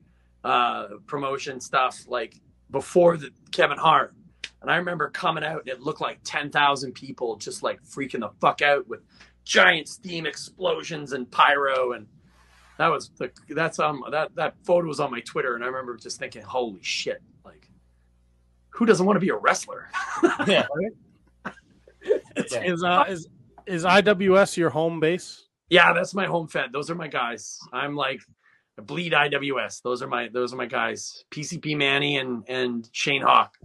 uh, 0.44 0.88
promotion 1.08 1.60
stuff 1.60 2.06
like 2.08 2.40
before 2.70 3.18
the 3.18 3.32
Kevin 3.52 3.78
Hart. 3.78 4.14
And 4.62 4.70
I 4.70 4.78
remember 4.78 5.10
coming 5.10 5.44
out, 5.44 5.62
and 5.62 5.70
it 5.70 5.82
looked 5.82 6.02
like 6.02 6.20
ten 6.24 6.52
thousand 6.52 6.94
people 6.94 7.36
just 7.38 7.64
like 7.64 7.84
freaking 7.84 8.20
the 8.22 8.30
fuck 8.40 8.62
out 8.62 8.88
with 8.88 9.02
giant 9.44 9.88
steam 9.88 10.26
explosions 10.26 11.14
and 11.14 11.30
pyro 11.30 11.94
and 11.94 12.08
that 12.82 12.88
was 12.88 13.12
the 13.18 13.30
that's 13.50 13.78
um 13.78 14.04
that 14.10 14.34
that 14.36 14.56
photo 14.64 14.88
was 14.88 15.00
on 15.00 15.12
my 15.12 15.20
Twitter, 15.20 15.54
and 15.54 15.64
I 15.64 15.68
remember 15.68 15.96
just 15.98 16.18
thinking, 16.18 16.42
"Holy 16.42 16.82
shit!" 16.82 17.22
Like, 17.46 17.70
who 18.70 18.88
doesn't 18.88 19.06
want 19.06 19.18
to 19.18 19.22
be 19.22 19.30
a 19.30 19.36
wrestler? 19.36 19.90
Yeah. 20.48 20.66
Is, 22.36 22.54
is, 22.54 22.84
uh, 22.84 23.06
is 23.08 23.28
is 23.68 23.84
IWS 23.84 24.58
your 24.58 24.72
home 24.72 25.00
base? 25.00 25.46
Yeah, 25.70 25.94
that's 25.94 26.16
my 26.16 26.26
home 26.26 26.48
fed. 26.48 26.72
Those 26.74 26.90
are 26.90 26.96
my 26.96 27.08
guys. 27.08 27.60
I'm 27.72 27.96
like 27.96 28.22
I 28.80 28.82
bleed 28.82 29.14
IWS. 29.14 29.84
Those 29.84 30.02
are 30.02 30.08
my 30.08 30.30
those 30.30 30.52
are 30.52 30.58
my 30.58 30.66
guys. 30.66 31.24
PCP 31.30 31.78
Manny 31.78 32.18
and 32.18 32.44
and 32.48 32.90
Shane 32.92 33.22
Hawk 33.22 33.56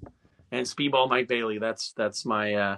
and 0.52 0.66
Speedball 0.66 1.08
Mike 1.08 1.28
Bailey. 1.28 1.58
That's 1.58 1.92
that's 1.92 2.26
my 2.26 2.54
uh 2.54 2.76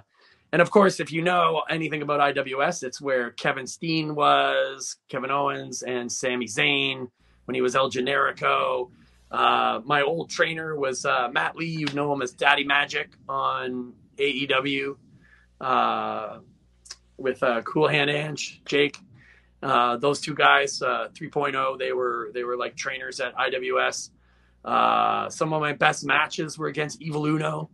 and 0.51 0.61
of 0.61 0.71
course 0.71 0.99
if 0.99 1.11
you 1.11 1.21
know 1.21 1.63
anything 1.69 2.01
about 2.01 2.35
IWS, 2.35 2.83
it's 2.83 3.01
where 3.01 3.31
Kevin 3.31 3.67
Steen 3.67 4.15
was, 4.15 4.97
Kevin 5.09 5.31
Owens 5.31 5.83
and 5.83 6.11
Sami 6.11 6.45
Zayn 6.45 7.09
when 7.45 7.55
he 7.55 7.61
was 7.61 7.75
El 7.75 7.89
Generico. 7.89 8.89
Uh, 9.31 9.81
my 9.85 10.01
old 10.01 10.29
trainer 10.29 10.75
was 10.75 11.05
uh, 11.05 11.29
Matt 11.31 11.55
Lee. 11.55 11.67
You 11.67 11.87
know 11.93 12.11
him 12.13 12.21
as 12.21 12.31
Daddy 12.31 12.63
Magic 12.63 13.09
on 13.27 13.93
AEW 14.17 14.95
uh, 15.61 16.39
with 17.17 17.41
uh, 17.43 17.61
Cool 17.61 17.87
Hand 17.87 18.09
Ange, 18.09 18.61
Jake. 18.65 18.97
Uh, 19.61 19.97
those 19.97 20.21
two 20.21 20.33
guys, 20.33 20.81
uh, 20.81 21.09
3.0, 21.13 21.77
they 21.77 21.91
were 21.91 22.31
they 22.33 22.43
were 22.43 22.57
like 22.57 22.75
trainers 22.75 23.19
at 23.19 23.35
IWS. 23.35 24.09
Some 25.31 25.53
of 25.53 25.61
my 25.61 25.73
best 25.73 26.05
matches 26.05 26.57
were 26.57 26.67
against 26.67 27.01
Evil 27.01 27.25
Uno 27.25 27.69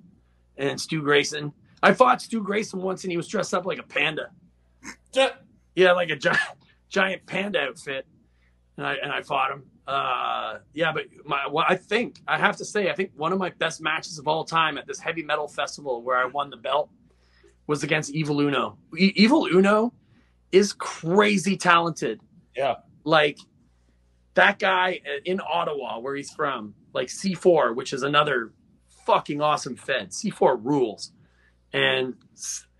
and 0.58 0.80
Stu 0.80 1.02
Grayson. 1.02 1.54
I 1.86 1.94
fought 1.94 2.22
Stu 2.22 2.42
Grayson 2.42 2.82
once, 2.82 3.04
and 3.04 3.12
he 3.12 3.18
was 3.18 3.28
dressed 3.28 3.54
up 3.54 3.66
like 3.66 3.78
a 3.78 3.84
panda. 3.84 4.32
Yeah, 5.76 5.92
like 5.92 6.10
a 6.10 6.16
giant 6.16 6.40
giant 6.90 7.26
panda 7.26 7.60
outfit, 7.62 8.08
and 8.78 8.86
I 8.88 8.94
and 8.96 9.12
I 9.12 9.22
fought 9.22 9.52
him. 9.52 9.64
Uh, 9.88 10.60
yeah, 10.74 10.92
but 10.92 11.06
my 11.26 11.48
well, 11.48 11.66
I 11.68 11.76
think 11.76 12.22
I 12.28 12.38
have 12.40 12.58
to 12.58 12.66
say 12.66 12.90
I 12.90 12.94
think 12.94 13.12
one 13.16 13.32
of 13.32 13.38
my 13.38 13.52
best 13.52 13.82
matches 13.82 14.18
of 14.18 14.28
all 14.28 14.44
time 14.44 14.78
at 14.80 14.88
this 14.88 15.00
heavy 15.00 15.22
metal 15.22 15.48
festival 15.48 16.02
where 16.02 16.18
I 16.18 16.26
won 16.26 16.50
the 16.50 16.58
belt 16.58 16.90
was 17.68 17.84
against 17.84 18.12
Evil 18.12 18.40
Uno. 18.42 18.78
E- 18.98 19.14
Evil 19.16 19.46
Uno 19.46 19.94
is 20.52 20.74
crazy 20.74 21.56
talented. 21.56 22.20
Yeah. 22.56 22.76
Like 23.04 23.38
that 24.34 24.58
guy 24.58 25.02
in 25.24 25.40
Ottawa, 25.40 26.00
where 26.00 26.16
he's 26.16 26.32
from, 26.32 26.74
like 26.94 27.10
C4, 27.10 27.76
which 27.76 27.94
is 27.94 28.02
another 28.02 28.54
fucking 29.06 29.40
awesome 29.40 29.76
fed. 29.76 30.10
C4 30.10 30.60
rules. 30.64 31.12
And 31.76 32.16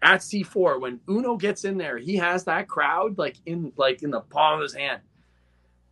at 0.02 0.22
C4, 0.22 0.80
when 0.80 1.00
Uno 1.10 1.36
gets 1.36 1.66
in 1.66 1.78
there, 1.78 1.98
he 1.98 2.16
has 2.16 2.46
that 2.46 2.68
crowd 2.68 3.18
like 3.18 3.38
in 3.46 3.74
like 3.76 4.04
in 4.04 4.12
the 4.12 4.22
palm 4.22 4.56
of 4.56 4.64
his 4.64 4.74
hand. 4.74 5.02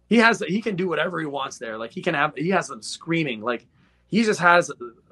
He 0.08 0.18
has 0.18 0.40
he 0.40 0.62
can 0.62 0.76
do 0.76 0.88
whatever 0.88 1.20
he 1.20 1.26
wants 1.26 1.58
there. 1.58 1.78
Like 1.78 1.92
he 1.92 2.02
can 2.02 2.14
have 2.14 2.34
he 2.38 2.50
has 2.50 2.68
them 2.68 2.82
screaming. 2.82 3.42
Like 3.42 3.68
he 4.08 4.24
just 4.24 4.40
has 4.40 4.72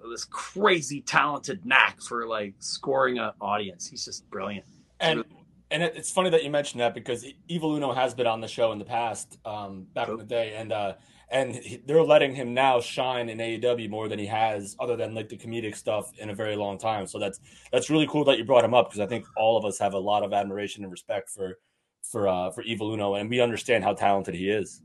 this 0.10 0.26
crazy 0.26 1.02
talented 1.02 1.66
knack 1.66 2.02
for 2.02 2.28
like 2.28 2.54
scoring 2.60 3.20
an 3.20 3.32
audience. 3.42 3.90
He's 3.90 4.06
just 4.06 4.30
brilliant. 4.30 4.66
And 5.00 5.26
And 5.72 5.82
it, 5.84 5.94
it's 5.96 6.12
funny 6.12 6.30
that 6.30 6.44
you 6.44 6.50
mentioned 6.50 6.82
that 6.82 6.94
because 6.94 7.26
Evil 7.48 7.76
Uno 7.76 7.94
has 7.94 8.14
been 8.14 8.28
on 8.28 8.42
the 8.42 8.48
show 8.48 8.72
in 8.74 8.80
the 8.80 8.86
past, 8.86 9.38
um, 9.46 9.88
back 9.94 10.10
in 10.10 10.18
the 10.18 10.24
day, 10.24 10.54
and 10.56 10.72
uh, 10.72 10.94
and 11.32 11.56
he, 11.56 11.78
they're 11.86 12.04
letting 12.04 12.36
him 12.36 12.54
now 12.54 12.82
shine 12.82 13.30
in 13.30 13.38
AEW 13.38 13.90
more 13.90 14.08
than 14.08 14.20
he 14.20 14.26
has, 14.26 14.76
other 14.80 14.96
than 14.96 15.16
like 15.16 15.30
the 15.30 15.38
comedic 15.38 15.76
stuff, 15.76 16.12
in 16.18 16.30
a 16.30 16.36
very 16.36 16.56
long 16.56 16.78
time. 16.78 17.08
So 17.08 17.18
that's 17.20 17.40
that's 17.72 17.90
really 17.90 18.08
cool 18.08 18.26
that 18.26 18.38
you 18.38 18.44
brought 18.44 18.66
him 18.66 18.74
up 18.74 18.90
because 18.90 19.00
I 19.00 19.08
think 19.08 19.26
all 19.38 19.58
of 19.58 19.66
us 19.66 19.80
have 19.80 19.94
a 19.94 20.00
lot 20.00 20.24
of 20.24 20.34
admiration 20.34 20.84
and 20.84 20.92
respect 20.92 21.30
for 21.30 21.58
for 22.04 22.28
uh, 22.28 22.52
for 22.52 22.62
Evil 22.64 22.94
Uno, 22.94 23.16
and 23.16 23.30
we 23.30 23.40
understand 23.40 23.84
how 23.84 23.94
talented 23.94 24.36
he 24.36 24.50
is. 24.50 24.82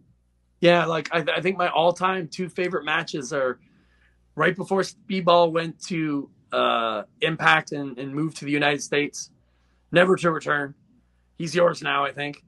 Yeah, 0.60 0.86
like 0.86 1.09
I, 1.12 1.24
I 1.36 1.40
think 1.40 1.59
my 1.59 1.68
all-time 1.68 2.28
two 2.28 2.48
favorite 2.48 2.85
matches 2.85 3.32
are 3.32 3.59
right 4.36 4.56
before 4.56 4.82
Speedball 4.82 5.52
went 5.52 5.78
to 5.86 6.31
uh, 6.52 7.02
Impact 7.20 7.73
and, 7.73 7.98
and 7.98 8.14
moved 8.14 8.39
to 8.39 8.44
the 8.44 8.52
United 8.52 8.82
States, 8.82 9.31
never 9.93 10.16
to 10.16 10.31
return. 10.31 10.74
He's 11.36 11.55
yours 11.55 11.82
now, 11.82 12.05
I 12.05 12.12
think. 12.12 12.43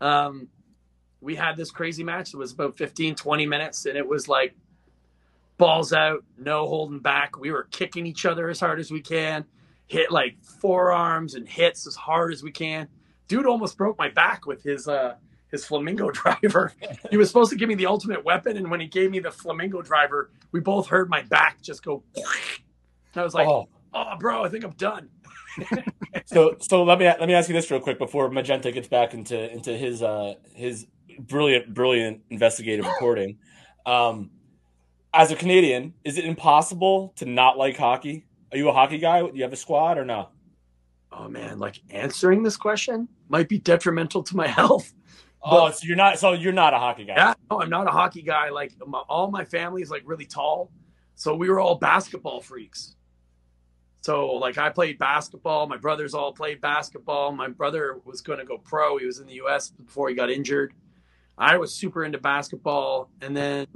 Um, 0.00 0.48
we 1.24 1.34
had 1.34 1.56
this 1.56 1.70
crazy 1.70 2.04
match. 2.04 2.34
It 2.34 2.36
was 2.36 2.52
about 2.52 2.76
15, 2.76 3.14
20 3.14 3.46
minutes, 3.46 3.86
and 3.86 3.96
it 3.96 4.06
was 4.06 4.28
like 4.28 4.54
balls 5.56 5.92
out, 5.92 6.22
no 6.36 6.66
holding 6.68 6.98
back. 6.98 7.38
We 7.38 7.50
were 7.50 7.64
kicking 7.70 8.06
each 8.06 8.26
other 8.26 8.50
as 8.50 8.60
hard 8.60 8.78
as 8.78 8.90
we 8.90 9.00
can, 9.00 9.44
hit 9.86 10.10
like 10.10 10.36
forearms 10.42 11.34
and 11.34 11.48
hits 11.48 11.86
as 11.86 11.96
hard 11.96 12.32
as 12.32 12.42
we 12.42 12.52
can. 12.52 12.88
Dude 13.26 13.46
almost 13.46 13.78
broke 13.78 13.98
my 13.98 14.10
back 14.10 14.46
with 14.46 14.62
his 14.62 14.86
uh, 14.86 15.14
his 15.50 15.64
flamingo 15.64 16.10
driver. 16.12 16.72
he 17.10 17.16
was 17.16 17.28
supposed 17.28 17.50
to 17.50 17.56
give 17.56 17.68
me 17.70 17.74
the 17.74 17.86
ultimate 17.86 18.22
weapon, 18.24 18.56
and 18.58 18.70
when 18.70 18.80
he 18.80 18.86
gave 18.86 19.10
me 19.10 19.18
the 19.18 19.30
flamingo 19.30 19.80
driver, 19.80 20.30
we 20.52 20.60
both 20.60 20.88
heard 20.88 21.08
my 21.08 21.22
back 21.22 21.62
just 21.62 21.82
go. 21.82 22.02
And 22.14 23.20
I 23.20 23.24
was 23.24 23.32
like, 23.34 23.48
Oh. 23.48 23.68
"Oh, 23.94 24.12
bro, 24.18 24.44
I 24.44 24.48
think 24.50 24.64
I'm 24.64 24.72
done." 24.72 25.08
so 26.26 26.56
so 26.60 26.82
let 26.82 26.98
me 26.98 27.06
let 27.06 27.26
me 27.26 27.32
ask 27.34 27.48
you 27.48 27.54
this 27.54 27.70
real 27.70 27.80
quick 27.80 27.96
before 27.98 28.28
Magenta 28.28 28.72
gets 28.72 28.88
back 28.88 29.14
into 29.14 29.50
into 29.52 29.76
his 29.76 30.02
uh 30.02 30.34
his 30.52 30.86
brilliant 31.18 31.72
brilliant 31.72 32.22
investigative 32.30 32.86
reporting. 32.86 33.38
Um, 33.86 34.30
as 35.12 35.30
a 35.30 35.36
Canadian, 35.36 35.94
is 36.04 36.18
it 36.18 36.24
impossible 36.24 37.12
to 37.16 37.26
not 37.26 37.56
like 37.56 37.76
hockey? 37.76 38.26
Are 38.52 38.58
you 38.58 38.68
a 38.68 38.72
hockey 38.72 38.98
guy? 38.98 39.20
Do 39.20 39.30
you 39.34 39.42
have 39.42 39.52
a 39.52 39.56
squad 39.56 39.98
or 39.98 40.04
no? 40.04 40.28
Oh 41.12 41.28
man, 41.28 41.58
like 41.58 41.80
answering 41.90 42.42
this 42.42 42.56
question 42.56 43.08
might 43.28 43.48
be 43.48 43.58
detrimental 43.58 44.22
to 44.24 44.36
my 44.36 44.46
health. 44.60 44.92
Oh, 45.42 45.70
so 45.70 45.80
you're 45.86 45.96
not 45.96 46.18
so 46.18 46.32
you're 46.32 46.52
not 46.52 46.74
a 46.74 46.78
hockey 46.78 47.04
guy. 47.04 47.14
Yeah, 47.16 47.34
no, 47.50 47.60
I'm 47.60 47.70
not 47.70 47.86
a 47.86 47.90
hockey 47.90 48.22
guy. 48.22 48.50
Like 48.50 48.72
my, 48.86 49.00
all 49.00 49.30
my 49.30 49.44
family 49.44 49.82
is 49.82 49.90
like 49.90 50.02
really 50.04 50.24
tall, 50.24 50.72
so 51.14 51.34
we 51.34 51.50
were 51.50 51.60
all 51.60 51.76
basketball 51.76 52.40
freaks. 52.40 52.96
So 54.00 54.32
like 54.32 54.58
I 54.58 54.70
played 54.70 54.98
basketball. 54.98 55.66
My 55.66 55.76
brothers 55.76 56.14
all 56.14 56.32
played 56.32 56.60
basketball. 56.60 57.32
My 57.32 57.48
brother 57.48 58.00
was 58.04 58.20
going 58.20 58.38
to 58.38 58.44
go 58.44 58.58
pro. 58.58 58.98
He 58.98 59.06
was 59.06 59.18
in 59.18 59.26
the 59.26 59.34
U.S. 59.34 59.70
before 59.70 60.08
he 60.08 60.14
got 60.14 60.30
injured. 60.30 60.74
I 61.36 61.56
was 61.58 61.74
super 61.74 62.04
into 62.04 62.18
basketball, 62.18 63.10
and 63.20 63.36
then 63.36 63.66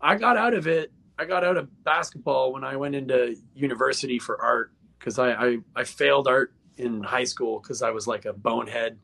I 0.00 0.16
got 0.16 0.36
out 0.36 0.54
of 0.54 0.66
it. 0.66 0.92
I 1.18 1.24
got 1.24 1.44
out 1.44 1.56
of 1.56 1.84
basketball 1.84 2.52
when 2.52 2.64
I 2.64 2.76
went 2.76 2.94
into 2.94 3.36
university 3.54 4.18
for 4.18 4.40
art 4.40 4.72
because 4.98 5.18
I, 5.18 5.32
I 5.32 5.58
I 5.74 5.84
failed 5.84 6.28
art 6.28 6.52
in 6.76 7.02
high 7.02 7.24
school 7.24 7.60
because 7.60 7.82
I 7.82 7.90
was 7.90 8.06
like 8.06 8.24
a 8.24 8.32
bonehead. 8.32 8.98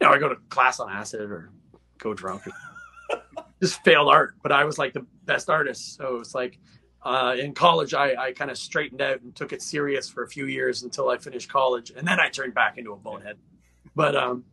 You 0.00 0.06
know, 0.06 0.12
I 0.12 0.18
go 0.18 0.28
to 0.28 0.36
class 0.48 0.80
on 0.80 0.90
acid 0.90 1.20
or 1.20 1.50
go 1.98 2.14
drunk. 2.14 2.42
just 3.62 3.82
failed 3.84 4.08
art, 4.08 4.34
but 4.42 4.52
I 4.52 4.64
was 4.64 4.78
like 4.78 4.92
the 4.92 5.06
best 5.24 5.48
artist. 5.48 5.96
So 5.96 6.16
it 6.16 6.18
was 6.18 6.34
like 6.34 6.58
uh, 7.02 7.34
in 7.38 7.52
college, 7.54 7.94
I, 7.94 8.14
I 8.14 8.32
kind 8.32 8.50
of 8.50 8.58
straightened 8.58 9.00
out 9.00 9.20
and 9.22 9.34
took 9.34 9.52
it 9.52 9.62
serious 9.62 10.08
for 10.08 10.22
a 10.22 10.28
few 10.28 10.46
years 10.46 10.82
until 10.82 11.08
I 11.08 11.18
finished 11.18 11.48
college, 11.48 11.92
and 11.96 12.06
then 12.06 12.20
I 12.20 12.28
turned 12.28 12.54
back 12.54 12.78
into 12.78 12.92
a 12.92 12.96
bonehead. 12.96 13.38
But 13.94 14.16
um, 14.16 14.44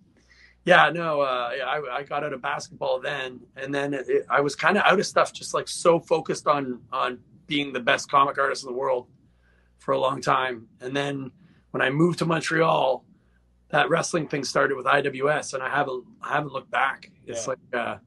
yeah, 0.65 0.89
no, 0.89 1.21
uh, 1.21 1.51
I, 1.65 1.97
I 1.99 2.03
got 2.03 2.23
out 2.23 2.33
of 2.33 2.41
basketball 2.41 2.99
then, 2.99 3.39
and 3.55 3.73
then 3.73 3.93
it, 3.93 4.25
I 4.29 4.41
was 4.41 4.55
kind 4.55 4.77
of 4.77 4.83
out 4.83 4.99
of 4.99 5.05
stuff, 5.05 5.33
just 5.33 5.53
like 5.53 5.67
so 5.67 5.99
focused 5.99 6.47
on 6.47 6.81
on 6.91 7.19
being 7.47 7.73
the 7.73 7.79
best 7.79 8.09
comic 8.11 8.37
artist 8.37 8.63
in 8.63 8.67
the 8.71 8.77
world 8.77 9.07
for 9.79 9.93
a 9.93 9.99
long 9.99 10.21
time. 10.21 10.67
And 10.81 10.95
then 10.95 11.31
when 11.71 11.81
I 11.81 11.89
moved 11.89 12.19
to 12.19 12.25
Montreal, 12.25 13.03
that 13.69 13.89
wrestling 13.89 14.27
thing 14.27 14.43
started 14.43 14.75
with 14.77 14.85
IWS, 14.85 15.53
and 15.55 15.63
I 15.63 15.69
haven't 15.69 16.03
I 16.21 16.33
haven't 16.33 16.53
looked 16.53 16.71
back. 16.71 17.11
It's 17.25 17.45
Yeah. 17.45 17.49
like 17.49 17.59
uh, 17.73 17.97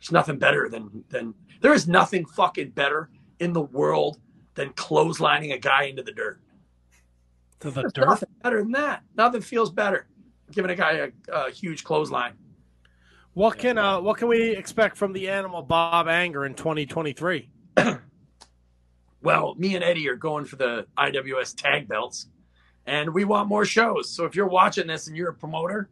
there's 0.00 0.12
nothing 0.12 0.38
better 0.38 0.68
than 0.68 1.04
than 1.08 1.34
there 1.60 1.72
is 1.72 1.86
nothing 1.88 2.26
fucking 2.26 2.70
better 2.70 3.08
in 3.38 3.52
the 3.52 3.62
world 3.62 4.18
than 4.54 4.70
clotheslining 4.74 5.54
a 5.54 5.58
guy 5.58 5.84
into 5.84 6.02
the 6.02 6.12
dirt. 6.12 6.40
To 7.60 7.70
the 7.70 7.82
There's 7.82 7.92
dirt. 7.92 8.08
nothing 8.08 8.28
better 8.42 8.58
than 8.62 8.72
that. 8.72 9.02
Nothing 9.16 9.40
feels 9.40 9.70
better. 9.70 10.06
Giving 10.52 10.70
a 10.70 10.76
guy 10.76 10.92
a, 10.92 11.32
a 11.32 11.50
huge 11.50 11.84
clothesline. 11.84 12.34
What 13.34 13.58
can 13.58 13.78
uh 13.78 14.00
what 14.00 14.18
can 14.18 14.28
we 14.28 14.54
expect 14.54 14.96
from 14.96 15.12
the 15.12 15.28
animal 15.28 15.62
Bob 15.62 16.08
Anger 16.08 16.44
in 16.44 16.54
2023? 16.54 17.48
Well, 19.22 19.54
me 19.54 19.76
and 19.76 19.84
Eddie 19.84 20.08
are 20.08 20.16
going 20.16 20.44
for 20.44 20.56
the 20.56 20.86
IWS 20.98 21.56
tag 21.56 21.86
belts, 21.86 22.26
and 22.86 23.14
we 23.14 23.24
want 23.24 23.48
more 23.48 23.64
shows. 23.64 24.10
So 24.10 24.24
if 24.24 24.34
you're 24.34 24.48
watching 24.48 24.88
this 24.88 25.06
and 25.06 25.16
you're 25.16 25.30
a 25.30 25.34
promoter, 25.34 25.88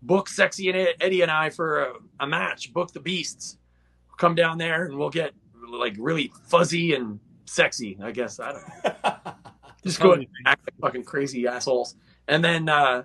book 0.00 0.28
Sexy 0.28 0.70
and 0.70 0.88
Eddie 0.98 1.20
and 1.20 1.30
I 1.30 1.50
for 1.50 1.82
a, 1.82 1.92
a 2.20 2.26
match. 2.26 2.72
Book 2.72 2.92
the 2.92 3.00
Beasts. 3.00 3.58
Come 4.16 4.34
down 4.34 4.58
there 4.58 4.86
and 4.86 4.98
we'll 4.98 5.10
get 5.10 5.32
like 5.70 5.94
really 5.98 6.32
fuzzy 6.46 6.94
and 6.94 7.20
sexy. 7.44 7.98
I 8.02 8.12
guess 8.12 8.40
I 8.40 8.52
don't 8.52 8.84
know. 8.84 9.32
Just 9.84 10.00
go 10.00 10.12
and 10.12 10.26
act 10.46 10.62
like 10.66 10.80
fucking 10.80 11.04
crazy 11.04 11.46
assholes, 11.46 11.94
and 12.28 12.44
then 12.44 12.68
uh, 12.68 13.04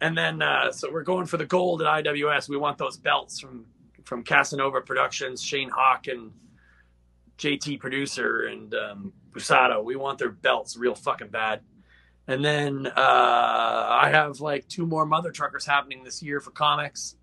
and 0.00 0.16
then 0.16 0.42
uh, 0.42 0.72
so 0.72 0.90
we're 0.92 1.02
going 1.02 1.26
for 1.26 1.36
the 1.36 1.46
gold 1.46 1.82
at 1.82 2.04
IWS. 2.04 2.48
We 2.48 2.56
want 2.56 2.78
those 2.78 2.96
belts 2.96 3.40
from 3.40 3.66
from 4.04 4.22
Casanova 4.22 4.80
Productions, 4.82 5.42
Shane 5.42 5.70
Hawk 5.70 6.08
and 6.08 6.30
JT 7.38 7.80
producer 7.80 8.42
and 8.42 8.74
um, 8.74 9.12
Busado. 9.32 9.82
We 9.82 9.96
want 9.96 10.18
their 10.18 10.30
belts 10.30 10.76
real 10.76 10.94
fucking 10.94 11.28
bad. 11.28 11.60
And 12.26 12.44
then 12.44 12.86
uh, 12.86 12.90
I 12.96 14.08
have 14.10 14.40
like 14.40 14.66
two 14.68 14.86
more 14.86 15.04
mother 15.04 15.30
truckers 15.30 15.66
happening 15.66 16.04
this 16.04 16.22
year 16.22 16.40
for 16.40 16.50
comics 16.50 17.16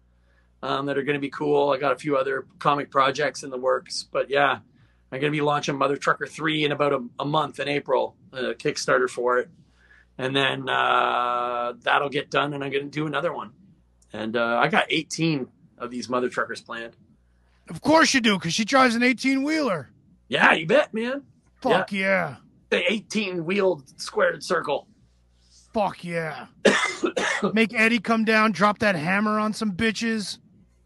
um, 0.62 0.86
that 0.86 0.98
are 0.98 1.04
going 1.04 1.16
to 1.16 1.22
be 1.22 1.30
cool. 1.30 1.72
I 1.72 1.78
got 1.78 1.92
a 1.92 1.96
few 1.96 2.18
other 2.18 2.46
comic 2.60 2.92
projects 2.92 3.44
in 3.44 3.50
the 3.50 3.58
works, 3.58 4.06
but 4.12 4.30
yeah, 4.30 4.60
I'm 5.12 5.20
going 5.20 5.32
to 5.32 5.38
be 5.38 5.42
launching 5.42 5.76
Mother 5.76 5.98
Trucker 5.98 6.28
three 6.28 6.66
in 6.66 6.72
about 6.72 6.94
a, 6.94 7.04
a 7.20 7.26
month 7.26 7.60
in 7.60 7.68
April, 7.68 8.16
a 8.32 8.54
Kickstarter 8.54 9.10
for 9.10 9.40
it, 9.40 9.50
and 10.18 10.36
then 10.36 10.70
uh, 10.70 11.74
that'll 11.82 12.10
get 12.10 12.30
done, 12.30 12.54
and 12.54 12.64
I'm 12.64 12.72
going 12.72 12.86
to 12.86 12.90
do 12.90 13.08
another 13.08 13.34
one. 13.34 13.52
And 14.14 14.36
uh, 14.36 14.60
I 14.62 14.68
got 14.68 14.86
18 14.90 15.48
of 15.78 15.90
these 15.90 16.10
Mother 16.10 16.30
Truckers 16.30 16.62
planned. 16.62 16.96
Of 17.70 17.82
course 17.82 18.14
you 18.14 18.22
do, 18.22 18.38
because 18.38 18.54
she 18.54 18.66
drives 18.66 18.96
an 18.96 19.04
18 19.04 19.44
wheeler. 19.44 19.90
Yeah, 20.28 20.54
you 20.54 20.68
bet, 20.68 20.94
man. 20.94 21.24
Fuck 21.62 21.92
yeah. 21.92 22.38
The 22.70 22.92
18 22.92 23.46
wheeled 23.46 23.84
squared 24.00 24.44
circle. 24.44 24.88
Fuck 25.74 26.04
yeah. 26.04 26.48
Make 27.54 27.74
Eddie 27.74 28.00
come 28.00 28.26
down, 28.26 28.52
drop 28.52 28.80
that 28.80 28.96
hammer 28.96 29.40
on 29.40 29.54
some 29.54 29.72
bitches. 29.72 30.38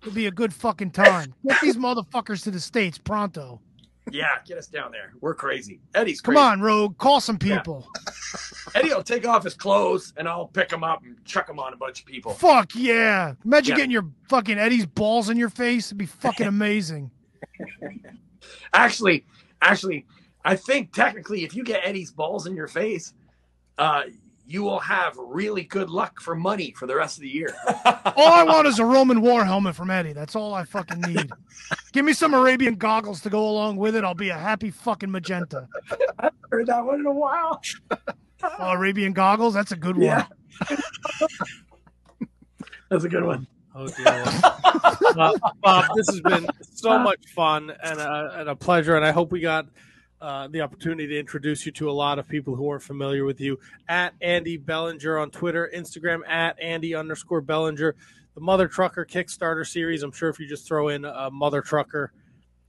It'll 0.02 0.14
be 0.14 0.28
a 0.28 0.32
good 0.32 0.54
fucking 0.54 0.92
time. 0.92 1.34
Get 1.48 1.62
these 1.62 1.78
motherfuckers 1.78 2.44
to 2.44 2.52
the 2.52 2.60
States 2.60 2.98
pronto. 3.00 3.60
Yeah, 4.12 4.28
get 4.46 4.60
us 4.60 4.68
down 4.68 4.92
there. 4.92 5.14
We're 5.20 5.34
crazy. 5.34 5.80
Eddie's 5.96 6.22
Come 6.22 6.38
on, 6.38 6.62
Rogue. 6.62 6.98
Call 7.00 7.20
some 7.20 7.40
people. 7.40 7.88
Eddie 8.76 8.90
will 8.90 9.04
take 9.04 9.28
off 9.28 9.44
his 9.44 9.54
clothes 9.54 10.14
and 10.18 10.28
I'll 10.28 10.48
pick 10.48 10.72
him 10.72 10.84
up 10.84 11.04
and 11.04 11.24
chuck 11.26 11.50
him 11.50 11.60
on 11.60 11.74
a 11.74 11.78
bunch 11.78 12.00
of 12.00 12.06
people. 12.06 12.34
Fuck 12.34 12.72
yeah. 12.76 13.34
Imagine 13.46 13.72
Yeah. 13.72 13.76
getting 13.78 13.92
your 13.92 14.08
fucking 14.30 14.58
Eddie's 14.58 14.86
balls 14.86 15.30
in 15.30 15.38
your 15.38 15.50
face. 15.50 15.88
It'd 15.88 15.98
be 15.98 16.06
fucking 16.06 16.48
amazing. 16.56 17.12
Actually, 18.74 19.26
actually, 19.62 20.06
I 20.44 20.56
think 20.56 20.94
technically 20.94 21.44
if 21.44 21.56
you 21.56 21.64
get 21.64 21.82
Eddie's 21.84 22.12
balls 22.12 22.48
in 22.48 22.56
your 22.56 22.68
face, 22.68 23.14
uh, 23.78 24.04
you 24.48 24.62
will 24.62 24.80
have 24.80 25.18
really 25.18 25.64
good 25.64 25.90
luck 25.90 26.20
for 26.22 26.36
money 26.36 26.72
for 26.78 26.86
the 26.86 26.96
rest 26.96 27.18
of 27.18 27.24
the 27.24 27.30
year. 27.30 27.56
All 28.16 28.32
I 28.32 28.44
want 28.44 28.68
is 28.68 28.78
a 28.78 28.86
Roman 28.86 29.22
war 29.22 29.44
helmet 29.44 29.76
from 29.76 29.90
Eddie. 29.90 30.14
That's 30.14 30.36
all 30.36 30.54
I 30.54 30.66
fucking 30.66 31.02
need. 31.02 31.32
Give 31.94 32.06
me 32.06 32.14
some 32.14 32.36
Arabian 32.36 32.76
goggles 32.76 33.22
to 33.22 33.32
go 33.32 33.40
along 33.50 33.78
with 33.78 33.96
it. 33.96 34.04
I'll 34.04 34.14
be 34.14 34.30
a 34.30 34.38
happy 34.38 34.70
fucking 34.70 35.10
magenta. 35.10 35.68
I 36.20 36.26
haven't 36.26 36.36
heard 36.52 36.68
that 36.68 36.86
one 36.86 37.00
in 37.00 37.06
a 37.08 37.12
while. 37.12 37.60
Oh, 38.44 38.72
Arabian 38.72 39.14
goggles? 39.14 39.53
That's 39.53 39.72
a 39.72 39.76
good 39.76 39.98
one. 39.98 40.06
Yeah. 40.06 40.26
That's 42.90 43.03
a 43.03 43.10
good 43.10 43.24
one. 43.24 43.48
Oh, 43.74 43.88
dear 43.88 44.06
Lord. 44.06 44.28
uh, 45.18 45.52
Bob, 45.62 45.86
this 45.95 46.07
has 46.10 46.22
been 46.22 46.48
so 46.62 46.99
much 46.99 47.20
fun 47.36 47.72
and 47.84 47.99
a, 47.99 48.40
and 48.40 48.49
a 48.49 48.56
pleasure, 48.56 48.95
and 48.95 49.03
I 49.06 49.12
hope 49.12 49.32
we 49.32 49.41
got 49.41 49.68
uh, 50.22 50.48
the 50.48 50.62
opportunity 50.62 51.07
to 51.07 51.20
introduce 51.20 51.66
you 51.66 51.72
to 51.74 51.90
a 51.90 51.91
lot 51.91 52.20
of 52.20 52.28
people 52.28 52.56
who 52.56 52.70
aren't 52.70 52.84
familiar 52.84 53.26
with 53.26 53.41
you. 53.41 53.60
At 53.90 54.14
Andy 54.22 54.57
Belanger 54.57 55.20
on 55.20 55.30
Twitter, 55.30 55.70
Instagram 55.76 56.28
at 56.28 56.60
Andy 56.60 56.95
underscore 56.95 57.41
Belanger. 57.41 57.95
The 58.36 58.41
Mother 58.41 58.68
Trucker 58.68 59.06
Kickstarter 59.06 59.66
series. 59.68 60.03
I'm 60.03 60.12
sure 60.12 60.30
if 60.30 60.40
you 60.40 60.48
just 60.48 60.68
throw 60.68 60.90
in 60.90 61.06
a 61.06 61.30
Mother 61.32 61.62
Trucker, 61.62 62.12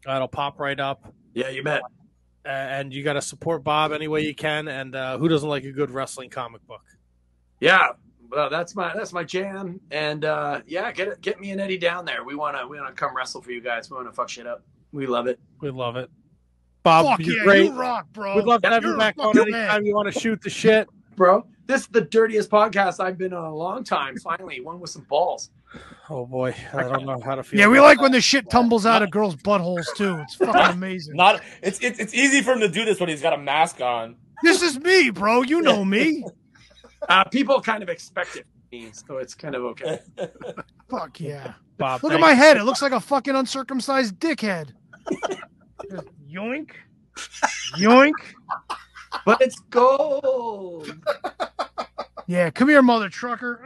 uh, 0.08 0.16
it'll 0.16 0.28
pop 0.28 0.60
right 0.60 0.78
up. 0.78 1.12
Yeah, 1.34 1.50
you 1.50 1.62
bet. 1.62 1.82
Uh, 2.46 2.50
and 2.50 2.94
you 2.94 3.02
got 3.02 3.14
to 3.14 3.22
support 3.22 3.64
Bob 3.64 3.92
any 3.92 4.06
way 4.08 4.22
you 4.22 4.34
can. 4.34 4.68
And 4.68 4.94
uh, 4.94 5.18
who 5.18 5.28
doesn't 5.28 5.48
like 5.48 5.64
a 5.64 5.72
good 5.72 5.90
wrestling 5.90 6.30
comic 6.30 6.64
book? 6.66 6.82
Yeah, 7.60 7.88
well, 8.30 8.48
that's 8.50 8.74
my 8.76 8.92
that's 8.94 9.12
my 9.12 9.24
jam. 9.24 9.80
And 9.90 10.24
uh, 10.24 10.60
yeah, 10.66 10.92
get 10.92 11.08
it, 11.08 11.20
get 11.20 11.40
me 11.40 11.50
and 11.50 11.60
Eddie 11.60 11.78
down 11.78 12.04
there. 12.04 12.22
We 12.24 12.34
wanna 12.34 12.66
we 12.68 12.78
wanna 12.78 12.92
come 12.92 13.16
wrestle 13.16 13.42
for 13.42 13.50
you 13.50 13.60
guys. 13.60 13.90
We 13.90 13.96
wanna 13.96 14.12
fuck 14.12 14.28
shit 14.28 14.46
up. 14.46 14.62
We 14.92 15.06
love 15.06 15.26
it. 15.26 15.40
We 15.60 15.70
love 15.70 15.96
it. 15.96 16.10
Bob, 16.82 17.06
Fuck 17.18 17.26
you're 17.26 17.38
yeah, 17.38 17.42
great. 17.42 17.64
you 17.64 17.72
rock, 17.72 18.06
bro. 18.12 18.36
We'd 18.36 18.44
love 18.44 18.62
to 18.62 18.68
have 18.68 18.84
You're 18.84 18.92
you 18.92 18.98
back 18.98 19.16
on 19.18 19.36
anytime 19.36 19.50
man. 19.50 19.84
you 19.86 19.92
want 19.94 20.12
to 20.12 20.16
shoot 20.20 20.40
the 20.40 20.50
shit. 20.50 20.88
bro. 21.16 21.44
This 21.66 21.80
is 21.80 21.86
the 21.88 22.02
dirtiest 22.02 22.48
podcast 22.48 23.00
I've 23.00 23.18
been 23.18 23.32
on 23.32 23.44
a 23.44 23.52
long 23.54 23.82
time. 23.82 24.16
Finally, 24.18 24.60
one 24.60 24.78
with 24.78 24.90
some 24.90 25.02
balls. 25.08 25.50
Oh 26.08 26.24
boy, 26.24 26.54
I 26.72 26.82
don't 26.82 27.04
know 27.04 27.20
how 27.20 27.34
to 27.34 27.42
feel. 27.42 27.58
Yeah, 27.58 27.68
we 27.68 27.78
about 27.78 27.86
like 27.86 28.00
when 28.00 28.12
the 28.12 28.20
shit 28.20 28.48
tumbles 28.48 28.86
out 28.86 29.02
of 29.02 29.10
girls' 29.10 29.34
buttholes 29.36 29.86
too. 29.96 30.18
It's 30.20 30.36
fucking 30.36 30.76
amazing. 30.76 31.16
Not 31.16 31.42
it's 31.62 31.80
it's 31.80 31.98
it's 31.98 32.14
easy 32.14 32.42
for 32.42 32.52
him 32.52 32.60
to 32.60 32.68
do 32.68 32.84
this 32.84 33.00
when 33.00 33.08
he's 33.08 33.22
got 33.22 33.32
a 33.32 33.38
mask 33.38 33.80
on. 33.80 34.16
This 34.42 34.62
is 34.62 34.78
me, 34.78 35.10
bro. 35.10 35.42
You 35.42 35.62
know 35.62 35.84
me. 35.84 36.24
Uh, 37.08 37.22
people 37.24 37.60
kind 37.60 37.84
of 37.84 37.88
expect 37.88 38.36
it, 38.36 38.44
from 38.44 38.80
me, 38.80 38.90
so 38.92 39.18
it's 39.18 39.34
kind 39.34 39.54
of 39.54 39.62
okay. 39.62 40.00
Fuck 40.90 41.20
yeah. 41.20 41.52
Bob. 41.76 42.02
Look 42.02 42.12
at 42.12 42.18
my 42.18 42.32
head. 42.32 42.56
It 42.56 42.64
looks 42.64 42.82
like 42.82 42.90
a 42.90 42.98
fucking 42.98 43.34
uncircumcised 43.34 44.18
dickhead. 44.18 44.72
Just 45.88 46.08
yoink. 46.28 46.70
Yoink. 47.76 48.14
But 49.24 49.40
it's 49.40 49.60
gold. 49.70 50.98
Yeah, 52.26 52.50
come 52.50 52.70
here, 52.70 52.82
mother 52.82 53.08
trucker. 53.08 53.60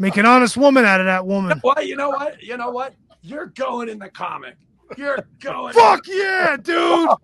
Ugh. 0.00 0.02
Make 0.02 0.16
an 0.16 0.24
honest 0.24 0.56
woman 0.56 0.86
out 0.86 1.00
of 1.00 1.06
that 1.06 1.26
woman. 1.26 1.58
What? 1.60 1.86
You 1.86 1.96
know 1.96 2.08
what? 2.10 2.42
You 2.42 2.56
know 2.56 2.70
what? 2.70 2.94
You're 3.20 3.46
going 3.46 3.90
in 3.90 3.98
the 3.98 4.08
comic. 4.08 4.56
You're 4.96 5.18
going. 5.40 5.74
Fuck 5.74 6.06
yeah, 6.06 6.56
dude. 6.56 7.10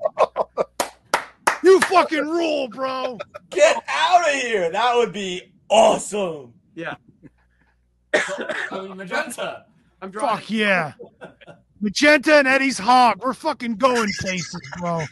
You 1.62 1.81
fucking 1.81 2.24
rule, 2.24 2.69
bro. 2.69 3.19
Get 3.51 3.82
out 3.89 4.28
of 4.28 4.35
here! 4.35 4.70
That 4.70 4.94
would 4.94 5.12
be 5.12 5.53
awesome. 5.69 6.53
Yeah. 6.77 6.94
Tony 8.69 8.94
Magenta. 8.94 9.65
I'm 10.01 10.12
drawing. 10.12 10.36
Fuck 10.36 10.51
yeah. 10.51 10.93
Magenta 11.81 12.36
and 12.36 12.47
Eddie's 12.47 12.78
hog. 12.78 13.20
We're 13.24 13.35
fucking 13.35 13.77
going 13.77 14.12
places, 14.20 14.61
bro. 14.78 15.03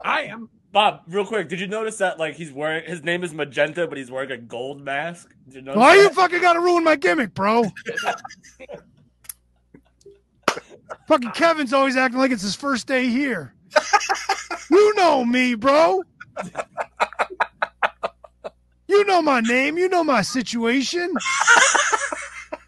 I 0.00 0.22
am. 0.22 0.48
Bob, 0.74 1.02
real 1.06 1.24
quick, 1.24 1.48
did 1.48 1.60
you 1.60 1.68
notice 1.68 1.98
that 1.98 2.18
like 2.18 2.34
he's 2.34 2.50
wearing 2.50 2.84
his 2.84 3.04
name 3.04 3.22
is 3.22 3.32
Magenta, 3.32 3.86
but 3.86 3.96
he's 3.96 4.10
wearing 4.10 4.32
a 4.32 4.36
gold 4.36 4.82
mask? 4.82 5.32
Did 5.44 5.54
you 5.54 5.62
notice 5.62 5.78
Why 5.78 5.94
you 5.94 6.10
fucking 6.10 6.40
gotta 6.40 6.58
ruin 6.58 6.82
my 6.82 6.96
gimmick, 6.96 7.32
bro? 7.32 7.62
fucking 11.06 11.30
Kevin's 11.30 11.72
always 11.72 11.96
acting 11.96 12.18
like 12.18 12.32
it's 12.32 12.42
his 12.42 12.56
first 12.56 12.88
day 12.88 13.06
here. 13.08 13.54
you 14.68 14.94
know 14.96 15.24
me, 15.24 15.54
bro. 15.54 16.02
You 18.88 19.04
know 19.04 19.22
my 19.22 19.38
name. 19.42 19.78
You 19.78 19.88
know 19.88 20.02
my 20.02 20.22
situation. 20.22 21.14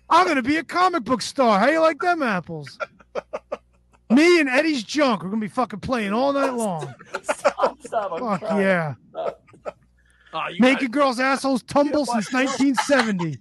I'm 0.09 0.29
gonna 0.29 0.43
be 0.43 0.59
a 0.59 0.65
comic 0.65 1.03
book 1.03 1.23
star. 1.23 1.59
How 1.59 1.71
you 1.71 1.81
like 1.81 1.99
them 1.99 2.23
apples? 2.23 2.79
Me 4.11 4.41
and 4.41 4.49
Eddie's 4.49 4.85
junk. 4.85 5.23
We're 5.23 5.31
gonna 5.31 5.41
be 5.41 5.49
fucking 5.49 5.81
playing 5.81 6.13
all 6.13 6.33
night 6.33 6.53
long. 6.55 6.95
Stop, 7.23 7.79
stop, 7.83 8.19
Fuck 8.19 8.41
crying. 8.41 8.61
yeah. 8.63 8.95
Oh, 9.15 10.49
you, 10.49 10.59
Making 10.61 10.91
girls' 10.91 11.19
assholes 11.19 11.63
tumble 11.63 12.05
since 12.05 12.33
1970. 12.33 13.39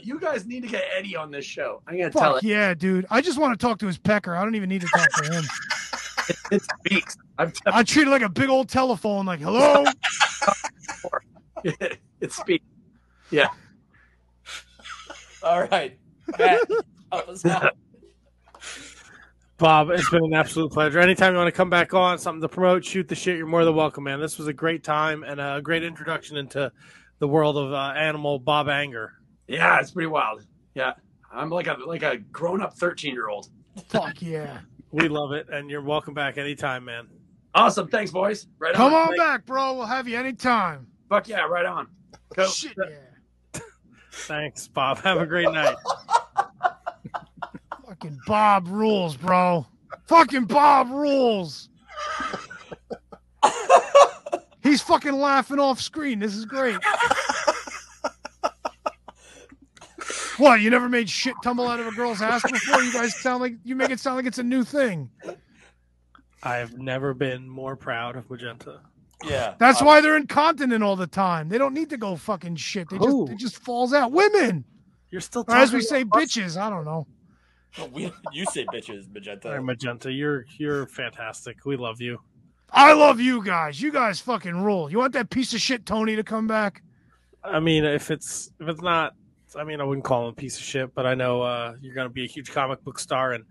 you 0.02 0.20
guys 0.20 0.44
need 0.46 0.60
to 0.62 0.68
get 0.68 0.84
Eddie 0.96 1.16
on 1.16 1.30
this 1.30 1.44
show. 1.44 1.82
I'm 1.86 1.96
gonna 1.96 2.10
tell 2.10 2.34
Fuck 2.34 2.44
it. 2.44 2.48
yeah, 2.48 2.74
dude. 2.74 3.06
I 3.10 3.20
just 3.20 3.38
want 3.38 3.58
to 3.58 3.66
talk 3.66 3.78
to 3.80 3.86
his 3.86 3.98
pecker. 3.98 4.36
I 4.36 4.44
don't 4.44 4.54
even 4.54 4.68
need 4.68 4.82
to 4.82 4.88
talk 4.94 5.10
to 5.24 5.32
him. 5.32 5.44
It 6.52 6.62
speaks. 6.62 7.16
I'm 7.38 7.50
t- 7.52 7.60
I 7.66 7.82
treat 7.82 8.06
it 8.06 8.10
like 8.10 8.22
a 8.22 8.28
big 8.28 8.50
old 8.50 8.68
telephone, 8.68 9.24
like, 9.24 9.40
hello? 9.40 9.84
it 11.64 12.32
speaks. 12.32 12.64
Yeah. 13.30 13.48
All 15.42 15.66
right. 15.68 15.98
Matt, 16.38 16.60
help 17.10 17.28
us 17.28 17.46
out. 17.46 17.74
Bob, 19.58 19.90
it's 19.90 20.08
been 20.08 20.24
an 20.24 20.34
absolute 20.34 20.70
pleasure. 20.70 21.00
Anytime 21.00 21.32
you 21.32 21.38
want 21.38 21.48
to 21.48 21.56
come 21.56 21.68
back 21.68 21.92
on, 21.92 22.18
something 22.18 22.40
to 22.40 22.48
promote, 22.48 22.84
shoot 22.84 23.08
the 23.08 23.16
shit, 23.16 23.36
you're 23.36 23.46
more 23.46 23.64
than 23.64 23.74
welcome, 23.74 24.04
man. 24.04 24.20
This 24.20 24.38
was 24.38 24.46
a 24.46 24.52
great 24.52 24.84
time 24.84 25.24
and 25.24 25.40
a 25.40 25.60
great 25.60 25.82
introduction 25.82 26.36
into 26.36 26.70
the 27.18 27.26
world 27.26 27.56
of 27.56 27.72
uh, 27.72 27.92
animal 27.96 28.38
Bob 28.38 28.68
Anger. 28.68 29.14
Yeah, 29.48 29.80
it's 29.80 29.90
pretty 29.90 30.06
wild. 30.06 30.46
Yeah, 30.74 30.92
I'm 31.32 31.50
like 31.50 31.66
a 31.66 31.74
like 31.74 32.04
a 32.04 32.18
grown 32.18 32.62
up 32.62 32.74
13 32.74 33.12
year 33.12 33.28
old. 33.28 33.48
Fuck 33.88 34.22
yeah. 34.22 34.60
We 34.92 35.08
love 35.08 35.32
it, 35.32 35.48
and 35.50 35.68
you're 35.68 35.82
welcome 35.82 36.14
back 36.14 36.38
anytime, 36.38 36.84
man. 36.84 37.08
Awesome. 37.52 37.88
Thanks, 37.88 38.12
boys. 38.12 38.46
Right 38.60 38.74
Come 38.74 38.94
on. 38.94 39.08
on 39.08 39.16
back, 39.16 39.44
bro. 39.44 39.74
We'll 39.74 39.86
have 39.86 40.06
you 40.06 40.16
anytime. 40.16 40.86
Fuck 41.08 41.28
yeah. 41.28 41.40
Right 41.40 41.66
on. 41.66 41.88
Go. 42.36 42.46
Shit, 42.46 42.74
yeah. 42.78 43.60
Thanks, 44.12 44.68
Bob. 44.68 44.98
Have 44.98 45.18
a 45.18 45.26
great 45.26 45.50
night. 45.50 45.76
Fucking 48.00 48.20
Bob 48.26 48.68
rules, 48.68 49.16
bro. 49.16 49.66
Fucking 50.06 50.44
Bob 50.44 50.88
rules. 50.90 51.68
He's 54.62 54.80
fucking 54.82 55.14
laughing 55.14 55.58
off 55.58 55.80
screen. 55.80 56.20
This 56.20 56.36
is 56.36 56.44
great. 56.44 56.76
What? 60.36 60.60
You 60.60 60.70
never 60.70 60.88
made 60.88 61.10
shit 61.10 61.34
tumble 61.42 61.66
out 61.66 61.80
of 61.80 61.88
a 61.88 61.90
girl's 61.90 62.22
ass 62.22 62.48
before? 62.48 62.80
You 62.82 62.92
guys 62.92 63.16
sound 63.16 63.40
like 63.40 63.54
you 63.64 63.74
make 63.74 63.90
it 63.90 63.98
sound 63.98 64.14
like 64.14 64.26
it's 64.26 64.38
a 64.38 64.44
new 64.44 64.62
thing. 64.62 65.10
I've 66.40 66.78
never 66.78 67.14
been 67.14 67.48
more 67.48 67.74
proud 67.74 68.14
of 68.14 68.30
Magenta. 68.30 68.78
Yeah. 69.24 69.54
That's 69.58 69.82
uh, 69.82 69.84
why 69.84 70.00
they're 70.00 70.16
incontinent 70.16 70.84
all 70.84 70.94
the 70.94 71.08
time. 71.08 71.48
They 71.48 71.58
don't 71.58 71.74
need 71.74 71.90
to 71.90 71.96
go 71.96 72.14
fucking 72.14 72.54
shit. 72.54 72.88
They 72.88 72.98
Who? 72.98 73.26
just 73.26 73.32
it 73.32 73.38
just 73.38 73.58
falls 73.58 73.92
out. 73.92 74.12
Women, 74.12 74.64
You're 75.10 75.20
still 75.20 75.44
or 75.48 75.56
as 75.56 75.72
we 75.72 75.80
say, 75.80 76.04
bitches. 76.04 76.56
I 76.56 76.70
don't 76.70 76.84
know. 76.84 77.08
we, 77.92 78.12
you 78.32 78.44
say 78.46 78.64
bitches, 78.66 79.12
Magenta. 79.12 79.48
Sorry, 79.48 79.62
Magenta. 79.62 80.12
You're 80.12 80.46
you're 80.58 80.86
fantastic. 80.86 81.64
We 81.64 81.76
love 81.76 82.00
you. 82.00 82.20
I 82.70 82.92
love 82.92 83.20
you 83.20 83.42
guys. 83.42 83.80
You 83.80 83.90
guys 83.92 84.20
fucking 84.20 84.62
rule. 84.62 84.90
You 84.90 84.98
want 84.98 85.14
that 85.14 85.30
piece 85.30 85.54
of 85.54 85.60
shit 85.60 85.86
Tony 85.86 86.16
to 86.16 86.22
come 86.22 86.46
back? 86.46 86.82
I 87.42 87.60
mean, 87.60 87.84
if 87.84 88.10
it's 88.10 88.50
if 88.60 88.68
it's 88.68 88.82
not, 88.82 89.14
I 89.56 89.64
mean, 89.64 89.80
I 89.80 89.84
wouldn't 89.84 90.04
call 90.04 90.24
him 90.24 90.30
a 90.30 90.34
piece 90.34 90.56
of 90.58 90.62
shit, 90.64 90.94
but 90.94 91.06
I 91.06 91.14
know 91.14 91.42
uh, 91.42 91.74
you're 91.80 91.94
going 91.94 92.08
to 92.08 92.12
be 92.12 92.24
a 92.24 92.28
huge 92.28 92.50
comic 92.50 92.82
book 92.84 92.98
star, 92.98 93.32
and 93.32 93.44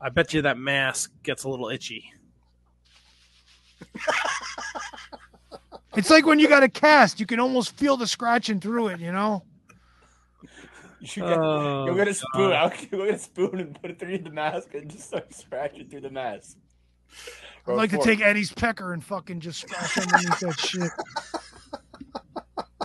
I 0.00 0.10
bet 0.10 0.34
you 0.34 0.42
that 0.42 0.58
mask 0.58 1.12
gets 1.22 1.44
a 1.44 1.48
little 1.48 1.68
itchy. 1.68 2.12
It's 5.98 6.10
like 6.10 6.26
when 6.26 6.38
you 6.38 6.48
got 6.48 6.62
a 6.62 6.68
cast, 6.68 7.18
you 7.18 7.26
can 7.26 7.40
almost 7.40 7.76
feel 7.76 7.96
the 7.96 8.06
scratching 8.06 8.60
through 8.60 8.88
it. 8.88 9.00
You 9.00 9.10
know. 9.10 9.42
You 11.00 11.06
should 11.06 11.22
get, 11.24 11.38
Oh, 11.38 11.86
go 11.86 11.94
get 11.94 12.08
a 12.08 12.14
spoon. 12.14 12.50
God. 12.50 12.52
I'll 12.52 12.70
go 12.90 13.04
get 13.06 13.14
a 13.14 13.18
spoon 13.18 13.60
and 13.60 13.80
put 13.80 13.92
it 13.92 14.00
through 14.00 14.18
the 14.18 14.30
mask 14.30 14.74
and 14.74 14.90
just 14.90 15.06
start 15.06 15.32
scratching 15.32 15.88
through 15.88 16.00
the 16.00 16.10
mask. 16.10 16.56
I'd 17.68 17.74
like 17.74 17.90
to 17.90 17.98
take 17.98 18.20
Eddie's 18.20 18.52
pecker 18.52 18.92
and 18.92 19.04
fucking 19.04 19.38
just 19.40 19.60
scratch 19.60 19.96
underneath 19.98 20.40
that 20.40 20.58
shit. 20.58 20.90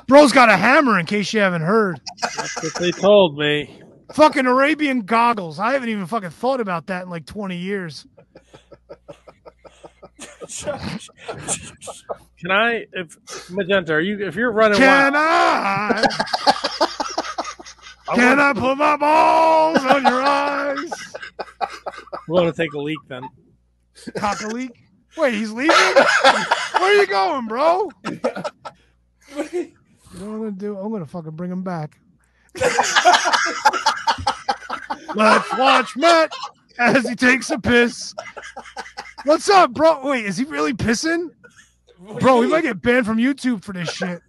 Bro's 0.08 0.32
got 0.32 0.50
a 0.50 0.58
hammer 0.58 1.00
in 1.00 1.06
case 1.08 1.34
you 1.34 1.40
haven't 1.40 1.62
heard. 1.64 2.00
That's 2.22 2.62
what 2.64 2.76
they 2.76 2.92
told 2.92 3.38
me. 3.38 3.82
Fucking 4.14 4.46
Arabian 4.46 5.02
goggles. 5.02 5.58
I 5.58 5.74
haven't 5.74 5.90
even 5.90 6.06
fucking 6.06 6.30
thought 6.32 6.60
about 6.62 6.88
that 6.88 7.04
in 7.04 7.10
like 7.10 7.26
20 7.26 7.58
years. 7.58 8.06
Can 10.60 12.52
I, 12.52 12.86
if 12.92 13.18
Magenta, 13.50 13.94
are 13.94 14.02
you 14.02 14.28
if 14.28 14.36
you're 14.36 14.52
running 14.52 14.78
Can 14.78 15.14
wild, 15.14 16.06
I? 16.10 16.88
Can 18.14 18.40
I 18.40 18.54
put 18.54 18.78
my 18.78 18.98
balls 18.98 19.78
on 19.80 20.04
your 20.04 20.22
eyes? 20.22 20.92
we're 22.28 22.42
going 22.42 22.52
to 22.52 22.58
take 22.58 22.74
a 22.74 22.80
leak 22.80 23.00
then. 23.08 23.28
Cock 24.18 24.42
a 24.42 24.48
leak? 24.48 24.72
Wait, 25.16 25.36
he's 25.36 25.52
leaving? 25.52 25.76
Where 25.76 26.82
are 26.82 26.94
you 26.94 27.08
going, 27.08 27.48
bro? 27.48 27.90
You 30.14 30.20
know 30.20 30.28
what 30.30 30.36
I'm 30.36 30.40
gonna 30.40 30.52
do? 30.52 30.78
I'm 30.78 30.92
gonna 30.92 31.08
fucking 31.08 31.32
bring 31.32 31.52
him 31.52 31.64
back. 31.64 31.98
Let's 35.16 35.58
watch 35.58 35.96
Matt 35.96 36.32
as 36.78 37.08
he 37.08 37.16
takes 37.16 37.50
a 37.50 37.58
piss. 37.58 38.14
What's 39.26 39.50
up, 39.50 39.74
bro? 39.74 40.06
Wait, 40.06 40.26
is 40.26 40.38
he 40.38 40.44
really 40.44 40.74
pissing? 40.74 41.30
Bro, 42.20 42.40
we 42.40 42.48
might 42.48 42.62
get 42.62 42.82
banned 42.82 43.06
from 43.06 43.18
YouTube 43.18 43.64
for 43.64 43.74
this 43.74 43.92
shit. 43.92 44.22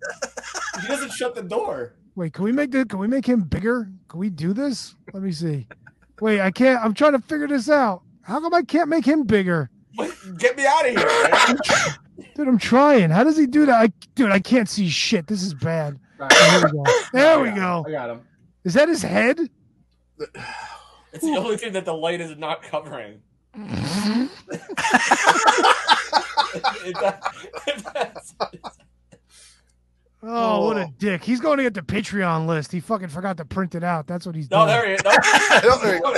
He 0.80 0.88
doesn't 0.88 1.12
shut 1.12 1.34
the 1.34 1.42
door. 1.42 1.94
Wait, 2.16 2.32
can 2.32 2.44
we 2.44 2.52
make 2.52 2.70
the 2.70 2.84
can 2.84 2.98
we 2.98 3.08
make 3.08 3.26
him 3.26 3.42
bigger? 3.42 3.90
Can 4.08 4.20
we 4.20 4.30
do 4.30 4.52
this? 4.52 4.94
Let 5.12 5.22
me 5.22 5.32
see. 5.32 5.66
Wait, 6.20 6.40
I 6.40 6.50
can't 6.50 6.82
I'm 6.84 6.94
trying 6.94 7.12
to 7.12 7.18
figure 7.18 7.48
this 7.48 7.68
out. 7.68 8.02
How 8.22 8.40
come 8.40 8.54
I 8.54 8.62
can't 8.62 8.88
make 8.88 9.04
him 9.04 9.24
bigger? 9.24 9.70
Get 10.38 10.56
me 10.56 10.64
out 10.66 10.88
of 10.88 10.96
here, 10.96 11.28
man. 11.30 11.56
Dude, 12.34 12.48
I'm 12.48 12.58
trying. 12.58 13.10
How 13.10 13.24
does 13.24 13.36
he 13.36 13.46
do 13.46 13.66
that? 13.66 13.80
I, 13.80 13.92
dude, 14.14 14.30
I 14.30 14.40
can't 14.40 14.68
see 14.68 14.88
shit. 14.88 15.26
This 15.26 15.42
is 15.42 15.54
bad. 15.54 15.98
There 16.18 16.62
we 16.64 16.70
go. 16.72 16.84
There 17.12 17.40
we 17.40 17.50
go. 17.50 17.84
I 17.86 17.90
got 17.90 18.10
him. 18.10 18.20
Is 18.64 18.74
that 18.74 18.88
his 18.88 19.02
head? 19.02 19.38
It's 21.12 21.24
the 21.24 21.36
only 21.36 21.56
thing 21.56 21.72
that 21.74 21.84
the 21.84 21.94
light 21.94 22.20
is 22.20 22.36
not 22.36 22.62
covering. 22.62 23.20
If 23.56 24.30
that- 27.00 27.22
if 27.66 27.84
that's- 27.84 28.34
Oh, 30.26 30.64
what 30.66 30.76
a 30.78 30.84
Oh. 30.84 30.94
dick. 30.98 31.22
He's 31.22 31.40
going 31.40 31.58
to 31.58 31.62
get 31.64 31.74
the 31.74 31.82
Patreon 31.82 32.46
list. 32.46 32.72
He 32.72 32.80
fucking 32.80 33.08
forgot 33.08 33.36
to 33.38 33.44
print 33.44 33.74
it 33.74 33.84
out. 33.84 34.06
That's 34.06 34.24
what 34.24 34.34
he's 34.34 34.50
No, 34.50 34.58
doing. 34.64 34.68
there 34.68 34.86
he 34.86 34.92
is. 34.94 35.04
No. 35.04 35.10
Oh, 35.66 35.78
there 35.82 35.94
you 35.96 36.00
go. 36.00 36.14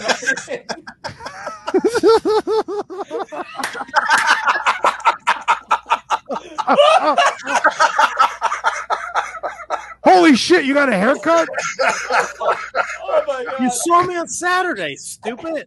Holy 10.05 10.37
shit, 10.37 10.65
you 10.65 10.73
got 10.74 10.89
a 10.89 10.97
haircut? 10.97 11.49
oh 11.81 13.24
my 13.27 13.45
god. 13.45 13.61
You 13.61 13.70
saw 13.70 14.03
me 14.05 14.16
on 14.16 14.28
Saturday, 14.28 14.95
stupid. 14.97 15.66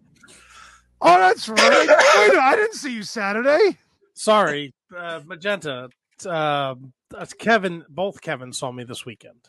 Oh, 1.02 1.18
that's 1.20 1.48
right. 1.50 1.60
Wait, 1.60 2.38
I 2.38 2.56
didn't 2.56 2.76
see 2.76 2.94
you 2.94 3.04
Saturday. 3.04 3.78
Sorry, 4.14 4.74
uh, 4.98 5.22
Magenta. 5.26 5.90
Uh, 6.26 6.76
that's 7.10 7.34
Kevin. 7.34 7.84
Both 7.90 8.22
Kevin 8.22 8.54
saw 8.54 8.72
me 8.72 8.84
this 8.84 9.06
weekend. 9.06 9.40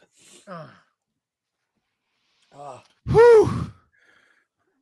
Ah, 2.53 2.83
Whew. 3.07 3.73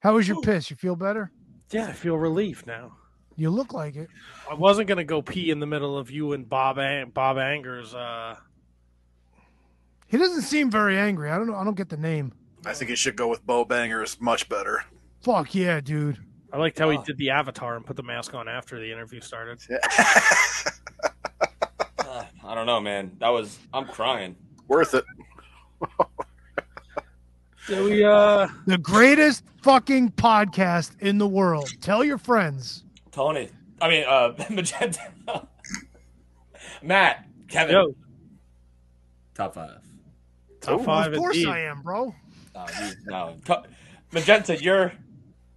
How 0.01 0.15
was 0.15 0.27
your 0.29 0.41
piss? 0.41 0.71
You 0.71 0.77
feel 0.77 0.97
better? 0.97 1.31
Yeah, 1.71 1.89
I 1.89 1.93
feel 1.93 2.17
relief 2.17 2.67
now. 2.67 2.93
You 3.37 3.51
look 3.51 3.73
like 3.73 3.95
it. 3.97 4.09
I 4.51 4.55
wasn't 4.55 4.89
gonna 4.89 5.05
go 5.05 5.23
pee 5.23 5.51
in 5.51 5.61
the 5.61 5.67
middle 5.67 5.97
of 5.99 6.11
you 6.11 6.33
and 6.33 6.49
Bob 6.49 6.79
Ang- 6.79 7.11
Bob 7.11 7.37
Anger's. 7.39 7.95
Uh, 7.95 8.37
He 10.07 10.17
doesn't 10.17 10.43
seem 10.43 10.71
very 10.71 10.97
angry. 10.99 11.31
I 11.31 11.37
don't 11.37 11.47
know. 11.47 11.55
I 11.57 11.65
don't 11.65 11.77
get 11.77 11.89
the 11.91 11.97
name. 11.99 12.33
I 12.65 12.73
think 12.75 12.91
you 12.91 12.97
should 12.97 13.17
go 13.17 13.29
with 13.29 13.45
Bo 13.47 13.65
Bangers. 13.65 14.21
Much 14.21 14.49
better. 14.49 14.85
Fuck 15.23 15.55
yeah, 15.55 15.81
dude. 15.81 16.19
I 16.53 16.57
liked 16.57 16.79
how 16.79 16.89
he 16.91 16.97
Oh. 16.97 17.05
did 17.05 17.19
the 17.19 17.31
avatar 17.31 17.77
and 17.77 17.85
put 17.85 17.97
the 17.97 18.03
mask 18.03 18.35
on 18.35 18.49
after 18.49 18.81
the 18.81 18.91
interview 18.91 19.21
started. 19.21 19.61
ah, 19.85 20.65
I 22.49 22.55
don't 22.55 22.65
know, 22.67 22.81
man. 22.81 23.13
That 23.21 23.29
was. 23.29 23.59
I'm 23.75 23.85
crying. 23.87 24.35
Worth 24.69 24.95
it. 24.95 25.05
Did 27.67 27.85
we? 27.85 28.03
Uh, 28.05 28.49
The 28.67 28.79
greatest 28.79 29.45
fucking 29.63 30.13
podcast 30.13 30.93
in 31.01 31.19
the 31.19 31.29
world. 31.29 31.71
Tell 31.83 32.03
your 32.03 32.17
friends. 32.19 32.85
Tony. 33.11 33.51
I 33.81 33.89
mean, 33.89 34.05
uh, 34.09 34.33
Magenta. 34.51 35.01
Matt. 36.83 37.27
Kevin. 37.49 37.75
yo, 37.75 37.95
Top 39.35 39.55
five. 39.55 39.79
top 40.61 40.85
five. 40.85 41.13
of 41.13 41.19
course 41.19 41.37
indeed. 41.37 41.49
I 41.49 41.61
am, 41.61 41.83
bro. 41.83 42.15
No, 42.55 42.67
you, 42.81 42.93
no. 43.07 43.37
Magenta, 44.13 44.61
you're 44.63 44.93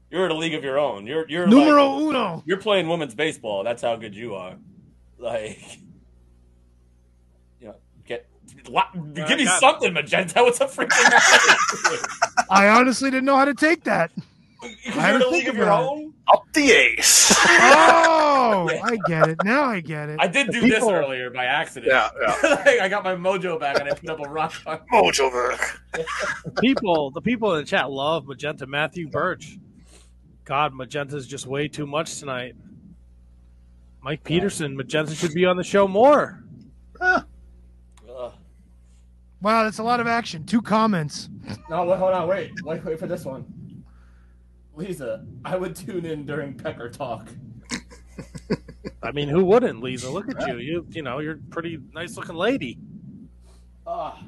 you're 0.10 0.26
in 0.26 0.32
a 0.32 0.36
league 0.36 0.54
of 0.54 0.64
your 0.64 0.78
own. 0.80 1.08
You're 1.08 1.28
you're 1.30 1.48
Numero 1.48 1.88
like, 1.90 2.04
uno. 2.04 2.44
you're 2.46 2.58
playing 2.60 2.88
women's 2.88 3.16
baseball. 3.16 3.64
That's 3.64 3.82
how 3.82 3.96
good 3.96 4.16
you 4.16 4.36
are. 4.36 4.56
Like, 5.18 5.60
you 5.60 5.78
know, 5.78 5.91
get 8.64 8.72
what, 8.74 8.94
give 8.94 9.38
me 9.38 9.46
got 9.46 9.58
it. 9.58 9.60
something, 9.60 9.94
Magenta. 9.94 10.42
What's 10.44 10.60
a 10.62 10.66
freaking? 10.66 10.90
I 12.50 12.68
honestly 12.70 13.10
didn't 13.12 13.26
know 13.26 13.38
how 13.38 13.46
to 13.46 13.54
take 13.54 13.84
that. 13.86 14.12
I 14.94 15.08
you're 15.10 15.16
in 15.16 15.22
a 15.24 15.26
league 15.26 15.34
think 15.46 15.48
of 15.50 15.56
your 15.56 15.68
it. 15.68 15.72
own. 15.72 16.14
Up 16.32 16.44
the 16.54 16.72
ace. 16.72 17.34
Oh, 17.48 18.70
I 18.84 18.98
get 19.08 19.28
it. 19.28 19.38
Now 19.44 19.64
I 19.64 19.80
get 19.80 20.08
it. 20.10 20.18
I 20.20 20.28
did 20.28 20.50
do 20.52 20.62
this 20.62 20.84
earlier 20.84 21.30
by 21.32 21.46
accident. 21.46 21.92
yeah, 21.92 22.10
yeah. 22.22 22.38
like, 22.66 22.80
I 22.80 22.88
got 22.88 23.04
my 23.04 23.16
mojo 23.16 23.60
back 23.60 23.80
and 23.80 23.90
I 23.90 23.94
put 23.94 24.10
up 24.10 24.20
a 24.20 24.30
rock. 24.30 24.54
on- 24.68 24.80
Mojoverk. 24.94 25.78
people, 26.60 27.10
the 27.12 27.22
people 27.22 27.54
in 27.56 27.62
the 27.62 27.66
chat 27.66 27.90
love 27.90 28.28
Magenta. 28.28 28.68
Matthew 28.68 29.10
Birch. 29.10 29.58
God, 30.46 30.74
Magenta's 30.76 31.28
just 31.28 31.48
way 31.48 31.68
too 31.68 31.88
much 31.88 32.20
tonight. 32.20 32.56
Mike 34.04 34.24
Peterson, 34.24 34.76
Magenta 34.78 35.16
should 35.16 35.34
be 35.34 35.46
on 35.46 35.58
the 35.58 35.64
show 35.64 35.88
more. 35.88 36.44
Ugh. 37.00 37.26
Wow, 39.42 39.64
that's 39.64 39.80
a 39.80 39.84
lot 39.84 40.00
of 40.00 40.08
action. 40.08 40.46
Two 40.46 40.62
comments. 40.62 41.30
No, 41.70 41.84
wait, 41.86 41.98
hold 41.98 42.14
on, 42.14 42.28
wait, 42.28 42.52
wait, 42.64 42.84
wait 42.86 43.00
for 43.00 43.08
this 43.08 43.26
one. 43.26 43.46
Lisa, 44.76 45.26
I 45.44 45.56
would 45.58 45.76
tune 45.76 46.06
in 46.06 46.26
during 46.26 46.54
Pecker 46.54 46.90
talk. 46.90 47.28
I 49.04 49.12
mean, 49.12 49.28
who 49.28 49.44
wouldn't, 49.44 49.82
Lisa? 49.82 50.10
Look 50.10 50.30
at 50.30 50.48
you. 50.48 50.58
You, 50.58 50.86
you 50.92 51.02
know, 51.02 51.20
you're 51.20 51.36
a 51.36 51.50
pretty 51.50 51.80
nice 51.94 52.16
looking 52.18 52.36
lady. 52.36 52.78
Ah, 53.86 54.24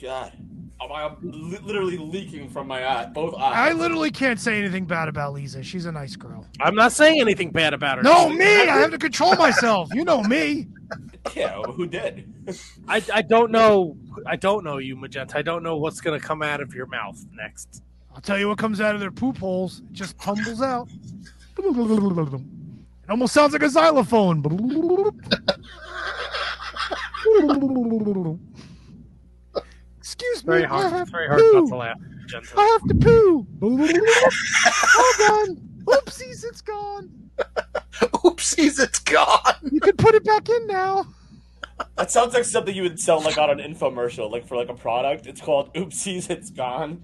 God, 0.00 0.32
I'm, 0.80 0.92
I'm 0.92 1.16
li- 1.22 1.58
literally 1.62 1.96
leaking 1.96 2.48
from 2.48 2.66
my 2.66 2.86
eye, 2.86 3.06
both 3.06 3.34
eyes. 3.34 3.54
I 3.54 3.72
literally 3.72 4.10
can't 4.10 4.40
say 4.40 4.58
anything 4.58 4.84
bad 4.84 5.08
about 5.08 5.32
Lisa. 5.32 5.62
She's 5.62 5.86
a 5.86 5.92
nice 5.92 6.16
girl. 6.16 6.46
I'm 6.60 6.74
not 6.74 6.92
saying 6.92 7.20
anything 7.20 7.50
bad 7.50 7.74
about 7.74 7.98
her. 7.98 8.02
No, 8.02 8.28
me. 8.28 8.44
I 8.44 8.78
have 8.78 8.90
to 8.90 8.98
control 8.98 9.36
myself. 9.36 9.92
You 9.94 10.04
know 10.04 10.22
me. 10.22 10.66
yeah, 11.34 11.62
who 11.62 11.86
did? 11.86 12.32
I, 12.88 13.02
I 13.12 13.22
don't 13.22 13.50
know. 13.50 13.96
I 14.26 14.36
don't 14.36 14.64
know 14.64 14.78
you, 14.78 14.96
Magenta. 14.96 15.38
I 15.38 15.42
don't 15.42 15.62
know 15.62 15.76
what's 15.76 16.00
going 16.00 16.18
to 16.18 16.24
come 16.24 16.42
out 16.42 16.60
of 16.60 16.74
your 16.74 16.86
mouth 16.86 17.24
next. 17.32 17.82
I'll 18.14 18.20
tell 18.20 18.38
you 18.38 18.48
what 18.48 18.58
comes 18.58 18.80
out 18.80 18.94
of 18.94 19.00
their 19.00 19.10
poop 19.10 19.38
holes. 19.38 19.80
It 19.80 19.92
just 19.92 20.18
tumbles 20.18 20.62
out. 20.62 20.88
It 21.56 23.10
almost 23.10 23.34
sounds 23.34 23.52
like 23.52 23.62
a 23.62 23.68
xylophone. 23.68 24.42
Excuse 30.14 30.46
me. 30.46 30.52
Very 30.52 30.64
I 30.66 30.88
have 30.88 31.08
very 31.10 31.26
to 31.26 31.32
hard 31.34 31.42
not 31.52 31.62
poo. 31.64 31.68
to 31.70 31.76
laugh, 31.76 31.98
Magenta. 32.00 32.48
I 32.56 32.78
have 32.78 32.88
to 32.88 32.94
poo. 32.94 33.46
All 33.60 35.28
gone. 35.28 35.56
Oopsies, 35.86 36.44
it's 36.44 36.60
gone. 36.60 37.10
Oopsies, 38.22 38.78
it's 38.80 39.00
gone. 39.00 39.54
You 39.72 39.80
can 39.80 39.96
put 39.96 40.14
it 40.14 40.22
back 40.24 40.48
in 40.48 40.66
now. 40.68 41.04
That 41.96 42.12
sounds 42.12 42.32
like 42.32 42.44
something 42.44 42.74
you 42.74 42.82
would 42.84 43.00
sell 43.00 43.20
like 43.20 43.38
on 43.38 43.50
an 43.50 43.58
infomercial, 43.58 44.30
like 44.30 44.46
for 44.46 44.56
like 44.56 44.68
a 44.68 44.74
product. 44.74 45.26
It's 45.26 45.40
called 45.40 45.74
Oopsies, 45.74 46.30
it's 46.30 46.50
gone. 46.50 47.02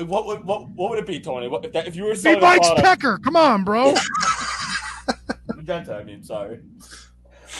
What 0.00 0.26
would 0.26 0.44
what 0.44 0.68
what 0.70 0.90
would 0.90 0.98
it 0.98 1.06
be, 1.06 1.20
Tony? 1.20 1.46
What 1.48 1.64
if, 1.64 1.72
that, 1.72 1.86
if 1.86 1.94
you 1.94 2.04
were 2.04 2.10
He 2.10 2.16
selling 2.16 2.38
a 2.38 2.40
bites 2.40 2.66
product? 2.66 2.84
pecker. 2.84 3.18
Come 3.18 3.36
on, 3.36 3.62
bro. 3.64 3.94
Magenta, 5.54 5.94
I 5.94 6.02
mean, 6.02 6.22
sorry. 6.24 6.60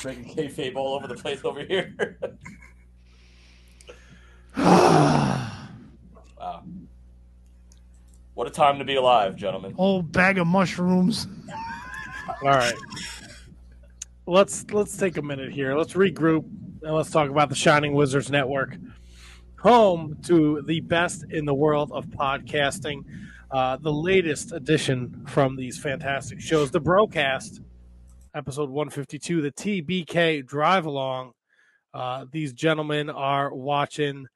Breaking 0.03 0.25
kayfabe 0.35 0.75
all 0.75 0.95
over 0.95 1.07
the 1.07 1.15
place 1.15 1.45
over 1.45 1.63
here. 1.65 2.19
wow. 6.39 6.63
What 8.35 8.47
a 8.47 8.51
time 8.51 8.79
to 8.79 8.85
be 8.85 8.97
alive, 8.97 9.37
gentlemen. 9.37 9.75
Old 9.79 10.13
bag 10.13 10.39
of 10.39 10.47
mushrooms. 10.47 11.27
All 12.43 12.49
right. 12.49 12.75
Let's 14.27 14.69
let's 14.71 14.97
take 14.97 15.17
a 15.17 15.23
minute 15.23 15.53
here. 15.53 15.77
Let's 15.77 15.93
regroup 15.93 16.45
and 16.83 16.95
let's 16.95 17.11
talk 17.11 17.31
about 17.31 17.49
the 17.49 17.55
Shining 17.55 17.95
Wizards 17.95 18.31
Network, 18.31 18.77
home 19.59 20.19
to 20.25 20.63
the 20.67 20.81
best 20.81 21.25
in 21.31 21.45
the 21.45 21.55
world 21.55 21.93
of 21.93 22.07
podcasting. 22.07 23.05
Uh, 23.51 23.77
the 23.77 23.93
latest 23.93 24.53
edition 24.53 25.25
from 25.29 25.57
these 25.57 25.79
fantastic 25.79 26.41
shows, 26.41 26.71
the 26.71 26.81
Broadcast, 26.81 27.61
episode 28.35 28.69
152, 28.69 29.41
the 29.41 29.53
TBK 29.53 30.45
Drive 30.45 30.87
Along. 30.87 31.33
Uh, 31.95 32.27
these 32.31 32.53
gentlemen 32.53 33.09
are 33.09 33.55
watching. 33.55 34.27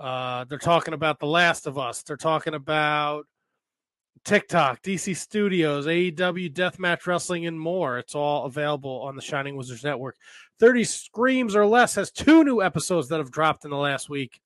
Uh, 0.00 0.44
they're 0.44 0.58
talking 0.58 0.94
about 0.94 1.18
The 1.18 1.26
Last 1.26 1.66
of 1.66 1.76
Us. 1.76 2.02
They're 2.02 2.16
talking 2.16 2.54
about 2.54 3.26
TikTok, 4.24 4.82
DC 4.82 5.14
Studios, 5.14 5.86
AEW, 5.86 6.52
Deathmatch 6.54 7.06
Wrestling, 7.06 7.46
and 7.46 7.60
more. 7.60 7.98
It's 7.98 8.14
all 8.14 8.46
available 8.46 9.02
on 9.02 9.14
the 9.14 9.22
Shining 9.22 9.56
Wizards 9.56 9.84
Network. 9.84 10.16
30 10.58 10.84
Screams 10.84 11.54
or 11.54 11.66
Less 11.66 11.94
has 11.96 12.10
two 12.10 12.44
new 12.44 12.62
episodes 12.62 13.08
that 13.08 13.18
have 13.18 13.30
dropped 13.30 13.66
in 13.66 13.70
the 13.70 13.76
last 13.76 14.08
week. 14.08 14.40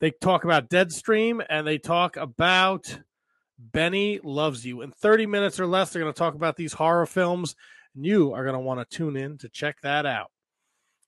They 0.00 0.10
talk 0.10 0.44
about 0.44 0.68
Deadstream 0.68 1.44
and 1.48 1.66
they 1.66 1.78
talk 1.78 2.18
about 2.18 3.00
Benny 3.58 4.20
Loves 4.22 4.66
You. 4.66 4.82
In 4.82 4.90
30 4.90 5.24
minutes 5.24 5.58
or 5.58 5.66
less, 5.66 5.90
they're 5.90 6.02
going 6.02 6.12
to 6.12 6.18
talk 6.18 6.34
about 6.34 6.56
these 6.56 6.74
horror 6.74 7.06
films, 7.06 7.56
and 7.94 8.04
you 8.04 8.34
are 8.34 8.44
going 8.44 8.54
to 8.54 8.60
want 8.60 8.80
to 8.80 8.96
tune 8.96 9.16
in 9.16 9.38
to 9.38 9.48
check 9.48 9.80
that 9.80 10.04
out. 10.04 10.30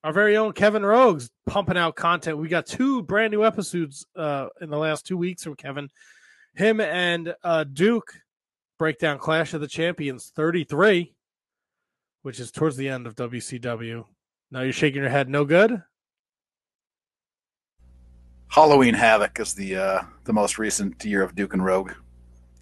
Our 0.04 0.12
very 0.12 0.36
own 0.36 0.52
Kevin 0.52 0.84
Rogues 0.84 1.28
pumping 1.46 1.76
out 1.76 1.96
content. 1.96 2.38
We 2.38 2.48
got 2.48 2.66
two 2.66 3.02
brand 3.02 3.32
new 3.32 3.44
episodes 3.44 4.06
uh, 4.14 4.46
in 4.60 4.70
the 4.70 4.78
last 4.78 5.06
two 5.06 5.16
weeks 5.16 5.42
from 5.42 5.56
Kevin 5.56 5.88
him 6.54 6.80
and 6.80 7.34
uh, 7.42 7.64
Duke 7.64 8.12
break 8.78 8.98
down 8.98 9.18
Clash 9.18 9.54
of 9.54 9.60
the 9.60 9.68
Champions 9.68 10.32
33, 10.34 11.14
which 12.22 12.40
is 12.40 12.50
towards 12.50 12.76
the 12.76 12.88
end 12.88 13.06
of 13.06 13.14
WCW. 13.14 14.04
Now 14.50 14.62
you're 14.62 14.72
shaking 14.72 15.00
your 15.00 15.10
head. 15.10 15.28
No 15.28 15.44
good. 15.44 15.82
Halloween 18.48 18.94
Havoc 18.94 19.38
is 19.40 19.54
the 19.54 19.76
uh, 19.76 20.02
the 20.24 20.32
most 20.32 20.58
recent 20.58 21.04
year 21.04 21.22
of 21.22 21.34
Duke 21.34 21.52
and 21.52 21.64
Rogue. 21.64 21.92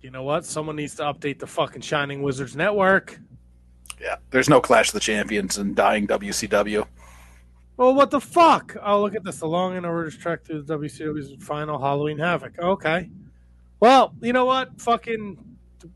You 0.02 0.10
know 0.10 0.24
what? 0.24 0.44
Someone 0.44 0.76
needs 0.76 0.96
to 0.96 1.02
update 1.02 1.38
the 1.38 1.46
fucking 1.46 1.82
Shining 1.82 2.22
Wizards 2.22 2.56
network. 2.56 3.18
Yeah, 4.00 4.16
there's 4.30 4.48
no 4.48 4.60
Clash 4.60 4.88
of 4.88 4.94
the 4.94 5.00
Champions 5.00 5.58
and 5.58 5.74
dying 5.74 6.06
WCW. 6.06 6.86
Well, 7.76 7.94
what 7.94 8.10
the 8.10 8.20
fuck? 8.20 8.76
Oh, 8.82 9.02
look 9.02 9.14
at 9.14 9.22
this. 9.22 9.40
The 9.40 9.46
long 9.46 9.76
and 9.76 9.84
arduous 9.84 10.16
trek 10.16 10.44
through 10.44 10.62
the 10.62 10.78
WCW's 10.78 11.44
final 11.44 11.78
Halloween 11.78 12.18
Havoc. 12.18 12.58
Okay. 12.58 13.10
Well, 13.80 14.14
you 14.22 14.32
know 14.32 14.46
what? 14.46 14.80
Fucking 14.80 15.36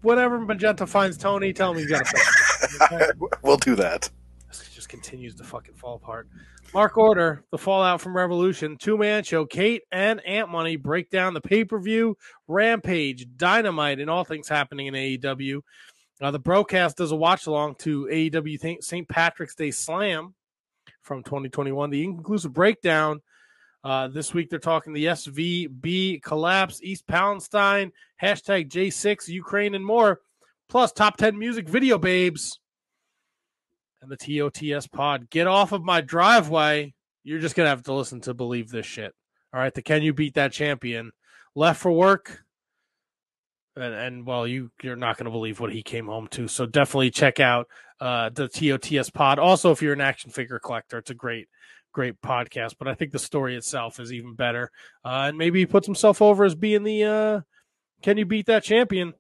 whatever 0.03 0.39
Magenta 0.39 0.87
finds 0.87 1.17
Tony, 1.17 1.53
tell 1.53 1.73
him 1.73 1.79
he's 1.79 1.89
got 1.89 2.05
to 2.05 3.15
we'll 3.43 3.57
do 3.57 3.75
that. 3.77 4.11
This 4.49 4.69
just 4.75 4.89
continues 4.89 5.35
to 5.37 5.45
fucking 5.45 5.75
fall 5.75 5.95
apart. 5.97 6.29
Mark 6.75 6.97
Order, 6.97 7.45
the 7.51 7.59
fallout 7.59 8.01
from 8.01 8.17
Revolution, 8.17 8.77
two 8.77 8.97
man 8.97 9.25
show. 9.25 9.45
Kate 9.45 9.83
and 9.91 10.25
Ant 10.25 10.51
Money 10.51 10.77
break 10.77 11.11
down 11.11 11.35
the 11.35 11.41
pay 11.41 11.65
per 11.65 11.81
view, 11.81 12.17
Rampage, 12.47 13.27
Dynamite, 13.37 14.01
and 14.01 14.09
all 14.09 14.25
things 14.25 14.49
happening 14.49 14.87
in 14.87 14.95
AEW. 14.95 15.61
Uh, 16.21 16.31
the 16.31 16.39
broadcast 16.39 16.99
does 16.99 17.13
a 17.13 17.17
watch 17.17 17.47
along 17.47 17.77
to 17.77 18.07
AEW 18.13 18.83
St. 18.83 19.09
Patrick's 19.09 19.55
Day 19.55 19.71
Slam 19.71 20.35
from 21.11 21.25
2021. 21.25 21.91
The 21.91 22.05
inconclusive 22.05 22.53
breakdown. 22.53 23.21
Uh, 23.83 24.07
this 24.07 24.33
week 24.33 24.49
they're 24.49 24.61
talking 24.61 24.93
the 24.93 25.07
SVB 25.07 26.23
collapse, 26.23 26.81
East 26.85 27.05
Palestine, 27.09 27.91
hashtag 28.23 28.69
J6, 28.69 29.27
Ukraine, 29.27 29.75
and 29.75 29.85
more. 29.85 30.21
Plus 30.69 30.93
top 30.93 31.17
10 31.17 31.37
music 31.37 31.69
video 31.69 31.99
babes 31.99 32.61
and 34.01 34.09
the 34.09 34.17
TOTS 34.17 34.87
pod. 34.87 35.29
Get 35.31 35.49
off 35.49 35.73
of 35.73 35.83
my 35.83 36.01
driveway. 36.01 36.95
You're 37.25 37.41
just 37.41 37.57
going 37.57 37.67
to 37.67 37.71
have 37.71 37.83
to 37.83 37.93
listen 37.93 38.21
to 38.21 38.33
believe 38.33 38.71
this 38.71 38.87
shit. 38.87 39.13
All 39.53 39.59
right. 39.59 39.75
The 39.75 39.83
Can 39.83 40.03
You 40.03 40.15
Beat 40.15 40.35
That 40.35 40.53
Champion 40.53 41.11
left 41.57 41.81
for 41.81 41.91
work. 41.91 42.45
And, 43.77 43.95
and 43.95 44.27
well, 44.27 44.47
you, 44.47 44.71
you're 44.83 44.97
not 44.97 45.17
going 45.17 45.27
to 45.27 45.31
believe 45.31 45.61
what 45.61 45.73
he 45.73 45.83
came 45.83 46.07
home 46.07 46.29
to. 46.29 46.49
So 46.49 46.67
definitely 46.67 47.11
check 47.11 47.41
out 47.41 47.69
uh, 48.01 48.31
the 48.31 48.49
TOTS 48.49 49.11
pod. 49.11 49.39
Also, 49.39 49.71
if 49.71 49.83
you're 49.83 49.93
an 49.93 50.01
action 50.01 50.31
figure 50.31 50.59
collector, 50.59 50.99
it's 50.99 51.11
a 51.11 51.15
great, 51.15 51.49
great 51.93 52.21
podcast. 52.21 52.75
But 52.79 52.89
I 52.89 52.95
think 52.95 53.13
the 53.13 53.19
story 53.19 53.57
itself 53.57 54.01
is 54.01 54.13
even 54.13 54.35
better. 54.35 54.71
Uh, 55.05 55.27
and 55.29 55.39
maybe 55.39 55.61
he 55.61 55.67
puts 55.67 55.87
himself 55.87 56.21
over 56.21 56.45
as 56.45 56.55
being 56.55 56.83
the 56.83 57.05
uh, 57.05 57.41
Can 58.03 58.19
You 58.19 58.25
Beat 58.25 58.47
That 58.47 58.65
Champion? 58.65 59.15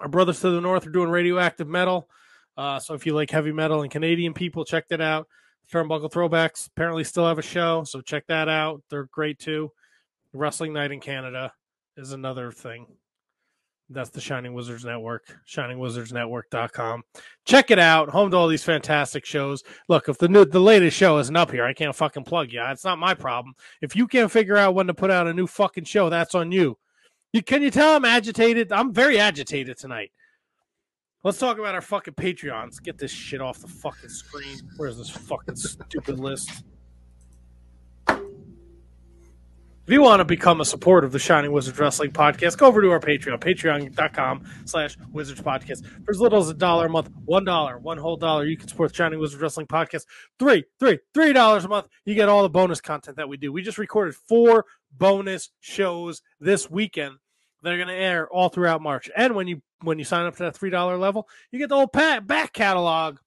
Our 0.00 0.08
brothers 0.08 0.40
to 0.40 0.50
the 0.50 0.60
north 0.60 0.86
are 0.86 0.90
doing 0.90 1.10
radioactive 1.10 1.68
metal. 1.68 2.08
Uh, 2.56 2.78
so 2.78 2.94
if 2.94 3.06
you 3.06 3.14
like 3.14 3.30
heavy 3.30 3.52
metal 3.52 3.82
and 3.82 3.90
Canadian 3.90 4.34
people, 4.34 4.64
check 4.64 4.88
that 4.88 5.00
out. 5.00 5.26
Turnbuckle 5.72 6.10
Throwbacks 6.10 6.66
apparently 6.66 7.04
still 7.04 7.26
have 7.26 7.38
a 7.38 7.42
show, 7.42 7.84
so 7.84 8.00
check 8.00 8.26
that 8.26 8.48
out. 8.48 8.82
They're 8.90 9.08
great 9.12 9.38
too. 9.38 9.70
Wrestling 10.32 10.72
Night 10.72 10.90
in 10.90 11.00
Canada 11.00 11.52
is 11.96 12.12
another 12.12 12.50
thing. 12.50 12.86
That's 13.92 14.10
the 14.10 14.20
Shining 14.20 14.54
Wizards 14.54 14.84
Network, 14.84 15.26
shiningwizardsnetwork.com. 15.48 17.02
Check 17.44 17.72
it 17.72 17.78
out. 17.80 18.08
Home 18.10 18.30
to 18.30 18.36
all 18.36 18.46
these 18.46 18.62
fantastic 18.62 19.24
shows. 19.24 19.64
Look, 19.88 20.08
if 20.08 20.16
the 20.16 20.28
new 20.28 20.44
the 20.44 20.60
latest 20.60 20.96
show 20.96 21.18
isn't 21.18 21.36
up 21.36 21.50
here, 21.50 21.64
I 21.64 21.74
can't 21.74 21.94
fucking 21.94 22.24
plug 22.24 22.52
you. 22.52 22.62
It's 22.66 22.84
not 22.84 22.98
my 22.98 23.14
problem. 23.14 23.54
If 23.82 23.96
you 23.96 24.06
can't 24.06 24.30
figure 24.30 24.56
out 24.56 24.74
when 24.74 24.86
to 24.86 24.94
put 24.94 25.10
out 25.10 25.26
a 25.26 25.34
new 25.34 25.48
fucking 25.48 25.84
show, 25.84 26.08
that's 26.08 26.36
on 26.36 26.52
you. 26.52 26.78
You 27.32 27.42
can 27.42 27.62
you 27.62 27.70
tell 27.70 27.96
I'm 27.96 28.04
agitated? 28.04 28.72
I'm 28.72 28.92
very 28.92 29.18
agitated 29.18 29.76
tonight. 29.76 30.12
Let's 31.24 31.38
talk 31.38 31.58
about 31.58 31.74
our 31.74 31.82
fucking 31.82 32.14
Patreons. 32.14 32.82
Get 32.82 32.96
this 32.96 33.10
shit 33.10 33.40
off 33.40 33.58
the 33.58 33.68
fucking 33.68 34.08
screen. 34.08 34.56
Where's 34.76 34.96
this 34.96 35.10
fucking 35.10 35.56
stupid 35.56 36.18
list? 36.18 36.64
If 39.90 39.94
you 39.94 40.02
want 40.02 40.20
to 40.20 40.24
become 40.24 40.60
a 40.60 40.64
supporter 40.64 41.04
of 41.04 41.12
the 41.12 41.18
Shining 41.18 41.50
Wizards 41.50 41.76
Wrestling 41.76 42.12
Podcast, 42.12 42.56
go 42.58 42.68
over 42.68 42.80
to 42.80 42.92
our 42.92 43.00
Patreon, 43.00 43.40
patreon.com 43.40 44.44
slash 44.64 44.96
Wizards 45.10 45.40
Podcast. 45.40 45.84
For 46.04 46.12
as 46.12 46.20
little 46.20 46.38
as 46.38 46.48
a 46.48 46.54
dollar 46.54 46.86
a 46.86 46.88
month, 46.88 47.10
one 47.24 47.44
dollar, 47.44 47.76
one 47.76 47.98
whole 47.98 48.16
dollar, 48.16 48.44
you 48.44 48.56
can 48.56 48.68
support 48.68 48.92
the 48.92 48.96
Shining 48.96 49.18
Wizards 49.18 49.42
Wrestling 49.42 49.66
Podcast. 49.66 50.04
Three, 50.38 50.62
three, 50.78 51.00
three 51.12 51.32
dollars 51.32 51.64
a 51.64 51.68
month, 51.68 51.88
you 52.04 52.14
get 52.14 52.28
all 52.28 52.44
the 52.44 52.48
bonus 52.48 52.80
content 52.80 53.16
that 53.16 53.28
we 53.28 53.36
do. 53.36 53.52
We 53.52 53.62
just 53.62 53.78
recorded 53.78 54.14
four 54.14 54.64
bonus 54.92 55.50
shows 55.58 56.22
this 56.38 56.70
weekend 56.70 57.16
that 57.64 57.72
are 57.72 57.76
going 57.76 57.88
to 57.88 57.92
air 57.92 58.28
all 58.28 58.48
throughout 58.48 58.80
March. 58.80 59.10
And 59.16 59.34
when 59.34 59.48
you 59.48 59.60
when 59.82 59.98
you 59.98 60.04
sign 60.04 60.24
up 60.24 60.36
to 60.36 60.44
that 60.44 60.56
three 60.56 60.70
dollar 60.70 60.98
level, 60.98 61.28
you 61.50 61.58
get 61.58 61.68
the 61.68 61.74
whole 61.74 61.88
back 61.88 62.52
catalog 62.52 63.18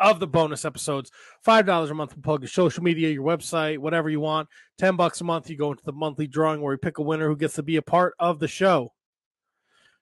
of 0.00 0.20
the 0.20 0.26
bonus 0.26 0.64
episodes. 0.64 1.10
Five 1.42 1.66
dollars 1.66 1.90
a 1.90 1.94
month 1.94 2.14
to 2.14 2.20
plug 2.20 2.42
your 2.42 2.48
social 2.48 2.82
media, 2.82 3.10
your 3.10 3.24
website, 3.24 3.78
whatever 3.78 4.08
you 4.08 4.20
want. 4.20 4.48
Ten 4.78 4.96
bucks 4.96 5.20
a 5.20 5.24
month, 5.24 5.50
you 5.50 5.56
go 5.56 5.72
into 5.72 5.84
the 5.84 5.92
monthly 5.92 6.26
drawing 6.26 6.60
where 6.60 6.72
we 6.72 6.78
pick 6.78 6.98
a 6.98 7.02
winner 7.02 7.28
who 7.28 7.36
gets 7.36 7.54
to 7.54 7.62
be 7.62 7.76
a 7.76 7.82
part 7.82 8.14
of 8.18 8.38
the 8.38 8.48
show. 8.48 8.92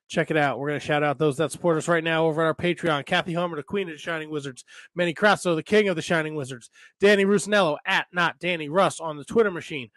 Check 0.09 0.33
it 0.33 0.37
out. 0.37 0.59
We're 0.59 0.69
going 0.69 0.81
to 0.81 0.85
shout 0.85 1.05
out 1.05 1.19
those 1.19 1.37
that 1.37 1.53
support 1.53 1.79
us 1.79 1.87
right 1.87 2.03
now 2.03 2.27
over 2.27 2.43
at 2.43 2.47
our 2.47 2.55
Patreon. 2.55 3.07
Kathy 3.07 3.33
Homer, 3.33 3.55
the 3.55 3.63
queen 3.63 3.89
of 3.89 3.95
the 3.95 3.99
Shining 3.99 4.29
Wizards. 4.29 4.65
Manny 4.97 5.15
Crasso, 5.15 5.55
the 5.55 5.63
king 5.63 5.89
of 5.89 5.95
the 5.95 6.03
Shining 6.03 6.35
Wizards. 6.35 6.69
Danny 6.99 7.25
Rusinello, 7.25 7.77
at 7.87 8.09
not 8.13 8.41
Danny 8.41 8.69
Russ 8.69 8.99
on 8.99 9.17
the 9.17 9.25
Twitter 9.25 9.53
machine. 9.53 9.89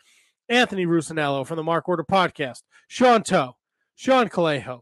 Anthony 0.50 0.86
Rusinello 0.86 1.48
from 1.48 1.58
the 1.58 1.64
Mark 1.64 1.90
Order 1.90 2.04
podcast. 2.04 2.62
Sean 2.88 3.24
Toe, 3.24 3.56
Sean 3.96 4.30
Calejo, 4.30 4.82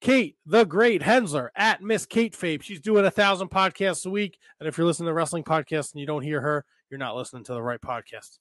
Kate, 0.00 0.36
the 0.44 0.64
great 0.64 1.02
Hensler 1.02 1.50
at 1.56 1.82
Miss 1.82 2.06
Kate 2.06 2.34
Fabe. 2.34 2.62
She's 2.62 2.80
doing 2.80 3.04
a 3.04 3.10
thousand 3.10 3.48
podcasts 3.48 4.06
a 4.06 4.10
week. 4.10 4.38
And 4.60 4.68
if 4.68 4.76
you're 4.76 4.86
listening 4.86 5.08
to 5.08 5.14
wrestling 5.14 5.44
podcasts 5.44 5.92
and 5.92 6.00
you 6.00 6.06
don't 6.06 6.22
hear 6.22 6.40
her, 6.40 6.64
you're 6.90 6.98
not 6.98 7.16
listening 7.16 7.44
to 7.44 7.54
the 7.54 7.62
right 7.62 7.80
podcast. 7.80 8.38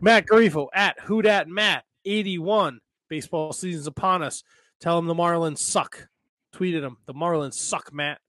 Matt 0.00 0.26
Garifo 0.26 0.68
at 0.74 0.98
Who 1.00 1.22
Dat 1.22 1.48
Matt 1.48 1.84
81. 2.04 2.80
Baseball 3.08 3.52
season's 3.52 3.86
upon 3.86 4.22
us. 4.22 4.42
Tell 4.80 4.98
him 4.98 5.06
the 5.06 5.14
Marlins 5.14 5.58
suck. 5.58 6.08
Tweeted 6.54 6.82
him. 6.82 6.98
The 7.06 7.14
Marlins 7.14 7.54
suck, 7.54 7.92
Matt. 7.92 8.20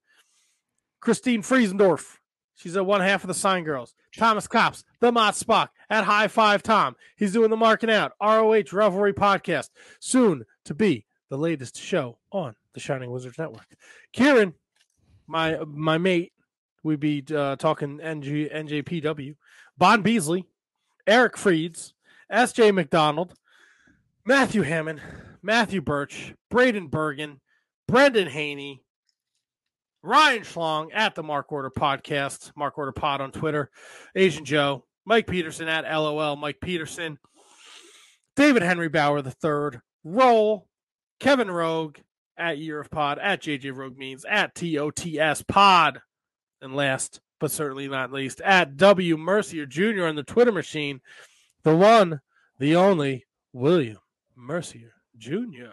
Christine 1.00 1.42
Friesendorf. 1.42 2.16
She's 2.56 2.76
at 2.76 2.84
one 2.84 3.00
half 3.00 3.24
of 3.24 3.28
the 3.28 3.34
Sign 3.34 3.64
Girls. 3.64 3.94
Thomas 4.16 4.46
Cops, 4.46 4.84
the 5.00 5.10
Mott 5.10 5.34
Spock 5.34 5.68
at 5.88 6.04
High 6.04 6.28
Five 6.28 6.62
Tom. 6.62 6.94
He's 7.16 7.32
doing 7.32 7.48
the 7.48 7.56
Marking 7.56 7.90
Out 7.90 8.12
ROH 8.20 8.72
Revelry 8.72 9.14
podcast. 9.14 9.70
Soon 9.98 10.44
to 10.66 10.74
be 10.74 11.06
the 11.30 11.38
latest 11.38 11.80
show 11.80 12.18
on 12.32 12.54
the 12.74 12.80
Shining 12.80 13.10
Wizards 13.10 13.38
Network. 13.38 13.66
Kieran, 14.12 14.54
my 15.26 15.58
my 15.66 15.98
mate, 15.98 16.32
we 16.82 16.96
be 16.96 17.24
uh, 17.34 17.56
talking 17.56 18.00
NG, 18.00 18.48
NJPW. 18.52 19.34
Bon 19.76 20.02
Beasley, 20.02 20.46
Eric 21.06 21.36
Freeds, 21.36 21.92
S.J. 22.28 22.72
McDonald, 22.72 23.34
Matthew 24.24 24.62
Hammond, 24.62 25.00
Matthew 25.42 25.80
Birch, 25.80 26.34
Braden 26.50 26.88
Bergen, 26.88 27.40
Brendan 27.88 28.28
Haney, 28.28 28.82
Ryan 30.02 30.42
Schlong 30.42 30.88
at 30.92 31.14
the 31.14 31.22
Mark 31.22 31.50
Order 31.52 31.70
Podcast, 31.70 32.52
Mark 32.56 32.78
Order 32.78 32.92
Pod 32.92 33.20
on 33.20 33.32
Twitter, 33.32 33.70
Asian 34.14 34.44
Joe, 34.44 34.84
Mike 35.04 35.26
Peterson 35.26 35.68
at 35.68 35.84
LOL, 35.90 36.36
Mike 36.36 36.58
Peterson, 36.60 37.18
David 38.36 38.62
Henry 38.62 38.88
Bauer 38.88 39.22
the 39.22 39.30
third, 39.30 39.80
Roll, 40.04 40.66
Kevin 41.18 41.50
Rogue 41.50 41.98
at 42.40 42.58
Year 42.58 42.80
of 42.80 42.90
Pod, 42.90 43.18
at 43.18 43.42
JJ 43.42 43.76
Rogue 43.76 43.98
Means, 43.98 44.24
at 44.24 44.54
TOTS 44.54 45.42
Pod, 45.42 46.00
and 46.60 46.74
last 46.74 47.20
but 47.38 47.50
certainly 47.50 47.88
not 47.88 48.12
least, 48.12 48.40
at 48.42 48.76
W 48.76 49.16
Mercier 49.16 49.66
Jr. 49.66 50.04
on 50.04 50.14
the 50.14 50.22
Twitter 50.22 50.52
machine, 50.52 51.00
the 51.62 51.74
one, 51.74 52.20
the 52.58 52.76
only 52.76 53.24
William 53.52 53.98
Mercier 54.36 54.92
Jr. 55.16 55.72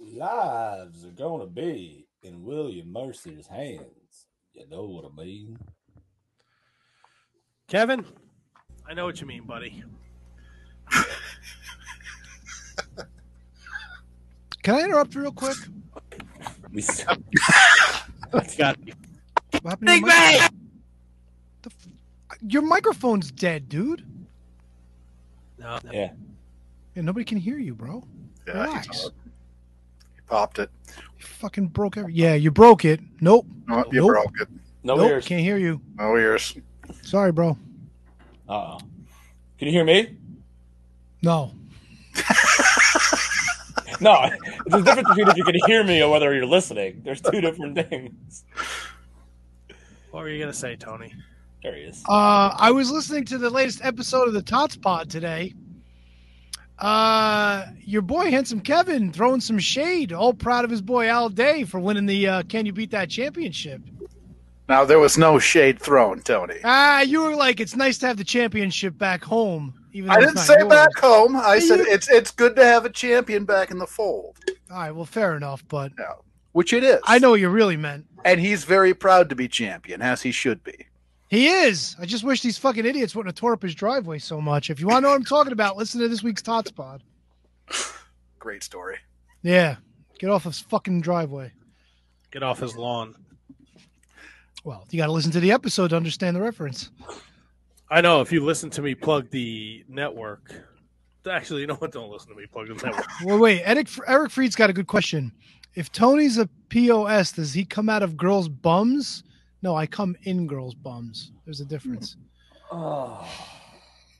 Lives 0.00 1.04
are 1.04 1.10
gonna 1.10 1.46
be 1.46 2.08
in 2.22 2.42
William 2.44 2.92
Mercier's 2.92 3.46
hands. 3.46 4.26
You 4.54 4.68
know 4.68 4.84
what 4.84 5.04
I 5.04 5.24
mean? 5.24 5.58
Kevin, 7.68 8.04
I 8.88 8.94
know 8.94 9.04
what 9.04 9.20
you 9.20 9.26
mean, 9.26 9.44
buddy. 9.44 9.84
Can 14.62 14.74
I 14.74 14.80
interrupt 14.84 15.14
real 15.14 15.32
quick? 15.32 15.56
We 16.72 16.80
It's 16.82 17.04
got 18.56 18.76
What 19.62 19.64
happened 19.64 19.88
to 19.88 19.94
your 19.96 20.06
mic- 20.06 20.50
The 21.62 21.70
f- 21.70 22.38
Your 22.46 22.62
microphone's 22.62 23.30
dead, 23.30 23.68
dude. 23.68 24.04
no, 25.58 25.78
yeah. 25.92 26.10
Yeah, 26.94 27.02
nobody 27.02 27.24
can 27.24 27.38
hear 27.38 27.58
you, 27.58 27.74
bro. 27.74 28.04
Yeah, 28.46 28.64
Relax. 28.64 28.86
popped- 28.86 29.14
he 30.14 30.20
popped 30.26 30.58
it. 30.58 30.70
You 31.18 31.24
fucking 31.26 31.68
broke 31.68 31.96
every. 31.96 32.12
Yeah, 32.14 32.34
you 32.34 32.50
broke 32.50 32.84
it. 32.84 33.00
Nope. 33.20 33.46
Oh, 33.70 33.84
you 33.92 34.00
Nope. 34.02 34.08
broke 34.08 34.40
it. 34.40 34.48
No 34.82 34.96
nope. 34.96 35.10
ears. 35.10 35.26
Can't 35.26 35.42
hear 35.42 35.58
you. 35.58 35.80
No 35.98 36.16
ears. 36.16 36.56
Sorry, 37.02 37.32
bro. 37.32 37.56
Uh-oh. 38.48 38.78
Can 39.58 39.66
you 39.68 39.72
hear 39.72 39.84
me? 39.84 40.16
No. 41.22 41.52
No. 44.02 44.30
There's 44.66 44.82
a 44.82 44.84
difference 44.84 45.08
between 45.08 45.28
if 45.28 45.36
you 45.36 45.44
can 45.44 45.56
hear 45.66 45.84
me 45.84 46.02
or 46.02 46.10
whether 46.10 46.32
you're 46.34 46.46
listening. 46.46 47.02
There's 47.04 47.20
two 47.20 47.40
different 47.40 47.74
things. 47.74 48.44
what 50.10 50.20
were 50.20 50.30
you 50.30 50.40
gonna 50.40 50.54
say, 50.54 50.74
Tony? 50.76 51.12
There 51.62 51.74
he 51.74 51.82
is. 51.82 52.02
Uh, 52.08 52.54
I 52.56 52.70
was 52.70 52.90
listening 52.90 53.26
to 53.26 53.38
the 53.38 53.50
latest 53.50 53.84
episode 53.84 54.26
of 54.26 54.32
the 54.32 54.40
Tots 54.42 54.76
Pod 54.76 55.10
today. 55.10 55.52
Uh, 56.78 57.66
your 57.80 58.00
boy 58.00 58.30
handsome 58.30 58.60
Kevin 58.60 59.12
throwing 59.12 59.40
some 59.40 59.58
shade, 59.58 60.12
all 60.14 60.32
proud 60.32 60.64
of 60.64 60.70
his 60.70 60.80
boy 60.80 61.08
Al 61.08 61.28
Day 61.28 61.64
for 61.64 61.78
winning 61.78 62.06
the 62.06 62.26
uh, 62.26 62.42
Can 62.44 62.64
You 62.64 62.72
Beat 62.72 62.90
That 62.92 63.10
championship. 63.10 63.82
Now 64.66 64.86
there 64.86 64.98
was 64.98 65.18
no 65.18 65.38
shade 65.38 65.78
thrown, 65.78 66.20
Tony. 66.20 66.54
Ah, 66.64 67.02
you 67.02 67.20
were 67.20 67.36
like, 67.36 67.60
it's 67.60 67.76
nice 67.76 67.98
to 67.98 68.06
have 68.06 68.16
the 68.16 68.24
championship 68.24 68.96
back 68.96 69.22
home. 69.22 69.74
Even 69.92 70.10
I 70.10 70.20
didn't 70.20 70.38
say 70.38 70.54
yours. 70.58 70.68
back 70.68 70.96
home. 70.98 71.36
I 71.36 71.56
You- 71.56 71.60
said 71.62 71.80
it's 71.80 72.08
it's 72.08 72.30
good 72.30 72.54
to 72.56 72.64
have 72.64 72.84
a 72.84 72.90
champion 72.90 73.44
back 73.44 73.70
in 73.70 73.78
the 73.78 73.86
fold, 73.86 74.36
All 74.70 74.76
right, 74.78 74.90
well, 74.92 75.04
fair 75.04 75.36
enough, 75.36 75.64
but 75.68 75.92
which 76.52 76.72
it 76.72 76.84
is. 76.84 77.00
I 77.04 77.18
know 77.18 77.30
what 77.30 77.40
you 77.40 77.48
really 77.48 77.76
meant. 77.76 78.06
and 78.24 78.40
he's 78.40 78.64
very 78.64 78.94
proud 78.94 79.28
to 79.30 79.34
be 79.34 79.48
champion, 79.48 80.00
as 80.02 80.22
he 80.22 80.30
should 80.32 80.62
be. 80.64 80.86
He 81.28 81.46
is. 81.48 81.94
I 82.00 82.06
just 82.06 82.24
wish 82.24 82.42
these 82.42 82.58
fucking 82.58 82.84
idiots 82.84 83.14
wouldn't 83.14 83.34
have 83.36 83.40
tore 83.40 83.52
up 83.52 83.62
his 83.62 83.74
driveway 83.74 84.18
so 84.18 84.40
much. 84.40 84.68
If 84.68 84.80
you 84.80 84.86
want 84.88 84.98
to 84.98 85.00
know 85.02 85.08
what 85.10 85.14
I'm 85.16 85.24
talking 85.24 85.52
about, 85.52 85.76
listen 85.76 86.00
to 86.00 86.08
this 86.08 86.22
week's 86.24 86.42
Tots 86.42 86.72
Pod. 86.72 87.02
Great 88.40 88.62
story. 88.64 88.96
Yeah. 89.42 89.76
Get 90.18 90.28
off 90.30 90.42
his 90.44 90.58
fucking 90.60 91.02
driveway. 91.02 91.52
Get 92.32 92.42
off 92.42 92.58
his 92.58 92.74
lawn. 92.76 93.14
Well, 94.64 94.86
you 94.90 94.98
got 94.98 95.06
to 95.06 95.12
listen 95.12 95.30
to 95.32 95.40
the 95.40 95.52
episode 95.52 95.88
to 95.88 95.96
understand 95.96 96.34
the 96.36 96.42
reference. 96.42 96.90
I 97.90 98.00
know 98.00 98.20
if 98.20 98.30
you 98.32 98.44
listen 98.44 98.70
to 98.70 98.82
me 98.82 98.94
plug 98.94 99.30
the 99.30 99.84
network. 99.88 100.52
Actually, 101.30 101.62
you 101.62 101.66
know 101.66 101.74
what? 101.74 101.92
Don't 101.92 102.10
listen 102.10 102.30
to 102.30 102.36
me 102.36 102.46
plug 102.46 102.68
the 102.68 102.74
network. 102.74 103.06
Well, 103.24 103.38
wait. 103.38 103.62
Eric, 103.64 103.88
Eric 104.06 104.30
Freed's 104.30 104.56
got 104.56 104.70
a 104.70 104.72
good 104.72 104.86
question. 104.86 105.32
If 105.74 105.92
Tony's 105.92 106.38
a 106.38 106.48
POS, 106.68 107.32
does 107.32 107.52
he 107.52 107.64
come 107.64 107.88
out 107.88 108.02
of 108.02 108.16
girls' 108.16 108.48
bums? 108.48 109.24
No, 109.62 109.76
I 109.76 109.86
come 109.86 110.16
in 110.22 110.46
girls' 110.46 110.74
bums. 110.74 111.32
There's 111.44 111.60
a 111.60 111.64
difference. 111.64 112.16
Oh, 112.72 113.26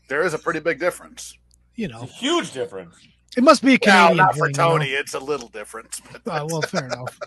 There 0.09 0.23
is 0.23 0.35
a 0.35 0.39
pretty 0.39 0.61
big 0.61 0.79
difference. 0.79 1.37
You 1.77 1.87
it's 1.87 1.95
a 1.95 1.99
know, 1.99 2.05
huge 2.07 2.53
difference. 2.53 2.95
it 3.37 3.43
must 3.45 3.63
be 3.63 3.75
a 3.75 3.79
Well, 3.85 4.09
Canadian 4.09 4.17
not 4.19 4.37
for 4.37 4.47
thing, 4.47 4.55
you 4.57 4.59
know? 4.63 4.69
Tony. 4.79 4.91
It's 4.91 5.15
a 5.15 5.21
little 5.21 5.49
difference. 5.49 6.03
But 6.13 6.23
Uh, 6.43 6.47
well, 6.51 6.63
fair 6.63 6.85
enough. 6.93 7.19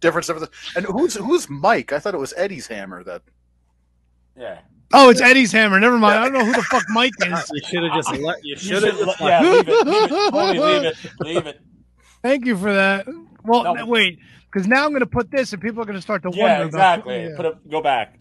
difference 0.00 0.28
of 0.28 0.40
the 0.40 0.48
and 0.76 0.86
who's 0.86 1.14
who's 1.16 1.48
Mike? 1.50 1.92
I 1.92 1.98
thought 1.98 2.14
it 2.14 2.18
was 2.20 2.32
Eddie's 2.36 2.66
hammer. 2.66 3.02
That 3.04 3.22
Yeah. 4.40 4.58
Oh, 4.92 5.10
it's 5.10 5.20
Eddie's 5.20 5.52
hammer. 5.52 5.78
Never 5.78 5.98
mind. 5.98 6.18
I 6.18 6.24
don't 6.24 6.32
know 6.32 6.44
who 6.44 6.52
the 6.52 6.62
fuck 6.62 6.82
Mike 6.88 7.12
is. 7.20 7.50
You 7.52 7.60
should 7.68 7.82
have 7.84 7.92
just 7.94 8.10
let. 8.16 8.42
You 8.44 8.50
You 8.52 8.56
should 8.56 8.82
should, 8.82 8.94
have. 8.94 8.98
le- 9.00 9.14
yeah, 9.20 9.40
leave 9.42 9.68
it. 9.68 9.86
Leave 9.86 10.12
it. 10.12 10.30
Tony, 10.32 10.58
leave 10.58 10.82
it. 10.84 10.96
Leave 11.20 11.46
it. 11.46 11.60
Thank 12.22 12.46
you 12.46 12.56
for 12.56 12.72
that. 12.72 13.06
Well, 13.44 13.74
No. 13.76 13.86
wait, 13.86 14.18
because 14.52 14.66
now 14.66 14.84
I'm 14.84 14.90
going 14.90 15.00
to 15.00 15.06
put 15.06 15.30
this, 15.30 15.52
and 15.52 15.62
people 15.62 15.80
are 15.80 15.84
going 15.84 15.96
to 15.96 16.02
start 16.02 16.22
to 16.22 16.30
wonder. 16.30 16.42
Yeah, 16.42 16.52
wonder. 16.54 16.66
exactly. 16.66 17.24
About, 17.26 17.36
Put 17.36 17.46
it. 17.46 17.70
Go 17.70 17.80
back. 17.82 18.16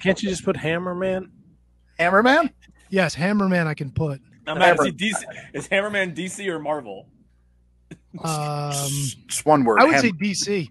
Can't 0.00 0.22
you 0.22 0.28
just 0.28 0.44
put 0.44 0.56
Hammer 0.56 0.94
Man? 0.94 1.30
Hammerman. 1.98 2.50
Yes, 2.90 3.14
Hammerman. 3.16 3.66
I 3.66 3.74
can 3.74 3.90
put. 3.90 4.20
I'm 4.46 4.58
mad. 4.58 4.76
Is, 4.80 4.92
DC, 4.92 5.22
is 5.54 5.68
Hammerman 5.68 6.14
DC 6.14 6.46
or 6.48 6.58
Marvel? 6.58 7.08
Um, 8.22 8.72
It's 9.24 9.44
one 9.44 9.64
word. 9.64 9.80
I 9.80 9.84
would 9.84 9.94
Ham- 9.94 10.02
say 10.02 10.12
DC. 10.12 10.70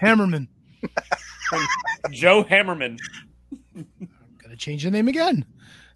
Hammerman. 0.00 0.48
Joe 2.10 2.44
Hammerman. 2.44 2.98
I'm 3.76 4.08
gonna 4.42 4.56
change 4.56 4.84
the 4.84 4.90
name 4.90 5.08
again. 5.08 5.44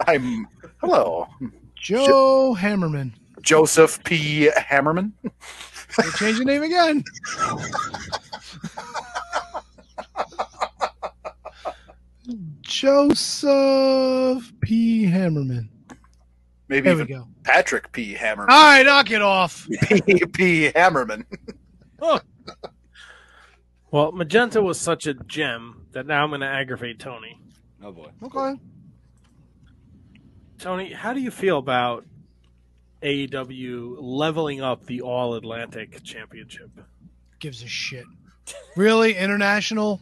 I'm 0.06 0.46
hello, 0.80 1.26
Joe 1.74 2.56
Hammerman. 2.58 3.12
Joseph 3.42 4.02
P. 4.04 4.50
Hammerman. 4.56 5.12
Got 5.96 6.04
to 6.04 6.12
change 6.18 6.38
the 6.38 6.44
name 6.44 6.62
again. 6.62 7.02
Joseph 12.60 14.52
P. 14.60 15.06
Hammerman. 15.06 15.68
Maybe 16.68 16.90
There 16.90 16.96
we 16.96 17.06
go. 17.06 17.26
Patrick 17.44 17.90
P. 17.92 18.14
Hammerman. 18.14 18.50
All 18.50 18.64
right, 18.64 18.82
knock 18.84 19.10
it 19.10 19.22
off. 19.22 19.66
P. 19.82 20.00
P. 20.26 20.70
Hammerman. 20.74 21.24
Well, 23.90 24.12
Magenta 24.12 24.60
was 24.60 24.78
such 24.78 25.06
a 25.06 25.14
gem 25.14 25.86
that 25.92 26.06
now 26.06 26.22
I'm 26.22 26.30
going 26.30 26.42
to 26.42 26.46
aggravate 26.46 26.98
Tony. 26.98 27.40
Oh 27.82 27.92
boy. 27.92 28.10
Okay. 28.22 28.60
Tony, 30.58 30.92
how 30.92 31.12
do 31.12 31.20
you 31.20 31.30
feel 31.30 31.58
about 31.58 32.04
AEW 33.02 33.96
leveling 33.98 34.60
up 34.60 34.84
the 34.86 35.00
All 35.00 35.34
Atlantic 35.34 36.02
Championship? 36.02 36.70
Gives 37.38 37.62
a 37.62 37.68
shit. 37.68 38.04
Really? 38.76 39.14
International? 39.14 40.00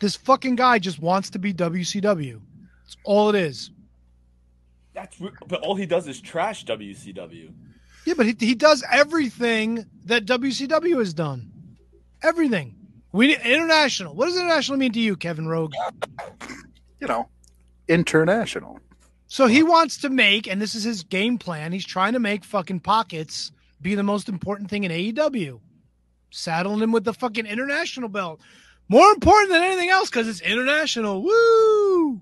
This 0.00 0.16
fucking 0.16 0.56
guy 0.56 0.78
just 0.78 1.00
wants 1.00 1.30
to 1.30 1.38
be 1.38 1.54
WCW. 1.54 2.40
That's 2.82 2.96
all 3.04 3.28
it 3.30 3.36
is. 3.36 3.70
That's 4.94 5.16
but 5.46 5.60
all 5.60 5.76
he 5.76 5.86
does 5.86 6.06
is 6.08 6.20
trash 6.20 6.64
WCW. 6.64 7.52
Yeah, 8.04 8.14
but 8.16 8.26
he, 8.26 8.36
he 8.38 8.54
does 8.54 8.84
everything 8.90 9.86
that 10.04 10.26
WCW 10.26 10.98
has 10.98 11.14
done. 11.14 11.50
Everything. 12.22 12.74
We 13.12 13.36
international. 13.36 14.14
What 14.14 14.26
does 14.26 14.36
international 14.36 14.78
mean 14.78 14.92
to 14.92 15.00
you, 15.00 15.16
Kevin 15.16 15.46
Rogue? 15.46 15.74
You 17.00 17.06
know, 17.06 17.28
international. 17.88 18.80
So 19.26 19.46
he 19.46 19.62
wants 19.62 19.98
to 19.98 20.10
make, 20.10 20.46
and 20.46 20.60
this 20.60 20.74
is 20.74 20.84
his 20.84 21.02
game 21.02 21.38
plan. 21.38 21.72
He's 21.72 21.86
trying 21.86 22.14
to 22.14 22.20
make 22.20 22.44
fucking 22.44 22.80
pockets 22.80 23.52
be 23.80 23.94
the 23.94 24.02
most 24.02 24.28
important 24.28 24.70
thing 24.70 24.84
in 24.84 24.92
AEW. 24.92 25.60
Saddling 26.30 26.80
him 26.80 26.92
with 26.92 27.04
the 27.04 27.12
fucking 27.12 27.46
international 27.46 28.08
belt. 28.08 28.40
More 28.88 29.10
important 29.10 29.52
than 29.52 29.62
anything 29.62 29.90
else 29.90 30.08
because 30.08 30.28
it's 30.28 30.40
international. 30.40 31.22
Woo! 31.22 32.20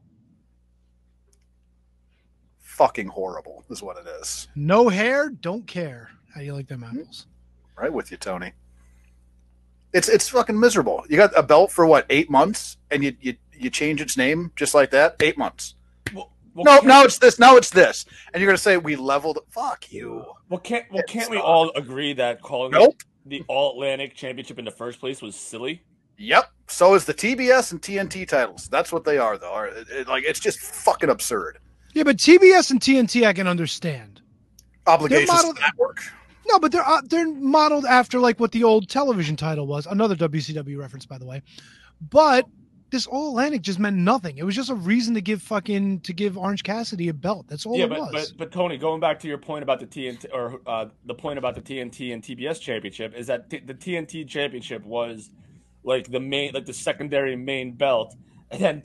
Fucking 2.59 3.09
horrible 3.09 3.65
is 3.71 3.83
what 3.83 3.97
it 3.99 4.07
is. 4.21 4.49
No 4.55 4.89
hair, 4.89 5.29
don't 5.29 5.67
care. 5.67 6.11
How 6.33 6.41
do 6.41 6.47
you 6.47 6.55
like 6.55 6.69
them 6.69 6.83
apples? 6.83 7.27
Right 7.77 7.93
with 7.93 8.11
you, 8.11 8.17
Tony. 8.17 8.53
It's 9.93 10.09
it's 10.09 10.29
fucking 10.29 10.59
miserable. 10.59 11.05
You 11.09 11.17
got 11.17 11.37
a 11.37 11.43
belt 11.43 11.73
for 11.73 11.87
what 11.87 12.07
eight 12.11 12.31
months, 12.31 12.77
and 12.91 13.03
you 13.03 13.17
you 13.21 13.35
you 13.53 13.71
change 13.71 14.01
its 14.01 14.17
name 14.17 14.53
just 14.57 14.75
like 14.75 14.91
that. 14.91 15.17
Eight 15.21 15.37
months. 15.37 15.75
Well, 16.15 16.31
well, 16.55 16.65
No, 16.83 16.87
now 16.87 17.03
it's 17.05 17.19
this. 17.19 17.39
Now 17.39 17.57
it's 17.57 17.71
this, 17.71 18.07
and 18.33 18.41
you're 18.41 18.49
gonna 18.49 18.59
say 18.59 18.77
we 18.77 18.97
leveled. 18.97 19.39
Fuck 19.51 19.93
you. 19.93 20.25
Well, 20.49 20.61
can't 20.61 20.87
well 20.91 21.01
It's 21.01 21.13
can't 21.13 21.31
we 21.31 21.37
not. 21.37 21.45
all 21.45 21.73
agree 21.77 22.13
that 22.15 22.41
calling 22.43 22.71
Nope. 22.73 23.03
the 23.27 23.43
All 23.49 23.73
Atlantic 23.73 24.15
Championship 24.15 24.59
in 24.59 24.65
the 24.65 24.71
first 24.71 25.01
place 25.01 25.21
was 25.23 25.35
silly? 25.35 25.83
Yep. 26.19 26.51
So 26.69 26.95
is 26.95 27.05
the 27.07 27.15
TBS 27.15 27.73
and 27.73 27.81
TNT 27.83 28.29
titles. 28.29 28.69
That's 28.69 28.93
what 28.93 29.05
they 29.05 29.17
are, 29.19 29.39
though. 29.39 29.63
It- 29.65 29.89
it- 29.91 30.09
like 30.09 30.23
it's 30.25 30.39
just 30.41 30.59
fucking 30.61 31.09
absurd. 31.11 31.59
Yeah, 31.95 32.03
but 32.05 32.19
TBS 32.19 32.71
and 32.71 32.81
TNT 32.81 33.27
I 33.27 33.33
can 33.33 33.47
understand. 33.49 34.21
Obligations 34.87 35.29
modeled- 35.31 35.57
to 35.57 35.63
the 35.63 35.67
network. 35.67 35.99
No, 36.47 36.59
but 36.59 36.73
they're 36.73 36.87
uh, 36.87 37.03
they're 37.05 37.29
modeled 37.29 37.85
after 37.85 38.19
like 38.19 38.41
what 38.41 38.53
the 38.53 38.65
old 38.65 38.89
television 38.89 39.37
title 39.37 39.67
was. 39.67 39.87
Another 39.87 40.17
WCW 40.17 40.79
reference, 40.79 41.07
by 41.07 41.19
the 41.19 41.27
way. 41.27 41.43
But 42.01 42.47
this 42.91 43.07
All 43.07 43.31
Atlantic 43.31 43.63
just 43.63 43.79
meant 43.79 43.97
nothing. 43.97 44.39
It 44.39 44.45
was 44.45 44.55
just 44.55 44.71
a 44.71 44.75
reason 44.75 45.15
to 45.15 45.21
give 45.21 45.43
fucking 45.43 46.01
to 46.01 46.13
give 46.13 46.37
Orange 46.37 46.63
Cassidy 46.63 47.09
a 47.09 47.15
belt. 47.15 47.47
That's 47.49 47.67
all 47.67 47.77
yeah, 47.77 47.85
it 47.85 47.91
but, 47.91 48.01
was. 48.01 48.33
but 48.33 48.39
but 48.39 48.53
Tony, 48.53 48.79
going 48.79 49.01
back 49.01 49.21
to 49.21 49.29
your 49.29 49.39
point 49.39 49.63
about 49.63 49.81
the 49.81 49.87
TNT 49.87 50.27
or 50.33 50.61
uh, 50.67 50.87
the 51.05 51.15
point 51.15 51.39
about 51.39 51.55
the 51.55 51.61
TNT 51.61 52.13
and 52.13 52.23
TBS 52.23 52.61
championship 52.61 53.15
is 53.15 53.27
that 53.29 53.51
t- 53.51 53.61
the 53.61 53.75
TNT 53.75 54.27
championship 54.29 54.85
was 54.85 55.31
like 55.85 56.11
the 56.11 56.21
main, 56.21 56.53
like 56.53 56.67
the 56.67 56.75
secondary 56.75 57.37
main 57.37 57.73
belt, 57.73 58.15
and 58.51 58.61
then 58.61 58.83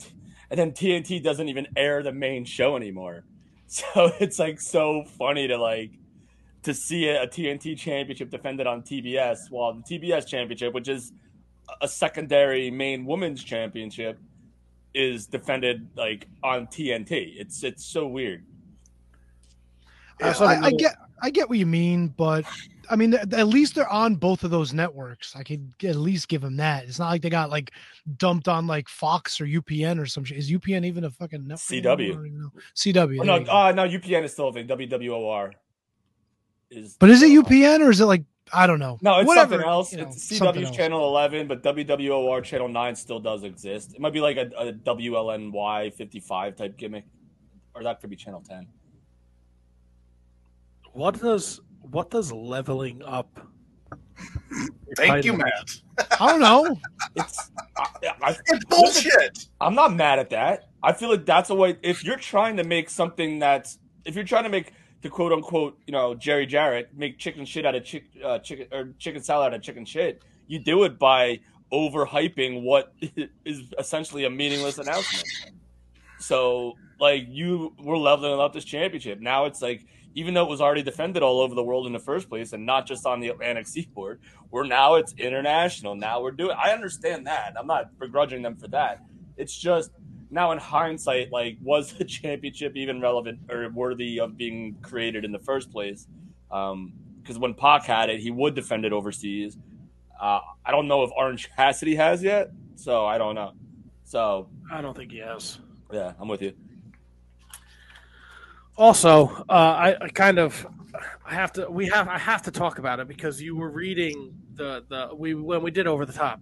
and 0.50 0.58
then 0.58 0.72
TNT 0.72 1.22
doesn't 1.22 1.48
even 1.48 1.66
air 1.76 2.02
the 2.02 2.12
main 2.12 2.44
show 2.44 2.76
anymore. 2.76 3.24
So 3.68 4.12
it's 4.20 4.38
like 4.38 4.60
so 4.60 5.02
funny 5.18 5.48
to 5.48 5.58
like 5.58 5.90
to 6.66 6.74
see 6.74 7.08
a, 7.08 7.22
a 7.22 7.28
TNT 7.28 7.78
championship 7.78 8.28
defended 8.28 8.66
on 8.66 8.82
TBS, 8.82 9.50
while 9.50 9.72
the 9.72 9.82
TBS 9.82 10.26
championship, 10.26 10.74
which 10.74 10.88
is 10.88 11.12
a 11.80 11.86
secondary 11.86 12.72
main 12.72 13.06
women's 13.06 13.42
championship, 13.42 14.18
is 14.92 15.26
defended 15.26 15.88
like 15.96 16.26
on 16.42 16.66
TNT. 16.66 17.34
It's 17.38 17.62
it's 17.62 17.84
so 17.84 18.08
weird. 18.08 18.44
I 20.20 20.32
saw 20.32 20.46
I, 20.46 20.60
I 20.60 20.70
get 20.72 20.96
I 21.22 21.30
get 21.30 21.48
what 21.48 21.58
you 21.58 21.66
mean, 21.66 22.08
but 22.08 22.44
I 22.90 22.96
mean 22.96 23.14
at 23.14 23.46
least 23.46 23.76
they're 23.76 23.88
on 23.88 24.16
both 24.16 24.42
of 24.42 24.50
those 24.50 24.72
networks. 24.72 25.36
I 25.36 25.44
could 25.44 25.72
at 25.84 25.94
least 25.94 26.26
give 26.26 26.40
them 26.40 26.56
that. 26.56 26.84
It's 26.84 26.98
not 26.98 27.10
like 27.10 27.22
they 27.22 27.30
got 27.30 27.48
like 27.48 27.70
dumped 28.16 28.48
on 28.48 28.66
like 28.66 28.88
Fox 28.88 29.40
or 29.40 29.46
UPN 29.46 30.00
or 30.00 30.06
some 30.06 30.24
shit. 30.24 30.38
Is 30.38 30.50
UPN 30.50 30.84
even 30.84 31.04
a 31.04 31.10
fucking 31.10 31.46
network? 31.46 31.60
CW. 31.60 31.92
anymore? 31.92 32.10
I 32.10 32.14
don't 32.14 32.26
even 32.26 32.38
know. 32.40 32.52
CW. 32.74 33.20
Oh, 33.20 33.24
no, 33.24 33.52
uh, 33.52 33.72
no, 33.72 33.86
UPN 33.86 34.24
is 34.24 34.32
still 34.32 34.48
a 34.48 34.52
thing. 34.52 34.66
WWOR 34.66 35.52
is. 36.76 36.96
but 36.98 37.10
is 37.10 37.22
it 37.22 37.30
UPN 37.30 37.80
or 37.80 37.90
is 37.90 38.00
it 38.00 38.06
like 38.06 38.24
I 38.52 38.66
don't 38.68 38.78
know? 38.78 38.96
No, 39.02 39.18
it's 39.18 39.26
Whatever, 39.26 39.54
something 39.54 39.68
else. 39.68 39.92
you 39.92 39.98
know, 39.98 40.04
it's 40.04 40.36
something 40.38 40.62
CW's 40.62 40.68
else. 40.68 40.76
channel 40.76 41.08
11, 41.08 41.48
but 41.48 41.62
WWOR 41.64 42.44
channel 42.44 42.68
9 42.68 42.94
still 42.94 43.18
does 43.18 43.42
exist. 43.42 43.94
It 43.94 44.00
might 44.00 44.12
be 44.12 44.20
like 44.20 44.36
a, 44.36 44.50
a 44.56 44.72
WLNY 44.72 45.92
55 45.94 46.54
type 46.54 46.76
gimmick, 46.76 47.04
or 47.74 47.82
that 47.82 48.00
could 48.00 48.08
be 48.10 48.14
channel 48.16 48.42
10. 48.48 48.68
What 50.92 51.20
does 51.20 51.60
what 51.82 52.10
does 52.10 52.32
leveling 52.32 53.02
up? 53.02 53.40
Thank 54.96 55.24
you, 55.24 55.32
title- 55.32 55.36
Matt. 55.36 55.70
I 56.20 56.26
don't 56.30 56.40
know. 56.40 56.78
It's 57.16 57.50
I, 57.76 57.86
I, 58.22 58.36
It's 58.46 58.64
bullshit. 58.66 59.48
I'm 59.60 59.74
not 59.74 59.94
mad 59.94 60.18
at 60.18 60.30
that. 60.30 60.68
I 60.82 60.92
feel 60.92 61.08
like 61.10 61.24
that's 61.26 61.48
a 61.50 61.54
way. 61.54 61.78
If 61.82 62.04
you're 62.04 62.16
trying 62.18 62.56
to 62.58 62.64
make 62.64 62.90
something 62.90 63.38
that's, 63.38 63.78
if 64.04 64.14
you're 64.14 64.24
trying 64.24 64.44
to 64.44 64.50
make 64.50 64.72
the 65.02 65.08
quote 65.08 65.32
unquote, 65.32 65.78
you 65.86 65.92
know, 65.92 66.14
Jerry 66.14 66.46
Jarrett 66.46 66.90
make 66.94 67.18
chicken 67.18 67.44
shit 67.44 67.66
out 67.66 67.74
of 67.74 67.84
chick, 67.84 68.04
uh, 68.24 68.38
chicken 68.38 68.66
or 68.72 68.94
chicken 68.98 69.22
salad 69.22 69.52
out 69.52 69.54
of 69.54 69.62
chicken 69.62 69.84
shit, 69.84 70.22
you 70.46 70.58
do 70.58 70.84
it 70.84 70.98
by 70.98 71.40
overhyping 71.72 72.62
what 72.62 72.94
is 73.44 73.62
essentially 73.78 74.24
a 74.24 74.30
meaningless 74.30 74.78
announcement. 74.78 75.26
So, 76.18 76.74
like, 76.98 77.26
you 77.28 77.74
were 77.78 77.98
leveling 77.98 78.40
up 78.40 78.52
this 78.52 78.64
championship. 78.64 79.20
Now 79.20 79.44
it's 79.44 79.60
like 79.60 79.86
even 80.14 80.32
though 80.32 80.44
it 80.44 80.48
was 80.48 80.62
already 80.62 80.82
defended 80.82 81.22
all 81.22 81.40
over 81.40 81.54
the 81.54 81.62
world 81.62 81.86
in 81.86 81.92
the 81.92 81.98
first 81.98 82.30
place 82.30 82.54
and 82.54 82.64
not 82.64 82.86
just 82.86 83.04
on 83.04 83.20
the 83.20 83.28
Atlantic 83.28 83.66
seaboard, 83.66 84.18
we're 84.50 84.64
now 84.64 84.94
it's 84.94 85.12
international. 85.18 85.94
Now 85.94 86.22
we're 86.22 86.30
doing 86.30 86.56
I 86.58 86.70
understand 86.70 87.26
that. 87.26 87.54
I'm 87.56 87.66
not 87.66 87.98
begrudging 87.98 88.42
them 88.42 88.56
for 88.56 88.68
that. 88.68 89.04
It's 89.36 89.54
just 89.54 89.90
now 90.30 90.52
in 90.52 90.58
hindsight, 90.58 91.32
like 91.32 91.56
was 91.62 91.92
the 91.92 92.04
championship 92.18 92.76
even 92.76 93.00
relevant 93.00 93.40
or 93.50 93.68
worthy 93.70 94.20
of 94.20 94.36
being 94.36 94.76
created 94.82 95.24
in 95.24 95.32
the 95.32 95.38
first 95.38 95.70
place? 95.70 96.06
Um, 96.50 96.92
because 97.22 97.38
when 97.38 97.54
Pac 97.54 97.84
had 97.84 98.08
it, 98.08 98.20
he 98.20 98.30
would 98.30 98.54
defend 98.54 98.84
it 98.84 98.92
overseas. 98.92 99.56
Uh, 100.20 100.38
I 100.64 100.70
don't 100.70 100.86
know 100.86 101.02
if 101.02 101.10
Orange 101.16 101.50
Cassidy 101.56 101.96
has 101.96 102.22
yet, 102.22 102.50
so 102.76 103.04
I 103.04 103.18
don't 103.18 103.34
know. 103.34 103.52
So 104.04 104.48
I 104.70 104.80
don't 104.80 104.96
think 104.96 105.10
he 105.10 105.18
has. 105.18 105.58
yeah, 105.92 106.12
I'm 106.20 106.28
with 106.28 106.42
you. 106.42 106.52
Also, 108.76 109.26
uh, 109.48 109.52
I, 109.52 109.96
I 110.00 110.08
kind 110.08 110.38
of 110.38 110.66
I 111.24 111.34
have 111.34 111.52
to 111.54 111.70
we 111.70 111.86
have 111.86 112.08
I 112.08 112.18
have 112.18 112.42
to 112.42 112.50
talk 112.50 112.78
about 112.78 113.00
it 113.00 113.08
because 113.08 113.40
you 113.40 113.56
were 113.56 113.70
reading 113.70 114.34
the 114.54 114.84
the 114.88 115.10
we 115.14 115.34
when 115.34 115.62
we 115.62 115.70
did 115.70 115.86
over 115.86 116.06
the 116.06 116.12
top. 116.12 116.40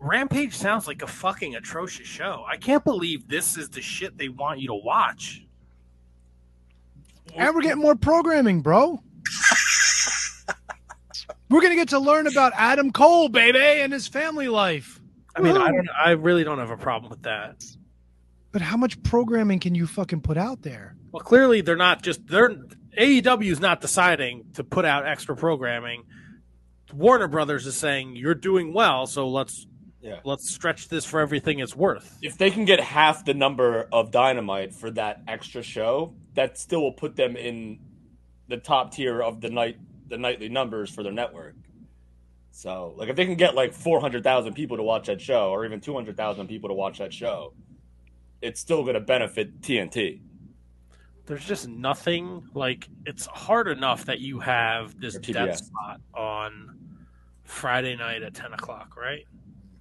Rampage 0.00 0.54
sounds 0.54 0.86
like 0.86 1.02
a 1.02 1.06
fucking 1.06 1.56
atrocious 1.56 2.06
show. 2.06 2.44
I 2.46 2.56
can't 2.56 2.84
believe 2.84 3.28
this 3.28 3.56
is 3.56 3.68
the 3.70 3.82
shit 3.82 4.16
they 4.16 4.28
want 4.28 4.60
you 4.60 4.68
to 4.68 4.74
watch. 4.74 5.44
And 7.34 7.54
we're 7.54 7.62
getting 7.62 7.82
more 7.82 7.96
programming, 7.96 8.62
bro. 8.62 9.02
we're 11.50 11.60
gonna 11.60 11.74
get 11.74 11.88
to 11.90 11.98
learn 11.98 12.26
about 12.26 12.52
Adam 12.54 12.92
Cole, 12.92 13.28
baby, 13.28 13.58
and 13.58 13.92
his 13.92 14.06
family 14.06 14.48
life. 14.48 15.00
I 15.34 15.40
mean, 15.40 15.56
I 15.56 15.70
don't 15.70 15.88
I 16.04 16.10
really 16.12 16.44
don't 16.44 16.58
have 16.58 16.70
a 16.70 16.76
problem 16.76 17.10
with 17.10 17.22
that. 17.22 17.64
But 18.50 18.62
how 18.62 18.76
much 18.76 19.02
programming 19.02 19.60
can 19.60 19.74
you 19.74 19.86
fucking 19.86 20.22
put 20.22 20.38
out 20.38 20.62
there? 20.62 20.96
Well, 21.12 21.22
clearly 21.22 21.60
they're 21.60 21.76
not 21.76 22.02
just 22.02 22.26
they're 22.26 22.56
AEW 22.98 23.52
is 23.52 23.60
not 23.60 23.80
deciding 23.80 24.46
to 24.54 24.64
put 24.64 24.84
out 24.84 25.06
extra 25.06 25.36
programming. 25.36 26.04
Warner 26.92 27.28
Brothers 27.28 27.66
is 27.66 27.76
saying 27.76 28.16
you're 28.16 28.34
doing 28.34 28.72
well, 28.72 29.06
so 29.06 29.28
let's 29.28 29.67
Yeah. 30.00 30.20
let's 30.24 30.48
stretch 30.48 30.88
this 30.88 31.04
for 31.04 31.20
everything 31.20 31.58
it's 31.58 31.74
worth. 31.74 32.18
If 32.22 32.38
they 32.38 32.50
can 32.50 32.64
get 32.64 32.80
half 32.80 33.24
the 33.24 33.34
number 33.34 33.88
of 33.92 34.10
Dynamite 34.10 34.74
for 34.74 34.90
that 34.92 35.22
extra 35.26 35.62
show, 35.62 36.14
that 36.34 36.56
still 36.56 36.82
will 36.82 36.92
put 36.92 37.16
them 37.16 37.36
in 37.36 37.80
the 38.46 38.56
top 38.56 38.92
tier 38.92 39.20
of 39.22 39.40
the 39.40 39.50
night 39.50 39.76
the 40.08 40.16
nightly 40.16 40.48
numbers 40.48 40.90
for 40.90 41.02
their 41.02 41.12
network. 41.12 41.54
So, 42.50 42.94
like 42.96 43.08
if 43.08 43.16
they 43.16 43.26
can 43.26 43.36
get 43.36 43.54
like 43.54 43.72
400,000 43.72 44.54
people 44.54 44.78
to 44.78 44.82
watch 44.82 45.06
that 45.06 45.20
show 45.20 45.50
or 45.50 45.64
even 45.64 45.80
200,000 45.80 46.48
people 46.48 46.68
to 46.68 46.74
watch 46.74 46.98
that 46.98 47.12
show, 47.12 47.52
it's 48.40 48.60
still 48.60 48.82
going 48.82 48.94
to 48.94 49.00
benefit 49.00 49.60
TNT. 49.60 50.20
There's 51.26 51.44
just 51.44 51.68
nothing 51.68 52.48
like 52.54 52.88
it's 53.04 53.26
hard 53.26 53.68
enough 53.68 54.06
that 54.06 54.20
you 54.20 54.40
have 54.40 54.98
this 54.98 55.18
dead 55.18 55.56
spot 55.56 56.00
on 56.14 56.78
Friday 57.44 57.96
night 57.96 58.22
at 58.22 58.32
ten 58.32 58.54
o'clock, 58.54 58.96
right? 58.96 59.26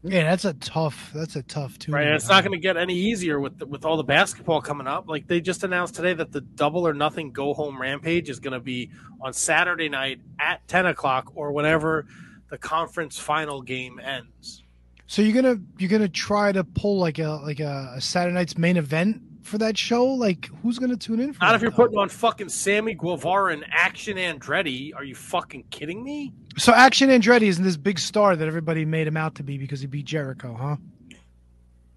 Yeah, 0.08 0.24
that's 0.24 0.46
a 0.46 0.54
tough. 0.54 1.12
That's 1.14 1.36
a 1.36 1.44
tough 1.44 1.78
too. 1.80 1.92
Right. 1.92 2.08
It's 2.08 2.30
not 2.30 2.44
going 2.44 2.58
to 2.58 2.62
get 2.62 2.78
any 2.78 2.96
easier 2.96 3.40
with 3.40 3.60
the, 3.60 3.66
with 3.66 3.86
all 3.86 3.98
the 3.98 4.04
basketball 4.04 4.62
coming 4.62 4.88
up. 4.88 5.08
Like 5.08 5.28
they 5.28 5.42
just 5.42 5.64
announced 5.64 5.96
today 5.96 6.14
that 6.14 6.32
the 6.32 6.42
double 6.42 6.88
or 6.88 6.94
nothing 6.94 7.32
go 7.32 7.54
home 7.54 7.80
rampage 7.80 8.30
is 8.30 8.40
going 8.40 8.54
to 8.54 8.60
be 8.60 8.92
on 9.22 9.34
Saturday 9.34 9.90
night 9.90 10.20
at 10.40 10.68
ten 10.68 10.86
o'clock 10.86 11.32
or 11.36 11.52
whenever 11.52 12.06
the 12.50 12.58
conference 12.58 13.18
final 13.18 13.62
game 13.62 14.00
ends. 14.00 14.64
So 15.08 15.22
you're 15.22 15.42
gonna 15.42 15.62
you're 15.78 15.90
gonna 15.90 16.10
try 16.10 16.52
to 16.52 16.64
pull 16.64 17.00
like 17.00 17.18
a 17.20 17.40
like 17.44 17.62
a, 17.62 17.94
a 17.96 18.02
Saturday 18.02 18.34
night's 18.34 18.58
main 18.58 18.76
event 18.76 19.22
for 19.48 19.58
that 19.60 19.78
show? 19.78 20.06
Like 20.06 20.50
who's 20.62 20.78
gonna 20.80 20.98
tune 20.98 21.20
in 21.20 21.34
for 21.34 21.44
Not 21.44 21.50
that, 21.52 21.56
if 21.56 21.62
you're 21.62 21.72
though? 21.72 21.78
putting 21.78 21.98
on 21.98 22.10
fucking 22.10 22.50
Sammy 22.50 22.94
Guevara 22.94 23.54
and 23.54 23.66
Action 23.72 24.18
Andretti. 24.18 24.94
Are 24.96 25.04
you 25.04 25.16
fucking 25.16 25.66
kidding 25.72 26.04
me? 26.04 26.34
So 26.58 26.74
Action 26.74 27.10
Andretti 27.10 27.44
isn't 27.44 27.64
this 27.64 27.78
big 27.78 28.00
star 28.00 28.36
that 28.36 28.48
everybody 28.48 28.86
made 28.86 29.08
him 29.08 29.18
out 29.18 29.36
to 29.36 29.44
be 29.44 29.58
because 29.58 29.80
he 29.82 29.88
beat 29.88 30.06
Jericho, 30.06 30.56
huh? 30.60 30.76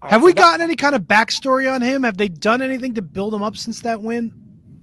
Have 0.03 0.23
we 0.23 0.33
gotten 0.33 0.61
any 0.61 0.75
kind 0.75 0.95
of 0.95 1.03
backstory 1.03 1.71
on 1.71 1.81
him? 1.81 2.03
Have 2.03 2.17
they 2.17 2.27
done 2.27 2.61
anything 2.61 2.95
to 2.95 3.01
build 3.03 3.33
him 3.33 3.43
up 3.43 3.55
since 3.55 3.81
that 3.81 4.01
win? 4.01 4.33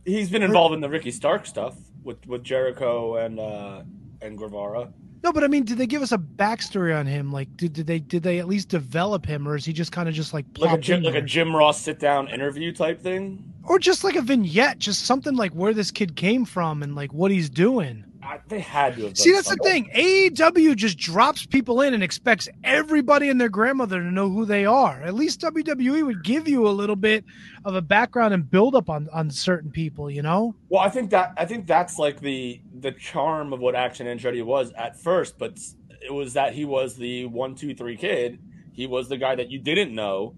He's 0.04 0.30
been 0.30 0.42
involved 0.44 0.74
in 0.74 0.80
the 0.80 0.88
Ricky 0.88 1.10
Stark 1.10 1.44
stuff 1.44 1.74
with 2.04 2.24
with 2.26 2.44
Jericho 2.44 3.16
and 3.16 3.40
uh 3.40 3.82
and 4.22 4.38
Guevara. 4.38 4.92
No, 5.22 5.32
but 5.32 5.42
I 5.44 5.48
mean, 5.48 5.64
did 5.64 5.78
they 5.78 5.86
give 5.86 6.02
us 6.02 6.12
a 6.12 6.18
backstory 6.18 6.96
on 6.98 7.06
him? 7.06 7.32
Like, 7.32 7.48
did, 7.56 7.72
did 7.72 7.86
they 7.86 7.98
did 7.98 8.22
they 8.22 8.38
at 8.38 8.46
least 8.46 8.68
develop 8.68 9.26
him, 9.26 9.48
or 9.48 9.56
is 9.56 9.64
he 9.64 9.72
just 9.72 9.90
kind 9.92 10.08
of 10.08 10.14
just 10.14 10.32
like 10.32 10.46
Like 10.58 10.78
a 10.78 10.80
Jim, 10.80 11.02
like 11.02 11.14
a? 11.14 11.22
Jim 11.22 11.54
Ross 11.54 11.80
sit 11.80 11.98
down 11.98 12.28
interview 12.28 12.72
type 12.72 13.00
thing. 13.02 13.42
or 13.64 13.78
just 13.78 14.04
like 14.04 14.14
a 14.16 14.22
vignette, 14.22 14.78
just 14.78 15.04
something 15.04 15.34
like 15.36 15.52
where 15.52 15.74
this 15.74 15.90
kid 15.90 16.16
came 16.16 16.44
from 16.44 16.82
and 16.82 16.94
like 16.94 17.12
what 17.12 17.30
he's 17.30 17.50
doing? 17.50 18.04
I, 18.28 18.40
they 18.46 18.60
had 18.60 18.96
to 18.96 19.04
have. 19.04 19.16
See, 19.16 19.32
that's 19.32 19.48
the 19.48 19.56
thing. 19.56 19.88
AEW 19.94 20.76
just 20.76 20.98
drops 20.98 21.46
people 21.46 21.80
in 21.80 21.94
and 21.94 22.02
expects 22.02 22.46
everybody 22.62 23.30
and 23.30 23.40
their 23.40 23.48
grandmother 23.48 24.02
to 24.02 24.10
know 24.10 24.28
who 24.28 24.44
they 24.44 24.66
are. 24.66 25.02
At 25.02 25.14
least 25.14 25.40
WWE 25.40 26.04
would 26.04 26.22
give 26.22 26.46
you 26.46 26.68
a 26.68 26.70
little 26.70 26.94
bit 26.94 27.24
of 27.64 27.74
a 27.74 27.80
background 27.80 28.34
and 28.34 28.48
build 28.50 28.74
up 28.74 28.90
on 28.90 29.08
on 29.14 29.30
certain 29.30 29.70
people, 29.70 30.10
you 30.10 30.20
know? 30.20 30.54
Well, 30.68 30.82
I 30.82 30.90
think 30.90 31.08
that 31.10 31.32
I 31.38 31.46
think 31.46 31.66
that's 31.66 31.98
like 31.98 32.20
the 32.20 32.60
the 32.78 32.92
charm 32.92 33.54
of 33.54 33.60
what 33.60 33.74
Action 33.74 34.06
Andretti 34.06 34.44
was 34.44 34.72
at 34.72 35.00
first, 35.00 35.38
but 35.38 35.58
it 36.02 36.12
was 36.12 36.34
that 36.34 36.52
he 36.52 36.66
was 36.66 36.96
the 36.96 37.24
one, 37.24 37.54
two, 37.54 37.74
three 37.74 37.96
kid. 37.96 38.40
He 38.72 38.86
was 38.86 39.08
the 39.08 39.16
guy 39.16 39.36
that 39.36 39.50
you 39.50 39.58
didn't 39.58 39.94
know, 39.94 40.34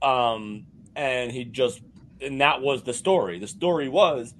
um, 0.00 0.64
and 0.96 1.30
he 1.30 1.44
just 1.44 1.82
and 2.22 2.40
that 2.40 2.62
was 2.62 2.84
the 2.84 2.94
story. 2.94 3.38
The 3.38 3.48
story 3.48 3.90
was 3.90 4.32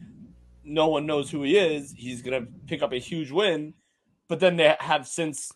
no 0.65 0.89
one 0.89 1.07
knows 1.07 1.31
who 1.31 1.43
he 1.43 1.57
is. 1.59 1.93
He's 1.97 2.23
gonna 2.23 2.47
pick 2.67 2.83
up 2.83 2.93
a 2.93 2.99
huge 2.99 3.31
win, 3.31 3.75
but 4.29 4.41
then 4.41 4.57
they 4.57 4.75
have 4.81 5.07
since 5.07 5.53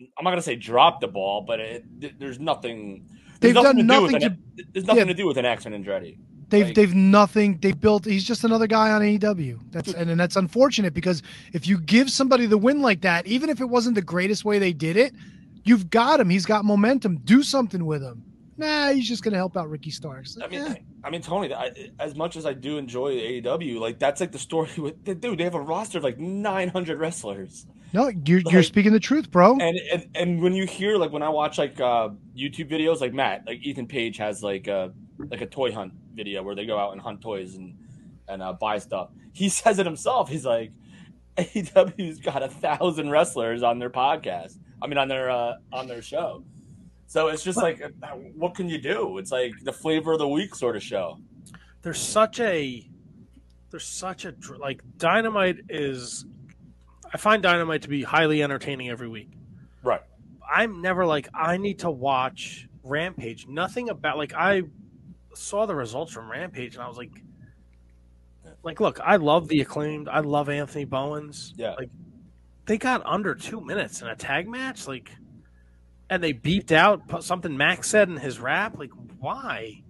I'm 0.00 0.24
not 0.24 0.30
gonna 0.30 0.42
say 0.42 0.56
dropped 0.56 1.00
the 1.00 1.08
ball, 1.08 1.44
but 1.46 1.60
it, 1.60 2.18
there's 2.18 2.38
nothing. 2.38 3.08
They've 3.40 3.54
there's 3.54 3.64
done 3.64 3.76
to 3.76 3.82
do 3.82 3.86
nothing 3.86 4.12
with 4.12 4.22
to- 4.22 4.26
an, 4.26 4.66
There's 4.72 4.86
nothing 4.86 5.06
yeah. 5.06 5.12
to 5.12 5.14
do 5.14 5.26
with 5.26 5.38
an 5.38 5.44
Action 5.44 5.72
Andretti. 5.72 6.18
They've 6.48 6.66
Like- 6.66 6.74
they've 6.74 6.94
nothing. 6.94 7.58
They 7.58 7.72
built. 7.72 8.04
He's 8.04 8.24
just 8.24 8.44
another 8.44 8.66
guy 8.66 8.90
on 8.90 9.02
AEW. 9.02 9.58
That's 9.70 9.92
hmm. 9.92 10.00
and, 10.00 10.10
and 10.10 10.20
that's 10.20 10.36
unfortunate 10.36 10.94
because 10.94 11.22
if 11.52 11.66
you 11.66 11.78
give 11.78 12.10
somebody 12.10 12.46
the 12.46 12.58
win 12.58 12.82
like 12.82 13.02
that, 13.02 13.26
even 13.26 13.50
if 13.50 13.60
it 13.60 13.66
wasn't 13.66 13.94
the 13.94 14.02
greatest 14.02 14.44
way 14.44 14.58
they 14.58 14.72
did 14.72 14.96
it, 14.96 15.14
you've 15.64 15.90
got 15.90 16.20
him. 16.20 16.30
He's 16.30 16.46
got 16.46 16.64
momentum. 16.64 17.18
Do 17.24 17.42
something 17.42 17.86
with 17.86 18.02
him. 18.02 18.22
Nah, 18.56 18.92
he's 18.92 19.08
just 19.08 19.22
gonna 19.22 19.36
help 19.36 19.56
out 19.56 19.68
Ricky 19.68 19.90
Starks. 19.90 20.38
I 20.42 20.46
mean, 20.48 20.60
Eh. 20.60 20.74
I 21.02 21.10
mean, 21.10 21.22
Tony. 21.22 21.52
I, 21.52 21.90
as 21.98 22.14
much 22.14 22.36
as 22.36 22.46
I 22.46 22.52
do 22.52 22.78
enjoy 22.78 23.14
AEW, 23.14 23.78
like 23.80 23.98
that's 23.98 24.20
like 24.20 24.32
the 24.32 24.38
story 24.38 24.70
with 24.78 25.04
the 25.04 25.14
dude. 25.14 25.38
They 25.38 25.44
have 25.44 25.54
a 25.54 25.60
roster 25.60 25.98
of 25.98 26.04
like 26.04 26.18
900 26.18 26.98
wrestlers, 26.98 27.66
no, 27.94 28.10
you're 28.26 28.40
you're 28.50 28.64
speaking 28.64 28.92
the 28.92 28.98
truth, 28.98 29.30
bro. 29.30 29.56
and 29.60 29.78
and 29.92 30.08
and 30.16 30.42
when 30.42 30.52
you 30.52 30.66
hear 30.66 30.96
like 30.96 31.12
when 31.12 31.22
I 31.22 31.28
watch 31.28 31.58
like 31.58 31.80
uh 31.80 32.08
YouTube 32.36 32.68
videos, 32.68 33.00
like 33.00 33.14
Matt, 33.14 33.44
like 33.46 33.60
Ethan 33.62 33.86
Page 33.86 34.16
has 34.16 34.42
like 34.42 34.66
a 34.66 34.92
like 35.30 35.40
a 35.40 35.46
toy 35.46 35.70
hunt 35.70 35.92
video 36.12 36.42
where 36.42 36.56
they 36.56 36.66
go 36.66 36.76
out 36.76 36.90
and 36.92 37.00
hunt 37.00 37.20
toys 37.20 37.54
and 37.54 37.76
and 38.28 38.42
uh, 38.42 38.52
buy 38.52 38.78
stuff. 38.78 39.10
He 39.32 39.48
says 39.60 39.78
it 39.78 39.86
himself. 39.86 40.28
He's 40.28 40.44
like, 40.44 40.72
AEW's 41.36 42.18
got 42.18 42.42
a 42.42 42.48
thousand 42.48 43.10
wrestlers 43.10 43.62
on 43.62 43.78
their 43.78 43.90
podcast. 43.90 44.58
I 44.82 44.88
mean, 44.88 44.98
on 44.98 45.06
their 45.06 45.30
uh 45.30 45.54
on 45.72 45.86
their 45.86 46.02
show. 46.02 46.42
So 47.06 47.28
it's 47.28 47.42
just 47.44 47.58
like, 47.58 47.80
uh, 47.82 47.90
what 48.36 48.54
can 48.54 48.68
you 48.68 48.78
do? 48.78 49.18
It's 49.18 49.30
like 49.30 49.52
the 49.62 49.72
flavor 49.72 50.12
of 50.14 50.18
the 50.18 50.28
week 50.28 50.54
sort 50.54 50.74
of 50.76 50.82
show. 50.82 51.18
there's 51.82 52.00
such 52.00 52.40
a 52.40 52.88
there's 53.70 53.84
such 53.86 54.24
a 54.24 54.34
like 54.58 54.80
dynamite 54.98 55.58
is 55.68 56.24
i 57.12 57.16
find 57.18 57.42
dynamite 57.42 57.82
to 57.82 57.88
be 57.88 58.02
highly 58.04 58.42
entertaining 58.42 58.88
every 58.88 59.08
week 59.08 59.30
Right. 59.82 60.00
i'm 60.48 60.80
never 60.80 61.04
like 61.04 61.28
i 61.34 61.56
need 61.56 61.80
to 61.80 61.90
watch 61.90 62.68
rampage 62.84 63.46
nothing 63.48 63.90
about 63.90 64.16
like 64.16 64.32
i 64.32 64.62
saw 65.34 65.66
the 65.66 65.74
results 65.74 66.12
from 66.12 66.30
rampage 66.30 66.74
and 66.74 66.84
i 66.84 66.88
was 66.88 66.96
like 66.96 67.10
like 68.62 68.80
look 68.80 69.00
i 69.00 69.16
love 69.16 69.48
the 69.48 69.60
acclaimed 69.60 70.08
i 70.08 70.20
love 70.20 70.48
anthony 70.48 70.84
bowens 70.84 71.52
Yeah. 71.56 71.74
like 71.74 71.90
they 72.66 72.78
got 72.78 73.02
under 73.04 73.34
two 73.34 73.60
minutes 73.60 74.00
in 74.02 74.08
a 74.08 74.16
tag 74.16 74.48
match 74.48 74.86
like 74.86 75.10
and 76.10 76.22
they 76.22 76.32
beeped 76.32 76.72
out 76.72 77.22
something 77.24 77.56
max 77.56 77.88
said 77.88 78.08
in 78.08 78.16
his 78.16 78.38
rap 78.38 78.78
like 78.78 78.90
why 79.18 79.82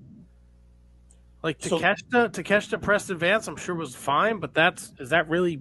like 1.43 1.63
So- 1.63 1.79
Takeshita, 1.79 2.31
Takeshita 2.31 2.81
Preston 2.81 3.19
Vance, 3.19 3.47
I'm 3.49 3.57
sure 3.57 3.75
was 3.75 3.95
fine, 3.95 4.39
but 4.39 4.55
that's 4.55 4.93
is 4.99 5.11
that 5.11 5.29
really 5.29 5.61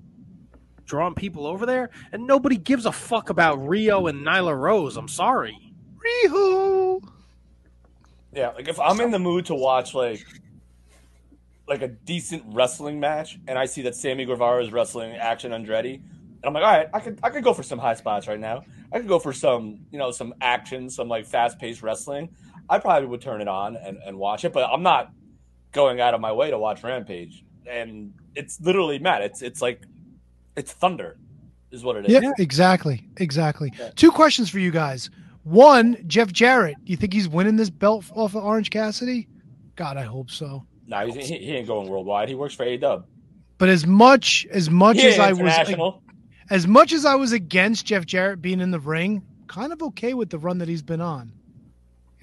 drawing 0.86 1.14
people 1.14 1.46
over 1.46 1.66
there? 1.66 1.90
And 2.14 2.26
nobody 2.26 2.56
gives 2.56 2.86
a 2.86 2.92
fuck 2.92 3.30
about 3.30 3.68
Rio 3.68 4.08
and 4.08 4.26
Nyla 4.26 4.58
Rose. 4.58 4.96
I'm 4.96 5.10
sorry. 5.10 5.74
Riho. 6.26 7.04
Yeah, 8.34 8.50
like 8.50 8.68
if 8.70 8.80
I'm 8.80 9.00
in 9.02 9.12
the 9.12 9.20
mood 9.20 9.46
to 9.48 9.56
watch 9.56 9.94
like 9.94 10.26
like 11.68 11.82
a 11.82 11.88
decent 11.90 12.44
wrestling 12.48 13.00
match, 13.00 13.38
and 13.48 13.58
I 13.60 13.66
see 13.66 13.82
that 13.84 13.96
Sammy 13.96 14.26
Guevara 14.26 14.64
is 14.64 14.72
wrestling 14.72 15.14
Action 15.16 15.52
Andretti, 15.52 15.96
and 15.96 16.46
I'm 16.46 16.54
like, 16.54 16.64
all 16.64 16.72
right, 16.72 16.88
I 16.94 17.00
could 17.02 17.20
I 17.24 17.30
could 17.30 17.44
go 17.44 17.54
for 17.54 17.64
some 17.64 17.80
high 17.80 17.94
spots 17.96 18.28
right 18.28 18.40
now. 18.40 18.64
I 18.94 19.00
could 19.00 19.08
go 19.08 19.20
for 19.20 19.34
some 19.34 19.80
you 19.92 19.98
know 19.98 20.12
some 20.12 20.34
action, 20.40 20.90
some 20.90 21.08
like 21.10 21.26
fast 21.26 21.60
paced 21.60 21.82
wrestling. 21.82 22.30
I 22.70 22.80
probably 22.80 23.08
would 23.08 23.22
turn 23.22 23.42
it 23.42 23.48
on 23.48 23.76
and, 23.76 23.98
and 24.06 24.18
watch 24.18 24.46
it, 24.46 24.54
but 24.54 24.70
I'm 24.72 24.84
not 24.84 25.12
going 25.74 26.00
out 26.00 26.14
of 26.14 26.22
my 26.22 26.32
way 26.32 26.52
to 26.52 26.58
watch 26.58 26.84
Rampage. 26.84 27.44
and 27.68 28.14
it's 28.36 28.60
literally 28.62 29.00
Matt. 29.00 29.22
It's 29.22 29.42
it's 29.42 29.62
like 29.62 29.84
it's 30.56 30.72
thunder, 30.72 31.18
is 31.72 31.84
what 31.84 31.98
it 31.98 32.06
is. 32.06 32.12
Yeah, 32.12 32.32
exactly, 32.38 33.08
exactly. 33.18 33.72
Yeah. 33.78 33.90
Two 33.96 34.12
questions 34.12 34.50
for 34.50 34.60
you 34.60 34.72
guys. 34.72 35.10
One, 35.44 35.98
Jeff 36.08 36.32
Jarrett. 36.32 36.78
Do 36.86 36.92
you 36.92 36.98
think 36.98 37.14
he's 37.14 37.28
winning 37.28 37.58
this 37.58 37.70
belt 37.70 38.06
off 38.16 38.36
of 38.36 38.44
Orange 38.44 38.70
Cassidy? 38.70 39.28
God, 39.76 39.98
I 39.98 40.04
hope 40.04 40.30
so. 40.30 40.66
No, 40.88 41.06
he's, 41.06 41.28
he, 41.28 41.38
he 41.38 41.52
ain't 41.56 41.68
going 41.68 41.90
worldwide. 41.90 42.30
He 42.30 42.36
works 42.36 42.54
for 42.54 42.64
A 42.64 42.78
Dub. 42.78 43.06
But 43.58 43.70
as 43.70 43.86
much 43.86 44.46
as 44.52 44.70
much 44.70 45.00
as 45.00 45.20
I 45.20 45.34
was. 45.34 45.54
As 46.50 46.68
much 46.68 46.94
as 46.94 47.06
I 47.06 47.16
was 47.16 47.32
against 47.32 47.86
Jeff 47.86 48.06
Jarrett 48.06 48.42
being 48.42 48.60
in 48.60 48.72
the 48.72 48.80
ring, 48.80 49.22
kind 49.48 49.72
of 49.74 49.82
okay 49.84 50.14
with 50.14 50.30
the 50.30 50.40
run 50.40 50.58
that 50.60 50.68
he's 50.68 50.82
been 50.82 51.02
on. 51.02 51.32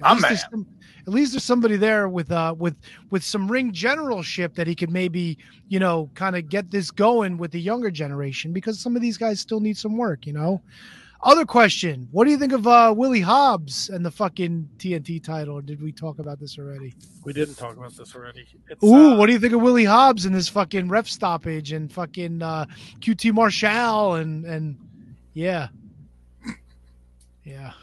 At 0.01 0.07
I'm 0.07 0.17
least 0.17 0.27
there's 0.29 0.41
some- 0.49 0.67
at 1.07 1.13
least 1.13 1.33
there's 1.33 1.43
somebody 1.43 1.77
there 1.77 2.07
with 2.09 2.31
uh 2.31 2.53
with 2.57 2.75
with 3.09 3.23
some 3.23 3.49
ring 3.51 3.71
generalship 3.71 4.53
that 4.55 4.67
he 4.67 4.75
could 4.75 4.91
maybe 4.91 5.37
you 5.67 5.79
know 5.79 6.09
kind 6.13 6.35
of 6.35 6.47
get 6.49 6.69
this 6.69 6.91
going 6.91 7.37
with 7.37 7.51
the 7.51 7.59
younger 7.59 7.89
generation 7.89 8.53
because 8.53 8.79
some 8.79 8.95
of 8.95 9.01
these 9.01 9.17
guys 9.17 9.39
still 9.39 9.59
need 9.59 9.77
some 9.77 9.97
work. 9.97 10.27
You 10.27 10.33
know. 10.33 10.61
Other 11.23 11.45
question: 11.45 12.07
What 12.11 12.25
do 12.25 12.31
you 12.31 12.37
think 12.37 12.51
of 12.51 12.65
uh 12.65 12.93
Willie 12.95 13.21
Hobbs 13.21 13.89
and 13.89 14.03
the 14.03 14.09
fucking 14.09 14.67
TNT 14.77 15.23
title? 15.23 15.61
Did 15.61 15.81
we 15.81 15.91
talk 15.91 16.17
about 16.17 16.39
this 16.39 16.57
already? 16.57 16.95
We 17.23 17.31
didn't 17.31 17.55
talk 17.55 17.77
about 17.77 17.95
this 17.95 18.15
already. 18.15 18.47
It's, 18.69 18.83
Ooh, 18.83 19.13
uh, 19.13 19.17
what 19.17 19.27
do 19.27 19.33
you 19.33 19.39
think 19.39 19.53
of 19.53 19.61
Willie 19.61 19.85
Hobbs 19.85 20.25
and 20.25 20.33
this 20.33 20.49
fucking 20.49 20.87
ref 20.89 21.07
stoppage 21.07 21.73
and 21.73 21.93
fucking 21.93 22.41
uh, 22.41 22.65
QT 23.01 23.33
Marshall 23.33 24.15
and 24.15 24.45
and 24.45 24.77
yeah, 25.33 25.67
yeah. 27.43 27.73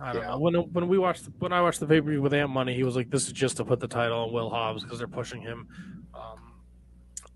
I 0.00 0.12
don't 0.12 0.22
know. 0.24 0.38
When 0.38 0.54
when 0.54 0.88
we 0.88 0.98
watched 0.98 1.28
when 1.38 1.52
I 1.52 1.60
watched 1.62 1.78
the 1.78 1.86
pay 1.86 2.00
per 2.00 2.10
view 2.10 2.20
with 2.20 2.34
Ant 2.34 2.50
Money, 2.50 2.74
he 2.74 2.82
was 2.82 2.96
like, 2.96 3.10
"This 3.10 3.28
is 3.28 3.32
just 3.32 3.58
to 3.58 3.64
put 3.64 3.78
the 3.78 3.86
title 3.86 4.18
on 4.18 4.32
Will 4.32 4.50
Hobbs 4.50 4.82
because 4.82 4.98
they're 4.98 5.06
pushing 5.06 5.40
him." 5.40 5.68
Um, 6.12 6.52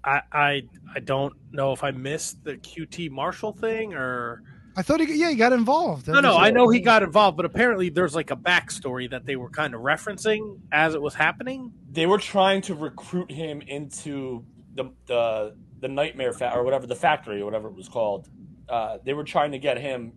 I 0.02 0.22
I 0.32 0.62
I 0.92 1.00
don't 1.00 1.34
know 1.52 1.72
if 1.72 1.84
I 1.84 1.92
missed 1.92 2.42
the 2.42 2.56
QT 2.56 3.12
Marshall 3.12 3.52
thing 3.52 3.94
or 3.94 4.42
I 4.76 4.82
thought 4.82 5.00
he 5.00 5.14
yeah 5.18 5.30
he 5.30 5.36
got 5.36 5.52
involved. 5.52 6.06
no 6.08 6.20
no 6.20 6.36
I 6.36 6.50
know 6.50 6.68
he 6.68 6.80
got 6.80 7.02
involved, 7.02 7.36
but 7.36 7.46
apparently 7.46 7.88
there's 7.88 8.14
like 8.14 8.30
a 8.30 8.36
backstory 8.36 9.10
that 9.10 9.24
they 9.24 9.36
were 9.36 9.48
kind 9.48 9.74
of 9.74 9.80
referencing 9.80 10.60
as 10.70 10.94
it 10.94 11.00
was 11.00 11.14
happening. 11.14 11.72
They 11.90 12.06
were 12.06 12.18
trying 12.18 12.60
to 12.62 12.74
recruit 12.74 13.30
him 13.30 13.62
into 13.62 14.44
the 14.74 14.90
the 15.06 15.56
the 15.80 15.88
nightmare 15.88 16.32
fa- 16.32 16.52
or 16.54 16.62
whatever 16.62 16.86
the 16.86 16.94
factory 16.94 17.40
or 17.40 17.44
whatever 17.44 17.68
it 17.68 17.74
was 17.74 17.88
called. 17.88 18.28
Uh, 18.68 18.98
they 19.04 19.14
were 19.14 19.24
trying 19.24 19.52
to 19.52 19.58
get 19.58 19.78
him 19.78 20.12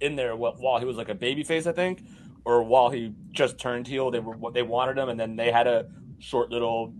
in 0.00 0.16
there 0.16 0.34
while 0.36 0.78
he 0.78 0.84
was 0.84 0.96
like 0.96 1.08
a 1.08 1.14
baby 1.14 1.42
face, 1.42 1.66
I 1.66 1.72
think, 1.72 2.02
or 2.44 2.62
while 2.62 2.90
he 2.90 3.14
just 3.32 3.58
turned 3.58 3.86
heel. 3.86 4.10
They 4.10 4.20
were 4.20 4.36
what 4.36 4.54
they 4.54 4.62
wanted 4.62 4.98
him, 4.98 5.08
and 5.08 5.18
then 5.18 5.36
they 5.36 5.50
had 5.50 5.66
a 5.66 5.86
short 6.18 6.50
little 6.50 6.92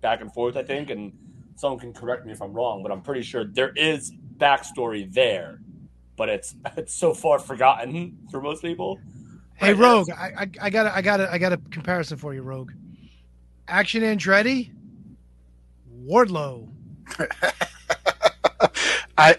back 0.00 0.20
and 0.20 0.32
forth, 0.32 0.56
I 0.56 0.62
think. 0.62 0.90
And 0.90 1.12
someone 1.56 1.80
can 1.80 1.92
correct 1.92 2.26
me 2.26 2.32
if 2.32 2.42
I'm 2.42 2.52
wrong, 2.52 2.82
but 2.82 2.92
I'm 2.92 3.02
pretty 3.02 3.22
sure 3.22 3.44
there 3.44 3.72
is 3.74 4.12
backstory 4.36 5.12
there, 5.12 5.60
but 6.16 6.28
it's 6.28 6.54
it's 6.76 6.94
so 6.94 7.14
far 7.14 7.38
forgotten 7.38 8.18
for 8.30 8.40
most 8.40 8.62
people. 8.62 8.98
Hey 9.56 9.72
Rogue, 9.72 10.10
I, 10.10 10.32
I 10.38 10.50
I 10.62 10.70
got 10.70 10.86
a, 10.86 10.96
I 10.96 11.02
got 11.02 11.20
a, 11.20 11.32
I 11.32 11.38
got 11.38 11.52
a 11.52 11.56
comparison 11.70 12.18
for 12.18 12.34
you, 12.34 12.42
Rogue. 12.42 12.72
Action 13.68 14.02
Andretti, 14.02 14.70
Wardlow. 16.06 16.68
I 19.18 19.36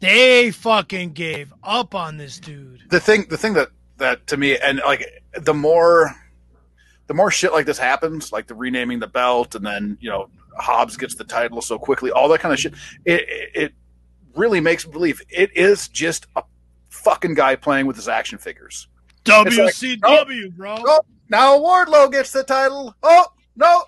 They 0.00 0.50
fucking 0.50 1.12
gave 1.12 1.52
up 1.62 1.94
on 1.94 2.16
this 2.18 2.38
dude. 2.38 2.82
the 2.90 3.00
thing 3.00 3.26
the 3.30 3.38
thing 3.38 3.54
that 3.54 3.68
that 3.96 4.26
to 4.26 4.36
me 4.36 4.58
and 4.58 4.80
like 4.84 5.06
the 5.40 5.54
more 5.54 6.14
the 7.06 7.14
more 7.14 7.30
shit 7.30 7.52
like 7.52 7.64
this 7.66 7.78
happens 7.78 8.32
like 8.32 8.46
the 8.46 8.54
renaming 8.54 8.98
the 8.98 9.06
belt 9.06 9.54
and 9.54 9.64
then 9.64 9.96
you 10.00 10.10
know 10.10 10.28
hobbs 10.58 10.96
gets 10.96 11.14
the 11.14 11.24
title 11.24 11.62
so 11.62 11.78
quickly 11.78 12.10
all 12.10 12.28
that 12.28 12.40
kind 12.40 12.52
of 12.52 12.58
shit 12.60 12.74
it 13.04 13.22
it, 13.28 13.50
it 13.54 13.72
really 14.36 14.60
makes 14.60 14.86
me 14.86 14.92
believe 14.92 15.20
it 15.28 15.56
is 15.56 15.88
just 15.88 16.26
a 16.36 16.42
fucking 16.88 17.34
guy 17.34 17.56
playing 17.56 17.86
with 17.86 17.96
his 17.96 18.08
action 18.08 18.38
figures 18.38 18.88
WCW, 19.24 20.56
bro. 20.56 20.76
oh, 20.78 21.00
now 21.28 21.58
wardlow 21.58 22.10
gets 22.10 22.32
the 22.32 22.44
title 22.44 22.94
oh 23.02 23.26
no 23.56 23.82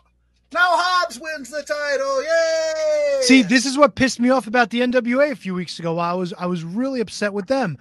now 0.53 0.71
hobbs 0.73 1.21
wins 1.21 1.51
the 1.51 1.63
title 1.63 2.23
yay 2.23 3.23
See, 3.23 3.43
this 3.43 3.67
is 3.67 3.77
what 3.77 3.97
pissed 3.97 4.21
me 4.21 4.31
off 4.31 4.47
about 4.47 4.71
the 4.71 4.81
NWA 4.81 5.33
a 5.33 5.37
few 5.37 5.55
weeks 5.55 5.79
ago. 5.79 5.99
I 5.99 6.13
was 6.13 6.33
I 6.39 6.47
was 6.47 6.63
really 6.63 7.01
upset 7.01 7.33
with 7.33 7.47
them. 7.49 7.77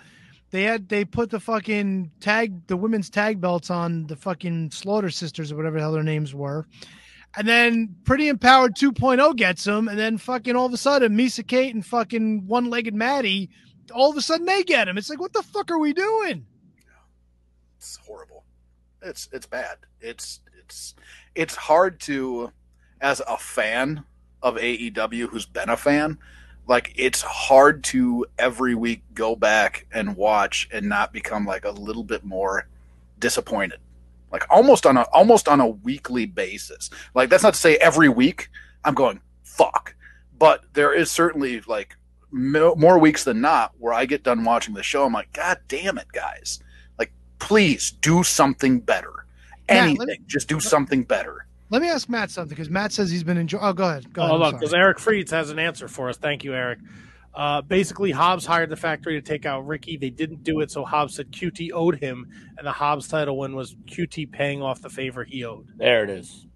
They 0.52 0.64
had 0.64 0.90
they 0.90 1.06
put 1.06 1.30
the 1.30 1.40
fucking 1.40 2.12
tag 2.20 2.66
the 2.68 2.78
women's 2.78 3.10
tag 3.10 3.40
belts 3.42 3.70
on 3.70 4.08
the 4.08 4.16
fucking 4.16 4.72
Slaughter 4.72 5.10
Sisters 5.10 5.52
or 5.52 5.56
whatever 5.58 5.76
the 5.76 5.82
hell 5.82 5.92
their 5.92 6.04
names 6.04 6.34
were. 6.34 6.66
And 7.38 7.48
then 7.48 7.96
Pretty 8.06 8.30
Empowered 8.30 8.76
2.0 8.76 9.36
gets 9.36 9.64
them, 9.66 9.88
and 9.88 10.00
then 10.00 10.18
fucking 10.18 10.56
all 10.56 10.68
of 10.68 10.74
a 10.74 10.78
sudden 10.78 11.16
Missa 11.16 11.44
Kate 11.44 11.74
and 11.74 11.86
fucking 11.86 12.48
one 12.48 12.70
legged 12.70 12.96
Maddie, 12.96 13.50
all 13.94 14.10
of 14.10 14.18
a 14.18 14.22
sudden 14.22 14.46
they 14.46 14.64
get 14.64 14.88
him. 14.88 14.98
It's 14.98 15.10
like, 15.10 15.20
what 15.20 15.34
the 15.34 15.44
fuck 15.44 15.70
are 15.72 15.80
we 15.80 15.94
doing? 15.94 16.46
it's 17.78 17.98
horrible. 17.98 18.44
It's 19.02 19.30
it's 19.32 19.46
bad. 19.46 19.78
It's 20.02 20.40
it's 20.60 20.96
it's 21.36 21.56
hard 21.56 22.00
to 22.02 22.52
as 23.00 23.22
a 23.28 23.38
fan 23.38 24.04
of 24.42 24.56
AEW 24.56 25.30
who's 25.30 25.46
been 25.46 25.70
a 25.70 25.78
fan, 25.78 26.18
like 26.68 26.94
it's 26.96 27.22
hard 27.22 27.84
to 27.86 28.26
every 28.40 28.74
week 28.74 29.04
go 29.14 29.36
back 29.36 29.86
and 29.92 30.16
watch 30.16 30.68
and 30.72 30.90
not 30.90 31.14
become 31.14 31.46
like 31.46 31.66
a 31.66 31.72
little 31.72 32.04
bit 32.04 32.24
more 32.24 32.68
disappointed. 33.20 33.80
Like 34.36 34.44
almost 34.50 34.86
on 34.86 34.98
a 34.98 35.04
almost 35.14 35.48
on 35.48 35.62
a 35.62 35.68
weekly 35.68 36.26
basis. 36.26 36.90
Like 37.14 37.30
that's 37.30 37.42
not 37.42 37.54
to 37.54 37.60
say 37.60 37.78
every 37.78 38.10
week 38.10 38.50
I'm 38.84 38.94
going 38.94 39.22
fuck, 39.44 39.96
but 40.38 40.66
there 40.74 40.92
is 40.94 41.10
certainly 41.10 41.62
like 41.62 41.96
mo- 42.32 42.76
more 42.76 43.00
weeks 43.00 43.24
than 43.24 43.40
not 43.40 43.72
where 43.80 43.94
I 43.94 44.04
get 44.06 44.24
done 44.24 44.44
watching 44.44 44.74
the 44.74 44.84
show 44.84 45.06
I'm 45.06 45.14
like 45.14 45.32
god 45.32 45.60
damn 45.70 45.98
it 45.98 46.08
guys 46.12 46.60
Like, 47.00 47.14
please 47.40 47.92
do 47.92 48.24
something 48.24 48.82
better. 48.82 49.14
Matt, 49.70 49.78
let 49.78 49.84
Anything, 49.86 50.08
me- 50.08 50.20
just 50.28 50.50
do 50.50 50.60
something 50.60 51.04
better. 51.04 51.48
Let 51.70 51.82
me 51.82 51.88
ask 51.88 52.10
Matt 52.10 52.30
something 52.30 52.50
because 52.50 52.70
Matt 52.70 52.92
says 52.92 53.10
he's 53.10 53.24
been 53.24 53.38
enjoying. 53.38 53.64
Oh, 53.64 53.72
go 53.74 53.86
ahead. 53.88 54.12
Go 54.12 54.22
ahead. 54.22 54.32
Oh, 54.32 54.36
I'm 54.36 54.42
look, 54.42 54.60
because 54.60 54.74
Eric 54.74 54.98
Freeds 54.98 55.32
has 55.32 55.50
an 55.50 55.60
answer 55.60 55.88
for 55.88 56.10
us. 56.10 56.18
Thank 56.18 56.44
you, 56.44 56.54
Eric. 56.54 56.80
Uh, 57.36 57.62
basically, 57.62 58.12
Hobbs 58.12 58.46
hired 58.46 58.70
the 58.70 58.78
factory 58.78 59.14
to 59.14 59.22
take 59.22 59.46
out 59.46 59.68
Ricky. 59.68 59.98
They 59.98 60.10
didn't 60.10 60.44
do 60.44 60.62
it, 60.62 60.72
so 60.72 60.86
Hobbs 60.86 61.16
said 61.16 61.32
QT 61.32 61.72
owed 61.74 62.00
him, 62.00 62.28
and 62.58 62.66
the 62.66 62.72
Hobbs 62.72 63.08
title 63.10 63.38
win 63.38 63.56
was 63.56 63.76
QT 63.88 64.32
paying 64.32 64.62
off 64.62 64.82
the 64.82 64.90
favor 64.90 65.24
he 65.26 65.44
owed. 65.44 65.68
There 65.76 66.04
it 66.04 66.10
is. 66.10 66.48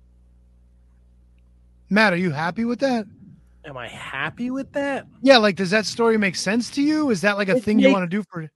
Matt, 1.90 2.14
are 2.14 2.18
you 2.18 2.32
happy 2.32 2.64
with 2.66 2.80
that? 2.80 3.06
Am 3.66 3.76
I 3.76 3.88
happy 3.90 4.52
with 4.52 4.72
that? 4.74 5.06
Yeah, 5.22 5.38
like 5.38 5.56
does 5.56 5.72
that 5.72 5.86
story 5.86 6.18
make 6.18 6.36
sense 6.36 6.70
to 6.72 6.82
you? 6.82 7.10
Is 7.10 7.22
that 7.22 7.38
like 7.38 7.50
a 7.50 7.58
It 7.58 7.64
thing 7.64 7.80
you 7.80 7.92
want 7.92 8.10
to 8.10 8.18
do 8.18 8.24
for 8.32 8.50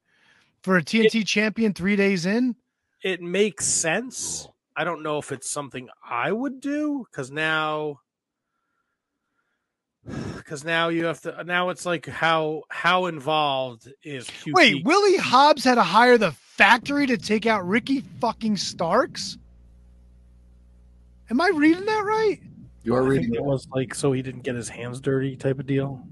for 0.62 0.78
a 0.78 0.84
TNT 0.84 1.28
champion 1.28 1.74
three 1.74 1.96
days 1.96 2.26
in? 2.26 2.56
It 3.04 3.22
makes 3.22 3.66
sense. 3.66 4.48
I 4.78 4.86
don't 4.86 5.04
know 5.04 5.18
if 5.18 5.32
it's 5.32 5.50
something 5.50 5.90
I 6.10 6.32
would 6.32 6.62
do 6.62 7.06
because 7.12 7.30
now, 7.32 8.00
because 10.38 10.64
now 10.64 10.90
you 10.90 11.06
have 11.06 11.22
to. 11.22 11.44
Now 11.46 11.70
it's 11.70 11.86
like 11.86 12.06
how 12.06 12.64
how 12.70 13.06
involved 13.06 13.92
is 14.04 14.28
QT? 14.28 14.54
Wait, 14.54 14.86
Willie 14.86 15.18
Hobbs 15.18 15.64
had 15.64 15.76
to 15.76 15.84
hire 15.84 16.18
the 16.18 16.32
factory 16.32 17.08
to 17.08 17.18
take 17.18 17.46
out 17.46 17.66
Ricky 17.68 18.02
fucking 18.20 18.58
Starks? 18.58 19.38
Am 21.30 21.40
I 21.42 21.52
reading 21.56 21.86
that 21.86 22.04
right? 22.04 22.40
You 22.84 22.96
are 22.96 23.12
I 23.14 23.18
think 23.18 23.34
it 23.34 23.44
was 23.44 23.68
like 23.74 23.96
so 23.96 24.12
he 24.12 24.22
didn't 24.22 24.42
get 24.44 24.56
his 24.56 24.68
hands 24.70 25.00
dirty 25.00 25.36
type 25.36 25.60
of 25.60 25.66
deal. 25.66 26.06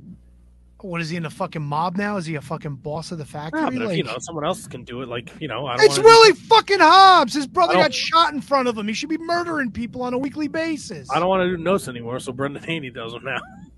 What 0.79 0.99
is 0.99 1.11
he 1.11 1.17
in 1.17 1.21
the 1.21 1.29
fucking 1.29 1.61
mob 1.61 1.95
now? 1.95 2.17
Is 2.17 2.25
he 2.25 2.33
a 2.35 2.41
fucking 2.41 2.77
boss 2.77 3.11
of 3.11 3.19
the 3.19 3.23
Yeah, 3.25 3.49
factory? 3.49 3.77
but 3.77 3.91
if, 3.91 3.97
you 3.97 4.03
know 4.03 4.15
someone 4.19 4.43
else 4.45 4.65
can 4.65 4.83
do 4.83 5.01
it, 5.03 5.09
like 5.09 5.29
you 5.39 5.47
know, 5.47 5.67
I 5.67 5.75
don't 5.77 5.85
it's 5.85 5.91
wanna 5.99 6.01
do- 6.01 6.07
Willie 6.07 6.33
fucking 6.33 6.79
Hobbs. 6.79 7.35
His 7.35 7.45
brother 7.45 7.73
got 7.73 7.93
shot 7.93 8.33
in 8.33 8.41
front 8.41 8.67
of 8.67 8.75
him. 8.77 8.87
He 8.87 8.93
should 8.95 9.09
be 9.09 9.17
murdering 9.19 9.69
people 9.71 10.01
on 10.01 10.13
a 10.15 10.17
weekly 10.17 10.47
basis. 10.47 11.07
I 11.11 11.19
don't 11.19 11.27
want 11.29 11.43
to 11.43 11.55
do 11.55 11.61
notes 11.61 11.87
anymore, 11.87 12.19
so 12.19 12.31
Brendan 12.31 12.63
Haney 12.63 12.89
does 12.89 13.11
them 13.11 13.25
now. 13.25 13.39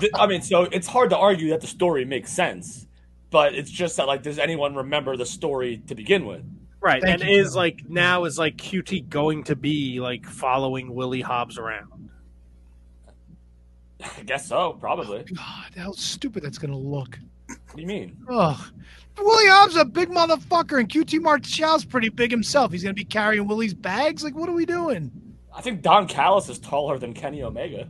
Th- 0.00 0.12
I 0.14 0.26
mean, 0.26 0.42
so 0.42 0.62
it's 0.64 0.86
hard 0.86 1.10
to 1.10 1.16
argue 1.16 1.50
that 1.50 1.60
the 1.60 1.66
story 1.66 2.04
makes 2.04 2.32
sense, 2.32 2.86
but 3.30 3.54
it's 3.54 3.70
just 3.70 3.96
that 3.96 4.06
like, 4.06 4.22
does 4.22 4.38
anyone 4.38 4.74
remember 4.74 5.16
the 5.16 5.26
story 5.26 5.82
to 5.86 5.94
begin 5.94 6.26
with? 6.26 6.44
Right, 6.80 7.02
Thank 7.02 7.20
and 7.22 7.30
you. 7.30 7.40
is 7.40 7.56
like 7.56 7.88
now 7.88 8.24
is 8.24 8.38
like 8.38 8.56
QT 8.56 9.08
going 9.08 9.44
to 9.44 9.56
be 9.56 9.98
like 10.00 10.26
following 10.26 10.94
Willie 10.94 11.22
Hobbs 11.22 11.58
around? 11.58 12.10
I 14.18 14.22
guess 14.22 14.46
so, 14.46 14.74
probably. 14.74 15.20
Oh, 15.20 15.34
God, 15.34 15.72
how 15.76 15.92
stupid 15.92 16.42
that's 16.42 16.58
gonna 16.58 16.78
look. 16.78 17.18
What 17.48 17.76
do 17.76 17.80
you 17.80 17.88
mean? 17.88 18.16
Oh, 18.28 18.68
Willie 19.18 19.48
Hobbs 19.48 19.76
a 19.76 19.84
big 19.84 20.10
motherfucker, 20.10 20.78
and 20.78 20.88
QT 20.88 21.20
Marshall's 21.20 21.84
pretty 21.84 22.10
big 22.10 22.30
himself. 22.30 22.70
He's 22.72 22.82
gonna 22.82 22.94
be 22.94 23.04
carrying 23.04 23.46
Willie's 23.48 23.74
bags. 23.74 24.22
Like, 24.22 24.34
what 24.34 24.48
are 24.48 24.52
we 24.52 24.66
doing? 24.66 25.10
I 25.56 25.62
think 25.62 25.80
Don 25.80 26.06
Callis 26.06 26.50
is 26.50 26.58
taller 26.58 26.98
than 26.98 27.14
Kenny 27.14 27.42
Omega. 27.42 27.88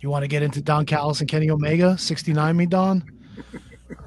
You 0.00 0.10
want 0.10 0.22
to 0.22 0.28
get 0.28 0.42
into 0.42 0.60
Don 0.60 0.84
Callis 0.84 1.20
and 1.20 1.28
Kenny 1.28 1.50
Omega? 1.50 1.96
Sixty 1.96 2.34
nine, 2.34 2.58
me 2.58 2.66
Don. 2.66 3.02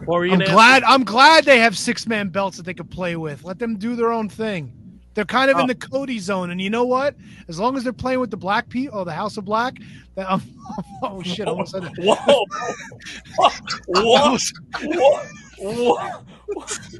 What 0.05 0.21
I'm 0.29 0.39
glad. 0.39 0.83
I'm 0.83 1.03
glad 1.03 1.45
they 1.45 1.57
have 1.57 1.75
six 1.75 2.05
man 2.05 2.29
belts 2.29 2.55
that 2.57 2.63
they 2.67 2.75
could 2.75 2.91
play 2.91 3.15
with. 3.15 3.43
Let 3.43 3.57
them 3.57 3.77
do 3.77 3.95
their 3.95 4.11
own 4.11 4.29
thing. 4.29 4.71
They're 5.15 5.25
kind 5.25 5.49
of 5.49 5.57
in 5.57 5.63
Oh. 5.63 5.67
the 5.67 5.75
Cody 5.75 6.19
zone, 6.19 6.51
and 6.51 6.61
you 6.61 6.69
know 6.69 6.85
what? 6.85 7.15
As 7.47 7.59
long 7.59 7.75
as 7.75 7.83
they're 7.83 7.91
playing 7.91 8.19
with 8.19 8.29
the 8.29 8.37
Black 8.37 8.69
people, 8.69 8.99
or 8.99 9.01
oh, 9.01 9.03
the 9.05 9.11
House 9.11 9.35
of 9.37 9.45
Black, 9.45 9.73
that 10.13 10.29
I'm, 10.29 10.41
oh 11.01 11.23
shit! 11.23 11.47
I 11.47 11.51
almost 11.51 11.71
said 11.71 11.83
it. 11.83 11.91
Whoa! 11.97 12.45
what? 13.37 13.53
what? 13.87 14.41
what? 16.47 16.99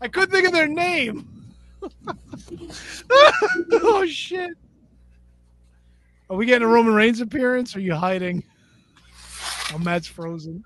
I 0.00 0.08
couldn't 0.08 0.30
think 0.30 0.46
of 0.46 0.54
their 0.54 0.68
name. 0.68 1.37
oh 3.10 4.06
shit! 4.06 4.50
Are 6.30 6.36
we 6.36 6.46
getting 6.46 6.66
a 6.66 6.70
Roman 6.70 6.94
Reigns 6.94 7.20
appearance? 7.20 7.74
Or 7.74 7.78
are 7.78 7.82
you 7.82 7.94
hiding? 7.94 8.42
Oh, 9.72 9.78
Matt's 9.78 10.06
frozen. 10.06 10.64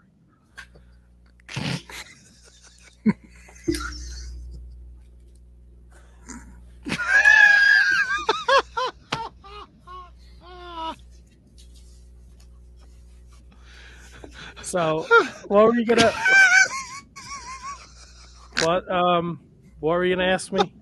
So, 14.73 15.07
what 15.49 15.67
were 15.67 15.75
you 15.75 15.85
gonna? 15.85 16.11
what 18.63 18.91
um, 18.91 19.39
what 19.81 19.93
were 19.93 20.07
you 20.07 20.17
gonna 20.17 20.29
ask 20.29 20.51
me, 20.51 20.73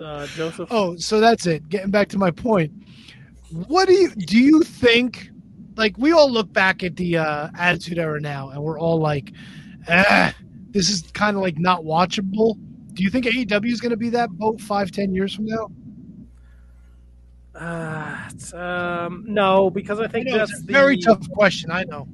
uh, 0.00 0.26
Joseph? 0.28 0.68
Oh, 0.70 0.96
so 0.96 1.20
that's 1.20 1.46
it. 1.46 1.68
Getting 1.68 1.90
back 1.90 2.08
to 2.10 2.18
my 2.18 2.30
point. 2.30 2.72
What 3.50 3.88
do 3.88 3.94
you 3.94 4.10
do 4.10 4.38
you 4.38 4.62
think 4.62 5.30
like 5.76 5.96
we 5.98 6.12
all 6.12 6.30
look 6.30 6.52
back 6.52 6.82
at 6.82 6.96
the 6.96 7.18
uh 7.18 7.48
attitude 7.58 7.98
era 7.98 8.20
now 8.20 8.50
and 8.50 8.62
we're 8.62 8.78
all 8.78 8.98
like, 8.98 9.32
ah, 9.88 10.34
this 10.70 10.88
is 10.88 11.02
kind 11.12 11.36
of 11.36 11.42
like 11.42 11.58
not 11.58 11.82
watchable. 11.82 12.56
Do 12.94 13.02
you 13.02 13.10
think 13.10 13.26
AEW 13.26 13.72
is 13.72 13.80
gonna 13.80 13.96
be 13.96 14.10
that 14.10 14.30
boat 14.30 14.60
five, 14.60 14.90
ten 14.90 15.14
years 15.14 15.34
from 15.34 15.46
now? 15.46 15.70
Uh, 17.54 18.30
um, 18.54 19.24
no, 19.26 19.70
because 19.70 20.00
I 20.00 20.08
think 20.08 20.26
know, 20.26 20.38
that's 20.38 20.58
a 20.58 20.62
the, 20.62 20.72
very 20.72 20.96
tough 20.96 21.28
question, 21.30 21.70
I 21.70 21.84
know. 21.84 22.08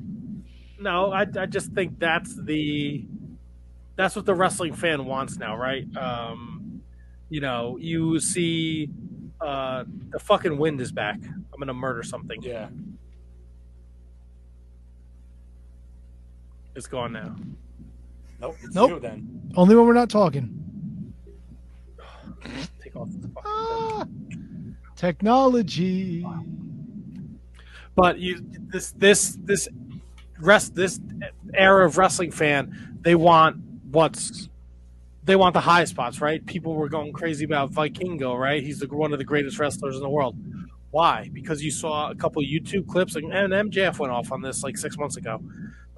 No, 0.80 1.12
I, 1.12 1.26
I 1.36 1.46
just 1.46 1.72
think 1.72 1.98
that's 1.98 2.34
the 2.34 3.06
that's 3.96 4.14
what 4.14 4.26
the 4.26 4.34
wrestling 4.34 4.74
fan 4.74 5.04
wants 5.06 5.36
now, 5.38 5.56
right? 5.56 5.84
Um, 5.96 6.57
you 7.28 7.40
know, 7.40 7.76
you 7.80 8.18
see 8.20 8.90
uh, 9.40 9.84
the 10.10 10.18
fucking 10.18 10.56
wind 10.58 10.80
is 10.80 10.90
back. 10.92 11.18
I'm 11.24 11.58
gonna 11.58 11.74
murder 11.74 12.02
something. 12.02 12.42
Yeah. 12.42 12.68
It's 16.74 16.86
gone 16.86 17.12
now. 17.12 17.34
Nope. 18.40 18.56
It's 18.62 18.74
Nope. 18.74 18.90
you 18.90 19.00
then. 19.00 19.50
Only 19.56 19.74
when 19.74 19.86
we're 19.86 19.94
not 19.94 20.10
talking. 20.10 20.54
Take 22.80 22.94
off 22.94 23.08
the 23.10 23.28
fucking 23.28 23.42
Ah, 23.44 24.06
technology. 24.94 26.24
But 27.96 28.18
you 28.20 28.44
this 28.68 28.92
this 28.92 29.36
this 29.42 29.68
rest 30.40 30.76
this 30.76 31.00
era 31.52 31.84
of 31.84 31.98
wrestling 31.98 32.30
fan, 32.30 32.98
they 33.00 33.16
want 33.16 33.56
what's 33.90 34.48
they 35.28 35.36
want 35.36 35.52
the 35.52 35.60
high 35.60 35.84
spots, 35.84 36.22
right? 36.22 36.44
People 36.46 36.74
were 36.74 36.88
going 36.88 37.12
crazy 37.12 37.44
about 37.44 37.70
Vikingo, 37.70 38.36
right? 38.36 38.62
He's 38.62 38.78
the, 38.78 38.86
one 38.88 39.12
of 39.12 39.18
the 39.18 39.26
greatest 39.26 39.58
wrestlers 39.58 39.94
in 39.94 40.00
the 40.00 40.08
world. 40.08 40.34
Why? 40.90 41.28
Because 41.34 41.62
you 41.62 41.70
saw 41.70 42.10
a 42.10 42.14
couple 42.14 42.42
YouTube 42.42 42.88
clips, 42.88 43.14
and, 43.14 43.30
and 43.30 43.52
MJF 43.52 43.98
went 43.98 44.10
off 44.10 44.32
on 44.32 44.40
this 44.40 44.62
like 44.62 44.78
six 44.78 44.96
months 44.96 45.18
ago. 45.18 45.38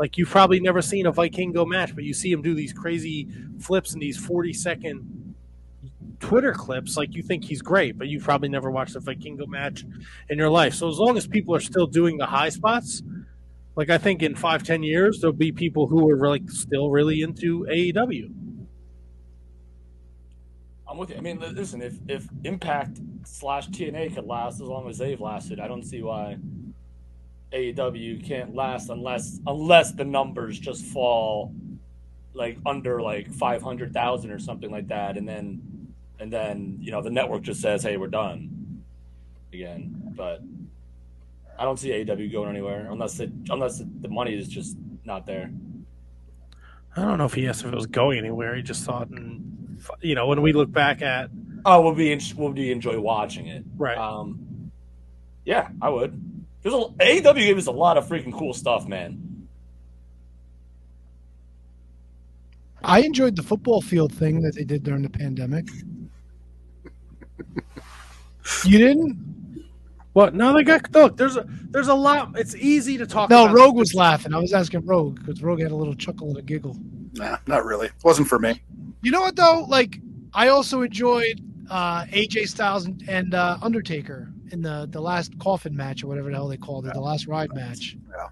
Like 0.00 0.18
you've 0.18 0.28
probably 0.28 0.58
never 0.58 0.82
seen 0.82 1.06
a 1.06 1.12
Vikingo 1.12 1.64
match, 1.64 1.94
but 1.94 2.02
you 2.02 2.12
see 2.12 2.32
him 2.32 2.42
do 2.42 2.54
these 2.54 2.72
crazy 2.72 3.28
flips 3.60 3.94
in 3.94 4.00
these 4.00 4.16
forty 4.16 4.52
second 4.52 5.36
Twitter 6.18 6.52
clips. 6.52 6.96
Like 6.96 7.14
you 7.14 7.22
think 7.22 7.44
he's 7.44 7.62
great, 7.62 7.96
but 7.96 8.08
you've 8.08 8.24
probably 8.24 8.48
never 8.48 8.68
watched 8.68 8.96
a 8.96 9.00
Vikingo 9.00 9.46
match 9.46 9.84
in 10.28 10.38
your 10.38 10.50
life. 10.50 10.74
So 10.74 10.88
as 10.88 10.98
long 10.98 11.16
as 11.16 11.28
people 11.28 11.54
are 11.54 11.60
still 11.60 11.86
doing 11.86 12.18
the 12.18 12.26
high 12.26 12.48
spots, 12.48 13.00
like 13.76 13.90
I 13.90 13.98
think 13.98 14.24
in 14.24 14.34
five, 14.34 14.64
ten 14.64 14.82
years, 14.82 15.20
there'll 15.20 15.36
be 15.36 15.52
people 15.52 15.86
who 15.86 16.10
are 16.10 16.16
really 16.16 16.42
still 16.48 16.90
really 16.90 17.22
into 17.22 17.64
AEW. 17.70 18.39
I'm 20.90 20.98
with 20.98 21.10
you. 21.10 21.16
I 21.16 21.20
mean, 21.20 21.38
listen, 21.38 21.80
if 21.80 21.94
if 22.08 22.26
Impact 22.42 22.98
slash 23.22 23.68
TNA 23.68 24.16
could 24.16 24.26
last 24.26 24.56
as 24.56 24.62
long 24.62 24.88
as 24.88 24.98
they've 24.98 25.20
lasted, 25.20 25.60
I 25.60 25.68
don't 25.68 25.84
see 25.84 26.02
why 26.02 26.36
AEW 27.52 28.26
can't 28.26 28.56
last 28.56 28.90
unless 28.90 29.38
unless 29.46 29.92
the 29.92 30.04
numbers 30.04 30.58
just 30.58 30.84
fall 30.84 31.54
like 32.34 32.58
under 32.66 33.00
like 33.00 33.32
five 33.32 33.62
hundred 33.62 33.92
thousand 33.92 34.32
or 34.32 34.40
something 34.40 34.70
like 34.70 34.88
that, 34.88 35.16
and 35.16 35.28
then 35.28 35.94
and 36.18 36.32
then 36.32 36.78
you 36.80 36.90
know 36.90 37.02
the 37.02 37.10
network 37.10 37.42
just 37.42 37.60
says, 37.60 37.84
"Hey, 37.84 37.96
we're 37.96 38.08
done." 38.08 38.82
Again, 39.52 40.12
but 40.16 40.42
I 41.56 41.64
don't 41.64 41.78
see 41.78 41.90
AEW 41.90 42.32
going 42.32 42.50
anywhere 42.50 42.88
unless 42.90 43.20
it 43.20 43.30
unless 43.48 43.78
the 44.00 44.08
money 44.08 44.34
is 44.34 44.48
just 44.48 44.76
not 45.04 45.24
there. 45.24 45.52
I 46.96 47.02
don't 47.02 47.18
know 47.18 47.26
if 47.26 47.34
he 47.34 47.46
asked 47.46 47.64
if 47.64 47.72
it 47.72 47.76
was 47.76 47.86
going 47.86 48.18
anywhere. 48.18 48.56
He 48.56 48.62
just 48.62 48.84
thought, 48.84 49.08
and 49.10 49.59
you 50.00 50.14
know, 50.14 50.26
when 50.26 50.42
we 50.42 50.52
look 50.52 50.70
back 50.70 51.02
at 51.02 51.30
Oh, 51.64 51.80
we'll 51.82 51.94
be 51.94 52.18
we'll 52.36 52.52
be 52.52 52.72
enjoy 52.72 52.98
watching 53.00 53.46
it. 53.46 53.64
Right. 53.76 53.96
Um, 53.96 54.70
yeah, 55.44 55.68
I 55.80 55.88
would. 55.88 56.20
There's 56.62 56.74
a 56.74 56.78
AEW 56.78 57.34
gave 57.34 57.58
us 57.58 57.66
a 57.66 57.72
lot 57.72 57.96
of 57.96 58.06
freaking 58.06 58.32
cool 58.32 58.54
stuff, 58.54 58.86
man. 58.86 59.48
I 62.82 63.00
enjoyed 63.00 63.36
the 63.36 63.42
football 63.42 63.82
field 63.82 64.12
thing 64.12 64.40
that 64.42 64.54
they 64.54 64.64
did 64.64 64.82
during 64.82 65.02
the 65.02 65.10
pandemic. 65.10 65.68
You 68.64 68.78
didn't? 68.78 69.64
what? 70.12 70.34
No, 70.34 70.54
they 70.54 70.64
got 70.64 70.90
look. 70.92 71.16
There's 71.16 71.36
a 71.36 71.46
there's 71.70 71.88
a 71.88 71.94
lot. 71.94 72.38
It's 72.38 72.54
easy 72.56 72.96
to 72.98 73.06
talk. 73.06 73.30
No, 73.30 73.44
about 73.44 73.54
Rogue 73.54 73.76
was 73.76 73.94
laughing. 73.94 74.34
I 74.34 74.38
was 74.38 74.52
asking 74.52 74.86
Rogue 74.86 75.18
because 75.20 75.42
Rogue 75.42 75.60
had 75.60 75.72
a 75.72 75.76
little 75.76 75.94
chuckle 75.94 76.28
and 76.28 76.38
a 76.38 76.42
giggle. 76.42 76.76
Nah, 77.14 77.38
not 77.46 77.64
really. 77.64 77.86
It 77.88 77.92
Wasn't 78.02 78.28
for 78.28 78.38
me. 78.38 78.60
You 79.02 79.10
know 79.10 79.20
what 79.20 79.36
though? 79.36 79.66
Like 79.68 80.00
I 80.34 80.48
also 80.48 80.82
enjoyed 80.82 81.40
uh, 81.70 82.04
AJ 82.06 82.48
Styles 82.48 82.86
and, 82.86 83.02
and 83.08 83.34
uh, 83.34 83.58
Undertaker 83.62 84.32
in 84.52 84.62
the 84.62 84.88
the 84.90 85.00
last 85.00 85.38
coffin 85.38 85.76
match 85.76 86.02
or 86.02 86.08
whatever 86.08 86.30
the 86.30 86.36
hell 86.36 86.48
they 86.48 86.56
called 86.56 86.86
it, 86.86 86.94
the 86.94 87.00
last 87.00 87.26
ride 87.26 87.54
match. 87.54 87.96
Yeah. 88.10 88.28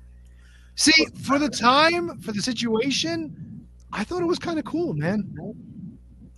See, 0.74 1.06
for 1.22 1.38
the 1.38 1.48
time, 1.48 2.18
for 2.20 2.32
the 2.32 2.42
situation, 2.42 3.66
I 3.92 4.04
thought 4.04 4.22
it 4.22 4.26
was 4.26 4.38
kind 4.38 4.58
of 4.58 4.64
cool, 4.64 4.94
man. 4.94 5.54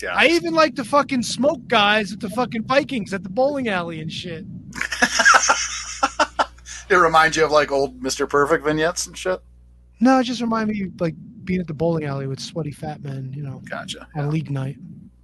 Yeah. 0.03 0.15
I 0.15 0.29
even 0.29 0.55
like 0.55 0.77
the 0.77 0.85
fucking 0.85 1.25
smoke 1.25 1.67
guys 1.67 2.13
at 2.13 2.21
the 2.21 2.31
fucking 2.31 2.65
Vikings 2.65 3.13
at 3.13 3.23
the 3.23 3.29
bowling 3.29 3.69
alley 3.69 4.01
and 4.01 4.11
shit. 4.11 4.47
it 6.89 6.95
reminds 6.95 7.37
you 7.37 7.45
of 7.45 7.51
like 7.51 7.71
old 7.71 8.01
Mr. 8.01 8.27
Perfect 8.29 8.65
vignettes 8.65 9.07
and 9.07 9.19
shit. 9.19 9.43
No, 10.01 10.21
it 10.21 10.25
just 10.25 10.41
reminded 10.41 10.75
me 10.75 10.91
like 10.99 11.15
being 11.51 11.61
at 11.61 11.67
the 11.67 11.75
bowling 11.75 12.05
alley 12.05 12.29
with 12.29 12.39
sweaty 12.39 12.71
fat 12.71 13.03
men, 13.03 13.33
you 13.37 13.43
know, 13.43 13.61
Gotcha. 13.69 14.07
on 14.15 14.31
league 14.31 14.53
night. 14.53 14.77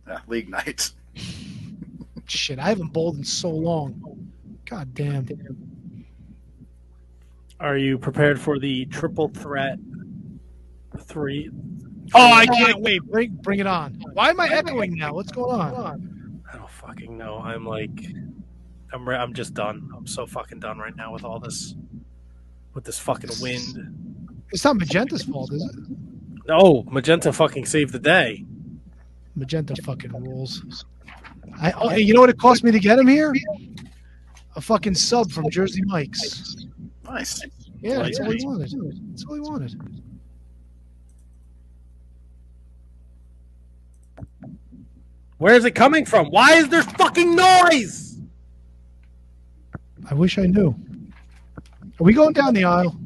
Yeah, 0.08 0.18
league 0.26 0.48
night. 0.48 0.90
Shit, 2.26 2.58
I 2.58 2.68
haven't 2.68 2.92
bowled 2.92 3.18
in 3.18 3.22
so 3.22 3.48
long. 3.48 4.28
God 4.64 4.92
damn. 4.92 5.28
Are 7.60 7.76
you 7.76 7.96
prepared 7.96 8.40
for 8.40 8.58
the 8.58 8.86
triple 8.86 9.28
threat? 9.28 9.78
Three. 11.02 11.48
Oh, 12.12 12.16
oh 12.16 12.32
I 12.32 12.46
can't 12.46 12.80
wait. 12.80 13.04
Bring 13.04 13.30
bring 13.42 13.60
it 13.60 13.68
on. 13.68 14.02
Why 14.12 14.30
am 14.30 14.40
I 14.40 14.48
echoing 14.48 14.96
now? 14.96 15.14
What's 15.14 15.30
going 15.30 15.60
on? 15.60 16.42
I 16.52 16.56
don't 16.56 16.68
fucking 16.68 17.16
know. 17.16 17.38
I'm 17.38 17.64
like, 17.64 18.04
I'm 18.92 19.08
re- 19.08 19.14
I'm 19.16 19.32
just 19.32 19.54
done. 19.54 19.88
I'm 19.96 20.08
so 20.08 20.26
fucking 20.26 20.58
done 20.58 20.78
right 20.78 20.96
now 20.96 21.12
with 21.12 21.22
all 21.22 21.38
this, 21.38 21.76
with 22.74 22.82
this 22.82 22.98
fucking 22.98 23.30
wind. 23.40 24.16
It's 24.50 24.64
not 24.64 24.76
Magenta's 24.76 25.22
fault, 25.22 25.52
is 25.52 25.62
it? 25.62 26.05
Oh, 26.48 26.84
Magenta 26.84 27.32
fucking 27.32 27.66
saved 27.66 27.92
the 27.92 27.98
day. 27.98 28.44
Magenta 29.34 29.74
fucking 29.82 30.12
rules. 30.12 30.84
I 31.60 31.72
oh, 31.72 31.88
hey, 31.88 32.00
you 32.00 32.14
know 32.14 32.20
what 32.20 32.30
it 32.30 32.38
cost 32.38 32.62
me 32.64 32.70
to 32.70 32.78
get 32.78 32.98
him 32.98 33.06
here? 33.06 33.34
A 34.54 34.60
fucking 34.60 34.94
sub 34.94 35.30
from 35.30 35.50
Jersey 35.50 35.82
Mike's. 35.84 36.66
Nice. 37.04 37.42
Yeah, 37.80 38.02
that's 38.02 38.20
all 38.20 38.30
he 38.30 38.44
wanted. 38.44 38.72
That's 39.10 39.24
all 39.24 39.34
he 39.34 39.40
wanted. 39.40 39.74
Where 45.38 45.54
is 45.54 45.64
it 45.64 45.72
coming 45.72 46.06
from? 46.06 46.26
Why 46.28 46.54
is 46.54 46.68
there 46.68 46.82
fucking 46.82 47.36
noise? 47.36 48.18
I 50.08 50.14
wish 50.14 50.38
I 50.38 50.46
knew. 50.46 50.74
Are 52.00 52.04
we 52.04 52.14
going 52.14 52.32
down 52.32 52.54
the 52.54 52.64
aisle? 52.64 52.96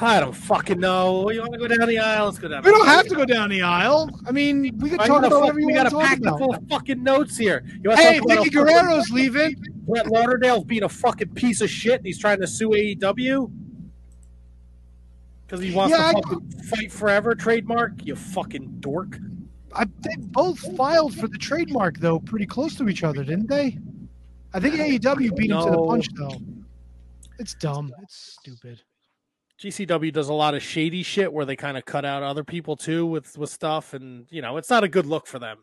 I 0.00 0.20
don't 0.20 0.32
fucking 0.34 0.78
know. 0.78 1.30
You 1.30 1.40
want 1.40 1.52
to 1.54 1.58
go 1.58 1.66
down 1.68 1.88
the 1.88 1.98
aisle? 1.98 2.26
Let's 2.26 2.38
go 2.38 2.48
down. 2.48 2.62
We 2.62 2.70
don't 2.70 2.86
have 2.86 3.06
to 3.06 3.14
go 3.14 3.24
down 3.24 3.48
the 3.50 3.62
aisle. 3.62 4.10
I 4.26 4.30
mean, 4.32 4.76
we 4.78 4.90
can 4.90 4.98
talk 4.98 5.24
about 5.24 5.40
whatever 5.40 5.60
you 5.60 5.66
we 5.66 5.72
want 5.74 5.90
got 5.90 5.90
to 5.90 5.96
a 5.96 6.00
talk 6.00 6.08
pack 6.08 6.18
about. 6.18 6.38
full 6.38 6.56
fucking 6.68 7.02
notes 7.02 7.36
here. 7.36 7.64
You 7.82 7.90
Hey, 7.92 8.20
Vickie 8.20 8.50
Guerrero's 8.52 9.10
leaving. 9.10 9.56
Brett 9.86 10.06
Lauderdale's 10.08 10.64
being 10.64 10.82
a 10.82 10.88
fucking 10.88 11.30
piece 11.34 11.60
of 11.60 11.70
shit 11.70 11.94
and 11.98 12.06
he's 12.06 12.18
trying 12.18 12.40
to 12.40 12.46
sue 12.46 12.70
AEW 12.70 13.50
because 15.46 15.60
he 15.60 15.72
wants 15.72 15.96
Yeah, 15.96 16.12
to 16.12 16.22
fucking 16.22 16.50
fight 16.64 16.92
forever 16.92 17.34
trademark. 17.34 18.04
You 18.04 18.16
fucking 18.16 18.76
dork. 18.80 19.18
I, 19.74 19.84
they 20.00 20.16
both 20.18 20.58
filed 20.76 21.14
for 21.14 21.28
the 21.28 21.38
trademark 21.38 21.98
though, 21.98 22.18
pretty 22.18 22.46
close 22.46 22.74
to 22.76 22.88
each 22.88 23.04
other, 23.04 23.22
didn't 23.24 23.48
they? 23.48 23.78
I 24.52 24.60
think 24.60 24.74
AEW 24.74 25.36
beat 25.36 25.50
him 25.50 25.62
to 25.62 25.70
the 25.70 25.86
punch 25.86 26.08
though. 26.14 26.36
It's 27.38 27.54
dumb. 27.54 27.92
It's 28.02 28.36
stupid. 28.40 28.80
GCW 29.60 30.12
does 30.12 30.28
a 30.28 30.34
lot 30.34 30.54
of 30.54 30.62
shady 30.62 31.02
shit 31.02 31.32
where 31.32 31.46
they 31.46 31.56
kind 31.56 31.76
of 31.76 31.84
cut 31.84 32.04
out 32.04 32.22
other 32.22 32.44
people 32.44 32.76
too 32.76 33.06
with 33.06 33.36
with 33.38 33.50
stuff, 33.50 33.94
and 33.94 34.26
you 34.30 34.42
know 34.42 34.56
it's 34.56 34.70
not 34.70 34.84
a 34.84 34.88
good 34.88 35.06
look 35.06 35.26
for 35.26 35.38
them. 35.38 35.58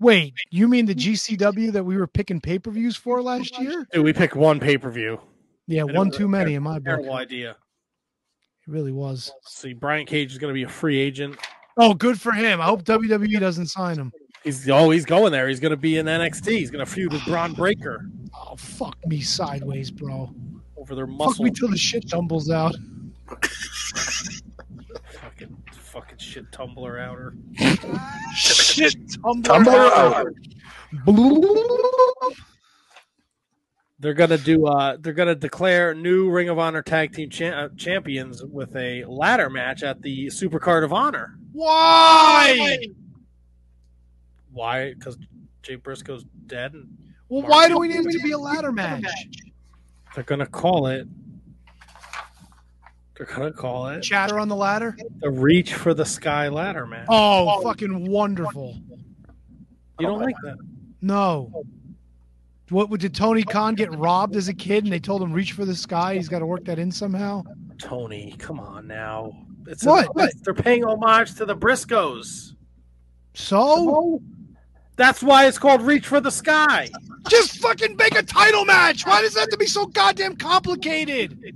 Wait, 0.00 0.34
you 0.50 0.66
mean 0.66 0.86
the 0.86 0.94
GCW 0.94 1.70
that 1.72 1.84
we 1.84 1.96
were 1.96 2.08
picking 2.08 2.40
pay 2.40 2.58
per 2.58 2.72
views 2.72 2.96
for 2.96 3.22
last 3.22 3.56
year? 3.60 3.86
Dude, 3.92 4.04
we 4.04 4.12
picked 4.12 4.34
one 4.34 4.58
pay 4.58 4.76
per 4.76 4.90
view. 4.90 5.20
Yeah, 5.68 5.82
And 5.82 5.96
one 5.96 6.10
too 6.10 6.26
many 6.26 6.54
in 6.54 6.62
my 6.62 6.74
book. 6.74 6.84
Terrible 6.84 7.14
idea. 7.14 7.50
It 7.50 8.70
really 8.70 8.90
was. 8.90 9.32
See, 9.46 9.72
Brian 9.72 10.06
Cage 10.06 10.32
is 10.32 10.38
going 10.38 10.52
to 10.52 10.54
be 10.54 10.64
a 10.64 10.68
free 10.68 10.98
agent. 10.98 11.36
Oh, 11.78 11.94
good 11.94 12.20
for 12.20 12.32
him. 12.32 12.60
I 12.60 12.64
hope 12.64 12.82
WWE 12.82 13.38
doesn't 13.38 13.68
sign 13.68 13.96
him. 13.96 14.12
He's 14.42 14.68
oh, 14.68 14.90
he's 14.90 15.04
going 15.04 15.30
there. 15.30 15.48
He's 15.48 15.60
going 15.60 15.70
to 15.70 15.76
be 15.76 15.98
in 15.98 16.06
NXT. 16.06 16.50
He's 16.50 16.70
going 16.70 16.84
to 16.84 16.90
feud 16.90 17.12
with 17.12 17.24
Bron 17.24 17.52
Breakker 17.52 18.08
Oh, 18.34 18.56
fuck 18.56 18.96
me 19.06 19.20
sideways, 19.20 19.90
bro. 19.90 20.30
Over 20.82 20.94
their 20.96 21.06
Fuck 21.06 21.16
muscle. 21.16 21.44
me 21.44 21.50
till 21.52 21.68
the 21.68 21.76
shit 21.78 22.08
tumbles 22.08 22.50
out. 22.50 22.74
fucking, 25.12 25.56
fucking 25.72 26.18
shit 26.18 26.50
tumbler 26.50 26.98
outer. 26.98 27.34
shit 28.34 28.96
tumble 29.22 29.42
Tumbler 29.42 29.72
out. 29.78 30.26
out. 30.26 30.26
They're 34.00 34.14
gonna 34.14 34.38
do. 34.38 34.66
Uh, 34.66 34.96
they're 34.98 35.12
gonna 35.12 35.36
declare 35.36 35.94
new 35.94 36.28
Ring 36.28 36.48
of 36.48 36.58
Honor 36.58 36.82
Tag 36.82 37.12
Team 37.14 37.30
cha- 37.30 37.44
uh, 37.50 37.68
champions 37.76 38.42
with 38.44 38.74
a 38.74 39.04
ladder 39.04 39.48
match 39.48 39.84
at 39.84 40.02
the 40.02 40.26
Supercard 40.26 40.82
of 40.82 40.92
Honor. 40.92 41.38
Why? 41.52 42.78
Why? 44.50 44.92
Because 44.94 45.16
Jay 45.62 45.76
Briscoe's 45.76 46.24
dead, 46.46 46.74
and 46.74 46.88
Well, 47.28 47.42
why 47.42 47.68
do 47.68 47.78
we 47.78 47.86
need 47.86 48.04
it 48.04 48.10
to 48.10 48.18
be 48.24 48.32
a 48.32 48.38
ladder 48.38 48.72
match? 48.72 49.04
They're 50.14 50.24
gonna 50.24 50.46
call 50.46 50.86
it. 50.88 51.06
They're 53.16 53.26
gonna 53.26 53.52
call 53.52 53.88
it 53.88 54.00
Chatter 54.02 54.38
on 54.38 54.48
the 54.48 54.56
ladder? 54.56 54.96
the 55.20 55.30
Reach 55.30 55.74
for 55.74 55.94
the 55.94 56.04
Sky 56.04 56.48
ladder 56.48 56.86
man. 56.86 57.06
Oh, 57.08 57.46
oh. 57.58 57.62
fucking 57.62 58.10
wonderful. 58.10 58.80
you 60.00 60.06
don't 60.06 60.20
like 60.20 60.34
that? 60.44 60.56
No. 61.00 61.64
What 62.70 62.88
did 62.98 63.14
Tony 63.14 63.42
Khan 63.42 63.74
get 63.74 63.92
robbed 63.92 64.34
as 64.34 64.48
a 64.48 64.54
kid 64.54 64.84
and 64.84 64.92
they 64.92 64.98
told 64.98 65.20
him 65.22 65.30
reach 65.32 65.52
for 65.52 65.66
the 65.66 65.74
sky? 65.74 66.14
He's 66.14 66.28
got 66.30 66.38
to 66.38 66.46
work 66.46 66.64
that 66.64 66.78
in 66.78 66.90
somehow. 66.90 67.42
Tony, 67.78 68.34
come 68.38 68.58
on 68.58 68.86
now. 68.86 69.32
It's 69.66 69.84
What? 69.84 70.06
it's- 70.16 70.40
they're 70.42 70.54
paying 70.54 70.82
homage 70.82 71.34
to 71.34 71.44
the 71.44 71.54
Briscoes. 71.54 72.54
So 73.34 74.22
That's 74.96 75.22
why 75.22 75.46
it's 75.46 75.58
called 75.58 75.82
Reach 75.82 76.06
for 76.06 76.20
the 76.20 76.30
Sky. 76.30 76.88
just 77.28 77.58
fucking 77.58 77.96
make 77.96 78.16
a 78.16 78.22
title 78.22 78.64
match. 78.64 79.06
Why 79.06 79.22
does 79.22 79.34
that 79.34 79.40
have 79.40 79.48
to 79.50 79.56
be 79.56 79.66
so 79.66 79.86
goddamn 79.86 80.36
complicated? 80.36 81.54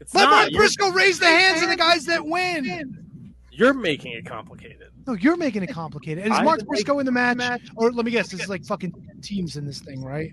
It's 0.00 0.14
Let. 0.14 0.30
Mark 0.30 0.52
Briscoe 0.52 0.90
raise 0.92 1.18
the 1.18 1.26
hands 1.26 1.62
of 1.62 1.68
the 1.68 1.76
guys 1.76 2.06
that 2.06 2.24
win. 2.24 3.04
you're 3.50 3.74
making 3.74 4.12
it 4.12 4.24
complicated. 4.24 4.88
No, 5.06 5.14
you're 5.14 5.36
making 5.36 5.62
it 5.62 5.68
complicated. 5.68 6.24
And 6.24 6.34
is 6.34 6.40
Mark 6.42 6.64
Briscoe 6.66 6.98
in 6.98 7.06
the 7.06 7.12
match? 7.12 7.62
Or 7.76 7.90
let 7.90 8.04
me 8.04 8.10
guess, 8.10 8.28
this 8.28 8.42
is 8.42 8.48
like 8.48 8.64
fucking 8.64 8.94
teams 9.22 9.56
in 9.56 9.64
this 9.66 9.80
thing, 9.80 10.02
right? 10.02 10.32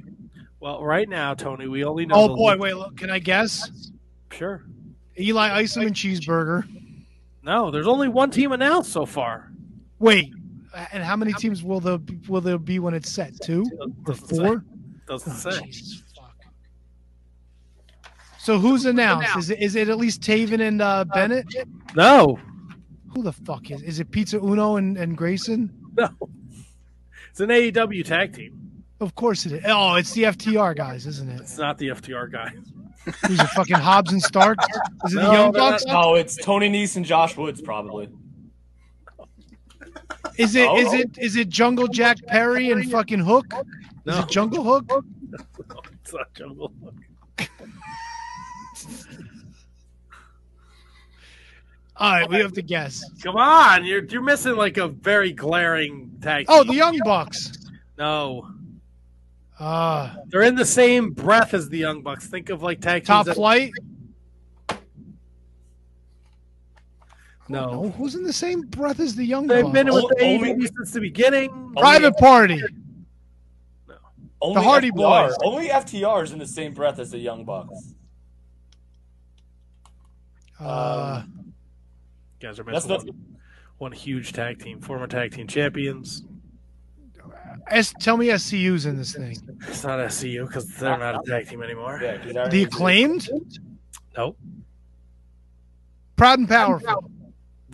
Well, 0.60 0.84
right 0.84 1.08
now, 1.08 1.34
Tony, 1.34 1.68
we 1.68 1.84
only 1.84 2.06
know. 2.06 2.16
Oh 2.16 2.36
boy, 2.36 2.58
wait, 2.58 2.76
look, 2.76 2.98
can 2.98 3.10
I 3.10 3.20
guess? 3.20 3.70
Sure. 4.32 4.64
Eli 5.18 5.50
Isom 5.60 5.84
and 5.84 5.96
Cheeseburger. 5.96 6.68
No, 7.44 7.72
there's 7.72 7.88
only 7.88 8.08
one 8.08 8.32
team 8.32 8.52
announced 8.52 8.92
so 8.92 9.06
far. 9.06 9.50
Wait, 10.00 10.34
and 10.92 11.04
how 11.04 11.16
many 11.16 11.34
teams 11.34 11.64
will 11.64 11.80
there 11.80 12.00
will 12.28 12.42
there 12.42 12.58
be 12.58 12.80
when 12.80 12.94
it's 12.94 13.10
set? 13.12 13.34
Two 13.42 13.66
or 14.08 14.14
four? 14.14 14.64
Doesn't 15.08 15.32
Oh, 15.34 15.36
say. 15.52 15.62
Jesus 15.66 16.04
fuck. 16.18 16.36
So 18.40 18.60
who's 18.60 18.86
announced? 18.86 19.36
Is 19.38 19.50
it 19.50 19.60
is 19.62 19.76
it 19.76 19.90
at 19.90 19.98
least 19.98 20.22
Taven 20.22 20.60
and 20.62 20.82
uh, 20.82 21.06
Bennett? 21.06 21.48
No, 21.96 22.40
Who 23.14 23.24
the 23.24 23.32
fuck 23.34 23.72
is? 23.72 23.82
Is 23.82 24.00
it 24.00 24.12
Pizza 24.12 24.38
Uno 24.38 24.76
and, 24.78 24.98
and 24.98 25.18
Grayson? 25.18 25.72
no. 25.98 26.10
It's 27.32 27.42
an 27.42 27.50
AEW 27.50 28.06
tag 28.06 28.34
team. 28.34 28.84
Of 29.02 29.14
course 29.16 29.46
it 29.46 29.52
is. 29.52 29.64
Oh, 29.68 29.96
it's 29.96 30.14
the 30.14 30.24
FTR 30.24 30.74
guys, 30.74 31.06
isn't 31.06 31.30
it? 31.30 31.42
It's 31.42 31.58
not 31.58 31.78
the 31.78 31.90
FTR 31.90 32.32
guys. 32.32 32.54
Who's 33.28 33.40
it? 33.42 33.48
Fucking 33.50 33.76
Hobbs 33.76 34.14
and 34.14 34.22
Stark? 34.22 34.58
Is 35.06 35.14
it 35.14 35.18
the 35.18 35.32
Young 35.34 35.52
Bucks? 35.52 35.86
No, 35.86 36.16
it's 36.16 36.38
Tony 36.38 36.70
Nese 36.70 36.96
and 36.96 37.06
Josh 37.06 37.36
Woods 37.36 37.62
probably. 37.62 38.08
Is 40.38 40.56
it 40.56 40.68
Oh. 40.68 40.78
is 40.78 40.94
it 40.94 41.18
is 41.18 41.36
it 41.36 41.50
Jungle 41.50 41.88
Jack 41.88 42.18
Perry 42.28 42.72
and 42.72 42.90
fucking 42.92 43.20
Hook? 43.20 43.46
Is 44.06 44.18
it 44.18 44.30
Jungle 44.30 44.64
Hook? 44.64 44.90
It's 46.04 46.14
not 46.14 46.32
Jungle. 46.36 46.72
Hook. 46.84 47.50
All 51.98 52.12
right, 52.12 52.30
we 52.30 52.38
have 52.38 52.52
to 52.54 52.62
guess. 52.62 53.04
Come 53.24 53.38
on, 53.38 53.86
you're 53.86 54.04
you're 54.04 54.22
missing 54.22 54.56
like 54.56 54.78
a 54.78 54.88
very 54.90 55.32
glaring 55.32 56.12
tag. 56.22 56.46
Oh, 56.50 56.64
the 56.64 56.74
Young 56.76 57.00
Bucks. 57.06 57.54
no, 57.98 58.50
Uh 59.60 60.14
they're 60.28 60.42
in 60.42 60.56
the 60.56 60.66
same 60.66 61.12
breath 61.12 61.54
as 61.54 61.70
the 61.70 61.78
Young 61.78 62.02
Bucks. 62.02 62.28
Think 62.28 62.50
of 62.50 62.62
like 62.62 62.82
tag 62.82 63.02
teams. 63.04 63.08
Top 63.08 63.26
that- 63.28 63.38
No, 67.48 67.84
No, 67.84 67.90
who's 67.92 68.16
in 68.16 68.24
the 68.24 68.34
same 68.34 68.62
breath 68.62 69.00
as 69.00 69.16
the 69.16 69.24
Young 69.24 69.46
they've 69.48 69.64
Bucks? 69.64 69.74
been 69.74 69.88
with 69.94 70.06
Only- 70.22 70.54
AEW 70.54 70.68
since 70.78 70.92
the 70.92 71.00
beginning. 71.02 71.74
Private 71.78 72.18
Party. 72.18 72.60
No. 73.88 73.96
Only 74.42 74.56
the 74.56 74.62
Hardy 74.62 74.92
FTR. 74.92 74.96
Boys. 75.28 75.38
Only 75.44 75.68
FTR 75.70 76.24
is 76.24 76.32
in 76.32 76.40
the 76.40 76.48
same 76.48 76.74
breath 76.74 76.98
as 76.98 77.12
the 77.12 77.20
Young 77.20 77.46
Bucks. 77.46 77.94
Uh, 80.60 81.24
You 81.28 82.48
guys 82.48 82.60
are 82.60 82.64
missing 82.64 82.90
one, 82.92 83.38
one 83.78 83.92
huge 83.92 84.34
tag 84.34 84.60
team, 84.60 84.80
former 84.82 85.08
tag 85.08 85.32
team 85.34 85.48
champions. 85.48 86.24
S, 87.68 87.94
tell 88.00 88.16
me 88.18 88.30
SCU's 88.30 88.86
in 88.86 88.98
this 88.98 89.14
thing. 89.16 89.38
It's 89.68 89.84
not 89.84 90.00
SCU 90.00 90.46
because 90.48 90.68
they're 90.78 90.98
not 90.98 91.16
a 91.16 91.30
tag 91.30 91.48
team 91.50 91.62
anymore. 91.64 92.00
Yeah, 92.02 92.18
'cause 92.18 92.34
they're- 92.34 92.50
The 92.50 92.64
acclaimed, 92.64 93.30
Nope. 94.16 94.38
proud 96.16 96.40
and 96.40 96.48
powerful. 96.48 97.12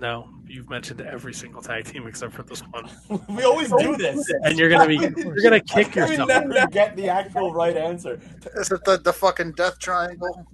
No, 0.02 0.28
you've 0.48 0.68
mentioned 0.68 1.00
every 1.02 1.32
single 1.34 1.62
tag 1.62 1.86
team 1.86 2.08
except 2.08 2.34
for 2.34 2.42
this 2.42 2.62
one, 2.62 2.90
we 3.30 3.44
always 3.44 3.72
do 3.78 3.96
this. 3.96 4.28
and 4.44 4.58
you're 4.58 4.70
gonna 4.70 4.88
be 4.88 4.96
you're 5.22 5.42
gonna 5.44 5.60
kick 5.62 5.94
We 5.94 6.02
yourself. 6.02 6.28
never 6.28 6.68
get 6.72 6.96
the 6.96 7.08
actual 7.08 7.54
right 7.54 7.78
answer. 7.78 8.20
Is 8.56 8.72
it 8.72 8.84
the, 8.84 8.98
the 8.98 9.14
fucking 9.14 9.52
death 9.52 9.78
triangle? 9.78 10.46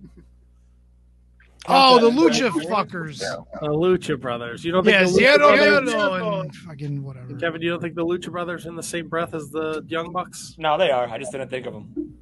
Oh, 1.69 1.99
the 1.99 2.09
Lucha 2.09 2.49
fuckers. 2.49 3.19
The 3.19 3.67
Lucha 3.67 4.19
Brothers. 4.19 4.63
You 4.63 4.71
don't 4.73 4.83
think 4.85 4.93
Yeah, 4.95 5.03
the 5.03 5.09
Lucha 5.09 5.15
Zero 5.15 5.37
Brothers, 5.37 5.93
Hero 5.93 6.39
and 6.41 6.55
fucking 6.55 7.03
whatever. 7.03 7.33
Kevin? 7.35 7.61
You 7.61 7.69
don't 7.71 7.81
think 7.81 7.95
the 7.95 8.05
Lucha 8.05 8.31
Brothers 8.31 8.65
are 8.65 8.69
in 8.69 8.75
the 8.75 8.83
same 8.83 9.07
breath 9.09 9.33
as 9.33 9.49
the 9.49 9.83
Young 9.87 10.11
Bucks? 10.13 10.55
No, 10.57 10.77
they 10.77 10.91
are. 10.91 11.07
I 11.07 11.17
just 11.17 11.31
didn't 11.31 11.49
think 11.49 11.65
of 11.65 11.73
them. 11.73 12.17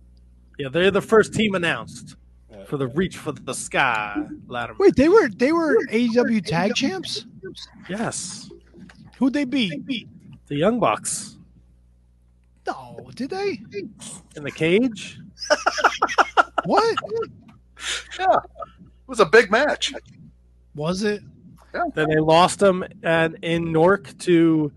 Yeah, 0.57 0.69
they're 0.69 0.89
the 0.91 1.01
first 1.01 1.33
team 1.33 1.53
announced 1.55 2.09
Yeah. 2.09 2.15
For 2.67 2.77
the 2.77 2.87
Reach 2.87 3.17
for 3.17 3.31
the 3.31 3.53
Sky 3.53 4.25
ladder. 4.47 4.73
Wait, 4.79 4.95
they 4.95 5.07
were 5.09 5.29
they 5.29 5.51
were 5.51 5.77
AEW 5.91 6.45
tag 6.45 6.73
champs. 6.75 7.25
Yes, 7.89 8.49
Who'd 9.17 9.33
they 9.33 9.45
beat? 9.45 10.07
the 10.47 10.55
Young 10.55 10.79
Bucks 10.79 11.37
No, 12.67 13.09
did 13.15 13.29
they? 13.29 13.59
in 14.35 14.43
the 14.43 14.51
cage. 14.51 15.19
What 16.65 16.95
Yeah. 18.19 18.25
It 18.25 19.07
was 19.07 19.19
a 19.19 19.25
big 19.25 19.51
match. 19.51 19.93
was 20.73 21.03
it? 21.03 21.21
Yeah. 21.73 21.81
Then 21.93 22.09
they 22.09 22.17
lost 22.19 22.57
them 22.59 22.83
and 23.03 23.37
in 23.43 23.71
Nork 23.71 24.17
to 24.19 24.71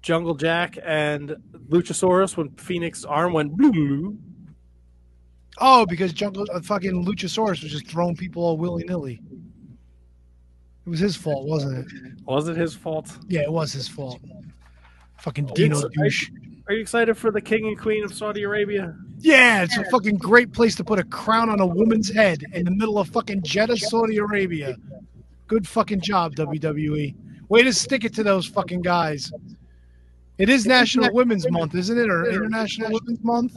Jungle 0.00 0.34
Jack 0.34 0.78
and 0.82 1.36
Luchasaurus 1.68 2.36
when 2.36 2.48
Fénix 2.50 3.04
arm 3.06 3.32
went 3.34 3.54
blue. 3.56 4.16
Oh, 5.58 5.86
because 5.86 6.12
Jungle 6.12 6.46
uh, 6.52 6.60
fucking 6.60 7.04
Luchasaurus 7.04 7.62
was 7.62 7.72
just 7.72 7.86
throwing 7.88 8.16
people 8.16 8.42
all 8.42 8.56
willy 8.56 8.84
nilly. 8.84 9.20
It 10.86 10.90
was 10.90 11.00
his 11.00 11.16
fault, 11.16 11.48
wasn't 11.48 11.78
it? 11.78 11.92
Was 12.26 12.48
it 12.48 12.56
his 12.56 12.74
fault? 12.74 13.10
Yeah, 13.28 13.40
it 13.42 13.52
was 13.52 13.72
his 13.72 13.88
fault. 13.88 14.20
Fucking 15.18 15.46
Dino 15.54 15.78
It's- 15.78 15.92
douche. 15.96 16.30
Are 16.68 16.74
you 16.74 16.80
excited 16.80 17.16
for 17.16 17.30
the 17.30 17.40
King 17.40 17.68
and 17.68 17.78
Queen 17.78 18.02
of 18.02 18.12
Saudi 18.12 18.42
Arabia? 18.42 18.96
Yeah, 19.20 19.62
it's 19.62 19.76
a 19.76 19.84
fucking 19.84 20.16
great 20.16 20.52
place 20.52 20.74
to 20.74 20.84
put 20.84 20.98
a 20.98 21.04
crown 21.04 21.48
on 21.48 21.60
a 21.60 21.66
woman's 21.66 22.12
head 22.12 22.42
in 22.54 22.64
the 22.64 22.72
middle 22.72 22.98
of 22.98 23.08
fucking 23.10 23.42
Jeddah, 23.42 23.76
Saudi 23.76 24.16
Arabia. 24.16 24.74
Good 25.46 25.66
fucking 25.68 26.00
job, 26.00 26.34
WWE. 26.34 27.14
Way 27.48 27.62
to 27.62 27.72
stick 27.72 28.04
it 28.04 28.12
to 28.16 28.24
those 28.24 28.46
fucking 28.46 28.82
guys. 28.82 29.30
It 30.38 30.48
is 30.48 30.66
National 30.66 31.14
Women's 31.14 31.48
Month, 31.50 31.76
isn't 31.76 31.96
it? 31.96 32.10
Or 32.10 32.28
International 32.28 32.90
Women's 33.00 33.22
Month? 33.22 33.56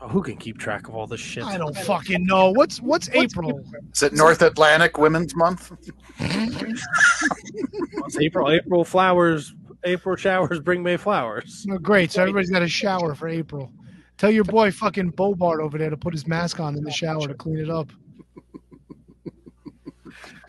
Oh, 0.00 0.06
who 0.06 0.22
can 0.22 0.36
keep 0.36 0.58
track 0.58 0.86
of 0.88 0.94
all 0.94 1.06
this 1.08 1.20
shit? 1.20 1.42
I 1.42 1.58
don't 1.58 1.76
fucking 1.76 2.24
know. 2.24 2.50
What's 2.50 2.80
what's 2.80 3.08
April? 3.10 3.60
Is 3.92 4.02
it 4.02 4.12
North 4.12 4.42
Atlantic 4.42 4.96
Women's 4.96 5.34
Month? 5.34 5.72
It's 6.20 8.18
April. 8.20 8.50
April 8.50 8.84
flowers. 8.84 9.54
April 9.84 10.16
showers 10.16 10.60
bring 10.60 10.82
May 10.82 10.96
flowers. 10.96 11.66
Oh, 11.70 11.78
great. 11.78 12.12
So 12.12 12.22
everybody's 12.22 12.50
got 12.50 12.62
a 12.62 12.68
shower 12.68 13.14
for 13.14 13.28
April. 13.28 13.72
Tell 14.18 14.30
your 14.30 14.44
boy 14.44 14.70
fucking 14.70 15.10
Bobart 15.10 15.60
over 15.60 15.78
there 15.78 15.90
to 15.90 15.96
put 15.96 16.12
his 16.12 16.26
mask 16.26 16.58
on 16.60 16.76
in 16.76 16.82
the 16.82 16.90
shower 16.90 17.26
to 17.26 17.34
clean 17.34 17.58
it 17.58 17.70
up. 17.70 17.90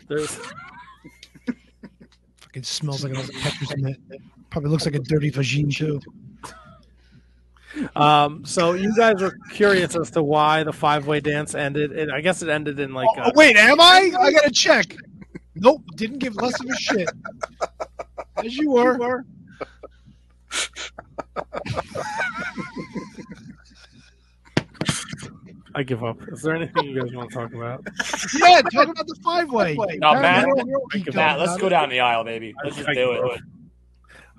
There's 0.08 0.38
Fucking 2.50 2.64
smells 2.64 3.04
like 3.04 3.12
another 3.12 3.32
Tetris 3.32 3.72
in 3.78 3.86
it. 3.86 4.00
Probably 4.50 4.70
looks 4.70 4.84
like 4.84 4.96
a 4.96 4.98
dirty 4.98 5.30
vagine 5.30 5.72
too. 5.72 6.00
Um. 7.96 8.44
So 8.44 8.72
you 8.72 8.94
guys 8.96 9.20
were 9.20 9.36
curious 9.52 9.96
as 9.96 10.10
to 10.12 10.22
why 10.22 10.62
the 10.64 10.72
five 10.72 11.06
way 11.06 11.20
dance 11.20 11.54
ended, 11.54 11.92
and 11.92 12.12
I 12.12 12.20
guess 12.20 12.42
it 12.42 12.48
ended 12.48 12.78
in 12.80 12.92
like. 12.92 13.08
Oh, 13.16 13.22
uh, 13.22 13.32
wait, 13.34 13.56
am 13.56 13.80
I? 13.80 14.12
I 14.18 14.32
gotta 14.32 14.50
check. 14.50 14.96
Nope, 15.54 15.82
didn't 15.96 16.18
give 16.18 16.36
less 16.36 16.58
of 16.60 16.68
a 16.68 16.76
shit. 16.76 17.08
As 18.36 18.56
you 18.56 18.70
were. 18.70 19.24
I 25.74 25.82
give 25.84 26.02
up. 26.02 26.18
Is 26.28 26.42
there 26.42 26.54
anything 26.54 26.86
you 26.86 27.00
guys 27.00 27.14
want 27.14 27.30
to 27.30 27.34
talk 27.34 27.52
about? 27.54 27.86
Yeah, 28.38 28.60
talk 28.62 28.88
about 28.88 29.06
the 29.06 29.16
five 29.22 29.50
way. 29.50 29.76
No, 29.98 30.14
Matt, 30.14 30.46
Matt, 31.14 31.38
let's 31.38 31.56
go 31.58 31.68
down 31.68 31.90
the 31.90 32.00
aisle, 32.00 32.24
baby. 32.24 32.54
Let's 32.64 32.76
just 32.76 32.88
I 32.88 32.94
do 32.94 33.14
give 33.14 33.32
it. 33.32 33.40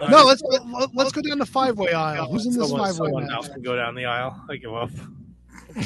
Up. 0.01 0.09
No, 0.09 0.23
let's 0.25 0.41
let's 0.93 1.11
go 1.11 1.21
down 1.21 1.39
the 1.39 1.45
five 1.45 1.77
way 1.77 1.93
aisle. 1.93 2.31
Who's 2.31 2.45
in 2.45 2.53
this 2.53 2.69
Someone, 2.69 2.87
five 2.89 2.99
way 2.99 3.07
someone 3.07 3.31
else 3.31 3.47
can 3.49 3.61
go 3.61 3.75
down 3.75 3.95
the 3.95 4.05
aisle. 4.05 4.43
I 4.49 4.57
give 4.57 4.73
up. 4.73 4.89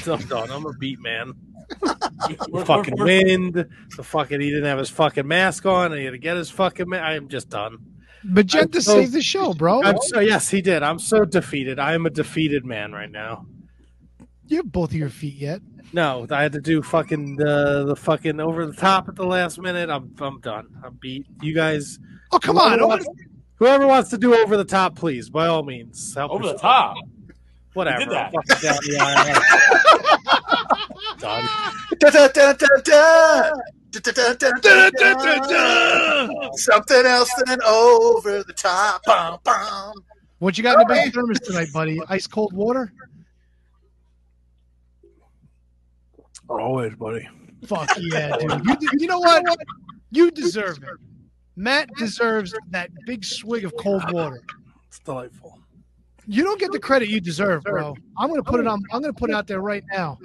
I'm 0.07 0.21
done. 0.27 0.51
I'm 0.51 0.65
a 0.65 0.73
beat 0.73 0.99
man. 0.99 1.33
The 2.27 2.63
fucking 2.65 2.95
wind. 2.97 3.53
The 3.97 4.03
fucking 4.03 4.39
he 4.39 4.49
didn't 4.49 4.65
have 4.65 4.77
his 4.79 4.89
fucking 4.89 5.27
mask 5.27 5.65
on. 5.65 5.91
And 5.91 5.99
he 5.99 6.05
had 6.05 6.11
to 6.11 6.17
get 6.17 6.37
his 6.37 6.49
fucking. 6.49 6.87
Ma- 6.89 6.97
I 6.97 7.15
am 7.15 7.27
just 7.27 7.49
done. 7.49 7.77
Magenta 8.23 8.77
I'm 8.77 8.81
so- 8.81 8.93
saved 8.95 9.13
the 9.13 9.21
show, 9.21 9.53
bro. 9.53 9.83
I'm 9.83 9.97
so 10.01 10.19
yes, 10.19 10.49
he 10.49 10.61
did. 10.61 10.81
I'm 10.83 10.99
so 10.99 11.25
defeated. 11.25 11.77
I 11.79 11.93
am 11.93 12.05
a 12.05 12.09
defeated 12.09 12.65
man 12.65 12.91
right 12.93 13.11
now. 13.11 13.45
You 14.47 14.57
have 14.57 14.71
both 14.71 14.91
of 14.91 14.95
your 14.95 15.09
feet 15.09 15.35
yet. 15.35 15.61
No, 15.93 16.25
I 16.29 16.41
had 16.43 16.51
to 16.53 16.61
do 16.61 16.81
fucking 16.81 17.35
the 17.37 17.85
the 17.85 17.95
fucking 17.95 18.39
over 18.39 18.65
the 18.65 18.73
top 18.73 19.07
at 19.07 19.15
the 19.15 19.25
last 19.25 19.59
minute. 19.59 19.89
I'm 19.89 20.13
I'm 20.19 20.39
done. 20.39 20.67
I'm 20.83 20.95
beat. 20.95 21.25
You 21.41 21.53
guys. 21.53 21.99
Oh 22.31 22.39
come 22.39 22.57
on, 22.57 22.79
over 22.79 22.87
Wants, 22.87 23.07
whoever 23.55 23.87
wants 23.87 24.09
to 24.11 24.17
do 24.17 24.35
over 24.35 24.57
the 24.57 24.65
top, 24.65 24.95
please, 24.95 25.29
by 25.29 25.47
all 25.47 25.63
means. 25.63 26.13
Help 26.15 26.31
Over 26.31 26.47
the 26.47 26.57
top. 26.57 26.97
Whatever. 27.73 27.99
You 28.01 28.05
did 28.05 28.15
that. 28.15 28.33
Done. 31.19 31.47
Something 36.53 37.05
else 37.05 37.31
than 37.45 37.61
over 37.63 38.43
the 38.43 38.53
top. 38.53 39.01
Bum, 39.05 39.39
bum. 39.43 39.93
What 40.39 40.57
you 40.57 40.63
got 40.63 40.81
in 40.81 40.87
the 40.87 40.93
big 40.93 41.13
thermos 41.13 41.39
tonight, 41.39 41.69
buddy? 41.73 41.99
Ice 42.09 42.27
cold 42.27 42.53
water? 42.53 42.91
Always, 46.47 46.93
buddy. 46.95 47.27
Fuck 47.65 47.89
yeah, 47.99 48.37
dude. 48.37 48.51
You, 48.65 48.75
you 48.99 49.07
know 49.07 49.19
what? 49.19 49.43
You 50.11 50.29
deserve 50.31 50.77
it. 50.77 51.14
Matt 51.55 51.89
deserves 51.97 52.53
that 52.69 52.91
big 53.05 53.23
swig 53.23 53.65
of 53.65 53.75
cold 53.77 54.11
water. 54.11 54.41
It's 54.87 54.99
delightful. 54.99 55.59
You 56.27 56.43
don't 56.43 56.59
get 56.59 56.71
the 56.71 56.79
credit 56.79 57.09
you 57.09 57.21
deserve, 57.21 57.63
bro. 57.63 57.95
I'm 58.17 58.29
gonna 58.29 58.43
put 58.43 58.59
it 58.59 58.67
on. 58.67 58.81
I'm 58.91 59.01
gonna 59.01 59.13
put 59.13 59.29
it 59.29 59.35
out 59.35 59.47
there 59.47 59.61
right 59.61 59.83
now. 59.91 60.17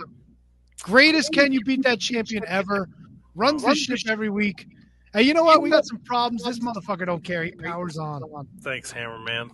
Greatest 0.82 1.32
can 1.32 1.52
you 1.52 1.62
beat 1.62 1.82
that 1.82 2.00
champion 2.00 2.42
ever? 2.46 2.88
Runs 3.34 3.62
the 3.62 3.74
ship 3.74 3.98
every 4.08 4.30
week. 4.30 4.66
Hey, 5.12 5.22
you 5.22 5.34
know 5.34 5.44
what? 5.44 5.60
We 5.60 5.70
got 5.70 5.84
some 5.84 5.98
problems. 5.98 6.44
This 6.44 6.60
motherfucker 6.60 7.04
don't 7.04 7.22
care. 7.22 7.44
He 7.44 7.52
powers 7.52 7.98
on. 7.98 8.22
Thanks, 8.62 8.92
Hammerman. 8.92 9.50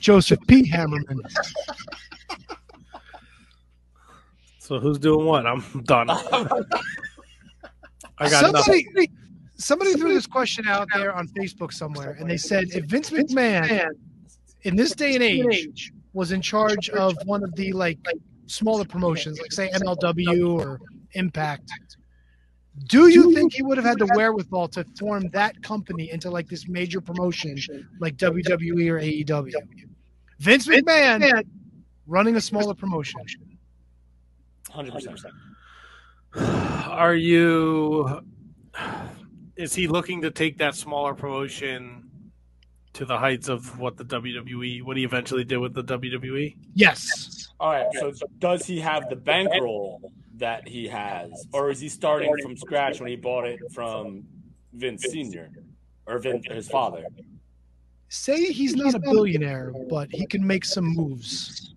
Joseph 0.00 0.40
P. 0.46 0.68
Hammerman. 0.70 1.20
So 4.58 4.80
who's 4.80 4.98
doing 4.98 5.26
what? 5.26 5.46
I'm 5.46 5.62
done. 5.84 6.10
I 8.18 8.30
got 8.30 8.52
nothing. 8.52 8.86
Somebody, 9.64 9.92
somebody 9.92 10.00
threw 10.00 10.14
this 10.14 10.26
question 10.26 10.68
out 10.68 10.88
there 10.94 11.14
on 11.14 11.26
Facebook 11.28 11.72
somewhere, 11.72 12.16
and 12.20 12.28
they 12.28 12.36
said 12.36 12.64
if 12.70 12.84
Vince 12.84 13.10
McMahon, 13.10 13.88
in 14.62 14.76
this 14.76 14.92
day 14.92 15.14
and 15.14 15.22
age, 15.22 15.92
was 16.12 16.32
in 16.32 16.40
charge 16.40 16.90
of 16.90 17.16
one 17.24 17.42
of 17.42 17.54
the 17.56 17.72
like 17.72 17.98
smaller 18.46 18.84
promotions, 18.84 19.40
like 19.40 19.52
say 19.52 19.70
MLW 19.70 20.58
or 20.60 20.80
Impact, 21.12 21.70
do 22.88 23.08
you 23.08 23.32
think 23.34 23.54
he 23.54 23.62
would 23.62 23.76
have 23.76 23.86
had 23.86 23.98
the 23.98 24.10
wherewithal 24.14 24.68
to 24.68 24.84
form 24.98 25.28
that 25.30 25.62
company 25.62 26.10
into 26.10 26.28
like 26.28 26.48
this 26.48 26.68
major 26.68 27.00
promotion, 27.00 27.56
like 28.00 28.16
WWE 28.16 28.90
or 28.90 29.00
AEW? 29.00 29.54
Vince 30.40 30.66
McMahon 30.66 31.44
running 32.06 32.36
a 32.36 32.40
smaller 32.40 32.74
promotion. 32.74 33.20
Hundred 34.68 34.92
percent. 34.92 35.24
Are 36.36 37.14
you? 37.14 38.20
Is 39.56 39.74
he 39.74 39.86
looking 39.86 40.22
to 40.22 40.30
take 40.30 40.58
that 40.58 40.74
smaller 40.74 41.14
promotion 41.14 42.10
to 42.94 43.04
the 43.04 43.16
heights 43.18 43.48
of 43.48 43.78
what 43.78 43.96
the 43.96 44.04
WWE, 44.04 44.82
what 44.82 44.96
he 44.96 45.04
eventually 45.04 45.44
did 45.44 45.58
with 45.58 45.74
the? 45.74 45.84
WWE? 45.84 46.56
Yes. 46.74 47.48
All 47.60 47.70
right. 47.70 47.86
So 47.94 48.12
does 48.38 48.66
he 48.66 48.80
have 48.80 49.08
the 49.08 49.16
bankroll 49.16 50.12
that 50.36 50.66
he 50.66 50.88
has, 50.88 51.30
or 51.52 51.70
is 51.70 51.80
he 51.80 51.88
starting 51.88 52.34
from 52.42 52.56
scratch 52.56 53.00
when 53.00 53.08
he 53.08 53.16
bought 53.16 53.46
it 53.46 53.60
from 53.72 54.24
Vince 54.72 55.04
Senior 55.04 55.50
or 56.06 56.18
Vince, 56.18 56.46
his 56.50 56.68
father? 56.68 57.04
Say 58.08 58.52
he's 58.52 58.74
not 58.74 58.94
a 58.94 58.98
billionaire, 58.98 59.72
but 59.88 60.08
he 60.10 60.26
can 60.26 60.46
make 60.46 60.64
some 60.64 60.84
moves. 60.84 61.74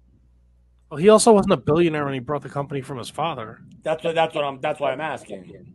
Well, 0.90 0.98
he 0.98 1.10
also 1.10 1.34
wasn't 1.34 1.54
a 1.54 1.58
billionaire 1.58 2.06
when 2.06 2.14
he 2.14 2.20
brought 2.20 2.44
the 2.44 2.50
company 2.50 2.82
from 2.82 2.98
his 2.98 3.10
father. 3.10 3.60
That's 3.84 4.04
what. 4.04 4.16
That's 4.16 4.34
what 4.36 4.44
I'm. 4.44 4.60
That's 4.62 4.80
why 4.80 4.92
I'm 4.92 5.02
asking. 5.02 5.74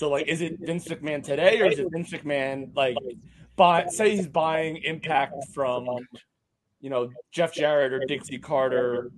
So, 0.00 0.08
like, 0.08 0.28
is 0.28 0.40
it 0.40 0.58
Vince 0.58 0.88
McMahon 0.88 1.22
today, 1.22 1.60
or 1.60 1.66
is 1.66 1.78
it 1.78 1.86
Vince 1.92 2.10
McMahon 2.10 2.74
like 2.74 2.96
buy? 3.54 3.84
Say 3.88 4.16
he's 4.16 4.26
buying 4.26 4.78
Impact 4.78 5.34
from, 5.52 5.86
you 6.80 6.88
know, 6.88 7.10
Jeff 7.32 7.52
Jarrett 7.52 7.92
or 7.92 8.00
Dixie 8.06 8.38
Carter, 8.38 9.10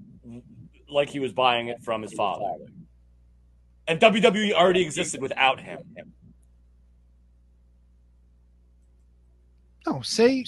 like 0.89 1.09
he 1.09 1.21
was 1.21 1.33
buying 1.33 1.69
it 1.69 1.81
from 1.85 2.03
his 2.03 2.13
father. 2.15 2.67
And 3.87 4.01
WWE 4.01 4.55
already 4.55 4.83
existed 4.83 5.23
without 5.23 5.61
him. 5.61 5.79
No, 9.87 10.03
say 10.03 10.45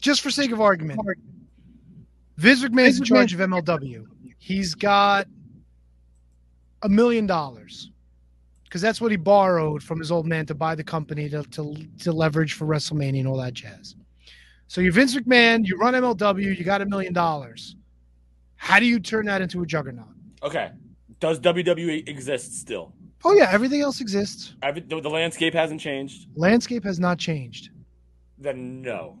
just 0.00 0.22
for 0.22 0.30
sake 0.32 0.50
of 0.50 0.60
argument, 0.60 0.98
Vince 2.36 2.64
McMahon's 2.64 2.98
in 2.98 3.04
charge 3.04 3.32
of 3.32 3.38
MLW. 3.38 4.06
He's 4.38 4.74
got 4.74 5.28
a 6.82 6.88
million 6.88 7.28
dollars 7.28 7.92
because 8.66 8.80
that's 8.80 9.00
what 9.00 9.10
he 9.10 9.16
borrowed 9.16 9.82
from 9.82 9.98
his 9.98 10.10
old 10.10 10.26
man 10.26 10.44
to 10.46 10.54
buy 10.54 10.74
the 10.74 10.84
company 10.84 11.28
to, 11.28 11.42
to 11.44 11.74
to 12.00 12.12
leverage 12.12 12.54
for 12.54 12.66
WrestleMania 12.66 13.20
and 13.20 13.28
all 13.28 13.36
that 13.38 13.54
jazz. 13.54 13.96
So 14.68 14.80
you're 14.80 14.92
Vince 14.92 15.14
McMahon, 15.14 15.64
you 15.64 15.76
run 15.78 15.94
MLW, 15.94 16.56
you 16.56 16.64
got 16.64 16.82
a 16.82 16.86
million 16.86 17.12
dollars. 17.12 17.76
How 18.56 18.80
do 18.80 18.86
you 18.86 18.98
turn 18.98 19.26
that 19.26 19.40
into 19.40 19.62
a 19.62 19.66
juggernaut? 19.66 20.08
Okay. 20.42 20.70
Does 21.20 21.38
WWE 21.40 22.08
exist 22.08 22.60
still? 22.60 22.92
Oh 23.24 23.32
yeah, 23.32 23.48
everything 23.50 23.80
else 23.80 24.00
exists. 24.00 24.54
Every, 24.62 24.82
the, 24.82 25.00
the 25.00 25.08
landscape 25.08 25.54
hasn't 25.54 25.80
changed. 25.80 26.28
Landscape 26.36 26.84
has 26.84 26.98
not 26.98 27.18
changed. 27.18 27.70
Then 28.38 28.82
no. 28.82 29.18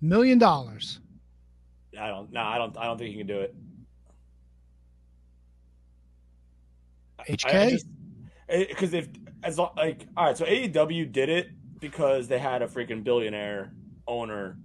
Million 0.00 0.38
dollars. 0.38 1.00
I 1.98 2.08
don't. 2.08 2.32
No, 2.32 2.40
I 2.40 2.56
don't. 2.56 2.76
I 2.78 2.84
don't 2.84 2.98
think 2.98 3.10
he 3.10 3.18
can 3.18 3.26
do 3.26 3.40
it. 3.40 3.54
HK? 7.28 7.82
Because 8.48 8.94
if 8.94 9.08
as 9.42 9.58
lo- 9.58 9.72
like 9.76 10.06
all 10.16 10.26
right, 10.26 10.36
so 10.36 10.44
AEW 10.44 11.10
did 11.10 11.28
it 11.28 11.48
because 11.80 12.28
they 12.28 12.38
had 12.38 12.62
a 12.62 12.66
freaking 12.66 13.02
billionaire 13.02 13.72
owner, 14.06 14.58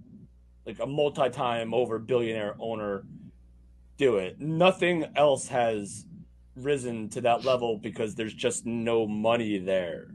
like 0.66 0.78
a 0.80 0.86
multi-time 0.86 1.72
over 1.72 1.98
billionaire 1.98 2.54
owner, 2.58 3.04
do 3.96 4.16
it. 4.18 4.40
Nothing 4.40 5.06
else 5.16 5.48
has 5.48 6.04
risen 6.56 7.08
to 7.10 7.20
that 7.22 7.44
level 7.44 7.78
because 7.78 8.14
there's 8.14 8.34
just 8.34 8.66
no 8.66 9.06
money 9.06 9.58
there 9.58 10.08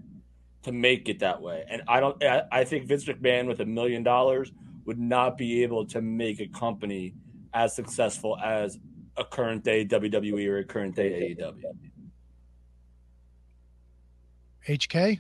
to 0.64 0.72
make 0.72 1.10
it 1.10 1.20
that 1.20 1.42
way. 1.42 1.64
And 1.70 1.82
I 1.88 2.00
don't. 2.00 2.24
I, 2.24 2.44
I 2.52 2.64
think 2.64 2.86
Vince 2.86 3.06
McMahon 3.06 3.48
with 3.48 3.62
a 3.62 3.66
million 3.66 4.04
dollars 4.04 4.52
would 4.86 5.00
not 5.00 5.38
be 5.38 5.64
able 5.64 5.86
to 5.88 6.02
make 6.02 6.40
a 6.40 6.48
company 6.48 7.14
as 7.54 7.76
successful 7.76 8.38
as 8.38 8.78
a 9.18 9.24
current 9.24 9.64
day 9.64 9.86
WWE 9.86 10.48
or 10.48 10.60
a 10.60 10.64
current 10.64 10.96
day 10.96 11.36
AEW. 11.40 11.62
HK? 14.68 15.20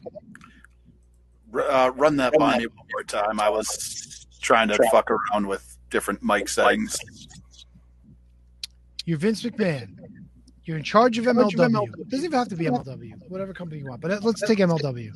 Uh, 1.54 1.92
run 1.96 2.16
that 2.18 2.34
by 2.38 2.58
me 2.58 2.68
one 2.68 2.88
more 2.94 3.04
time. 3.04 3.40
I 3.40 3.50
was 3.50 4.28
trying 4.42 4.68
to 4.70 4.78
fuck 4.92 5.10
around 5.12 5.48
with 5.48 5.78
different 5.90 6.24
mic 6.24 6.48
settings. 6.48 6.98
You're 9.06 9.18
Vince 9.18 9.44
McMahon. 9.44 9.98
You're 10.64 10.78
in 10.78 10.84
charge 10.84 11.18
of 11.18 11.26
MLW. 11.26 11.84
It 12.00 12.10
Doesn't 12.10 12.26
even 12.26 12.38
have 12.38 12.48
to 12.50 12.56
be 12.56 12.66
MLW. 12.66 13.14
Whatever 13.30 13.54
company 13.54 13.82
you 13.82 13.88
want. 13.88 14.02
But 14.02 14.24
let's 14.24 14.42
take 14.42 14.60
MLW. 14.60 15.12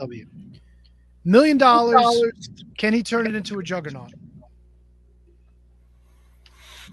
Million 1.23 1.57
dollars. 1.57 2.49
Can 2.77 2.93
he 2.93 3.03
turn 3.03 3.27
it 3.27 3.35
into 3.35 3.59
a 3.59 3.63
juggernaut? 3.63 4.11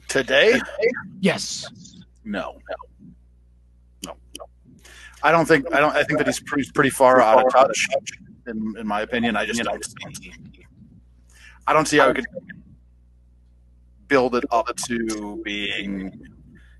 Today? 0.08 0.60
Yes. 1.20 1.66
No. 2.24 2.58
No. 2.68 2.76
No. 5.22 5.28
I 5.28 5.32
don't 5.32 5.46
think 5.46 5.72
I 5.74 5.80
don't 5.80 5.94
I 5.94 6.02
think 6.04 6.18
that 6.18 6.26
he's 6.26 6.40
pretty, 6.40 6.70
pretty 6.72 6.90
far 6.90 7.20
out 7.20 7.44
of 7.44 7.52
touch 7.52 7.88
in, 8.46 8.74
in 8.78 8.86
my 8.86 9.02
opinion. 9.02 9.36
I 9.36 9.46
just 9.46 9.62
don't 9.62 9.84
see 9.84 10.32
I 11.66 11.72
don't 11.72 11.86
see 11.86 11.98
how 11.98 12.08
we 12.08 12.14
could 12.14 12.26
build 14.08 14.34
it 14.34 14.44
up 14.50 14.74
to 14.88 15.40
being 15.44 16.12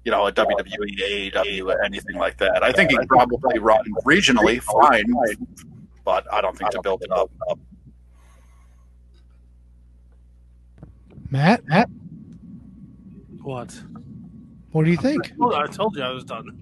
you 0.05 0.11
know, 0.11 0.27
a 0.27 0.33
WWE, 0.33 1.31
AEW, 1.33 1.85
anything 1.85 2.17
like 2.17 2.37
that. 2.39 2.63
I 2.65 2.73
think 2.73 2.91
he 2.91 2.99
probably 3.07 3.61
run 3.61 3.85
regionally 4.05 4.61
fine, 4.61 5.05
but 6.05 6.27
I 6.33 6.41
don't 6.41 6.59
think 6.59 6.71
to 6.71 6.83
build 6.83 7.03
it 7.03 7.13
up. 7.13 7.31
Matt, 11.31 11.65
Matt, 11.67 11.89
What? 13.43 13.81
what 14.73 14.85
do 14.85 14.91
you 14.91 14.97
think? 14.97 15.33
Well, 15.37 15.55
I 15.55 15.67
told 15.67 15.97
you 15.97 16.03
I 16.03 16.11
was 16.11 16.25
done. 16.25 16.62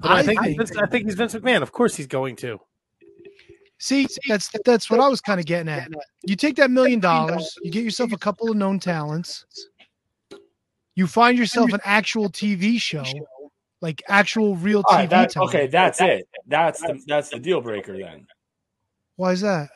But 0.00 0.10
I, 0.10 0.18
I 0.18 0.22
think, 0.22 0.40
think- 0.40 0.58
Vince, 0.58 0.76
I 0.76 0.86
think 0.86 1.04
he's 1.06 1.14
Vince 1.14 1.34
McMahon. 1.34 1.62
Of 1.62 1.72
course, 1.72 1.94
he's 1.94 2.06
going 2.06 2.36
to. 2.36 2.58
See, 3.78 4.06
that's 4.28 4.50
that's 4.66 4.90
what 4.90 5.00
I 5.00 5.08
was 5.08 5.22
kind 5.22 5.40
of 5.40 5.46
getting 5.46 5.68
at. 5.68 5.88
You 6.22 6.36
take 6.36 6.56
that 6.56 6.70
million 6.70 7.00
dollars, 7.00 7.56
you 7.62 7.70
get 7.70 7.82
yourself 7.82 8.12
a 8.12 8.18
couple 8.18 8.50
of 8.50 8.56
known 8.56 8.78
talents, 8.78 9.46
you 10.94 11.06
find 11.06 11.38
yourself 11.38 11.72
an 11.72 11.80
actual 11.82 12.28
TV 12.28 12.78
show, 12.78 13.04
like 13.80 14.02
actual 14.06 14.54
real 14.56 14.82
TV 14.82 14.96
right, 14.96 15.10
that, 15.10 15.30
talent. 15.30 15.54
okay, 15.54 15.66
that's 15.66 15.98
it. 16.02 16.28
That's 16.46 16.80
the 16.82 17.00
that's 17.06 17.30
the 17.30 17.38
deal 17.38 17.62
breaker 17.62 17.96
then. 17.96 18.26
Why 19.16 19.32
is 19.32 19.40
that? 19.40 19.70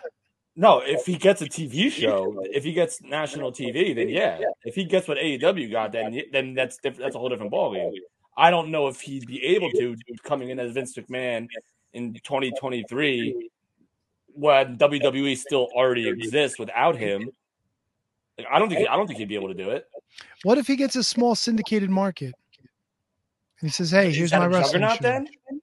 No, 0.57 0.81
if 0.85 1.05
he 1.05 1.17
gets 1.17 1.43
a 1.43 1.47
TV 1.47 1.91
show, 2.01 2.41
if 2.45 2.65
he 2.65 2.73
gets 2.73 3.03
national 3.03 3.53
TV, 3.53 3.95
then 3.95 4.09
yeah. 4.09 4.39
If 4.65 4.75
he 4.75 4.85
gets 4.85 5.09
what 5.09 5.19
AEW 5.19 5.71
got, 5.71 5.93
then 5.93 6.21
then 6.33 6.55
that's 6.55 6.79
diff- 6.79 6.99
that's 6.99 7.17
a 7.17 7.19
whole 7.19 7.29
different 7.29 7.53
ballgame. 7.53 7.93
I 8.37 8.51
don't 8.51 8.71
know 8.71 8.89
if 8.89 9.01
he'd 9.01 9.27
be 9.27 9.43
able 9.45 9.71
to 9.73 9.97
coming 10.23 10.51
in 10.51 10.59
as 10.59 10.73
Vince 10.73 10.97
McMahon 10.97 11.47
in 11.93 12.15
2023 12.15 13.51
when 14.35 14.77
WWE 14.77 15.37
still 15.37 15.69
already 15.75 16.09
exists 16.09 16.59
without 16.59 16.97
him. 16.97 17.31
Like, 18.37 18.49
I 18.51 18.59
don't 18.59 18.69
think 18.69 18.89
I 18.89 18.97
don't 18.97 19.07
think 19.07 19.19
he'd 19.19 19.29
be 19.29 19.37
able 19.37 19.49
to 19.49 19.55
do 19.55 19.71
it. 19.71 19.87
What 20.43 20.59
if 20.59 20.67
he 20.67 20.77
gets 20.77 20.97
a 20.97 21.05
small 21.05 21.35
syndicated 21.35 21.91
market? 21.91 22.35
And 23.61 23.69
he 23.69 23.69
says, 23.69 23.91
"Hey, 23.91 24.13
here's 24.13 24.33
my 24.33 24.47
a 24.47 24.49
wrestling 24.49 24.83
juggernaut 24.83 24.97
show." 24.97 25.03
then? 25.03 25.61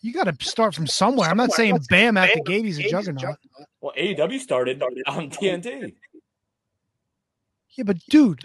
You 0.00 0.12
got 0.12 0.24
to 0.24 0.46
start 0.46 0.74
from 0.74 0.86
somewhere. 0.86 1.28
I'm 1.28 1.36
not 1.36 1.52
saying 1.52 1.80
bam 1.88 2.16
at 2.16 2.32
the 2.34 2.42
gate 2.42 2.64
he's 2.64 2.78
a 2.78 2.88
juggernaut. 2.88 3.36
Well, 3.80 3.92
AEW 3.96 4.40
started 4.40 4.82
on 4.82 4.94
TNT. 5.30 5.94
Yeah, 7.76 7.84
but 7.84 7.98
dude, 8.08 8.40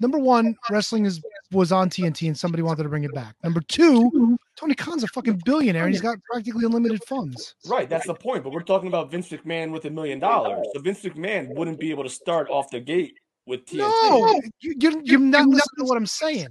number 0.00 0.18
one, 0.18 0.56
wrestling 0.70 1.04
is 1.04 1.20
was 1.52 1.70
on 1.70 1.88
TNT 1.88 2.26
and 2.26 2.36
somebody 2.36 2.62
wanted 2.62 2.82
to 2.82 2.88
bring 2.88 3.04
it 3.04 3.14
back. 3.14 3.36
Number 3.44 3.60
two, 3.60 4.38
Tony 4.56 4.74
Khan's 4.74 5.04
a 5.04 5.08
fucking 5.08 5.42
billionaire 5.44 5.84
and 5.84 5.92
he's 5.92 6.00
got 6.00 6.18
practically 6.30 6.64
unlimited 6.64 7.02
funds. 7.04 7.54
Right, 7.66 7.88
that's 7.88 8.06
the 8.06 8.14
point. 8.14 8.42
But 8.42 8.52
we're 8.52 8.62
talking 8.62 8.88
about 8.88 9.10
Vince 9.10 9.28
McMahon 9.28 9.70
with 9.70 9.84
a 9.84 9.90
million 9.90 10.18
dollars. 10.18 10.66
So 10.74 10.80
Vince 10.80 11.02
McMahon 11.02 11.54
wouldn't 11.54 11.78
be 11.78 11.90
able 11.90 12.02
to 12.02 12.10
start 12.10 12.48
off 12.50 12.70
the 12.70 12.80
gate 12.80 13.18
with 13.46 13.66
TNT. 13.66 13.78
No, 13.78 14.40
you, 14.60 14.74
you're, 14.80 15.00
you're 15.02 15.20
not 15.20 15.46
listening 15.46 15.78
to 15.78 15.84
what 15.84 15.96
I'm 15.96 16.06
saying. 16.06 16.48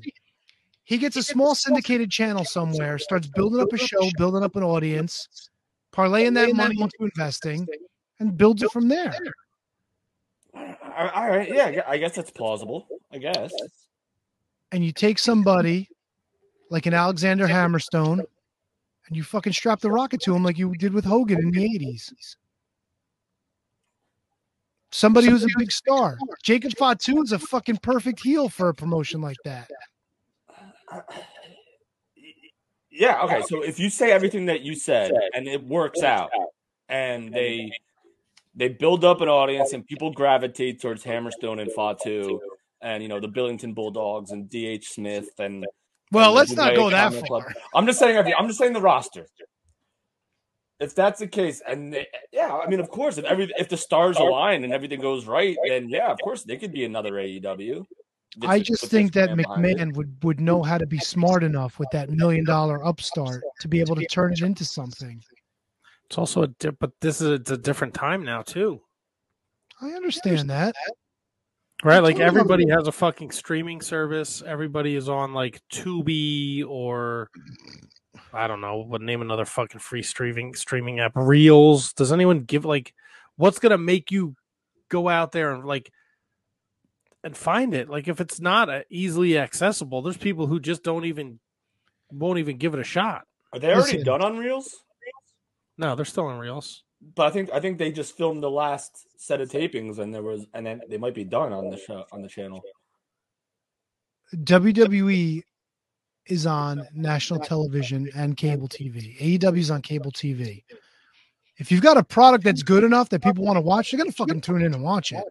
He 0.86 0.98
gets 0.98 1.16
a 1.16 1.24
small 1.24 1.56
syndicated 1.56 2.12
channel 2.12 2.44
somewhere, 2.44 2.98
starts 2.98 3.28
building 3.28 3.62
up 3.62 3.72
a 3.72 3.78
show, 3.78 4.10
building 4.18 4.44
up 4.44 4.56
an 4.56 4.64
audience, 4.64 5.50
parlaying 5.94 6.34
that 6.36 6.54
money 6.56 6.76
into 6.80 6.98
investing, 7.00 7.66
and 8.24 8.38
builds 8.38 8.64
it 8.64 8.72
from 8.72 8.88
there. 8.88 9.14
All 10.56 11.10
all 11.10 11.30
right, 11.30 11.54
yeah, 11.54 11.84
I 11.88 11.94
I 11.94 11.98
guess 11.98 12.16
that's 12.16 12.32
plausible. 12.32 12.88
I 13.12 13.18
guess. 13.18 13.52
And 14.72 14.84
you 14.84 14.92
take 14.92 15.20
somebody 15.20 15.90
like 16.70 16.86
an 16.86 16.94
Alexander 16.94 17.48
Hammerstone, 17.48 18.20
and 18.20 19.18
you 19.18 19.24
fucking 19.24 19.54
strap 19.54 19.80
the 19.80 19.92
rocket 19.92 20.22
to 20.22 20.36
him 20.36 20.44
like 20.44 20.58
you 20.58 20.74
did 20.76 20.94
with 20.94 21.06
Hogan 21.06 21.40
in 21.40 21.52
the 21.52 21.62
80s. 21.62 22.36
Somebody 24.92 25.28
who's 25.28 25.44
a 25.44 25.50
big 25.58 25.72
star. 25.72 26.18
Jacob 26.44 26.76
Fatu 26.78 27.22
is 27.22 27.32
a 27.32 27.40
fucking 27.40 27.78
perfect 27.78 28.22
heel 28.22 28.48
for 28.48 28.70
a 28.70 28.74
promotion 28.74 29.22
like 29.22 29.38
that. 29.44 29.70
Yeah, 32.92 33.24
okay. 33.24 33.42
So 33.48 33.64
if 33.64 33.80
you 33.80 33.90
say 33.90 34.12
everything 34.12 34.46
that 34.46 34.62
you 34.62 34.76
said 34.76 35.12
and 35.34 35.48
it 35.48 35.64
works 35.64 36.04
out, 36.04 36.30
and 36.90 37.34
they 37.34 37.72
they 38.56 38.70
build 38.70 39.04
up 39.04 39.22
an 39.22 39.30
audience 39.30 39.74
and 39.74 39.86
people 39.86 40.12
gravitate 40.12 40.82
towards 40.82 41.04
Hammerstone 41.04 41.62
and 41.62 41.72
Fatu, 41.72 42.40
and 42.82 43.02
you 43.02 43.10
know 43.10 43.20
the 43.20 43.28
Billington 43.28 43.74
Bulldogs 43.74 44.32
and 44.32 44.50
DH 44.50 44.86
Smith 44.86 45.30
and 45.40 45.66
Well, 46.12 46.30
and 46.30 46.36
let's 46.36 46.52
not 46.52 46.76
go 46.76 46.90
that 46.90 47.12
Combat 47.12 47.26
Club. 47.26 47.44
far. 47.44 47.54
I'm 47.76 47.86
just 47.86 48.00
saying. 48.00 48.34
I'm 48.38 48.48
just 48.48 48.60
saying 48.60 48.74
the 48.74 48.82
roster. 48.82 49.28
If 50.80 50.96
that's 50.96 51.20
the 51.20 51.28
case, 51.28 51.62
and 51.66 51.94
they, 51.94 52.08
yeah, 52.32 52.54
I 52.54 52.68
mean, 52.68 52.80
of 52.80 52.90
course, 52.90 53.18
if 53.18 53.26
every 53.26 53.52
if 53.58 53.70
the 53.70 53.78
stars 53.78 54.18
align 54.18 54.64
and 54.64 54.74
everything 54.74 55.00
goes 55.00 55.26
right, 55.26 55.56
then 55.68 55.88
yeah, 55.90 56.12
of 56.12 56.20
course, 56.22 56.44
they 56.44 56.58
could 56.58 56.74
be 56.74 56.84
another 56.84 57.14
AEW. 57.14 57.86
I 58.42 58.60
just 58.60 58.88
think 58.88 59.14
that. 59.14 59.30
McMahon 59.30 59.96
would, 59.96 60.18
would 60.24 60.40
know 60.40 60.64
how 60.64 60.78
to 60.78 60.86
be 60.86 60.98
smart 61.00 61.44
enough 61.44 61.80
with 61.80 61.88
that 61.92 62.10
million 62.10 62.44
dollar 62.44 62.84
upstart 62.86 63.44
to 63.62 63.68
be 63.68 63.80
able 63.80 63.96
to 63.96 64.06
turn 64.08 64.34
it 64.34 64.42
into 64.42 64.66
something. 64.66 65.24
It's 66.06 66.18
also 66.18 66.44
a 66.44 66.48
di- 66.48 66.70
but 66.72 66.92
this 67.02 67.22
is 67.22 67.40
it's 67.40 67.52
a 67.52 67.58
different 67.58 67.94
time 67.94 68.24
now 68.24 68.42
too, 68.42 68.82
I 69.82 69.92
understand 69.92 70.50
that. 70.50 70.76
right? 71.84 72.00
Like 72.00 72.20
everybody 72.20 72.68
has 72.70 72.88
a 72.88 72.92
fucking 72.92 73.32
streaming 73.32 73.82
service. 73.82 74.44
Everybody 74.46 74.96
is 74.96 75.10
on 75.10 75.34
like 75.34 75.62
Tubi 75.72 76.64
or 76.68 77.30
I 78.32 78.48
don't 78.48 78.62
know, 78.62 78.86
but 78.90 79.02
name 79.02 79.22
another 79.22 79.46
fucking 79.46 79.80
free 79.80 80.04
streaming 80.04 80.54
streaming 80.56 81.00
app. 81.00 81.14
Reels. 81.16 81.94
Does 81.94 82.12
anyone 82.12 82.42
give 82.42 82.66
like 82.66 82.94
what's 83.38 83.60
gonna 83.60 83.78
make 83.78 84.12
you 84.12 84.36
go 84.90 85.10
out 85.10 85.32
there 85.32 85.52
and 85.52 85.66
like 85.66 85.92
and 87.24 87.36
find 87.36 87.74
it? 87.74 87.90
Like 87.90 88.08
if 88.08 88.22
it's 88.22 88.40
not 88.40 88.70
uh, 88.70 88.82
easily 88.90 89.38
accessible, 89.38 90.02
there's 90.02 90.18
people 90.18 90.46
who 90.48 90.60
just 90.60 90.84
don't 90.84 91.06
even 91.06 91.40
won't 92.12 92.40
even 92.40 92.58
give 92.58 92.74
it 92.76 92.80
a 92.80 92.84
shot. 92.84 93.24
Are 93.52 93.60
they 93.60 93.68
already 93.70 93.94
Listen. 93.94 94.04
done 94.06 94.22
on 94.22 94.38
Reels? 94.38 94.76
No, 95.78 95.96
they're 95.96 96.06
still 96.06 96.30
in 96.30 96.38
Reels. 96.38 96.84
But 97.16 97.28
I 97.28 97.30
think 97.32 97.52
I 97.52 97.60
think 97.60 97.78
they 97.78 97.92
just 97.92 98.16
filmed 98.16 98.42
the 98.42 98.50
last 98.50 99.06
set 99.18 99.42
of 99.42 99.50
tapings, 99.50 100.00
and 100.00 100.14
there 100.14 100.22
was, 100.22 100.46
and 100.54 100.66
then 100.66 100.82
they 100.90 100.98
might 100.98 101.16
be 101.16 101.24
done 101.24 101.52
on 101.52 101.70
the 101.70 101.78
show 101.78 102.06
on 102.12 102.22
the 102.22 102.30
channel. 102.30 102.62
WWE 104.36 105.44
is 106.28 106.46
on 106.46 106.88
national 106.94 107.40
television 107.42 108.10
and 108.16 108.38
cable 108.38 108.70
TV. 108.70 109.18
AEW 109.20 109.58
is 109.58 109.72
on 109.72 109.82
cable 109.82 110.12
TV. 110.12 110.64
If 111.58 111.72
you've 111.72 111.82
got 111.82 111.98
a 111.98 112.04
product 112.04 112.46
that's 112.46 112.64
good 112.64 112.84
enough 112.84 113.10
that 113.10 113.22
people 113.22 113.44
want 113.44 113.58
to 113.58 113.62
watch, 113.62 113.92
they're 113.92 113.98
gonna 113.98 114.12
fucking 114.12 114.42
tune 114.42 114.62
in 114.62 114.74
and 114.74 114.84
watch 114.84 115.12
it. 115.12 115.24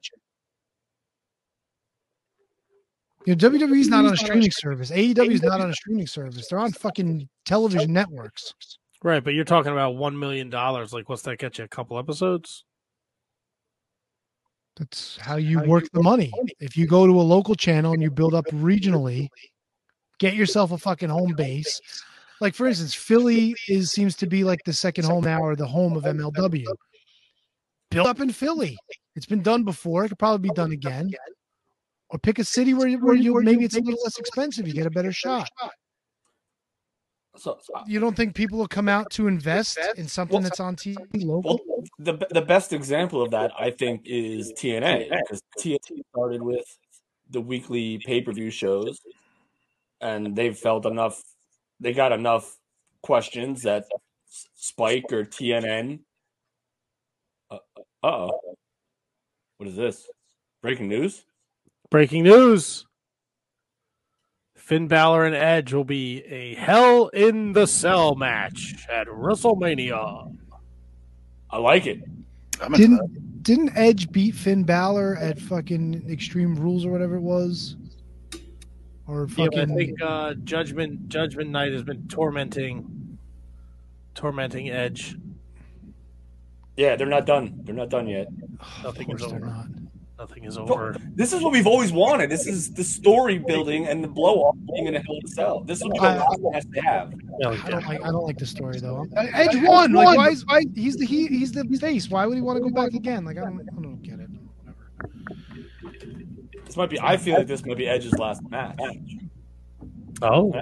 You 3.25 3.35
know, 3.35 3.51
WWE 3.51 3.81
is 3.81 3.89
not 3.89 4.05
on 4.05 4.13
a 4.13 4.17
streaming 4.17 4.51
service. 4.51 4.91
AEW 4.91 5.31
is 5.31 5.43
not 5.43 5.61
on 5.61 5.71
a 5.71 5.75
streaming 5.75 6.07
service. 6.07 6.49
They're 6.49 6.59
on 6.59 6.73
fucking 6.73 7.29
television 7.45 7.93
networks. 7.93 8.53
Right, 9.05 9.23
but 9.23 9.35
you're 9.35 9.45
talking 9.45 9.73
about 9.73 9.97
one 9.97 10.19
million 10.19 10.49
dollars. 10.49 10.93
Like, 10.93 11.09
what's 11.09 11.23
that 11.23 11.39
get 11.39 11.59
you? 11.59 11.65
A 11.65 11.69
couple 11.69 11.99
episodes? 11.99 12.65
That's 14.77 15.19
how 15.19 15.37
you 15.37 15.61
work 15.61 15.85
the 15.93 16.03
money. 16.03 16.33
If 16.61 16.77
you 16.77 16.87
go 16.87 17.07
to 17.07 17.13
a 17.13 17.23
local 17.23 17.55
channel 17.55 17.93
and 17.93 18.03
you 18.03 18.11
build 18.11 18.35
up 18.35 18.47
regionally, 18.47 19.29
get 20.19 20.35
yourself 20.35 20.73
a 20.73 20.79
fucking 20.79 21.11
home 21.11 21.35
base. 21.37 21.81
Like 22.41 22.55
for 22.55 22.67
instance, 22.67 22.95
Philly 22.95 23.55
is 23.69 23.91
seems 23.91 24.17
to 24.17 24.27
be 24.27 24.45
like 24.45 24.61
the 24.65 24.73
second 24.73 25.05
home 25.05 25.25
now 25.25 25.41
or 25.41 25.57
the 25.57 25.67
home 25.67 25.97
of 25.97 26.05
MLW. 26.05 26.65
Build 27.91 28.07
up 28.07 28.21
in 28.21 28.33
Philly. 28.33 28.79
It's 29.15 29.27
been 29.27 29.43
done 29.43 29.65
before. 29.65 30.05
It 30.05 30.09
could 30.09 30.19
probably 30.19 30.49
be 30.49 30.55
done 30.55 30.73
again. 30.73 31.11
Or 32.09 32.19
pick 32.19 32.39
a 32.39 32.45
city 32.45 32.73
where 32.73 32.91
where 32.99 33.15
you 33.15 33.41
maybe 33.43 33.65
it's 33.65 33.77
a 33.77 33.81
little 33.81 34.01
less 34.05 34.19
expensive. 34.19 34.67
You 34.67 34.75
get 34.75 34.87
a 34.87 34.91
better 34.91 35.13
shot. 35.13 35.49
So 37.37 37.59
uh, 37.75 37.83
You 37.87 37.99
don't 37.99 38.15
think 38.15 38.35
people 38.35 38.59
will 38.59 38.69
come 38.69 38.89
out 38.89 39.11
to 39.13 39.27
invest 39.27 39.79
in 39.97 40.07
something 40.07 40.43
that's 40.43 40.61
on 40.61 40.77
TV 40.77 40.97
local? 41.25 41.61
well, 41.67 41.85
the 41.99 42.27
the 42.31 42.43
best 42.43 42.73
example 42.73 43.23
of 43.23 43.31
that 43.31 43.53
I 43.59 43.71
think 43.71 44.03
is 44.05 44.53
TNA 44.53 45.09
because 45.09 45.43
TNA 45.59 46.03
started 46.11 46.43
with 46.43 46.67
the 47.31 47.41
weekly 47.41 47.99
pay 48.05 48.21
per 48.21 48.33
view 48.33 48.51
shows, 48.51 49.01
and 50.01 50.37
they've 50.37 50.57
felt 50.57 50.85
enough. 50.85 51.23
They 51.81 51.95
got 51.95 52.13
enough 52.13 52.59
questions 53.03 53.63
that 53.63 53.87
Spike 54.55 55.07
or 55.11 55.25
TNN. 55.25 56.01
Uh 57.51 57.59
oh, 58.03 58.41
what 59.57 59.69
is 59.69 59.77
this? 59.77 60.07
Breaking 60.61 60.89
news. 60.89 61.25
Breaking 61.91 62.25
news. 62.25 62.87
Finn 64.73 64.89
Balor 64.89 65.27
and 65.27 65.35
Edge 65.35 65.75
will 65.75 65.85
be 65.85 66.23
a 66.25 66.55
Hell 66.55 67.09
in 67.09 67.53
the 67.53 67.67
Cell 67.67 68.15
match 68.15 68.75
at 68.91 69.07
WrestleMania. 69.07 70.35
I 71.51 71.59
like 71.59 71.87
it. 71.87 72.01
I'm. 72.59 72.73
Didn't 72.73 73.43
didn't 73.43 73.77
Edge 73.77 74.11
beat 74.11 74.35
Finn 74.35 74.65
Balor 74.65 75.19
at 75.19 75.39
fucking 75.39 76.07
Extreme 76.11 76.55
Rules 76.55 76.87
or 76.87 76.91
whatever 76.91 77.17
it 77.17 77.21
was? 77.21 77.77
Or 79.07 79.29
fucking 79.29 79.51
but 79.51 79.71
I 79.71 79.75
think 79.75 80.01
uh, 80.01 80.33
Judgment 80.43 81.07
Judgment 81.11 81.51
Night 81.51 81.73
has 81.73 81.83
been 81.83 82.09
tormenting 82.09 83.19
tormenting 84.15 84.71
Edge. 84.71 85.19
Yeah, 86.79 86.97
they're 86.97 87.07
not 87.07 87.27
done. 87.27 87.61
They're 87.65 87.75
not 87.75 87.91
done 87.91 88.07
yet. 88.07 88.29
of 88.59 88.85
Nothing 88.85 89.11
is 89.11 89.21
course 89.21 89.33
they're 89.33 89.45
over. 89.45 89.47
not. 89.49 89.67
Nothing 90.23 90.45
is 90.45 90.57
over. 90.57 90.95
This 91.17 91.33
is 91.33 91.43
what 91.43 91.51
we've 91.53 91.67
always 91.67 91.91
wanted. 91.91 92.31
This 92.31 92.47
is 92.47 92.73
the 92.73 92.85
story 92.85 93.39
building 93.39 93.89
and 93.89 94.05
the 94.05 94.07
blow 94.07 94.45
off 94.45 94.57
being 94.73 94.87
in 94.87 94.95
a 94.95 95.01
hell 95.01 95.17
in 95.17 95.25
a 95.25 95.29
cell. 95.29 95.65
This 95.65 95.79
is 95.79 95.85
what 95.89 96.01
I- 96.01 96.19
Wrestling 96.19 96.53
has 96.53 96.65
to 96.65 96.81
have. 96.81 97.13
I 97.13 97.43
don't 97.43 97.85
like 97.89 98.01
I 98.05 98.07
don't 98.13 98.25
like 98.25 98.39
the 98.39 98.47
story 98.47 98.79
though. 98.79 99.05
Edge 99.17 99.57
won. 99.67 99.93
Like 99.93 100.17
why 100.17 100.29
is 100.29 100.47
why 100.47 100.63
he's 100.77 100.97
the 100.97 101.07
he 101.07 101.27
he's 101.27 101.51
the 101.51 101.65
face. 101.81 102.09
Why 102.09 102.25
would 102.25 102.37
he 102.37 102.41
want 102.41 102.57
to 102.57 102.63
go 102.63 102.71
back 102.71 102.93
again? 102.95 103.25
Like 103.25 103.37
I 103.37 103.41
don't 103.41 103.69
I 103.69 103.83
don't 103.83 104.01
get 104.01 104.21
it. 104.21 104.31
Whatever. 104.63 105.97
This 106.67 106.77
might 106.77 106.91
be. 106.91 107.01
I 107.01 107.17
feel 107.17 107.35
like 107.37 107.49
this 107.49 107.67
might 107.67 107.77
be 107.77 107.89
Edge's 107.89 108.17
last 108.17 108.49
match, 108.49 108.79
Oh, 110.23 110.53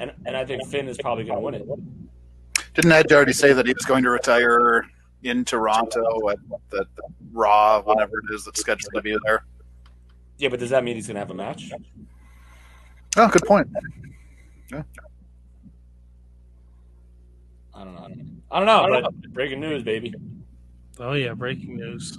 and 0.00 0.10
and 0.26 0.36
I 0.36 0.44
think 0.44 0.66
Finn 0.66 0.88
is 0.88 0.98
probably 0.98 1.22
going 1.22 1.38
to 1.38 1.44
win 1.44 1.54
it. 1.54 2.74
Didn't 2.74 2.90
Edge 2.90 3.12
already 3.12 3.32
say 3.32 3.52
that 3.52 3.64
he 3.64 3.74
was 3.74 3.84
going 3.86 4.02
to 4.02 4.10
retire 4.10 4.84
in 5.22 5.44
Toronto 5.44 6.30
at 6.30 6.38
the, 6.70 6.84
the 6.96 7.02
Raw, 7.34 7.82
whenever 7.82 8.18
it 8.18 8.34
is 8.34 8.44
that's 8.44 8.60
scheduled 8.60 8.92
to 8.94 9.02
be 9.02 9.16
there? 9.24 9.44
Yeah, 10.38 10.48
but 10.48 10.60
does 10.60 10.70
that 10.70 10.84
mean 10.84 10.96
he's 10.96 11.06
going 11.06 11.16
to 11.16 11.20
have 11.20 11.30
a 11.30 11.34
match? 11.34 11.70
Oh, 13.16 13.28
good 13.28 13.44
point. 13.44 13.68
I 14.72 14.82
don't 17.84 17.94
know. 17.94 18.08
I 18.50 18.60
don't 18.60 18.66
know. 18.66 19.00
But 19.02 19.32
breaking 19.32 19.60
news, 19.60 19.82
baby. 19.82 20.14
oh 21.00 21.12
yeah! 21.12 21.34
Breaking 21.34 21.76
news. 21.76 22.18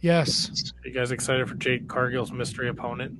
Yes. 0.00 0.72
Are 0.84 0.88
you 0.88 0.94
guys 0.94 1.12
excited 1.12 1.48
for 1.48 1.54
Jade 1.54 1.88
Cargill's 1.88 2.32
mystery 2.32 2.68
opponent? 2.68 3.16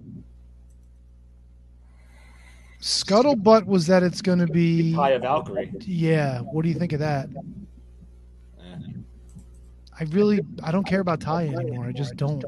Scuttlebutt 2.81 3.67
was 3.67 3.87
that 3.87 4.03
it's 4.03 4.21
going 4.21 4.41
to 4.41 4.49
be. 4.49 4.93
Taya 4.93 5.21
Valkyrie. 5.21 5.73
Yeah. 5.81 6.41
What 6.41 6.63
do 6.63 6.69
you 6.69 6.75
think 6.75 6.93
of 6.93 6.99
that? 6.99 7.29
I 10.03 10.05
really 10.07 10.41
I 10.65 10.73
don't 10.73 10.85
care 10.85 10.99
about 10.99 11.21
Ty 11.21 11.47
anymore. 11.47 11.87
I 11.87 11.93
just 11.93 12.17
don't. 12.17 12.45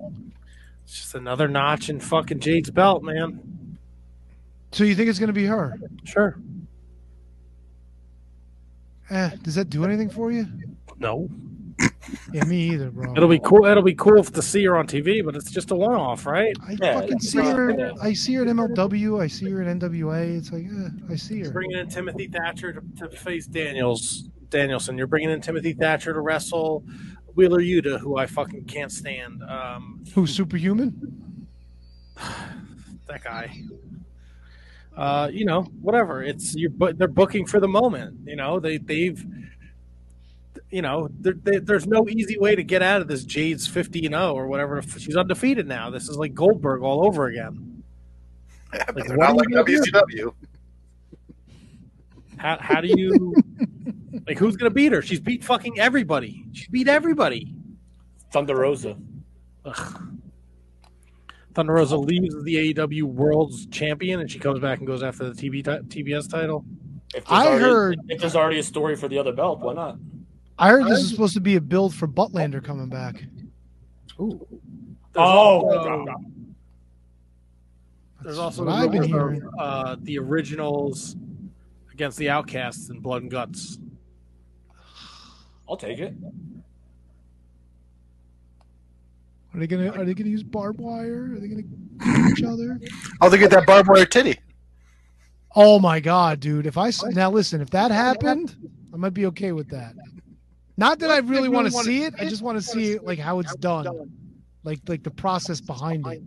It's 0.82 0.96
just 1.02 1.14
another 1.14 1.46
notch 1.46 1.88
in 1.88 2.00
fucking 2.00 2.40
Jade's 2.40 2.68
belt, 2.72 3.04
man. 3.04 3.78
So 4.72 4.82
you 4.82 4.96
think 4.96 5.08
it's 5.08 5.20
going 5.20 5.28
to 5.28 5.32
be 5.32 5.46
her? 5.46 5.78
Sure. 6.02 6.36
Eh, 9.08 9.30
does 9.42 9.54
that 9.54 9.70
do 9.70 9.84
anything 9.84 10.10
for 10.10 10.32
you? 10.32 10.48
No. 10.98 11.28
Yeah, 12.32 12.42
me 12.44 12.70
either, 12.72 12.90
bro. 12.90 13.12
It'll 13.16 13.28
be 13.28 13.38
cool. 13.38 13.66
It'll 13.66 13.84
be 13.84 13.94
cool 13.94 14.24
to 14.24 14.42
see 14.42 14.64
her 14.64 14.76
on 14.76 14.88
TV, 14.88 15.24
but 15.24 15.36
it's 15.36 15.50
just 15.52 15.70
a 15.70 15.76
one-off, 15.76 16.26
right? 16.26 16.56
I 16.66 16.72
Yeah, 16.80 17.00
fucking 17.02 17.20
see 17.20 17.38
her. 17.38 17.70
yeah. 17.70 17.92
I 18.02 18.14
see 18.14 18.34
her 18.34 18.42
at 18.42 18.48
MLW. 18.48 19.22
I 19.22 19.28
see 19.28 19.48
her 19.50 19.62
at 19.62 19.78
NWA. 19.78 20.38
It's 20.38 20.50
like, 20.50 20.64
eh, 20.64 21.12
I 21.12 21.14
see 21.14 21.40
her. 21.44 21.52
Bringing 21.52 21.78
in 21.78 21.88
Timothy 21.88 22.26
Thatcher 22.26 22.72
to, 22.72 23.08
to 23.08 23.16
face 23.16 23.46
Daniels 23.46 24.28
Danielson. 24.50 24.98
You're 24.98 25.06
bringing 25.06 25.30
in 25.30 25.40
Timothy 25.40 25.72
Thatcher 25.72 26.12
to 26.12 26.20
wrestle 26.20 26.84
Wheeler 27.34 27.60
Yuta, 27.60 27.98
who 27.98 28.16
I 28.16 28.26
fucking 28.26 28.64
can't 28.64 28.92
stand. 28.92 29.42
Um, 29.42 30.04
Who's 30.14 30.34
superhuman? 30.34 31.46
that 33.06 33.24
guy. 33.24 33.60
Uh, 34.96 35.28
you 35.32 35.44
know, 35.44 35.62
whatever. 35.80 36.22
It's 36.22 36.54
you, 36.54 36.70
but 36.70 36.98
they're 36.98 37.08
booking 37.08 37.46
for 37.46 37.58
the 37.58 37.68
moment. 37.68 38.20
You 38.26 38.36
know, 38.36 38.60
they 38.60 38.78
they've, 38.78 39.24
you 40.70 40.82
know, 40.82 41.08
they, 41.20 41.58
there's 41.58 41.86
no 41.86 42.08
easy 42.08 42.38
way 42.38 42.54
to 42.54 42.62
get 42.62 42.80
out 42.82 43.00
of 43.00 43.08
this. 43.08 43.24
Jade's 43.24 43.66
fifty 43.66 44.06
and 44.06 44.14
zero 44.14 44.34
or 44.34 44.46
whatever. 44.46 44.80
She's 44.82 45.16
undefeated 45.16 45.66
now. 45.66 45.90
This 45.90 46.08
is 46.08 46.16
like 46.16 46.34
Goldberg 46.34 46.82
all 46.82 47.04
over 47.04 47.26
again. 47.26 47.82
Yeah, 48.72 48.84
Like, 48.94 49.08
not 49.16 49.36
like 49.36 49.48
you 49.48 49.64
do? 49.64 49.80
WCW. 49.82 50.34
How 52.36 52.58
how 52.60 52.80
do 52.80 52.88
you 52.88 53.34
like? 54.26 54.38
Who's 54.38 54.56
gonna 54.56 54.70
beat 54.70 54.92
her? 54.92 55.02
She's 55.02 55.20
beat 55.20 55.44
fucking 55.44 55.78
everybody. 55.78 56.44
She 56.52 56.68
beat 56.70 56.88
everybody. 56.88 57.54
Thunder 58.32 58.56
Rosa. 58.56 58.96
Ugh. 59.64 60.10
Thunder 61.54 61.72
Rosa 61.74 61.96
leaves 61.96 62.34
the 62.42 62.74
AEW 62.74 63.02
World's 63.04 63.66
Champion, 63.66 64.20
and 64.20 64.30
she 64.30 64.38
comes 64.40 64.58
back 64.58 64.78
and 64.78 64.86
goes 64.88 65.02
after 65.04 65.30
the 65.32 65.34
TV 65.40 65.62
ti- 65.62 66.02
TBS 66.02 66.28
title. 66.28 66.64
If 67.14 67.30
I 67.30 67.46
already, 67.46 67.62
heard- 67.64 68.00
if 68.08 68.20
there's 68.20 68.34
already 68.34 68.58
a 68.58 68.62
story 68.64 68.96
for 68.96 69.06
the 69.06 69.18
other 69.18 69.32
belt, 69.32 69.60
why 69.60 69.72
not? 69.74 69.98
I 70.58 70.70
heard 70.70 70.86
this 70.86 70.98
is 71.00 71.10
supposed 71.10 71.34
to 71.34 71.40
be 71.40 71.54
a 71.56 71.60
build 71.60 71.94
for 71.94 72.08
Statlander 72.08 72.62
coming 72.62 72.88
back. 72.88 73.22
Ooh. 74.20 74.44
There's 74.50 75.16
Oh, 75.16 75.20
also, 75.70 76.04
God. 76.06 76.24
there's 78.22 78.38
also 78.38 78.64
what 78.64 78.74
I've 78.74 78.90
been 78.90 79.02
rumor 79.12 79.48
of, 79.48 79.54
uh, 79.58 79.96
the 80.00 80.18
originals 80.18 81.14
against 81.92 82.18
the 82.18 82.30
Outcasts 82.30 82.90
in 82.90 82.98
Blood 82.98 83.22
and 83.22 83.30
Guts. 83.30 83.78
I'll 85.68 85.76
take 85.76 85.98
it. 85.98 86.14
Are 89.54 89.60
they 89.60 89.66
gonna 89.66 89.90
Are 89.92 90.04
they 90.04 90.14
gonna 90.14 90.30
use 90.30 90.42
barbed 90.42 90.80
wire? 90.80 91.32
Are 91.34 91.38
they 91.40 91.46
gonna 91.48 91.62
kill 91.62 92.28
each 92.30 92.42
other? 92.42 92.80
Oh, 93.20 93.28
they 93.28 93.38
get 93.38 93.50
that 93.50 93.66
barbed 93.66 93.88
wire 93.88 94.04
titty. 94.04 94.38
Oh 95.54 95.78
my 95.78 96.00
god, 96.00 96.40
dude! 96.40 96.66
If 96.66 96.76
I 96.76 96.88
s- 96.88 97.04
now 97.04 97.30
listen, 97.30 97.60
if 97.60 97.70
that 97.70 97.92
happened, 97.92 98.56
I 98.92 98.96
might 98.96 99.14
be 99.14 99.26
okay 99.26 99.52
with 99.52 99.68
that. 99.70 99.94
Not 100.76 100.98
that 100.98 101.10
I 101.10 101.18
really 101.18 101.48
want 101.48 101.68
to 101.68 101.72
see 101.72 102.02
it. 102.02 102.14
I 102.18 102.28
just 102.28 102.42
want 102.42 102.58
to 102.58 102.62
see 102.62 102.98
like 102.98 103.20
how 103.20 103.38
it's 103.38 103.54
done, 103.56 104.10
like 104.64 104.80
like 104.88 105.04
the 105.04 105.12
process 105.12 105.60
behind 105.60 106.04
it. 106.08 106.20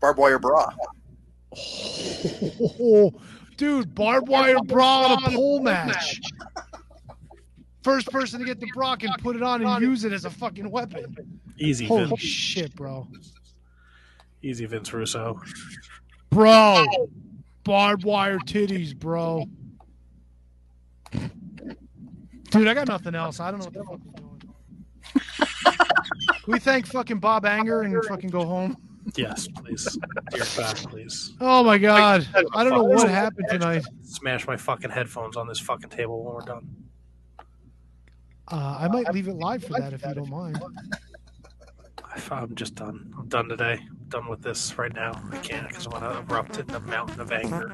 Barbed 0.00 0.18
wire 0.18 0.38
bra. 0.40 0.70
Oh, 2.78 3.12
dude, 3.56 3.94
barbed 3.94 4.28
wire 4.28 4.58
bra 4.60 5.14
on 5.14 5.24
a 5.24 5.30
pole 5.30 5.60
match. 5.60 6.20
First 7.86 8.10
person 8.10 8.40
to 8.40 8.44
get 8.44 8.58
the 8.58 8.66
Brock 8.74 9.04
and 9.04 9.14
put 9.22 9.36
it 9.36 9.44
on 9.44 9.64
and 9.64 9.80
use 9.80 10.02
it 10.02 10.12
as 10.12 10.24
a 10.24 10.30
fucking 10.30 10.68
weapon. 10.68 11.38
Easy, 11.56 11.86
Holy 11.86 12.06
Vince. 12.06 12.20
shit, 12.20 12.74
bro. 12.74 13.06
Easy, 14.42 14.66
Vince 14.66 14.92
Russo. 14.92 15.40
Bro, 16.30 16.84
barbed 17.62 18.02
wire 18.02 18.40
titties, 18.40 18.92
bro. 18.92 19.44
Dude, 22.50 22.66
I 22.66 22.74
got 22.74 22.88
nothing 22.88 23.14
else. 23.14 23.38
I 23.38 23.52
don't 23.52 23.60
know 23.60 23.66
what 23.66 23.74
the 23.74 23.84
fuck 23.84 24.00
I'm 24.16 26.10
doing. 26.16 26.36
We 26.48 26.58
thank 26.58 26.88
fucking 26.88 27.20
Bob 27.20 27.46
Anger 27.46 27.82
and 27.82 28.04
fucking 28.06 28.30
go 28.30 28.44
home? 28.44 28.76
Yes, 29.14 29.46
please. 29.46 29.96
Dear 30.32 30.42
God, 30.56 30.76
please. 30.88 31.34
Oh 31.40 31.62
my 31.62 31.78
god. 31.78 32.26
I 32.52 32.64
don't 32.64 32.72
know 32.72 32.82
what 32.82 33.08
happened 33.08 33.46
tonight. 33.48 33.84
Smash 34.02 34.44
my 34.48 34.56
fucking 34.56 34.90
headphones 34.90 35.36
on 35.36 35.46
this 35.46 35.60
fucking 35.60 35.90
table 35.90 36.24
when 36.24 36.34
we're 36.34 36.40
done. 36.40 36.66
Uh, 38.48 38.78
I 38.80 38.88
might 38.88 39.12
leave 39.12 39.28
it 39.28 39.34
live 39.34 39.64
for 39.64 39.78
that 39.80 39.92
if 39.92 40.04
you 40.04 40.14
don't 40.14 40.30
mind. 40.30 40.62
I'm 42.30 42.54
just 42.54 42.74
done. 42.74 43.12
I'm 43.18 43.28
done 43.28 43.48
today. 43.48 43.78
I'm 43.88 44.06
done 44.08 44.28
with 44.28 44.42
this 44.42 44.76
right 44.78 44.92
now. 44.94 45.12
I 45.30 45.36
can't 45.38 45.68
because 45.68 45.86
I 45.86 45.90
want 45.90 46.04
to 46.04 46.34
erupt 46.34 46.58
in 46.58 46.70
a 46.74 46.80
mountain 46.80 47.20
of 47.20 47.30
anger. 47.30 47.72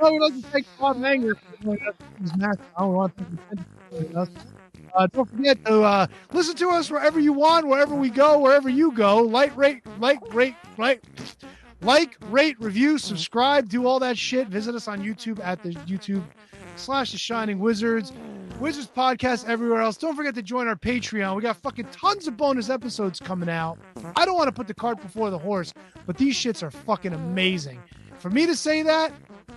Oh, 0.00 0.12
we'd 0.12 0.20
like 0.20 0.34
to 0.34 0.42
thank 0.48 0.66
Bob 0.78 1.04
Anger 1.04 1.34
for 1.34 1.62
joining 1.62 1.88
us 1.88 1.94
for 1.98 2.22
this. 2.22 2.32
I 2.76 2.80
don't 2.80 2.92
want 2.92 3.16
to 3.18 3.24
thank 3.24 3.30
him 3.30 3.66
for 3.90 3.96
joining 3.96 4.16
us. 4.16 4.28
Uh, 4.94 5.06
don't 5.08 5.30
forget 5.30 5.64
to 5.64 5.82
uh, 5.82 6.06
listen 6.32 6.54
to 6.56 6.70
us 6.70 6.90
wherever 6.90 7.18
you 7.18 7.32
want, 7.32 7.66
wherever 7.66 7.94
we 7.94 8.10
go, 8.10 8.38
wherever 8.38 8.68
you 8.68 8.92
go. 8.92 9.18
Like, 9.22 9.56
rate, 9.56 9.82
like, 9.98 10.18
rate, 10.32 10.54
like, 10.76 11.02
like, 11.82 12.16
rate, 12.30 12.56
review, 12.60 12.98
subscribe, 12.98 13.68
do 13.68 13.86
all 13.86 13.98
that 13.98 14.16
shit. 14.16 14.48
Visit 14.48 14.74
us 14.74 14.88
on 14.88 15.00
YouTube 15.00 15.40
at 15.44 15.62
the 15.62 15.70
YouTube 15.70 16.22
slash 16.78 17.12
The 17.12 17.18
Shining 17.18 17.58
Wizards. 17.58 18.12
Wizards 18.60 18.88
podcast 18.88 19.48
everywhere 19.48 19.80
else. 19.80 19.96
Don't 19.96 20.16
forget 20.16 20.34
to 20.34 20.42
join 20.42 20.66
our 20.66 20.76
Patreon. 20.76 21.36
We 21.36 21.42
got 21.42 21.56
fucking 21.56 21.86
tons 21.92 22.26
of 22.26 22.36
bonus 22.36 22.70
episodes 22.70 23.20
coming 23.20 23.48
out. 23.48 23.78
I 24.16 24.24
don't 24.24 24.36
want 24.36 24.48
to 24.48 24.52
put 24.52 24.66
the 24.66 24.74
cart 24.74 25.00
before 25.00 25.30
the 25.30 25.38
horse, 25.38 25.72
but 26.06 26.16
these 26.16 26.34
shits 26.34 26.62
are 26.62 26.70
fucking 26.70 27.12
amazing. 27.12 27.80
For 28.18 28.30
me 28.30 28.46
to 28.46 28.56
say 28.56 28.82
that, 28.82 29.12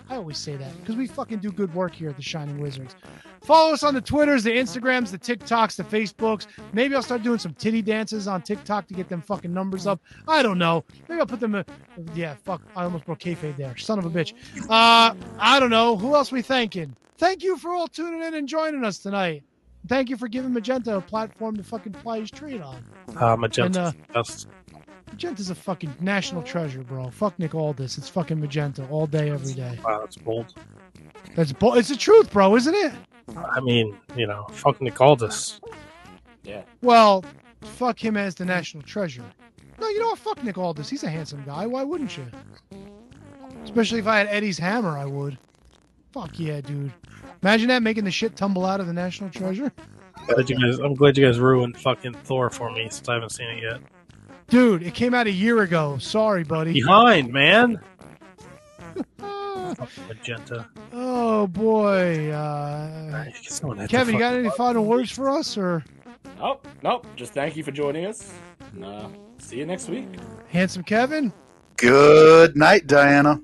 I 0.09 0.17
always 0.17 0.37
say 0.37 0.55
that 0.55 0.77
because 0.79 0.95
we 0.95 1.07
fucking 1.07 1.39
do 1.39 1.51
good 1.51 1.73
work 1.73 1.93
here 1.93 2.09
at 2.09 2.15
the 2.15 2.21
Shining 2.21 2.59
Wizards. 2.59 2.95
Follow 3.41 3.73
us 3.73 3.81
on 3.81 3.95
the 3.95 4.01
Twitters, 4.01 4.43
the 4.43 4.51
Instagrams, 4.51 5.09
the 5.09 5.17
TikToks, 5.17 5.75
the 5.77 5.83
Facebooks. 5.83 6.45
Maybe 6.73 6.93
I'll 6.95 7.01
start 7.01 7.23
doing 7.23 7.39
some 7.39 7.55
titty 7.55 7.81
dances 7.81 8.27
on 8.27 8.43
TikTok 8.43 8.87
to 8.87 8.93
get 8.93 9.09
them 9.09 9.21
fucking 9.21 9.51
numbers 9.51 9.87
up. 9.87 9.99
I 10.27 10.43
don't 10.43 10.59
know. 10.59 10.83
Maybe 11.09 11.19
I'll 11.19 11.25
put 11.25 11.39
them. 11.39 11.55
In, 11.55 11.65
yeah, 12.13 12.35
fuck. 12.43 12.61
I 12.75 12.83
almost 12.83 13.05
broke 13.05 13.19
kayfabe 13.19 13.57
there. 13.57 13.75
Son 13.77 13.97
of 13.97 14.05
a 14.05 14.11
bitch. 14.11 14.33
Uh, 14.69 15.15
I 15.39 15.59
don't 15.59 15.71
know. 15.71 15.97
Who 15.97 16.13
else 16.13 16.31
we 16.31 16.43
thanking? 16.43 16.95
Thank 17.21 17.43
you 17.43 17.55
for 17.55 17.69
all 17.71 17.87
tuning 17.87 18.23
in 18.23 18.33
and 18.33 18.49
joining 18.49 18.83
us 18.83 18.97
tonight. 18.97 19.43
Thank 19.87 20.09
you 20.09 20.17
for 20.17 20.27
giving 20.27 20.51
Magenta 20.53 20.97
a 20.97 21.01
platform 21.01 21.55
to 21.55 21.63
fucking 21.63 21.93
fly 21.93 22.19
his 22.19 22.31
trade 22.31 22.61
on. 22.61 22.83
Uh, 23.15 23.35
Magenta. 23.35 23.93
And, 23.95 24.05
That's- 24.07 24.47
Magenta's 25.11 25.51
a 25.51 25.55
fucking 25.55 25.93
national 25.99 26.41
treasure, 26.41 26.81
bro. 26.81 27.11
Fuck 27.11 27.37
Nick 27.37 27.53
Aldis. 27.53 27.99
It's 27.99 28.09
fucking 28.09 28.39
Magenta 28.39 28.87
all 28.87 29.05
day, 29.05 29.29
every 29.29 29.53
day. 29.53 29.77
wow, 29.85 29.99
that's 29.99 30.17
bold. 30.17 30.55
That's 31.35 31.53
bold. 31.53 31.77
It's 31.77 31.89
the 31.89 31.95
truth, 31.95 32.31
bro, 32.33 32.55
isn't 32.55 32.73
it? 32.73 32.91
I 33.37 33.59
mean, 33.59 33.95
you 34.15 34.25
know, 34.25 34.47
fuck 34.51 34.81
Nick 34.81 34.99
Aldis. 34.99 35.61
Yeah. 36.43 36.63
Well, 36.81 37.23
fuck 37.61 38.03
him 38.03 38.17
as 38.17 38.33
the 38.33 38.45
national 38.45 38.81
treasure. 38.81 39.25
No, 39.79 39.87
you 39.89 39.99
know 39.99 40.07
what? 40.07 40.17
Fuck 40.17 40.43
Nick 40.43 40.57
Aldis. 40.57 40.89
He's 40.89 41.03
a 41.03 41.09
handsome 41.09 41.43
guy. 41.45 41.67
Why 41.67 41.83
wouldn't 41.83 42.17
you? 42.17 42.25
Especially 43.63 43.99
if 43.99 44.07
I 44.07 44.17
had 44.17 44.27
Eddie's 44.27 44.57
hammer, 44.57 44.97
I 44.97 45.05
would. 45.05 45.37
Fuck 46.13 46.39
yeah, 46.39 46.61
dude. 46.61 46.91
Imagine 47.43 47.67
that 47.69 47.81
making 47.83 48.03
the 48.03 48.11
shit 48.11 48.35
tumble 48.35 48.65
out 48.65 48.79
of 48.79 48.87
the 48.87 48.93
national 48.93 49.29
treasure. 49.31 49.71
Glad 50.27 50.49
you 50.49 50.55
guys, 50.59 50.77
I'm 50.79 50.93
glad 50.93 51.17
you 51.17 51.25
guys 51.25 51.39
ruined 51.39 51.77
fucking 51.77 52.13
Thor 52.13 52.49
for 52.49 52.71
me 52.71 52.87
since 52.89 53.07
I 53.09 53.15
haven't 53.15 53.31
seen 53.31 53.49
it 53.49 53.63
yet. 53.63 53.81
Dude, 54.49 54.83
it 54.83 54.93
came 54.93 55.13
out 55.13 55.27
a 55.27 55.31
year 55.31 55.61
ago. 55.61 55.97
Sorry, 55.97 56.43
buddy. 56.43 56.73
Behind, 56.73 57.31
man. 57.33 57.79
Magenta. 60.07 60.67
Oh 60.91 61.47
boy. 61.47 62.29
Uh, 62.29 63.25
Someone 63.43 63.77
had 63.77 63.89
to 63.89 63.95
Kevin, 63.95 64.13
you 64.15 64.19
got 64.19 64.31
fucking- 64.31 64.45
any 64.45 64.55
final 64.57 64.85
words 64.85 65.09
for 65.11 65.29
us, 65.29 65.57
or 65.57 65.83
Nope, 66.37 66.67
nope. 66.83 67.07
Just 67.15 67.33
thank 67.33 67.55
you 67.55 67.63
for 67.63 67.71
joining 67.71 68.05
us. 68.05 68.33
And, 68.73 68.83
uh, 68.85 69.07
see 69.37 69.57
you 69.57 69.65
next 69.65 69.89
week. 69.89 70.07
handsome 70.49 70.83
Kevin? 70.83 71.31
Good 71.77 72.55
night, 72.55 72.87
Diana. 72.87 73.39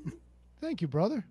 Thank 0.61 0.81
you, 0.81 0.87
brother. 0.87 1.25